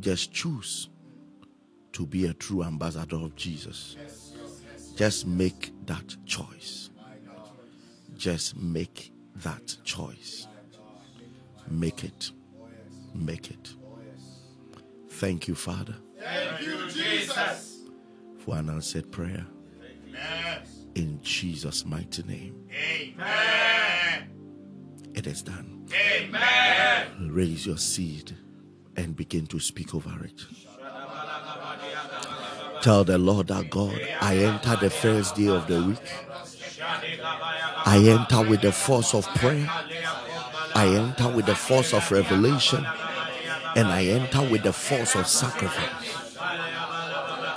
just 0.00 0.32
choose 0.32 0.88
to 1.92 2.04
be 2.06 2.26
a 2.26 2.34
true 2.34 2.64
ambassador 2.64 3.16
of 3.16 3.36
Jesus. 3.36 3.96
Just 4.96 5.26
make 5.26 5.72
that 5.86 6.16
choice. 6.26 6.89
Just 8.20 8.54
make 8.54 9.14
that 9.36 9.78
choice. 9.82 10.46
Make 11.70 12.04
it. 12.04 12.32
Make 13.14 13.50
it. 13.50 13.74
Thank 15.08 15.48
you, 15.48 15.54
Father, 15.54 15.94
Thank 16.18 16.60
you, 16.66 16.86
Jesus. 16.90 17.78
for 18.44 18.56
an 18.56 18.68
answered 18.68 19.10
prayer. 19.10 19.46
Amen. 19.82 20.62
In 20.94 21.22
Jesus' 21.22 21.86
mighty 21.86 22.22
name, 22.24 22.68
Amen. 22.70 24.28
it 25.14 25.26
is 25.26 25.40
done. 25.40 25.88
Amen. 25.94 27.30
Raise 27.32 27.64
your 27.64 27.78
seed 27.78 28.36
and 28.96 29.16
begin 29.16 29.46
to 29.46 29.58
speak 29.58 29.94
over 29.94 30.26
it. 30.26 30.42
Tell 32.82 33.02
the 33.02 33.16
Lord 33.16 33.46
that 33.46 33.70
God, 33.70 33.98
I 34.20 34.36
enter 34.36 34.76
the 34.76 34.90
first 34.90 35.36
day 35.36 35.48
of 35.48 35.66
the 35.66 35.82
week. 35.82 35.98
I 37.90 37.98
enter 38.06 38.48
with 38.48 38.60
the 38.60 38.70
force 38.70 39.14
of 39.14 39.26
prayer. 39.34 39.66
I 40.76 40.86
enter 40.94 41.28
with 41.34 41.46
the 41.46 41.56
force 41.56 41.92
of 41.92 42.08
revelation. 42.12 42.86
And 43.74 43.88
I 43.88 44.04
enter 44.04 44.48
with 44.48 44.62
the 44.62 44.72
force 44.72 45.16
of 45.16 45.26
sacrifice. 45.26 46.38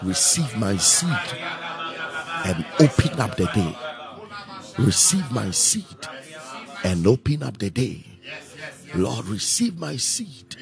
Receive 0.01 0.57
my 0.57 0.76
seed 0.77 1.10
and 2.45 2.65
open 2.80 3.19
up 3.19 3.38
the 3.38 3.45
day. 3.53 3.77
Receive 4.80 5.31
my 5.31 5.51
seed 5.51 5.85
and 6.84 7.05
open 7.05 7.43
up 7.43 7.60
the 7.60 7.69
day. 7.69 8.03
Lord, 8.95 9.27
receive 9.27 9.77
my 9.77 9.97
seed 9.97 10.55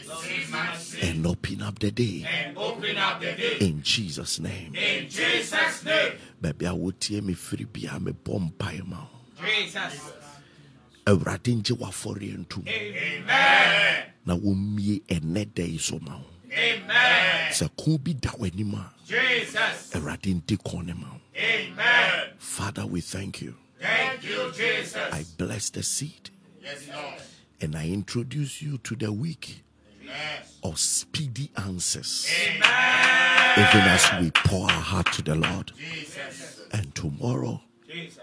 and 1.02 1.26
open 1.26 1.62
up 1.62 1.80
the 1.80 1.92
day. 1.92 2.54
Open 2.58 2.98
up 2.98 3.22
the 3.22 3.32
day. 3.32 3.58
In 3.62 3.82
Jesus' 3.82 4.42
name. 4.42 4.76
In 4.76 5.08
Jesus' 5.08 5.86
name. 5.86 6.14
Baabi 6.42 6.68
a 6.68 6.76
wotie 6.76 7.24
me 7.24 7.36
firi 7.36 7.66
bia 7.72 7.92
mebɔ 7.92 8.52
mpaeɛ 8.52 8.86
ma 8.86 8.98
wo. 8.98 9.21
Jesus. 9.46 10.00
Awurade 11.06 11.56
ngye 11.56 11.76
w'afɔre 11.78 12.34
Amen. 12.68 14.04
na 14.26 14.36
wɔmmie 14.38 15.02
ɛnɛ 15.08 15.54
da 15.56 15.64
yi 15.64 15.78
so 15.78 16.00
ma 16.00 16.18
wo. 16.18 16.26
Amen. 16.54 17.52
Sɛ 17.52 17.70
ko 17.78 17.98
bi 17.98 18.14
da 18.14 18.30
w'anim 18.32 18.74
a, 18.76 18.94
Jesus. 19.08 19.92
Awurade 19.94 20.34
nti 20.42 20.58
kɔn 20.58 20.86
ne 20.86 20.94
ma 20.94 21.08
wo. 21.08 21.20
Amen. 21.36 22.30
Father, 22.38 22.86
we 22.86 23.02
thank 23.02 23.42
you. 23.42 23.56
Thank 23.80 24.24
you, 24.24 24.52
Jesus. 24.56 24.96
I 25.12 25.26
bless 25.38 25.70
the 25.72 25.82
seed 25.82 26.30
Yes, 26.62 26.88
Lord. 26.94 27.16
and 27.62 27.76
I 27.76 27.88
introduce 27.88 28.62
you 28.62 28.78
to 28.80 28.96
the 28.96 29.12
week 29.12 29.64
Amen. 30.04 30.44
of 30.64 30.78
speedy 30.78 31.50
answers. 31.58 32.28
Amen. 32.46 32.62
Even 33.58 33.82
as 33.82 34.22
we 34.22 34.30
pour 34.32 34.66
our 34.70 34.82
heart 34.82 35.12
to 35.14 35.22
the 35.24 35.36
Lord. 35.36 35.72
Jesus. 35.78 36.60
And 36.72 36.94
tomorrow. 36.94 37.62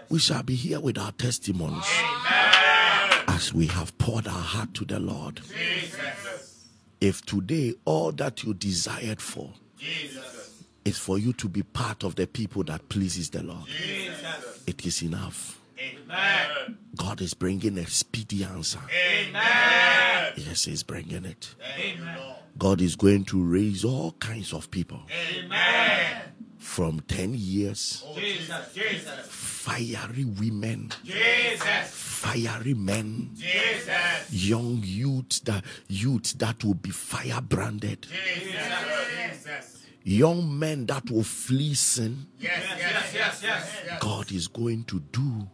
We 0.09 0.19
shall 0.19 0.43
be 0.43 0.55
here 0.55 0.79
with 0.79 0.97
our 0.97 1.11
testimonies 1.13 1.85
Amen. 1.99 3.23
as 3.27 3.53
we 3.53 3.67
have 3.67 3.97
poured 3.97 4.27
our 4.27 4.33
heart 4.33 4.73
to 4.75 4.85
the 4.85 4.99
Lord. 4.99 5.37
Jesus. 5.37 6.67
If 7.01 7.25
today 7.25 7.75
all 7.85 8.11
that 8.13 8.43
you 8.43 8.53
desired 8.53 9.21
for 9.21 9.53
Jesus. 9.77 10.63
is 10.85 10.97
for 10.97 11.17
you 11.19 11.33
to 11.33 11.47
be 11.47 11.63
part 11.63 12.03
of 12.03 12.15
the 12.15 12.27
people 12.27 12.63
that 12.65 12.89
pleases 12.89 13.29
the 13.29 13.43
Lord, 13.43 13.65
Jesus. 13.67 14.63
it 14.67 14.85
is 14.85 15.01
enough. 15.03 15.59
Amen. 15.79 16.77
God 16.97 17.21
is 17.21 17.33
bringing 17.33 17.77
a 17.77 17.87
speedy 17.87 18.43
answer. 18.43 18.81
Amen. 18.91 20.33
Yes, 20.35 20.65
He's 20.65 20.83
bringing 20.83 21.23
it. 21.23 21.55
Amen. 21.77 22.17
God 22.57 22.81
is 22.81 22.97
going 22.97 23.23
to 23.25 23.41
raise 23.41 23.85
all 23.85 24.11
kinds 24.19 24.51
of 24.51 24.69
people 24.69 24.99
Amen. 25.33 26.21
From 26.59 26.99
10 27.07 27.33
years, 27.35 28.03
Jesus. 28.15 28.73
Jesus. 28.73 29.25
fiery 29.25 30.25
women, 30.25 30.91
Jesus. 31.03 31.89
fiery 31.89 32.73
men, 32.73 33.31
Jesus. 33.33 34.31
young 34.31 34.81
youth 34.83 35.41
that 35.45 35.63
youth 35.87 36.37
that 36.37 36.63
will 36.63 36.73
be 36.75 36.89
fire 36.91 37.41
branded, 37.41 38.05
Jesus. 38.11 39.85
Young 40.03 40.57
men 40.57 40.85
that 40.87 41.09
will 41.11 41.23
flee 41.23 41.73
sin. 41.73 42.25
Yes, 42.39 42.63
yes, 42.77 43.13
yes, 43.13 43.41
yes. 43.43 43.99
God 43.99 44.31
is 44.31 44.47
going 44.47 44.83
to 44.85 44.99
do 44.99 45.47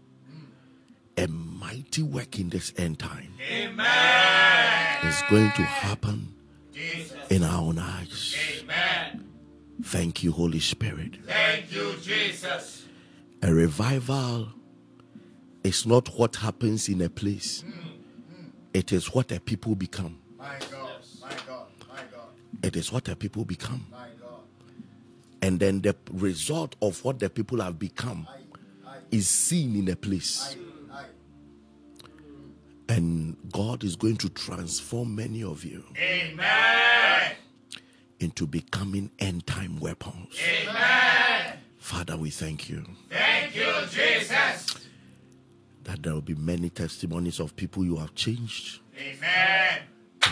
a 1.18 1.28
mighty 1.28 2.04
work 2.04 2.40
in 2.40 2.50
this 2.50 2.74
end 2.78 3.00
time. 3.00 3.34
Amen. 3.52 4.98
It's 5.04 5.22
going 5.30 5.52
to 5.52 5.64
happen 5.64 6.36
in 7.30 7.44
our 7.44 7.62
own 7.62 7.80
eyes. 7.80 8.36
Amen. 8.62 9.25
Thank 9.84 10.24
you, 10.24 10.32
Holy 10.32 10.60
Spirit. 10.60 11.18
Thank 11.26 11.72
you, 11.72 11.96
Jesus. 12.02 12.86
A 13.42 13.54
revival 13.54 14.48
is 15.64 15.86
not 15.86 16.08
what 16.18 16.38
happens 16.38 16.88
in 16.90 17.02
a 17.02 17.10
place, 17.10 17.64
mm, 17.64 17.72
mm. 17.72 18.52
it 18.74 18.92
is 18.92 19.14
what 19.14 19.32
a 19.32 19.40
people 19.40 19.76
become. 19.76 20.18
My 20.38 20.58
God. 20.72 20.92
My 21.22 21.30
God. 21.48 21.68
My 21.90 22.02
God. 22.12 22.30
It 22.64 22.76
is 22.76 22.92
what 22.92 23.08
a 23.10 23.16
people 23.16 23.46
become. 23.46 23.86
My 23.92 24.08
God. 24.22 24.42
And 25.42 25.60
then 25.60 25.82
the 25.82 25.96
result 26.12 26.76
of 26.82 27.04
what 27.04 27.20
the 27.20 27.30
people 27.30 27.62
have 27.62 27.78
become 27.78 28.28
is 29.12 29.28
seen 29.28 29.76
in 29.76 29.90
a 29.90 29.96
place. 29.96 30.56
Aye. 30.56 30.60
And 32.88 33.36
God 33.52 33.84
is 33.84 33.96
going 33.96 34.18
to 34.18 34.30
transform 34.30 35.16
many 35.16 35.44
of 35.44 35.66
you 35.66 35.84
Amen. 35.98 37.32
Into 38.20 38.48
becoming 38.48 39.12
end 39.20 39.46
time 39.48 39.80
weapons. 39.80 40.38
Amen. 40.64 41.58
Father, 41.78 42.18
we 42.18 42.30
thank 42.32 42.70
you 42.70 42.84
Thank 43.10 43.56
you, 43.56 43.66
Jesus. 43.92 44.76
that 45.84 46.02
there 46.02 46.14
will 46.14 46.22
be 46.22 46.34
many 46.36 46.70
testimonies 46.70 47.40
of 47.40 47.56
people 47.56 47.86
you 47.86 47.98
have 47.98 48.16
changed, 48.16 48.80
Amen. 49.00 49.82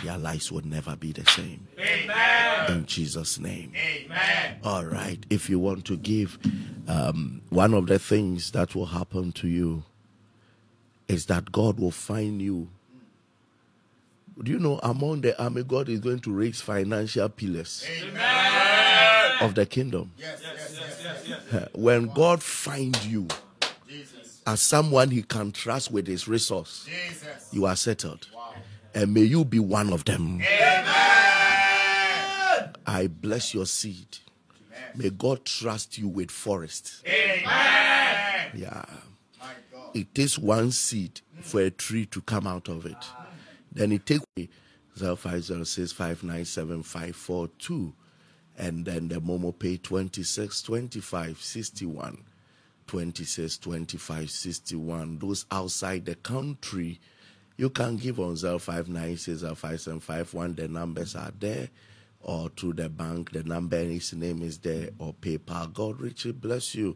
their 0.04 0.18
lives 0.18 0.52
will 0.52 0.66
never 0.66 0.96
be 0.96 1.12
the 1.12 1.24
same. 1.26 1.68
Amen. 1.80 2.72
In 2.72 2.86
Jesus' 2.88 3.38
name. 3.40 3.72
Amen. 3.76 4.58
All 4.64 4.86
right. 4.86 5.24
If 5.30 5.50
you 5.50 5.60
want 5.60 5.86
to 5.86 5.98
give, 5.98 6.40
um, 6.88 7.42
one 7.50 7.74
of 7.76 7.86
the 7.88 8.00
things 8.00 8.52
that 8.52 8.74
will 8.74 8.88
happen 8.88 9.32
to 9.34 9.48
you 9.48 9.84
is 11.08 11.28
that 11.28 11.52
God 11.52 11.80
will 11.80 11.92
find 11.92 12.42
you. 12.42 12.70
Do 14.42 14.52
you 14.52 14.60
know 14.60 14.80
among 14.82 15.22
the 15.22 15.40
army, 15.42 15.64
God 15.64 15.90
is 15.90 16.00
going 16.00 16.20
to 16.20 16.34
raise 16.34 16.60
financial 16.62 17.30
pillars 17.30 17.86
of 19.42 19.54
the 19.56 19.66
kingdom? 19.66 20.12
When 21.74 22.08
God 22.08 22.42
finds 22.42 23.06
you 23.08 23.28
as 24.48 24.62
someone 24.62 25.12
he 25.12 25.22
can 25.22 25.52
trust 25.52 25.92
with 25.92 26.08
his 26.08 26.28
resource, 26.28 26.90
you 27.52 27.66
are 27.66 27.76
settled. 27.76 28.28
And 28.96 29.14
may 29.14 29.22
you 29.22 29.46
be 29.46 29.60
one 29.60 29.94
of 29.94 30.06
them. 30.06 30.42
I 32.86 33.08
bless 33.08 33.54
your 33.54 33.66
seed. 33.66 34.18
May 34.96 35.10
God 35.10 35.46
trust 35.46 35.98
you 35.98 36.08
with 36.08 36.30
forests. 36.32 37.02
Yeah. 38.56 38.86
It 39.94 40.14
takes 40.14 40.38
one 40.40 40.72
seed 40.72 41.22
for 41.42 41.62
a 41.62 41.70
tree 41.70 42.06
to 42.08 42.22
come 42.22 42.48
out 42.48 42.68
of 42.68 42.86
it. 42.86 42.98
Then 43.74 43.92
it 43.92 44.06
takes 44.06 44.24
0506597542 44.98 47.94
and 48.56 48.86
then 48.86 49.08
the 49.08 49.20
Momo 49.20 49.58
pay 49.58 49.78
26 49.78 50.62
25 50.62 51.42
61 51.42 52.24
26 52.86 53.58
25 53.58 54.30
61 54.30 55.18
those 55.18 55.48
outside 55.52 56.06
the 56.06 56.14
country 56.14 57.00
you 57.56 57.70
can 57.70 57.98
give 57.98 58.20
on 58.20 58.34
0596057551 58.36 60.56
the 60.56 60.68
numbers 60.68 61.16
are 61.16 61.32
there. 61.40 61.70
Or 62.22 62.50
to 62.52 62.74
the 62.74 62.90
bank 62.90 63.32
the 63.32 63.44
number 63.44 63.78
and 63.78 63.92
his 63.92 64.14
name 64.14 64.42
is 64.42 64.58
there 64.60 64.90
or 64.98 65.14
PayPal. 65.14 65.72
God 65.74 66.00
richly 66.00 66.32
bless 66.32 66.74
you. 66.74 66.96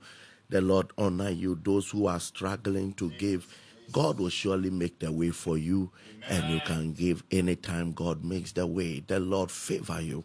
The 0.50 0.62
Lord 0.62 0.94
honor 0.98 1.30
you. 1.30 1.60
Those 1.62 1.90
who 1.90 2.08
are 2.08 2.22
struggling 2.22 2.94
to 2.94 3.10
give 3.12 3.46
God 3.92 4.20
will 4.20 4.30
surely 4.30 4.70
make 4.70 5.00
the 5.00 5.12
way 5.12 5.30
for 5.30 5.58
you, 5.58 5.92
and 6.28 6.54
you 6.54 6.60
can 6.66 6.94
give 6.94 7.24
anytime 7.32 7.94
God 7.94 8.24
makes 8.24 8.52
the 8.52 8.68
way. 8.68 9.04
The 9.06 9.20
Lord 9.20 9.50
favor 9.50 10.02
you, 10.02 10.24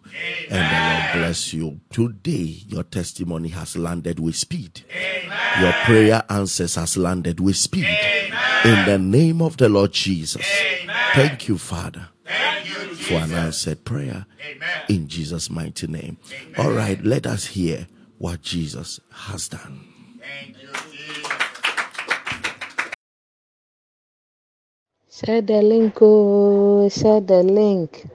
and 0.51 0.61
the 0.61 0.91
Lord 0.91 1.25
bless 1.25 1.53
you. 1.53 1.81
Today, 1.91 2.63
your 2.69 2.83
testimony 2.83 3.49
has 3.51 3.77
landed 3.77 4.19
with 4.19 4.37
speed. 4.37 4.83
Your 5.61 5.73
prayer 5.85 6.23
answers 6.29 6.75
has 6.75 6.97
landed 6.97 7.41
with 7.41 7.57
speed. 7.57 7.87
In 8.65 8.87
the 8.87 8.99
name 8.99 9.43
of 9.43 9.57
the 9.57 9.69
Lord 9.69 9.93
Jesus. 9.93 10.47
Thank 11.15 11.49
you, 11.49 11.59
Father, 11.59 12.09
for 12.97 13.15
an 13.15 13.33
answered 13.33 13.85
prayer. 13.85 14.27
In 14.89 15.09
Jesus' 15.09 15.51
mighty 15.51 15.87
name. 15.87 16.19
All 16.59 16.73
right, 16.73 17.03
let 17.05 17.27
us 17.27 17.47
hear 17.47 17.87
what 18.19 18.43
Jesus 18.43 19.01
has 19.11 19.49
done. 19.49 19.89
Share 25.25 25.41
the 25.41 25.63
link, 25.63 25.99
oh, 26.01 26.89
share 26.89 27.21
the 27.21 27.45
link. 27.45 28.07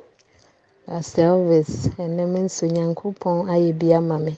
Pastor 0.86 1.22
Elvis, 1.22 1.88
ɛnɛ 2.04 2.24
me 2.34 2.40
nso 2.46 2.66
Nyankopɔn 2.68 3.48
ayɛ 3.48 3.80
bi 3.80 3.94
ama 3.94 4.20
me. 4.20 4.38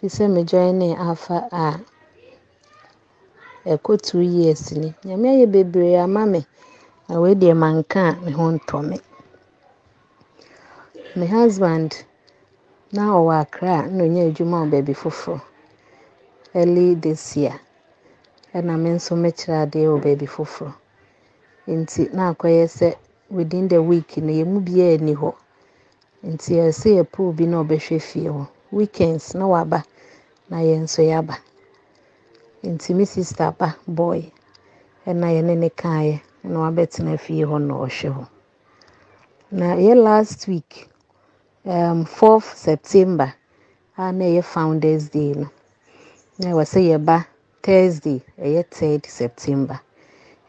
Fi 0.00 0.06
sɛ 0.06 0.30
me 0.32 0.42
joine 0.44 0.96
afa 0.96 1.48
a 1.52 1.80
ɛkɔ 3.66 4.02
two 4.02 4.20
years 4.20 4.72
ni. 4.72 4.94
Nyame 5.04 5.28
ayɛ 5.36 5.46
bebree 5.52 5.96
ama 6.02 6.24
me. 6.24 6.46
Na 7.08 7.20
wei 7.20 7.34
deɛ 7.34 7.54
manka 7.54 8.16
me 8.24 8.32
ho 8.32 8.50
ntɔ 8.52 8.88
me. 8.88 8.98
Me 11.14 11.26
husband 11.26 12.04
na 12.90 13.12
ɔwɔ 13.12 13.40
Accra 13.42 13.86
na 13.90 14.04
ɔnya 14.04 14.32
adwuma 14.32 14.64
wɔ 14.64 14.70
baabi. 14.70 15.42
Early 16.54 16.94
this 16.94 17.36
year. 17.36 17.60
Ɛna 18.54 18.80
me 18.80 18.90
nso 18.92 19.14
mekyerɛ 19.14 19.66
adeɛ 19.66 19.86
wɔ 19.92 20.00
baabi 20.02 20.26
foforɔ. 20.26 20.72
Nti 21.68 22.10
na 22.14 22.32
akɔyɛ 22.34 22.66
sɛ 22.68 22.96
within 23.30 23.68
the 23.68 23.82
week 23.82 24.16
no 24.18 24.32
yɛn 24.32 24.46
mu 24.52 24.60
biara 24.60 24.98
nni 24.98 25.14
hɔ. 25.16 25.34
Nti 26.24 26.54
yɛsɛ 26.60 26.90
yɛ 26.98 27.04
pull 27.12 27.32
bi 27.32 27.46
na 27.46 27.62
ɔbɛhwɛ 27.64 28.00
fie 28.02 28.28
hɔ. 28.28 28.48
Weekends 28.72 29.34
na 29.34 29.46
waba 29.46 29.84
na 30.50 30.58
yɛn 30.58 30.82
nso 30.84 31.02
yɛaba 31.02 31.36
nti 32.64 32.94
me 32.96 33.04
sister 33.04 33.54
ba 33.58 33.76
boy 33.86 34.32
ɛna 35.06 35.28
yɛne 35.36 35.58
ne 35.58 35.70
kaeɛ 35.70 36.20
na 36.44 36.60
wabɛtena 36.70 37.18
fie 37.20 37.44
hɔ 37.44 37.58
na 37.66 37.74
ɔhwɛ 37.74 38.10
hɔ. 38.16 38.28
Na 39.52 39.74
yɛ 39.76 39.96
last 40.02 40.48
week 40.48 40.88
um, 41.66 42.04
4th 42.06 42.54
september 42.56 43.34
a 43.96 44.12
na 44.12 44.24
ɛyɛ 44.24 44.44
founders 44.44 45.08
day 45.10 45.34
no 45.34 45.48
na 46.38 46.50
ɛwɔ 46.50 46.64
sɛ 46.66 46.80
thursday 47.62 48.22
ɛyɛ 48.38 48.64
3rd 48.70 49.06
september 49.06 49.80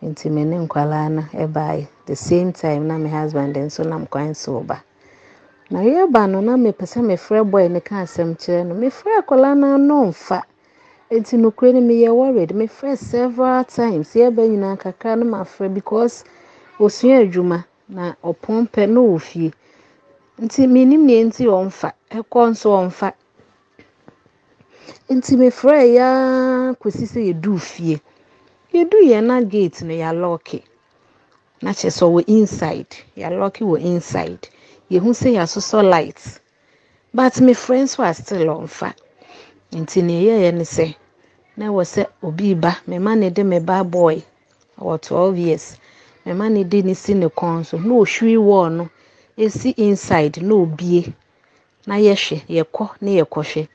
nti 0.09 0.29
me 0.29 0.43
ne 0.45 0.57
nkwadaa 0.65 1.09
no 1.15 1.23
baeɛ 1.55 1.87
the 2.05 2.15
same 2.15 2.51
time 2.53 2.87
na 2.87 2.97
me 2.97 3.09
husband 3.09 3.55
nso 3.57 3.83
nam 3.83 4.05
kwan 4.07 4.33
so 4.35 4.59
ba 4.61 4.83
na 5.71 5.79
yɛreba 5.81 6.29
no 6.29 6.41
na 6.41 6.53
mepɛ 6.57 6.85
sɛ 6.85 6.99
mefrɛ 7.01 7.49
boy 7.51 7.67
no 7.69 7.79
ka 7.79 7.95
asɛm 8.03 8.35
kyerɛ 8.37 8.67
no 8.67 8.75
mefrɛ 8.75 9.11
akwadaa 9.21 9.55
no 9.57 9.75
ano 9.75 10.05
mfa. 10.11 10.43
Nti 11.11 11.37
nokura 11.37 11.73
no 11.73 11.81
meyɛ 11.81 12.11
worried. 12.15 12.49
Mefrɛ 12.49 12.97
several 12.97 13.63
times. 13.65 14.13
Yɛreba 14.15 14.47
nyinaa 14.49 14.77
kakra 14.77 15.15
no 15.17 15.25
mafrɛ 15.25 15.73
because 15.73 16.23
osua 16.79 17.21
adwuma 17.23 17.65
na 17.89 18.13
ɔpɔn 18.23 18.69
pɛ 18.71 18.89
na 18.89 18.99
ɔwɔ 19.01 19.21
fie. 19.21 19.53
Nti 20.41 20.67
menim 20.67 21.05
nea 21.05 21.23
nti 21.25 21.45
ɔmfa. 21.45 21.93
Ɛkɔ 22.11 22.49
nso 22.51 22.69
ɔmfa. 22.81 23.13
Nti 25.09 25.33
mefrɛ 25.37 25.93
yaa 25.95 26.73
kɔsi 26.81 27.05
sɛ 27.13 27.19
yɛduu 27.33 27.59
fie 27.59 28.01
yɛdu 28.73 28.97
yɛn 29.11 29.25
na 29.27 29.41
gate 29.41 29.81
no 29.87 29.93
yɛalɔɔke 29.93 30.59
na 31.63 31.71
kyerɛ 31.73 31.91
sɛ 31.97 32.03
ɔwɔ 32.09 32.21
inside. 32.27 32.91
Yɛalɔɔke 33.17 33.61
wɔ 33.71 33.77
inside. 33.81 34.43
Yɛhu 34.91 35.09
sɛ 35.21 35.29
yɛasosɔ 35.37 35.79
light. 35.89 36.39
But 37.13 37.39
me 37.39 37.53
nso 37.53 38.03
a 38.03 38.13
still 38.13 38.47
ɔmfa 38.47 38.93
nti 39.71 40.01
nea 40.03 40.21
yɛyɛ 40.29 40.53
ne 40.53 40.63
sɛ 40.63 40.95
na 41.57 41.65
ɛwɔ 41.67 41.83
sɛ 41.93 42.07
obi 42.23 42.53
ba 42.55 42.77
mema 42.87 43.15
ne 43.15 43.29
de 43.29 43.43
me 43.43 43.59
ba 43.59 43.83
boy. 43.83 44.23
Ɔwɔ 44.79 45.01
12 45.01 45.37
years. 45.37 45.77
Mema 46.25 46.49
ne 46.51 46.63
de 46.63 46.81
ne 46.81 46.93
si 46.95 47.13
ne 47.13 47.27
kɔn 47.27 47.65
so 47.65 47.77
na 47.77 47.93
ɔhwiri 47.93 48.37
wall 48.41 48.69
no. 48.69 48.89
Ɛsi 49.37 49.73
inside 49.77 50.41
na 50.41 50.55
obie 50.55 51.13
na 51.85 51.95
yɛhwɛ 51.95 52.41
yɛkɔ 52.49 52.89
na 53.01 53.11
yɛkɔhwɛ 53.21 53.67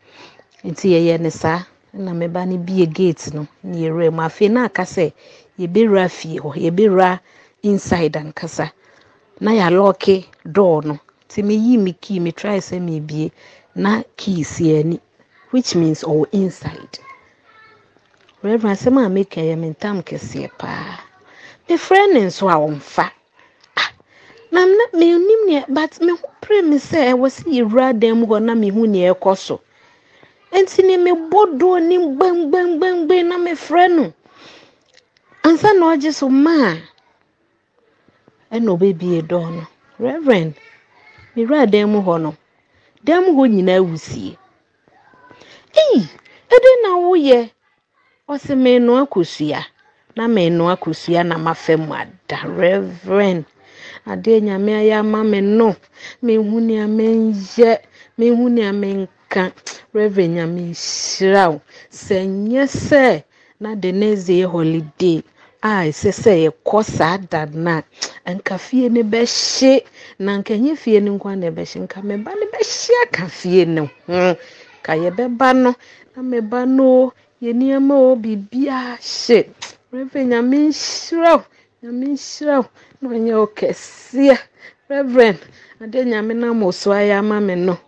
nti 0.65 0.87
yɛyɛ 0.91 1.21
ne 1.21 1.31
saa 1.31 1.63
na 1.99 2.13
meba 2.15 2.47
no 2.47 2.57
bie 2.59 2.87
gate 2.87 3.35
no 3.35 3.47
na 3.63 3.77
yɛwura 3.77 4.11
mu. 4.13 4.23
Afei 4.23 4.49
na 4.51 4.65
aka 4.65 4.83
sɛ 4.83 5.13
yɛbɛwura 5.59 6.09
fie 6.11 6.39
hɔ 6.39 6.51
yɛbɛwura 6.55 7.21
inside 7.63 8.13
ankasa. 8.17 8.71
Na 9.41 9.51
yɛalɔɔke 9.53 10.25
door 10.53 10.83
no 10.83 10.99
nti 11.29 11.43
meyi 11.43 11.79
me 11.79 11.93
key 11.93 12.21
me 12.21 12.33
try 12.33 12.59
sɛ 12.59 12.81
mebie 12.81 13.31
na 13.75 14.03
key 14.17 14.43
si 14.43 14.77
ani 14.79 15.01
which 15.51 15.75
means 15.75 16.03
ɔwɔ 16.03 16.27
inside. 16.33 16.99
Reverend 18.43 18.79
asɛm 18.79 19.05
a 19.05 19.09
meka 19.11 19.41
yɛ 19.43 19.59
me 19.59 19.71
ntam 19.71 20.03
kɛseɛ 20.03 20.51
paa. 20.59 21.01
Mefrɛ 21.69 22.13
ne 22.15 22.21
nso 22.27 22.49
a 22.49 22.55
ɔmfa. 22.55 23.11
Ah, 23.77 23.91
na 24.53 24.67
menim 24.95 25.47
nea 25.47 25.65
but 25.69 26.01
me 26.01 26.13
ho 26.13 26.29
pere 26.41 26.63
me 26.63 26.77
sɛ 26.77 27.13
ɛwɔ 27.13 27.27
sɛ 27.29 27.45
yɛwura 27.59 27.99
dan 27.99 28.21
mu 28.21 28.27
hɔ 28.27 28.43
na 28.43 28.55
mehu 28.55 28.87
nea 28.89 29.15
ɛkɔ 29.15 29.37
so 29.37 29.61
nti 30.57 30.81
ne 30.83 30.97
mebɔ 31.05 31.41
doɔ 31.59 31.77
ne 31.89 31.97
gbɛngbɛngbɛngbɛn 32.17 33.23
na 33.29 33.37
mefrɛ 33.45 33.85
no. 33.97 34.05
Ansa 35.47 35.71
na 35.79 35.85
ɔgye 35.93 36.13
so 36.13 36.29
maa 36.29 36.77
ɛna 38.53 38.69
ɔbɛbie 38.77 39.23
dɔɔ 39.31 39.47
no. 39.57 39.65
Reverend 39.99 40.55
mewura 41.37 41.67
dan 41.71 41.91
mu 41.93 42.01
hɔ 42.01 42.21
no 42.23 42.37
dan 43.05 43.25
mu 43.25 43.33
hɔ 43.37 43.45
nyinaa 43.53 43.81
wusie. 43.85 44.37
Ei 45.77 46.01
ɛdɛn 46.55 46.77
na 46.83 46.91
woyɛ? 46.97 47.51
Ɔsɛ 48.29 48.55
menoa 48.57 49.07
kosua 49.09 49.65
na 50.17 50.27
menoa 50.29 50.77
kosua 50.77 51.25
na 51.27 51.37
mafa 51.39 51.77
mu 51.77 51.93
ada. 51.95 52.39
Reverend 52.47 53.45
adeɛ 54.07 54.41
nyame 54.43 54.73
ayɛ 54.81 55.01
ama 55.01 55.25
me 55.25 55.41
no. 55.41 55.77
Mehu 56.23 56.61
nea 56.61 56.87
menyɛ 56.87 57.79
mehu 58.19 58.49
nea 58.51 58.73
menka 58.73 59.18
reverend 59.95 60.35
nyame 60.37 60.63
nhyira 60.73 61.45
sɛ 62.03 62.19
nyɛ 62.49 62.65
sɛ 62.87 63.23
na 63.61 63.75
de 63.75 63.91
ne 63.93 64.15
dze 64.17 64.35
yɛ 64.43 64.47
holiday 64.55 65.23
a 65.63 65.71
ɛsɛ 65.89 66.11
sɛ 66.23 66.33
yɛkɔ 66.47 66.79
saa 66.85 67.17
da 67.31 67.45
no 67.47 67.83
a 68.27 68.31
nka 68.35 68.59
fie 68.59 68.89
no 68.89 69.03
bɛhye. 69.03 69.83
Na 70.19 70.39
nka 70.39 70.55
nyɛ 70.59 70.77
fie 70.77 71.01
no 71.01 71.19
nkwa 71.19 71.37
na 71.39 71.47
ɛbɛhye. 71.51 71.79
Nka 71.85 71.99
meba 72.03 72.31
no 72.39 72.45
bɛhye 72.53 72.95
aka 73.05 73.27
fie 73.29 73.65
no 73.65 73.91
ho. 74.07 74.37
Ka 74.83 74.93
yɛbɛba 74.93 75.49
no 75.57 75.75
na 76.15 76.23
meba 76.23 76.67
no 76.67 77.13
yɛ 77.43 77.53
nneɛma 77.55 77.95
o 77.95 78.17
biribiara 78.17 78.97
hye. 79.03 79.49
Reverend 79.91 80.31
nyame 80.33 80.57
nhyira 80.71 81.33
wo 81.37 81.45
nyame 81.83 82.07
na 83.01 83.09
ɔnyɛ 83.09 83.35
wo 83.41 83.47
kɛseɛ 83.59 84.39
reverend 84.89 85.39
ade 85.81 85.99
nyame 86.07 86.35
nam 86.37 86.71
so 86.73 86.91
ayɛ 86.91 87.19
ama 87.19 87.41
me 87.41 87.55
no. 87.57 87.79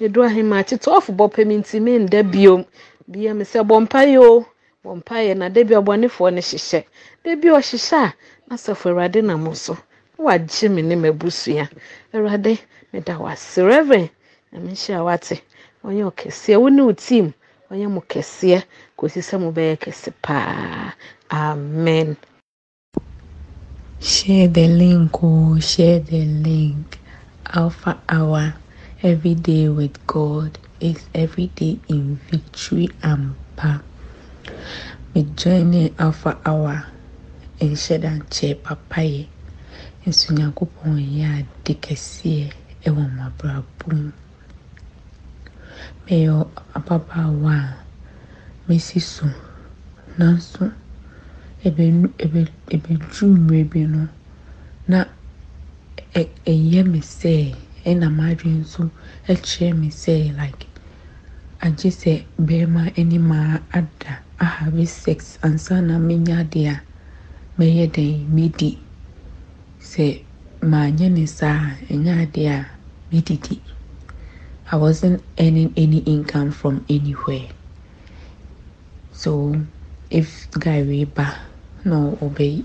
Edu 0.00 0.22
ahema. 0.24 0.58
Akyi 0.58 0.78
twelve 0.78 1.08
bɔ 1.12 1.28
pɛ 1.34 1.46
mi 1.46 1.56
nti 1.58 1.80
mi 1.80 1.98
nda 1.98 2.22
biom 2.22 2.64
bia 3.10 3.34
mi 3.34 3.44
sɛ 3.44 3.60
bɔ 3.66 3.86
mpaeɛ 3.86 4.18
o. 4.20 4.46
Bɔ 4.84 5.02
mpaeɛ 5.02 5.36
na 5.36 5.48
de 5.48 5.64
bi 5.64 5.74
ɔbɔnefoɔ 5.74 6.34
no 6.34 6.40
hyehyɛ. 6.40 6.84
De 7.24 7.36
bi 7.36 7.48
ɔhyehyɛ 7.48 7.94
a 8.04 8.14
na 8.48 8.56
sɔfo 8.56 8.90
awurade 8.90 9.22
nam 9.24 9.54
so. 9.54 9.78
Na 10.18 10.24
wagye 10.24 10.68
me 10.70 10.82
ne 10.82 10.96
m'abusua. 10.96 11.68
Awurade 12.12 12.58
meda 12.92 13.18
wase 13.18 13.62
reverend 13.66 14.10
nyame 14.52 14.70
nhyira 14.72 15.04
wate 15.04 15.40
ɔnyɛ 15.84 16.10
ɔkɛseɛ 16.12 16.60
wo 16.60 16.68
ne 16.68 16.82
wo 16.82 16.92
team 16.92 17.34
ɔnyɛ 17.70 17.90
mo 17.90 18.00
kɛseɛ. 18.08 18.62
Kɔsi 18.98 19.20
sɛ 19.22 19.40
mo 19.40 19.52
bɛyɛ 19.52 19.76
kɛse 19.78 20.12
paa. 20.22 20.94
Amen. 21.30 22.16
Share 24.00 24.48
the 24.48 24.68
link, 24.68 25.12
oh, 25.22 25.58
share 25.60 25.98
the 26.00 26.24
link. 26.24 26.98
Alpha 27.54 27.98
Hour, 28.08 28.54
every 29.04 29.34
day 29.34 29.68
with 29.68 30.00
God 30.06 30.56
is 30.80 31.04
every 31.14 31.48
day 31.48 31.78
in 31.88 32.16
victory 32.16 32.88
and 33.02 33.36
power. 33.54 33.82
Me 35.14 35.24
join 35.36 35.92
Alpha 35.98 36.40
Hour 36.46 36.86
nhyɛ 37.60 38.00
da 38.00 38.10
nkyɛ 38.16 38.48
papaye 38.64 39.28
nso 40.06 40.32
nyankopɔn 40.32 40.96
yɛ 41.16 41.26
ade 41.38 41.72
kɛseɛ 41.84 42.52
ɛwɔ 42.86 43.02
m'abrabɔ 43.16 43.86
mu. 43.92 44.12
Meyɛ 46.08 46.48
ababaawa 46.74 47.54
a 47.56 47.76
mesi 48.68 49.00
so 49.00 49.28
nanso 50.18 50.72
ebenu 51.64 52.08
ebe 52.18 52.48
ebeduru 52.72 53.36
mmerɛ 53.36 53.70
bi 53.70 53.80
no 53.84 54.08
na 54.88 55.04
ɛ 56.14 56.22
ɛyɛ 56.46 56.80
me 56.90 57.00
sɛ 57.00 57.54
ɛna 57.88 58.08
m'adwene 58.18 58.60
nso 58.64 58.82
ɛkyerɛ 59.28 59.76
me 59.80 59.88
sɛ 60.02 60.14
like 60.36 60.66
agye 61.66 61.90
sɛ 62.00 62.12
bɛrima 62.46 62.82
ɛne 62.98 63.16
mmaa 63.20 63.60
ada 63.78 64.12
ahave 64.44 64.86
sex 64.86 65.38
ansa 65.46 65.80
na 65.88 65.98
menya 65.98 66.36
adeɛ 66.44 66.68
a 66.74 66.76
mɛyɛ 67.58 67.84
dɛn 67.94 68.28
medi 68.36 68.70
sɛ 69.80 70.06
manyɛ 70.62 71.08
ne 71.16 71.24
saa 71.26 71.56
a 71.70 71.92
ɛnyɛ 71.92 72.12
adeɛ 72.24 72.48
a 72.58 72.66
medidi. 73.12 73.60
I 74.72 74.76
wasn't 74.76 75.22
earning 75.38 75.72
any 75.76 75.98
income 75.98 76.50
from 76.50 76.84
anywhere. 76.88 77.48
So 79.12 79.54
if 80.10 80.50
guy 80.52 80.82
wei 80.82 81.04
ba 81.04 81.36
na 81.84 82.10
ɔbɛyɛ 82.16 82.64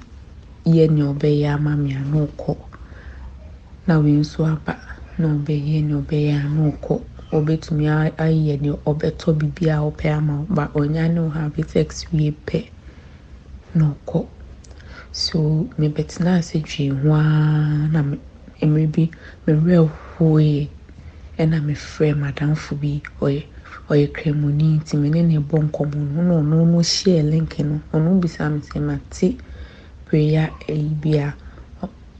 nea 0.90 1.06
ɔbɛyɛ 1.14 1.54
ama 1.54 1.76
me 1.76 1.94
a 1.94 2.00
na 2.00 2.26
ɔkɔ 2.26 2.58
na 3.88 4.00
wei 4.00 4.14
nso 4.14 4.46
aba 4.48 4.80
na 5.20 5.28
ɔbɛyɛ 5.38 5.78
nea 5.88 5.98
ɔbɛyɛ 6.02 6.34
a 6.46 6.50
na 6.56 6.62
ɔkɔ 6.72 6.96
ɔbɛtumi 7.38 7.86
ayɛ 8.26 8.54
nea 8.64 8.76
ɔbɛtɔ 8.92 9.28
biribi 9.40 9.66
a 9.76 9.78
ɔpɛ 9.90 10.08
ama 10.18 10.34
wo 10.40 10.46
but 10.56 10.70
ɔnya 10.74 11.04
ne 11.14 11.20
wo 11.22 11.30
have 11.30 11.58
sex 11.70 12.06
wie 12.14 12.32
pɛ 12.48 12.70
na 13.76 13.94
ɔkɔ 13.96 14.28
so 15.12 15.70
mebɛtena 15.80 16.40
ase 16.40 16.60
dwee 16.62 16.90
ho 16.90 17.14
na 17.94 18.02
me- 18.04 18.22
mmerɛ 18.62 18.88
bi 18.94 19.04
me 19.48 19.54
werɛ 19.54 19.90
hoeɛ 20.18 20.70
ɛna 21.40 21.58
mefrɛ 21.68 22.16
m'adamfo 22.22 22.76
bi 22.82 23.02
ɔyɛ 23.22 23.44
ɔyɛ 23.90 24.08
kramoni 24.14 24.80
nti 24.80 24.98
me 25.02 25.10
ne 25.10 25.22
no 25.24 25.42
bɔ 25.42 25.58
nkɔmmɔ 25.70 26.02
no 26.16 26.22
na 26.24 26.36
ɔno 26.42 26.66
no 26.72 26.80
hyɛɛ 26.80 27.30
link 27.32 27.60
no 27.60 27.82
ɔno 27.94 28.20
bisaa 28.22 28.50
me 28.54 28.60
sɛ 28.62 28.80
mate 28.82 29.38
prayer 30.06 30.52
ayi 30.70 30.90
bi 31.02 31.12
a 31.18 31.36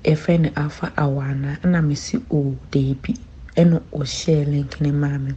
yɛfrɛ 0.04 0.40
no 0.42 0.50
alpha 0.56 0.94
anaa 0.98 1.60
ɛna 1.64 1.80
mesi 1.88 2.18
o 2.32 2.58
daabi 2.72 3.14
ɛna 3.58 3.82
ɔhyɛɛ 3.94 4.46
link 4.52 4.82
no 4.82 4.92
maa 4.94 5.18
me 5.18 5.34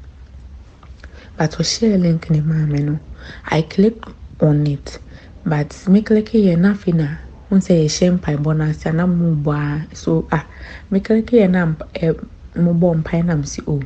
but 1.37 1.53
ɔhyɛɛ 1.53 2.01
link 2.01 2.31
no 2.31 2.41
maa 2.43 2.67
me 2.67 2.81
no 2.83 2.99
I 3.47 3.63
clicked 3.63 4.09
on 4.41 4.67
it. 4.67 4.99
But 5.45 5.71
me 5.89 6.03
click 6.03 6.31
yɛ 6.33 6.59
na 6.59 6.73
afei 6.75 6.95
na 6.95 7.09
n 7.51 7.59
sɛ 7.61 7.75
yɛhyɛ 7.85 8.19
mpaebɔ 8.19 8.57
no 8.57 8.65
ase 8.65 8.91
na 8.93 9.07
mobɔ 9.07 9.55
a 9.93 9.97
so 9.97 10.27
ah 10.33 10.47
me 10.91 11.01
click 11.01 11.27
yɛ 11.31 11.51
na 11.51 11.67
ɛ 11.95 12.15
mobɔ 12.57 13.03
mpae 13.03 13.25
na 13.25 13.35
mesi 13.37 13.63
o. 13.67 13.81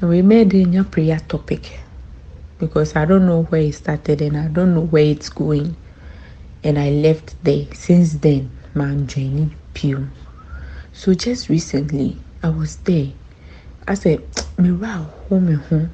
Na 0.00 0.08
wei 0.08 0.22
mɛyɛ 0.22 0.44
dɛ 0.50 0.66
nya 0.72 0.84
prayer 0.90 1.20
topic. 1.28 1.80
Because 2.58 2.94
I 2.96 3.04
don't 3.06 3.26
know 3.26 3.42
where 3.44 3.62
it 3.62 3.74
started 3.74 4.20
and 4.20 4.36
I 4.36 4.48
don't 4.48 4.74
know 4.74 4.82
where 4.84 5.04
it's 5.04 5.30
going. 5.30 5.76
And 6.62 6.78
I 6.78 6.90
left 6.90 7.42
there. 7.42 7.66
Since 7.72 8.14
then 8.14 8.50
man 8.74 9.06
joining 9.06 9.56
pew 9.74 10.08
so 10.92 11.14
just 11.14 11.48
recently 11.48 12.18
I 12.42 12.48
was 12.48 12.76
there. 12.88 13.12
I 13.86 13.94
said 13.94 14.20
mewura 14.56 14.94
aho 15.06 15.40
me 15.40 15.54
ho. 15.54 15.88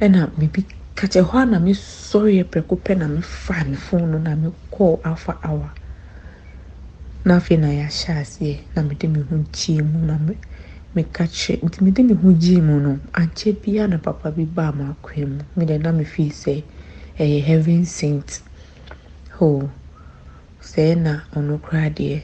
Ɛna 0.00 0.28
biribi 0.36 0.64
ka 0.94 1.06
kyerɛ 1.06 1.28
hɔ 1.30 1.50
na 1.50 1.58
mesɔreɛ 1.58 2.44
prɛko 2.44 2.74
pɛ 2.84 2.98
na 2.98 3.06
mefaa 3.08 3.66
me 3.68 3.76
phone 3.76 4.10
no 4.12 4.18
na 4.18 4.36
mekɔɔ 4.36 5.00
alpha 5.04 5.38
hour. 5.42 5.72
Na 7.24 7.36
afei 7.38 7.58
na 7.58 7.68
yɛahyɛ 7.68 8.20
aseɛ 8.20 8.58
na 8.76 8.82
mede 8.82 9.08
me 9.08 9.20
ho 9.20 9.36
gyee 9.52 9.82
mu 9.82 9.98
na 10.06 10.18
me 10.18 10.36
meka 10.94 11.24
kyerɛ 11.24 11.62
nti 11.64 11.80
mede 11.82 12.00
me 12.04 12.14
ho 12.14 12.32
gyee 12.32 12.60
mu 12.60 12.80
no. 12.80 13.00
Ankyɛ 13.12 13.60
biara 13.62 13.88
na 13.90 13.98
papa 13.98 14.30
bi 14.30 14.44
baa 14.44 14.72
m'akwan 14.72 15.28
mu. 15.28 15.42
Mede 15.56 15.80
na 15.82 15.90
mefii 15.92 16.30
sɛ 16.32 16.62
ɛyɛ 17.18 17.38
eh, 17.38 17.40
heaven 17.40 17.84
sent. 17.84 18.40
Ho. 19.38 19.70
Sɛɛ 20.60 20.96
na 21.00 21.20
ɔno 21.34 21.60
koraa 21.60 21.88
deɛ 21.90 22.22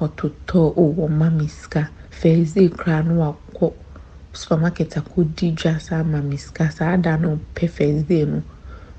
ɔtotɔɔ 0.00 0.66
o 0.76 0.84
ɔma 1.06 1.28
me 1.38 1.46
sika 1.48 1.90
thursday 2.10 2.68
koraa 2.68 3.02
no 3.06 3.14
wakɔ 3.22 3.74
supermarket 4.32 4.90
akɔdi 5.00 5.54
dwa 5.58 5.80
saa 5.80 6.00
ama 6.00 6.20
me 6.22 6.36
sika 6.36 6.70
saa 6.70 6.96
da 6.96 7.16
no 7.16 7.36
ɔpɛ 7.38 7.64
thursday 7.76 8.24
no 8.24 8.42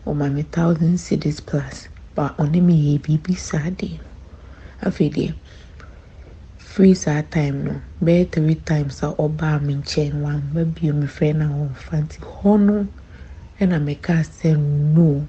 ɔma 0.06 0.34
me 0.34 0.44
thousand 0.44 0.96
cedis 0.98 1.40
plus. 1.46 1.88
But 2.16 2.38
ɔne 2.38 2.62
me 2.62 2.76
yɛ 2.98 3.02
biribi 3.04 3.38
saa 3.38 3.70
deɛ 3.80 4.00
no 4.00 4.90
afei 4.90 5.10
deɛ 5.14 5.34
free 6.58 6.94
saa 6.94 7.22
time 7.22 7.64
no. 7.66 7.82
Bɛyɛ 8.04 8.32
three 8.32 8.56
times 8.56 9.04
a 9.04 9.08
ɔbaa 9.08 9.62
me 9.62 9.76
nkyɛn 9.76 10.22
wamba 10.22 10.66
bio 10.66 10.94
me 10.94 11.08
frɛ 11.08 11.36
no 11.36 11.46
a 11.46 11.68
ɔmfa 11.70 11.96
nti 12.04 12.20
hɔ 12.20 12.60
no 12.60 12.88
ɛna 13.60 13.78
mekaa 13.88 14.24
sɛ 14.24 14.58
no. 14.58 15.28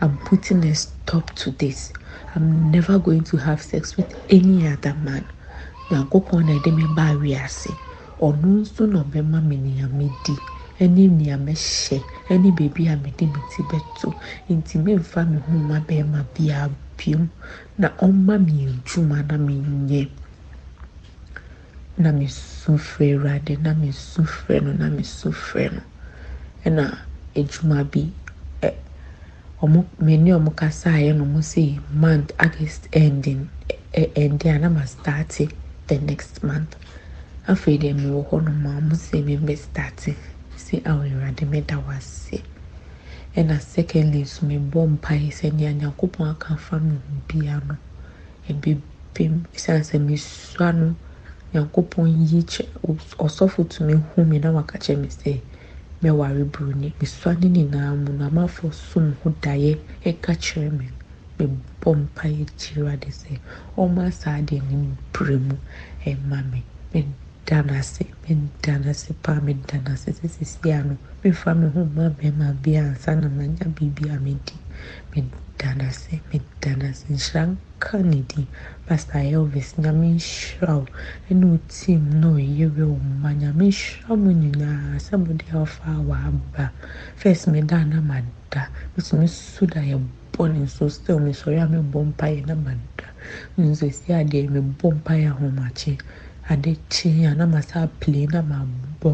I'm 0.00 0.16
putting 0.18 0.64
a 0.64 0.74
stop 0.74 1.34
to 1.36 1.50
this. 1.50 1.92
I'm 2.34 2.70
never 2.70 2.98
going 2.98 3.24
to 3.24 3.36
have 3.38 3.60
sex 3.62 3.96
with 3.96 4.10
any 4.30 4.66
other 4.68 4.94
man. 4.94 5.24
Nyankopɔn 5.90 6.46
na 6.46 6.52
ɛde 6.58 6.70
me 6.76 6.86
baa 6.86 7.14
wiase. 7.22 7.72
Ɔno 8.20 8.48
nso 8.62 8.86
na 8.86 9.02
ɔbɛma 9.02 9.38
me 9.48 9.56
nea 9.56 9.88
medi 9.88 10.36
ɛne 10.80 11.10
nea 11.10 11.36
mɛhyɛ 11.36 11.98
ɛne 12.30 12.48
beebi 12.56 12.86
a 12.92 12.96
mede 12.96 13.22
me 13.32 13.40
ti 13.50 13.62
bɛto. 13.62 14.14
Nti 14.48 14.78
memfa 14.78 15.26
me 15.28 15.38
ho 15.38 15.52
mma 15.52 15.80
bɛrima 15.88 16.24
biara 16.34 16.70
biom 16.96 17.28
na 17.78 17.88
ɔmma 17.98 18.34
me 18.46 18.66
adwuma 18.70 19.26
na 19.26 19.36
menyɛ. 19.36 20.08
Na 21.98 22.12
mesu 22.12 22.78
frɛ 22.78 23.14
Awurade 23.18 23.58
na 23.60 23.74
mesu 23.74 24.22
frɛ 24.22 24.62
no 24.62 24.72
na 24.72 24.88
mesu 24.88 25.30
frɛ 25.32 25.72
no. 25.74 25.82
Ɛna 26.64 26.98
adwuma 27.34 27.82
bi 27.90 28.12
ɔmo 29.64 29.80
me 30.04 30.16
ne 30.16 30.30
ɔmo 30.38 30.50
kasaeɛ 30.60 31.10
na 31.16 31.22
ɔmo 31.24 31.40
se 31.44 31.78
month 31.92 32.32
August 32.44 32.88
ending 32.92 33.42
ɛ 33.92 34.02
ending 34.16 34.52
a 34.54 34.58
na 34.58 34.68
ma 34.70 34.84
start 34.86 35.36
the 35.88 35.98
next 35.98 36.42
month. 36.42 36.76
Afei 37.46 37.76
deɛ 37.78 37.92
mewɔ 37.94 38.20
hɔnom 38.30 38.64
a 38.64 38.80
ɔmo 38.80 38.96
se 38.96 39.20
membɛ 39.22 39.58
start 39.58 40.00
se 40.56 40.76
ao 40.86 41.00
Awurade 41.04 41.44
meda 41.46 41.76
wo 41.78 41.90
ase. 41.92 42.42
Ɛna 43.36 43.60
secondly 43.60 44.22
nso 44.22 44.46
mebɔ 44.48 44.96
mpaeɛ 44.98 45.28
sɛ 45.30 45.52
nea 45.52 45.72
Nyankopɔn 45.74 46.30
aka 46.30 46.54
afa 46.54 46.78
me 46.80 46.94
ho 46.96 47.14
biara 47.28 47.60
no 47.68 47.76
ɛbɛbam 48.48 49.44
esiane 49.54 49.84
sɛ 49.84 49.98
mesua 50.00 50.72
no 50.74 50.96
Nyankopɔn 51.52 52.08
yi 52.32 52.42
kyɛ 52.44 52.64
ɔsɔfo 53.18 53.68
tumi 53.68 53.92
hu 54.14 54.24
me 54.24 54.38
na 54.38 54.52
waka 54.52 54.78
kyerɛ 54.78 54.98
me 55.02 55.08
sɛ 55.08 55.40
mɛware 56.02 56.44
Buroni. 56.52 56.94
Mesua 57.00 57.34
ne 57.40 57.48
nyinaa 57.48 57.94
mu 58.02 58.12
no 58.18 58.24
amanfoɔ 58.30 58.72
som 58.74 59.16
ho 59.22 59.30
daeɛ 59.42 59.78
ɛka 60.04 60.32
kyerɛ 60.44 60.70
me. 60.78 60.86
Mebɔ 61.38 61.90
mpaeɛ 62.02 62.44
gye 62.58 62.74
Awurade 62.76 63.10
sɛ 63.20 63.40
ɔmma 63.76 64.12
saa 64.12 64.38
adeɛ 64.40 64.60
no 64.70 64.76
mprɛ 65.12 65.36
mu 65.48 65.56
ɛmma 66.06 66.50
me. 66.52 66.64
Meda 66.94 67.62
no 67.64 67.74
ase, 67.74 68.04
meda 68.28 68.78
no 68.78 68.90
ase 68.90 69.12
paa, 69.22 69.40
meda 69.40 69.78
no 69.84 69.92
no 70.84 70.96
memfa 71.22 71.54
me 71.58 71.68
ho 71.74 71.84
mma 71.84 72.10
bɛrima 72.16 72.54
biara 72.62 72.90
ansa 72.94 73.14
na 73.20 73.28
manya 73.28 73.66
biribi 73.66 74.10
a 74.14 74.18
medi. 74.20 74.56
Meda 75.14 75.74
no 75.76 75.84
ase, 75.86 76.20
meda. 76.32 76.76
Nhyira 77.10 77.56
ne 78.02 78.22
din. 78.28 78.46
Pastor 78.86 79.20
Elvis, 79.22 79.74
Nyame 79.78 80.08
nhyira 80.16 80.74
wo 80.80 80.86
ɛne 81.30 81.44
wo 81.50 81.58
team 81.68 82.02
na 82.20 82.28
ɔyere 82.36 82.84
wo 82.90 82.96
mma. 82.96 83.30
Nyame 83.40 83.66
nhyira 83.70 84.12
mo 84.22 84.30
nyinaa 84.32 84.98
sɛ 84.98 85.14
mode 85.18 85.44
Alpha 85.52 85.84
Hour 85.90 86.16
aba. 86.28 86.72
First 87.16 87.48
meda 87.48 87.84
na 87.84 88.00
mada. 88.00 88.62
Metumi 88.96 89.28
susu 89.28 89.66
da 89.66 89.80
yɛ 89.80 89.96
bɔne 90.32 90.58
nso 90.64 90.90
still 90.90 91.18
mesɔre 91.20 91.62
a 91.62 91.66
mebɔ 91.68 92.12
mpaeɛ 92.14 92.46
na 92.46 92.54
mada. 92.54 93.06
Nso 93.58 93.86
seesei 93.86 94.14
a 94.20 94.24
deɛ 94.24 94.48
mebɔ 94.50 94.86
mpaeɛ 95.02 95.26
ahomakye. 95.32 95.98
ade 96.50 96.72
kye 96.90 97.26
a 97.30 97.34
na 97.34 97.46
masa 97.46 97.82
apue 97.86 98.26
na 98.32 98.40
mabɔ 98.42 99.12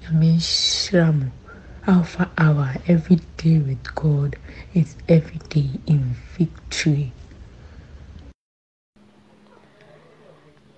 nyame 0.00 0.28
nhyira 0.38 1.06
alpha 1.86 2.24
hour 2.38 2.70
every 2.86 3.18
day 3.36 3.58
with 3.58 3.84
god 3.94 4.36
is 4.74 4.96
every 5.08 5.40
day 5.50 5.70
in 5.86 6.14
victory 6.36 7.12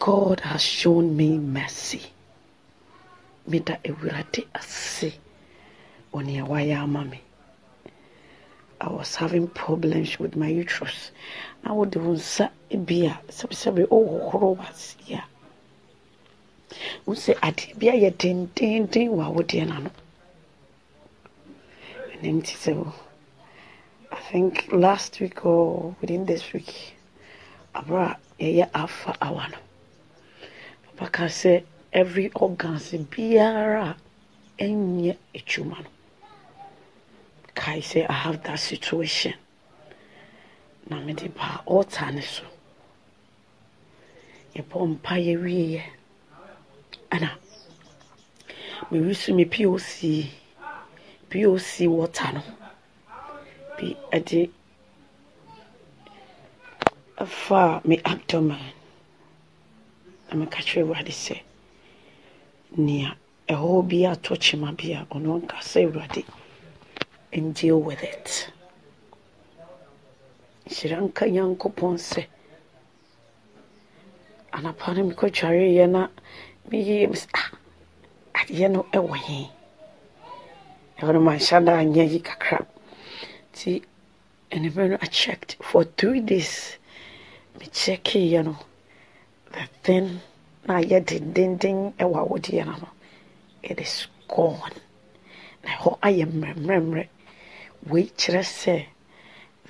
God 0.05 0.41
has 0.41 0.61
shown 0.61 1.17
me 1.17 1.39
mercy. 1.39 2.03
Meda 3.47 3.79
Ewurade 3.83 4.45
ase 4.55 5.15
wɔ 6.13 6.23
nea 6.27 6.45
wayɛ 6.45 6.77
ama 6.83 7.07
me. 7.07 7.21
I 8.83 8.89
was 8.91 9.15
having 9.17 9.49
problems 9.49 10.19
with 10.19 10.37
my 10.37 10.49
uterus. 10.49 11.11
Na 11.63 11.73
wode 11.73 11.97
wo 11.97 12.13
nsa 12.13 12.51
bi 12.87 13.07
a 13.09 13.19
sɛbesɛbe 13.33 13.89
wohohoro 13.89 14.59
w'ase 14.59 14.95
a 15.17 15.25
wo 17.07 17.15
sɛ 17.15 17.33
adeɛ 17.41 17.79
bi 17.79 17.87
ayɛ 17.87 18.11
dendenden 18.19 19.09
wɔ 19.17 19.25
awodeɛ 19.25 19.65
n'ano. 19.67 19.91
Ɛno 22.13 22.29
nti 22.43 22.55
sɛ 22.63 22.93
I 24.13 24.21
think 24.31 24.69
last 24.71 25.19
week 25.21 25.47
or 25.47 25.97
within 26.03 26.27
this 26.27 26.53
week, 26.53 26.99
abra 27.75 28.19
yɛyɛ 28.39 28.69
alpha 28.75 29.17
hour 29.23 29.49
no. 29.51 29.57
Papa 30.97 31.27
sɛ 31.29 31.65
every 31.93 32.31
organs 32.35 32.91
biara 33.11 33.97
ɛnyɛ 34.59 35.17
adwuma 35.35 35.79
no. 35.85 35.91
Kae 37.55 37.81
sɛ 37.81 38.07
I 38.09 38.13
have 38.13 38.43
that 38.45 38.59
situation. 38.59 39.35
Na 40.89 41.01
mede 41.01 41.35
baa 41.35 41.63
altar 41.67 42.13
ne 42.13 42.21
so. 42.21 42.45
Yɛbɔ 44.55 44.79
mpaeɛ 44.99 45.35
wieɛ. 45.43 45.83
Ɛna 47.11 47.31
mewisu 48.91 49.35
me 49.35 49.45
POC 49.45 50.29
POC 51.31 51.89
water 51.89 52.33
no 52.35 52.43
bi 53.77 53.97
ɛde 54.13 54.51
ɛfaa 57.19 57.85
me 57.85 57.97
abdomen 58.05 58.74
meka 60.35 60.61
kyerɛ 60.67 60.83
awurade 60.85 61.13
sɛ 61.13 61.37
nea 62.77 63.11
ɛhɔ 63.49 63.89
bi 63.89 63.99
atɔ 64.13 64.33
kyema 64.43 64.73
bi 64.77 64.93
a 64.93 65.07
ɔno 65.15 65.43
nka 65.43 65.59
sɛ 65.61 65.79
awurade 65.87 66.25
and 67.33 67.55
deal 67.55 67.81
with 67.81 68.03
it. 68.03 68.51
Nhyira 70.69 70.99
nka 71.03 71.25
nyankopɔn 71.35 71.97
sɛ 71.99 72.27
anapa 74.53 74.95
no 74.95 75.11
mekɔtwareeɛ 75.11 75.91
na 75.91 76.09
meyie 76.71 77.07
me 77.11 77.17
sɛ 77.17 77.29
ah 77.35 77.51
adeɛ 78.35 78.71
no 78.71 78.83
ɛwɔ 78.93 79.17
he? 79.17 79.51
Ɛhɔ 80.99 81.13
no 81.13 81.21
manhyɛ 81.21 81.65
da 81.65 81.73
anyɛ 81.83 82.05
yi 82.13 82.21
kakra. 82.21 82.67
Nti 83.53 83.83
anwummerɛ 84.51 84.89
no 84.91 84.99
I 85.03 85.07
checked 85.07 85.57
for 85.61 85.85
three 85.85 86.21
days. 86.21 86.79
Mekyɛkeeɛ 87.59 88.45
no 88.45 88.57
thing 89.83 90.21
na 90.67 90.81
ayɛ 90.81 90.99
dendenden 91.05 91.93
ɛwɔ 91.99 92.17
awodeɛ 92.23 92.65
no 92.67 92.73
no 92.83 92.89
it 93.63 93.81
is 93.81 94.07
gone. 94.29 94.73
Na 95.65 95.71
ɛhɔ 95.77 95.99
ayɛ 96.01 96.25
mmerɛmmerɛmmerɛ 96.33 97.09
wei 97.89 98.07
kyerɛ 98.19 98.43
sɛ 98.45 98.87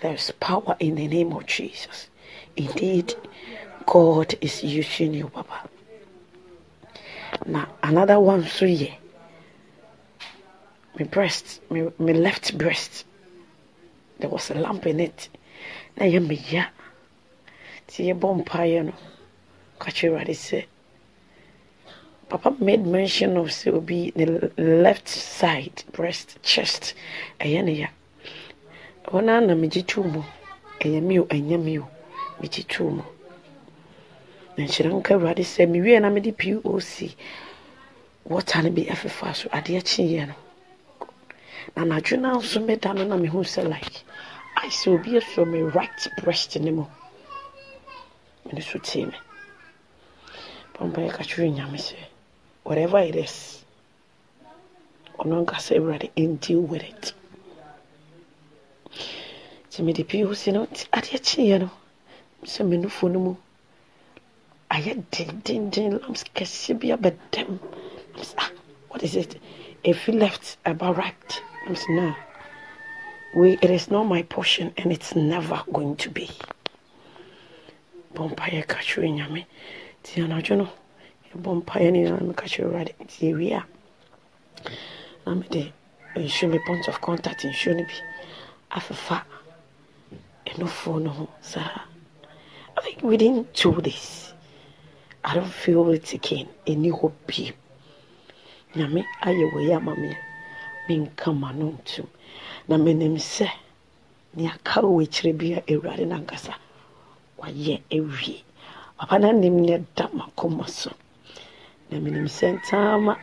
there's 0.01 0.31
power 0.41 0.77
in 0.81 0.95
the 0.97 1.07
name 1.09 1.33
of 1.33 1.47
jesus. 1.47 2.09
Indeed 2.57 3.15
god 3.87 4.35
is 4.41 4.63
using 4.63 5.15
you 5.15 5.29
papa. 5.29 5.69
Na 7.47 7.67
another 7.83 8.19
one 8.21 8.43
nso 8.45 8.67
yɛ 8.67 8.95
me 10.99 11.05
breast 11.05 11.61
my, 11.71 11.89
me 11.99 12.13
left 12.13 12.57
breast 12.57 13.05
there 14.19 14.31
was 14.31 14.51
a 14.51 14.55
lump 14.55 14.87
in 14.87 15.01
it. 15.01 15.29
Na 15.97 16.07
ɛyɛ 16.07 16.27
me 16.27 16.37
ya. 16.51 16.67
Nti 17.89 18.13
yɛbɔ 18.15 18.45
mpaeɛ 18.45 18.85
no 18.87 18.93
ka 19.85 19.91
kyerɛ 19.97 20.09
awurade 20.11 20.35
sɛ 20.35 20.59
papa 22.29 22.57
made 22.59 22.87
mention 22.87 23.37
of 23.37 23.49
sɛ 23.49 23.69
obi 23.79 24.13
ne 24.17 24.25
left 24.57 25.09
side 25.09 25.85
breast 25.93 26.39
chest 26.43 26.95
ɛyɛ 27.41 27.61
ne 27.65 27.73
ya. 27.73 27.89
Ɛhɔ 29.05 29.25
no 29.25 29.41
na 29.41 29.55
megye 29.55 29.87
too 29.87 30.03
mu. 30.03 30.23
Ɛyɛ 30.81 31.03
me 31.03 31.19
o 31.21 31.25
ɛnyɛ 31.25 31.63
me 31.63 31.79
o. 31.79 31.89
Megye 32.41 32.67
too 32.67 32.89
mu. 32.97 33.03
Na 34.57 34.65
nhyira 34.65 34.89
nka 34.91 35.15
awurade 35.15 35.45
sɛ 35.45 35.69
mewie 35.69 36.01
na 36.01 36.09
mede 36.09 36.33
poc 36.33 37.15
water 38.25 38.63
no 38.63 38.71
bi 38.71 38.83
ɛfefa 38.89 39.35
so 39.37 39.49
adeɛ 39.51 39.81
kyeeɛ 39.85 40.29
no. 40.29 40.35
Na 41.77 41.83
anadwo 41.85 42.19
no 42.19 42.39
nso 42.41 42.65
meda 42.65 42.95
no 42.95 43.05
na 43.05 43.17
mehu 43.17 43.45
sɛ 43.45 43.69
like 43.69 44.03
ayɛ 44.57 44.71
sɛ 44.73 44.87
obi 44.95 45.11
asɔ 45.21 45.45
me 45.47 45.61
right 45.61 46.09
breast 46.23 46.57
no 46.59 46.73
mu. 46.73 46.85
Mene 48.47 48.63
so 48.63 48.79
tee 48.79 49.05
me 49.05 49.13
pampa 50.75 51.01
yɛka 51.01 51.23
kyerɛ 51.25 51.97
whatever 52.65 52.99
it 52.99 53.17
is 53.17 53.65
ɔno 55.19 55.47
awurade 55.47 56.11
and 56.17 56.41
deal 56.41 56.61
with 56.61 56.83
it. 56.83 57.13
Nti 59.69 59.83
mede 59.85 60.05
pii 60.09 60.23
ho 60.23 60.35
si 60.35 60.51
no 60.51 60.67
nti 60.67 60.87
adeɛ 60.91 61.19
kyeeɛ 61.27 61.61
no 61.61 61.71
sɛ 62.45 62.67
me 62.67 62.77
nofo 62.77 63.11
no 63.11 63.19
mu 63.21 63.37
ayɛ 64.71 65.05
dendenden 65.11 66.01
lams 66.03 66.25
kɛseɛ 66.35 66.79
bi 66.81 66.89
abɛdam 66.89 67.59
ah 68.39 68.51
what 68.89 69.03
is 69.03 69.15
it? 69.17 69.41
If 69.85 70.07
ɛfi 70.07 70.19
left 70.19 70.57
aba 70.67 70.93
right 70.93 71.43
I'm 71.67 71.77
saying, 71.77 71.97
no 71.97 72.15
we 73.37 73.59
it 73.63 73.71
is 73.71 73.91
not 73.91 74.05
my 74.05 74.23
portion 74.23 74.73
and 74.77 74.93
it's 74.93 75.15
never 75.15 75.63
going 75.73 75.97
to 75.97 76.11
be. 76.11 76.31
Bɔ 78.15 78.35
mpaeɛ 78.35 78.67
ka 78.67 78.79
kyerɛ 78.79 79.47
nti 80.05 80.21
anadwo 80.21 80.57
no. 80.57 80.69
Yɛbɔ 81.33 81.51
mpaeɛ 81.65 81.89
ne 81.91 81.99
nyinaa 82.05 82.21
meka 82.29 82.45
kyerɛ 82.45 82.67
awurade. 82.69 82.93
Nti 83.01 83.19
yɛwie 83.33 83.53
a 83.59 83.65
na 85.25 85.35
mede 85.35 85.73
nsuo 86.17 86.51
me 86.51 86.59
point 86.67 86.87
of 86.89 87.01
contact 87.01 87.41
nsuo 87.45 87.75
no 87.77 87.83
bi 87.85 87.97
afefa 88.77 89.25
ɛnofoɔ 90.47 91.03
no 91.03 91.11
ho 91.11 91.29
saa. 91.41 91.87
I 92.77 92.81
think 92.83 93.03
within 93.03 93.47
two 93.55 93.81
days 93.81 94.35
I 95.25 95.35
don't 95.35 95.49
feel 95.49 95.89
it 95.91 96.13
again. 96.13 96.49
Ɛni 96.67 96.93
hɔ 96.93 97.13
biem 97.27 97.55
nyame 98.77 99.05
ayɛ 99.23 99.53
wɔ 99.53 99.67
yi 99.67 99.73
ama 99.73 99.97
me. 99.97 100.15
Menka 100.87 101.33
ma 101.33 101.51
no 101.53 101.73
ntom 101.73 102.07
na 102.69 102.77
menim 102.77 103.17
sɛ 103.17 103.49
nea 104.35 104.53
aka 104.53 104.83
wɔ 104.83 105.03
akyirɛ 105.03 105.33
bi 105.39 105.47
a 105.57 105.61
awurade 105.73 106.07
no 106.07 106.17
ankasa 106.17 106.55
wayɛ 107.39 107.81
awie 107.91 108.43
papa 108.99 109.19
no 109.19 109.29
anim 109.29 109.57
ne 109.61 109.85
da 109.97 110.09
makoma 110.09 110.69
so 110.69 110.91
na 111.91 111.99
menim 111.99 112.27
sɛ 112.27 112.47
ntaama 112.59 113.19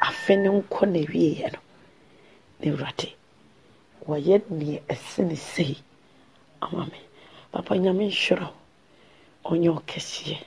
afe 0.00 0.36
no 0.36 0.50
nkɔ 0.60 0.82
na 0.92 0.98
awieɛ 1.04 1.52
no 1.52 1.60
na 2.60 2.66
awurade 2.70 3.08
wɔyɛ 4.06 4.36
neɛ 4.50 4.82
ɛse 4.92 5.20
ne 5.28 5.36
sei 5.36 5.76
ama 6.60 6.86
papa 7.52 7.74
nyame 7.74 8.04
nhyira 8.08 8.46
wo 9.44 9.50
ɔnyɛ 9.50 9.70
ɔkɛseɛ 9.78 10.38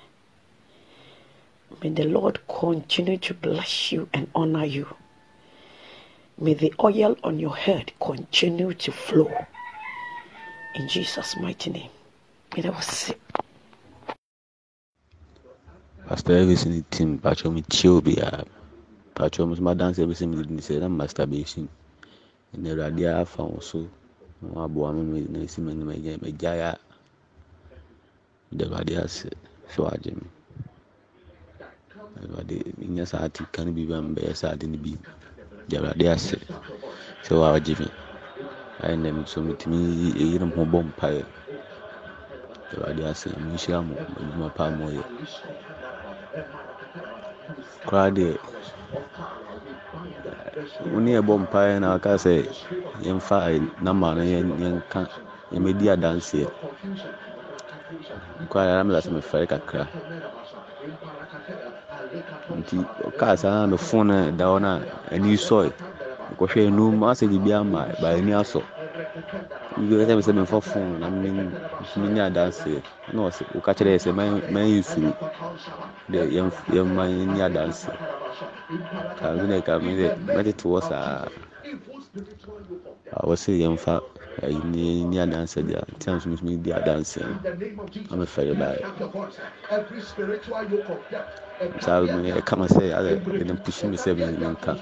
May 1.82 1.90
the 1.90 2.06
Lord 2.06 2.40
continue 2.48 3.18
to 3.18 3.34
bless 3.34 3.92
you 3.92 4.08
and 4.14 4.30
honor 4.34 4.66
you. 4.66 4.96
May 6.38 6.54
the 6.54 6.74
oil 6.82 7.18
on 7.24 7.40
your 7.40 7.56
head 7.56 7.92
continue 8.00 8.74
to 8.74 8.92
flow. 8.92 9.46
In 10.76 10.88
Jesus' 10.88 11.36
mighty 11.38 11.72
name. 11.72 11.90
May 12.56 12.62
that 12.64 12.74
was 12.74 13.10
it. 13.10 13.20
Pastor 16.08 16.34
Elvis 16.38 16.66
ne 16.70 16.82
team 16.94 17.18
patro 17.18 17.50
me 17.50 17.62
chill 17.74 17.98
biara 18.06 18.46
patro 19.18 19.42
mo 19.50 19.56
ma 19.66 19.74
dance 19.80 19.98
bi 20.10 20.14
sɛ 20.20 20.26
mede 20.30 20.52
ne 20.54 20.62
sɛ 20.68 20.76
na 20.80 20.88
masturbation 20.88 21.66
ɛna 22.54 22.70
awurade 22.72 23.04
afa 23.22 23.42
wo 23.44 23.60
so 23.60 23.80
na 24.42 24.48
waboa 24.54 24.94
me 24.96 25.02
me 25.12 25.20
na 25.34 25.40
ɛsi 25.46 25.60
m'anim 25.66 25.90
agya 25.90 26.14
magyae 26.24 26.62
a 26.62 26.78
mede 28.52 28.64
awurade 28.66 28.94
ase 29.04 29.30
sɛ 29.74 29.80
wagye 29.86 30.12
me 30.20 30.28
awurade 32.22 32.56
menyɛ 32.78 33.06
saa 33.08 33.26
ate 33.26 33.42
ka 33.54 33.64
no 33.66 33.72
bi 33.74 33.86
ba 33.90 33.98
mbɛyɛ 34.02 34.36
saa 34.36 34.52
ade 34.54 34.66
no 34.70 34.78
bi 34.78 34.94
de 35.68 35.76
awurade 35.78 36.06
ase 36.14 36.38
sɛ 37.26 37.34
wagye 37.42 37.74
me 37.82 37.88
ayɛ 38.86 38.96
nɛ 39.02 39.10
me 39.16 39.26
so 39.26 39.42
metumi 39.42 40.14
ɛyere 40.22 40.46
ho 40.54 40.62
bɔ 40.66 40.80
mpaeɛ 40.94 41.26
de 42.70 42.74
awurade 42.78 43.04
ase 43.10 43.26
menhyira 43.42 43.82
mo 43.82 43.96
adwuma 44.22 44.54
paa 44.54 44.70
mɔyɛ 44.70 45.02
koraa 47.88 48.10
deɛ 48.18 48.30
wo 50.92 50.98
ne 51.04 51.10
yɛbɔ 51.16 51.34
mpaeɛ 51.44 51.74
na 51.84 51.88
aka 51.96 52.12
sɛ 52.24 52.34
yɛmfa 53.06 53.38
namba 53.86 54.08
no 54.16 54.22
yɛnka 54.62 55.02
yɛmɛdi 55.54 55.86
adanseɛ. 55.94 56.48
Nkɔ 58.44 58.56
ara 58.62 58.84
mela 58.86 59.00
sɛ 59.06 59.10
mefɛre 59.16 59.46
kakra. 59.52 59.84
Nti 62.60 62.78
kaa 63.20 63.36
saa 63.42 63.66
na 63.66 63.66
me 63.68 63.78
no 64.10 64.32
da 64.38 64.46
hɔ 64.52 64.58
no 64.64 64.70
a 64.76 64.82
ani 65.14 65.32
sɔe. 65.48 65.70
Mekɔhwɛ 66.30 66.60
enum 66.68 67.00
asɛ 67.10 67.26
biribi 67.32 67.52
ama 67.60 67.82
ba 68.02 68.08
ani 68.18 68.32
asɔ. 68.42 68.62
Bi 69.78 69.96
sɛ 70.08 70.22
sɛ 70.26 70.32
memfa 70.38 70.60
fon 70.70 70.88
na 71.00 71.08
menni 71.10 72.20
adanseɛ 72.28 72.80
na 73.14 73.20
ɔsɛ 73.28 73.44
woka 73.54 73.72
kyerɛ 73.78 73.92
yɛ 73.96 74.00
sɛ 74.06 74.12
manyɛ 74.54 74.82
suro 74.90 75.12
dɛ 76.12 76.20
yɛmma 76.76 77.04
yɛnni 77.16 77.40
adanseɛ 77.48 77.96
ka 79.20 79.28
me 79.38 79.46
dɛ 79.52 79.58
ka 79.66 79.74
me 79.84 79.92
dɛ 80.00 80.08
mɛtete 80.36 80.64
hɔ 80.72 80.80
saa 80.90 81.28
wɔ 83.28 83.36
sɛ 83.44 83.52
yɛmfa 84.42 85.08
ni 85.10 85.18
adanseɛ 85.20 85.62
deɛ 85.70 85.82
nti 85.96 86.06
a 86.10 86.14
nso 86.16 86.28
mesumi 86.30 86.58
di 86.64 86.72
adanseɛ 86.72 87.24
no 87.28 87.36
na 88.10 88.16
mefɛre 88.20 88.54
baeɛ 88.62 88.82
saa 91.82 92.02
ɛka 92.40 92.54
ma 92.60 92.66
sɛ 92.68 92.84
adɛ 92.98 93.10
ɛde 93.42 93.54
mpushi 93.58 93.88
me 93.90 93.98
sɛ 93.98 94.12
menka 94.16 94.74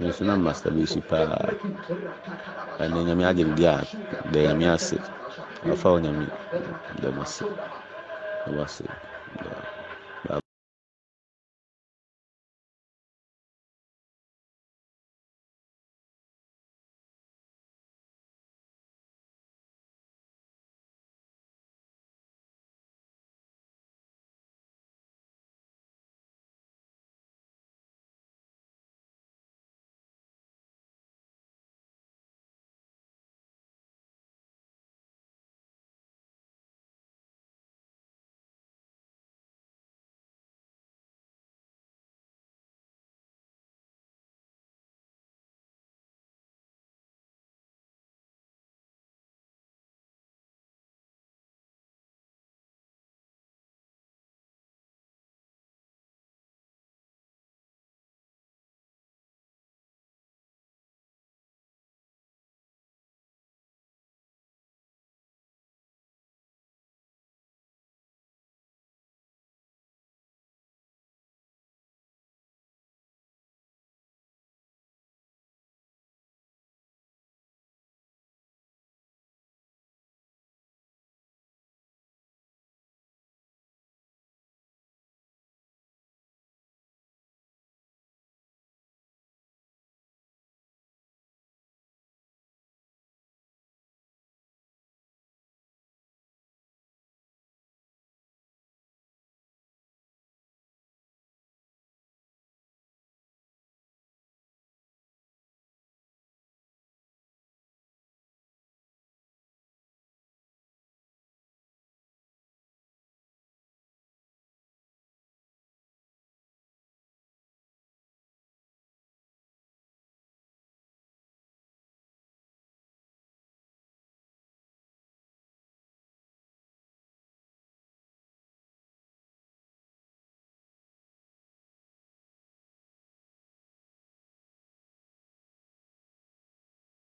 nso 0.00 0.22
na 0.24 0.36
masturbation 0.36 1.02
paa 1.02 1.26
ɛnɛ 2.82 2.98
nyame 3.06 3.24
agye 3.26 3.44
me 3.48 3.54
di 3.54 3.64
a 3.66 3.82
dɛ 4.32 4.40
nyame 4.48 4.66
ase 4.74 4.96
afa 5.72 5.88
wo 5.92 5.98
nyame 5.98 6.26
dɛ 7.00 7.08
mo 7.14 7.22
ase 7.22 7.44
ɛwɔ 8.46 8.62
ase 8.64 8.84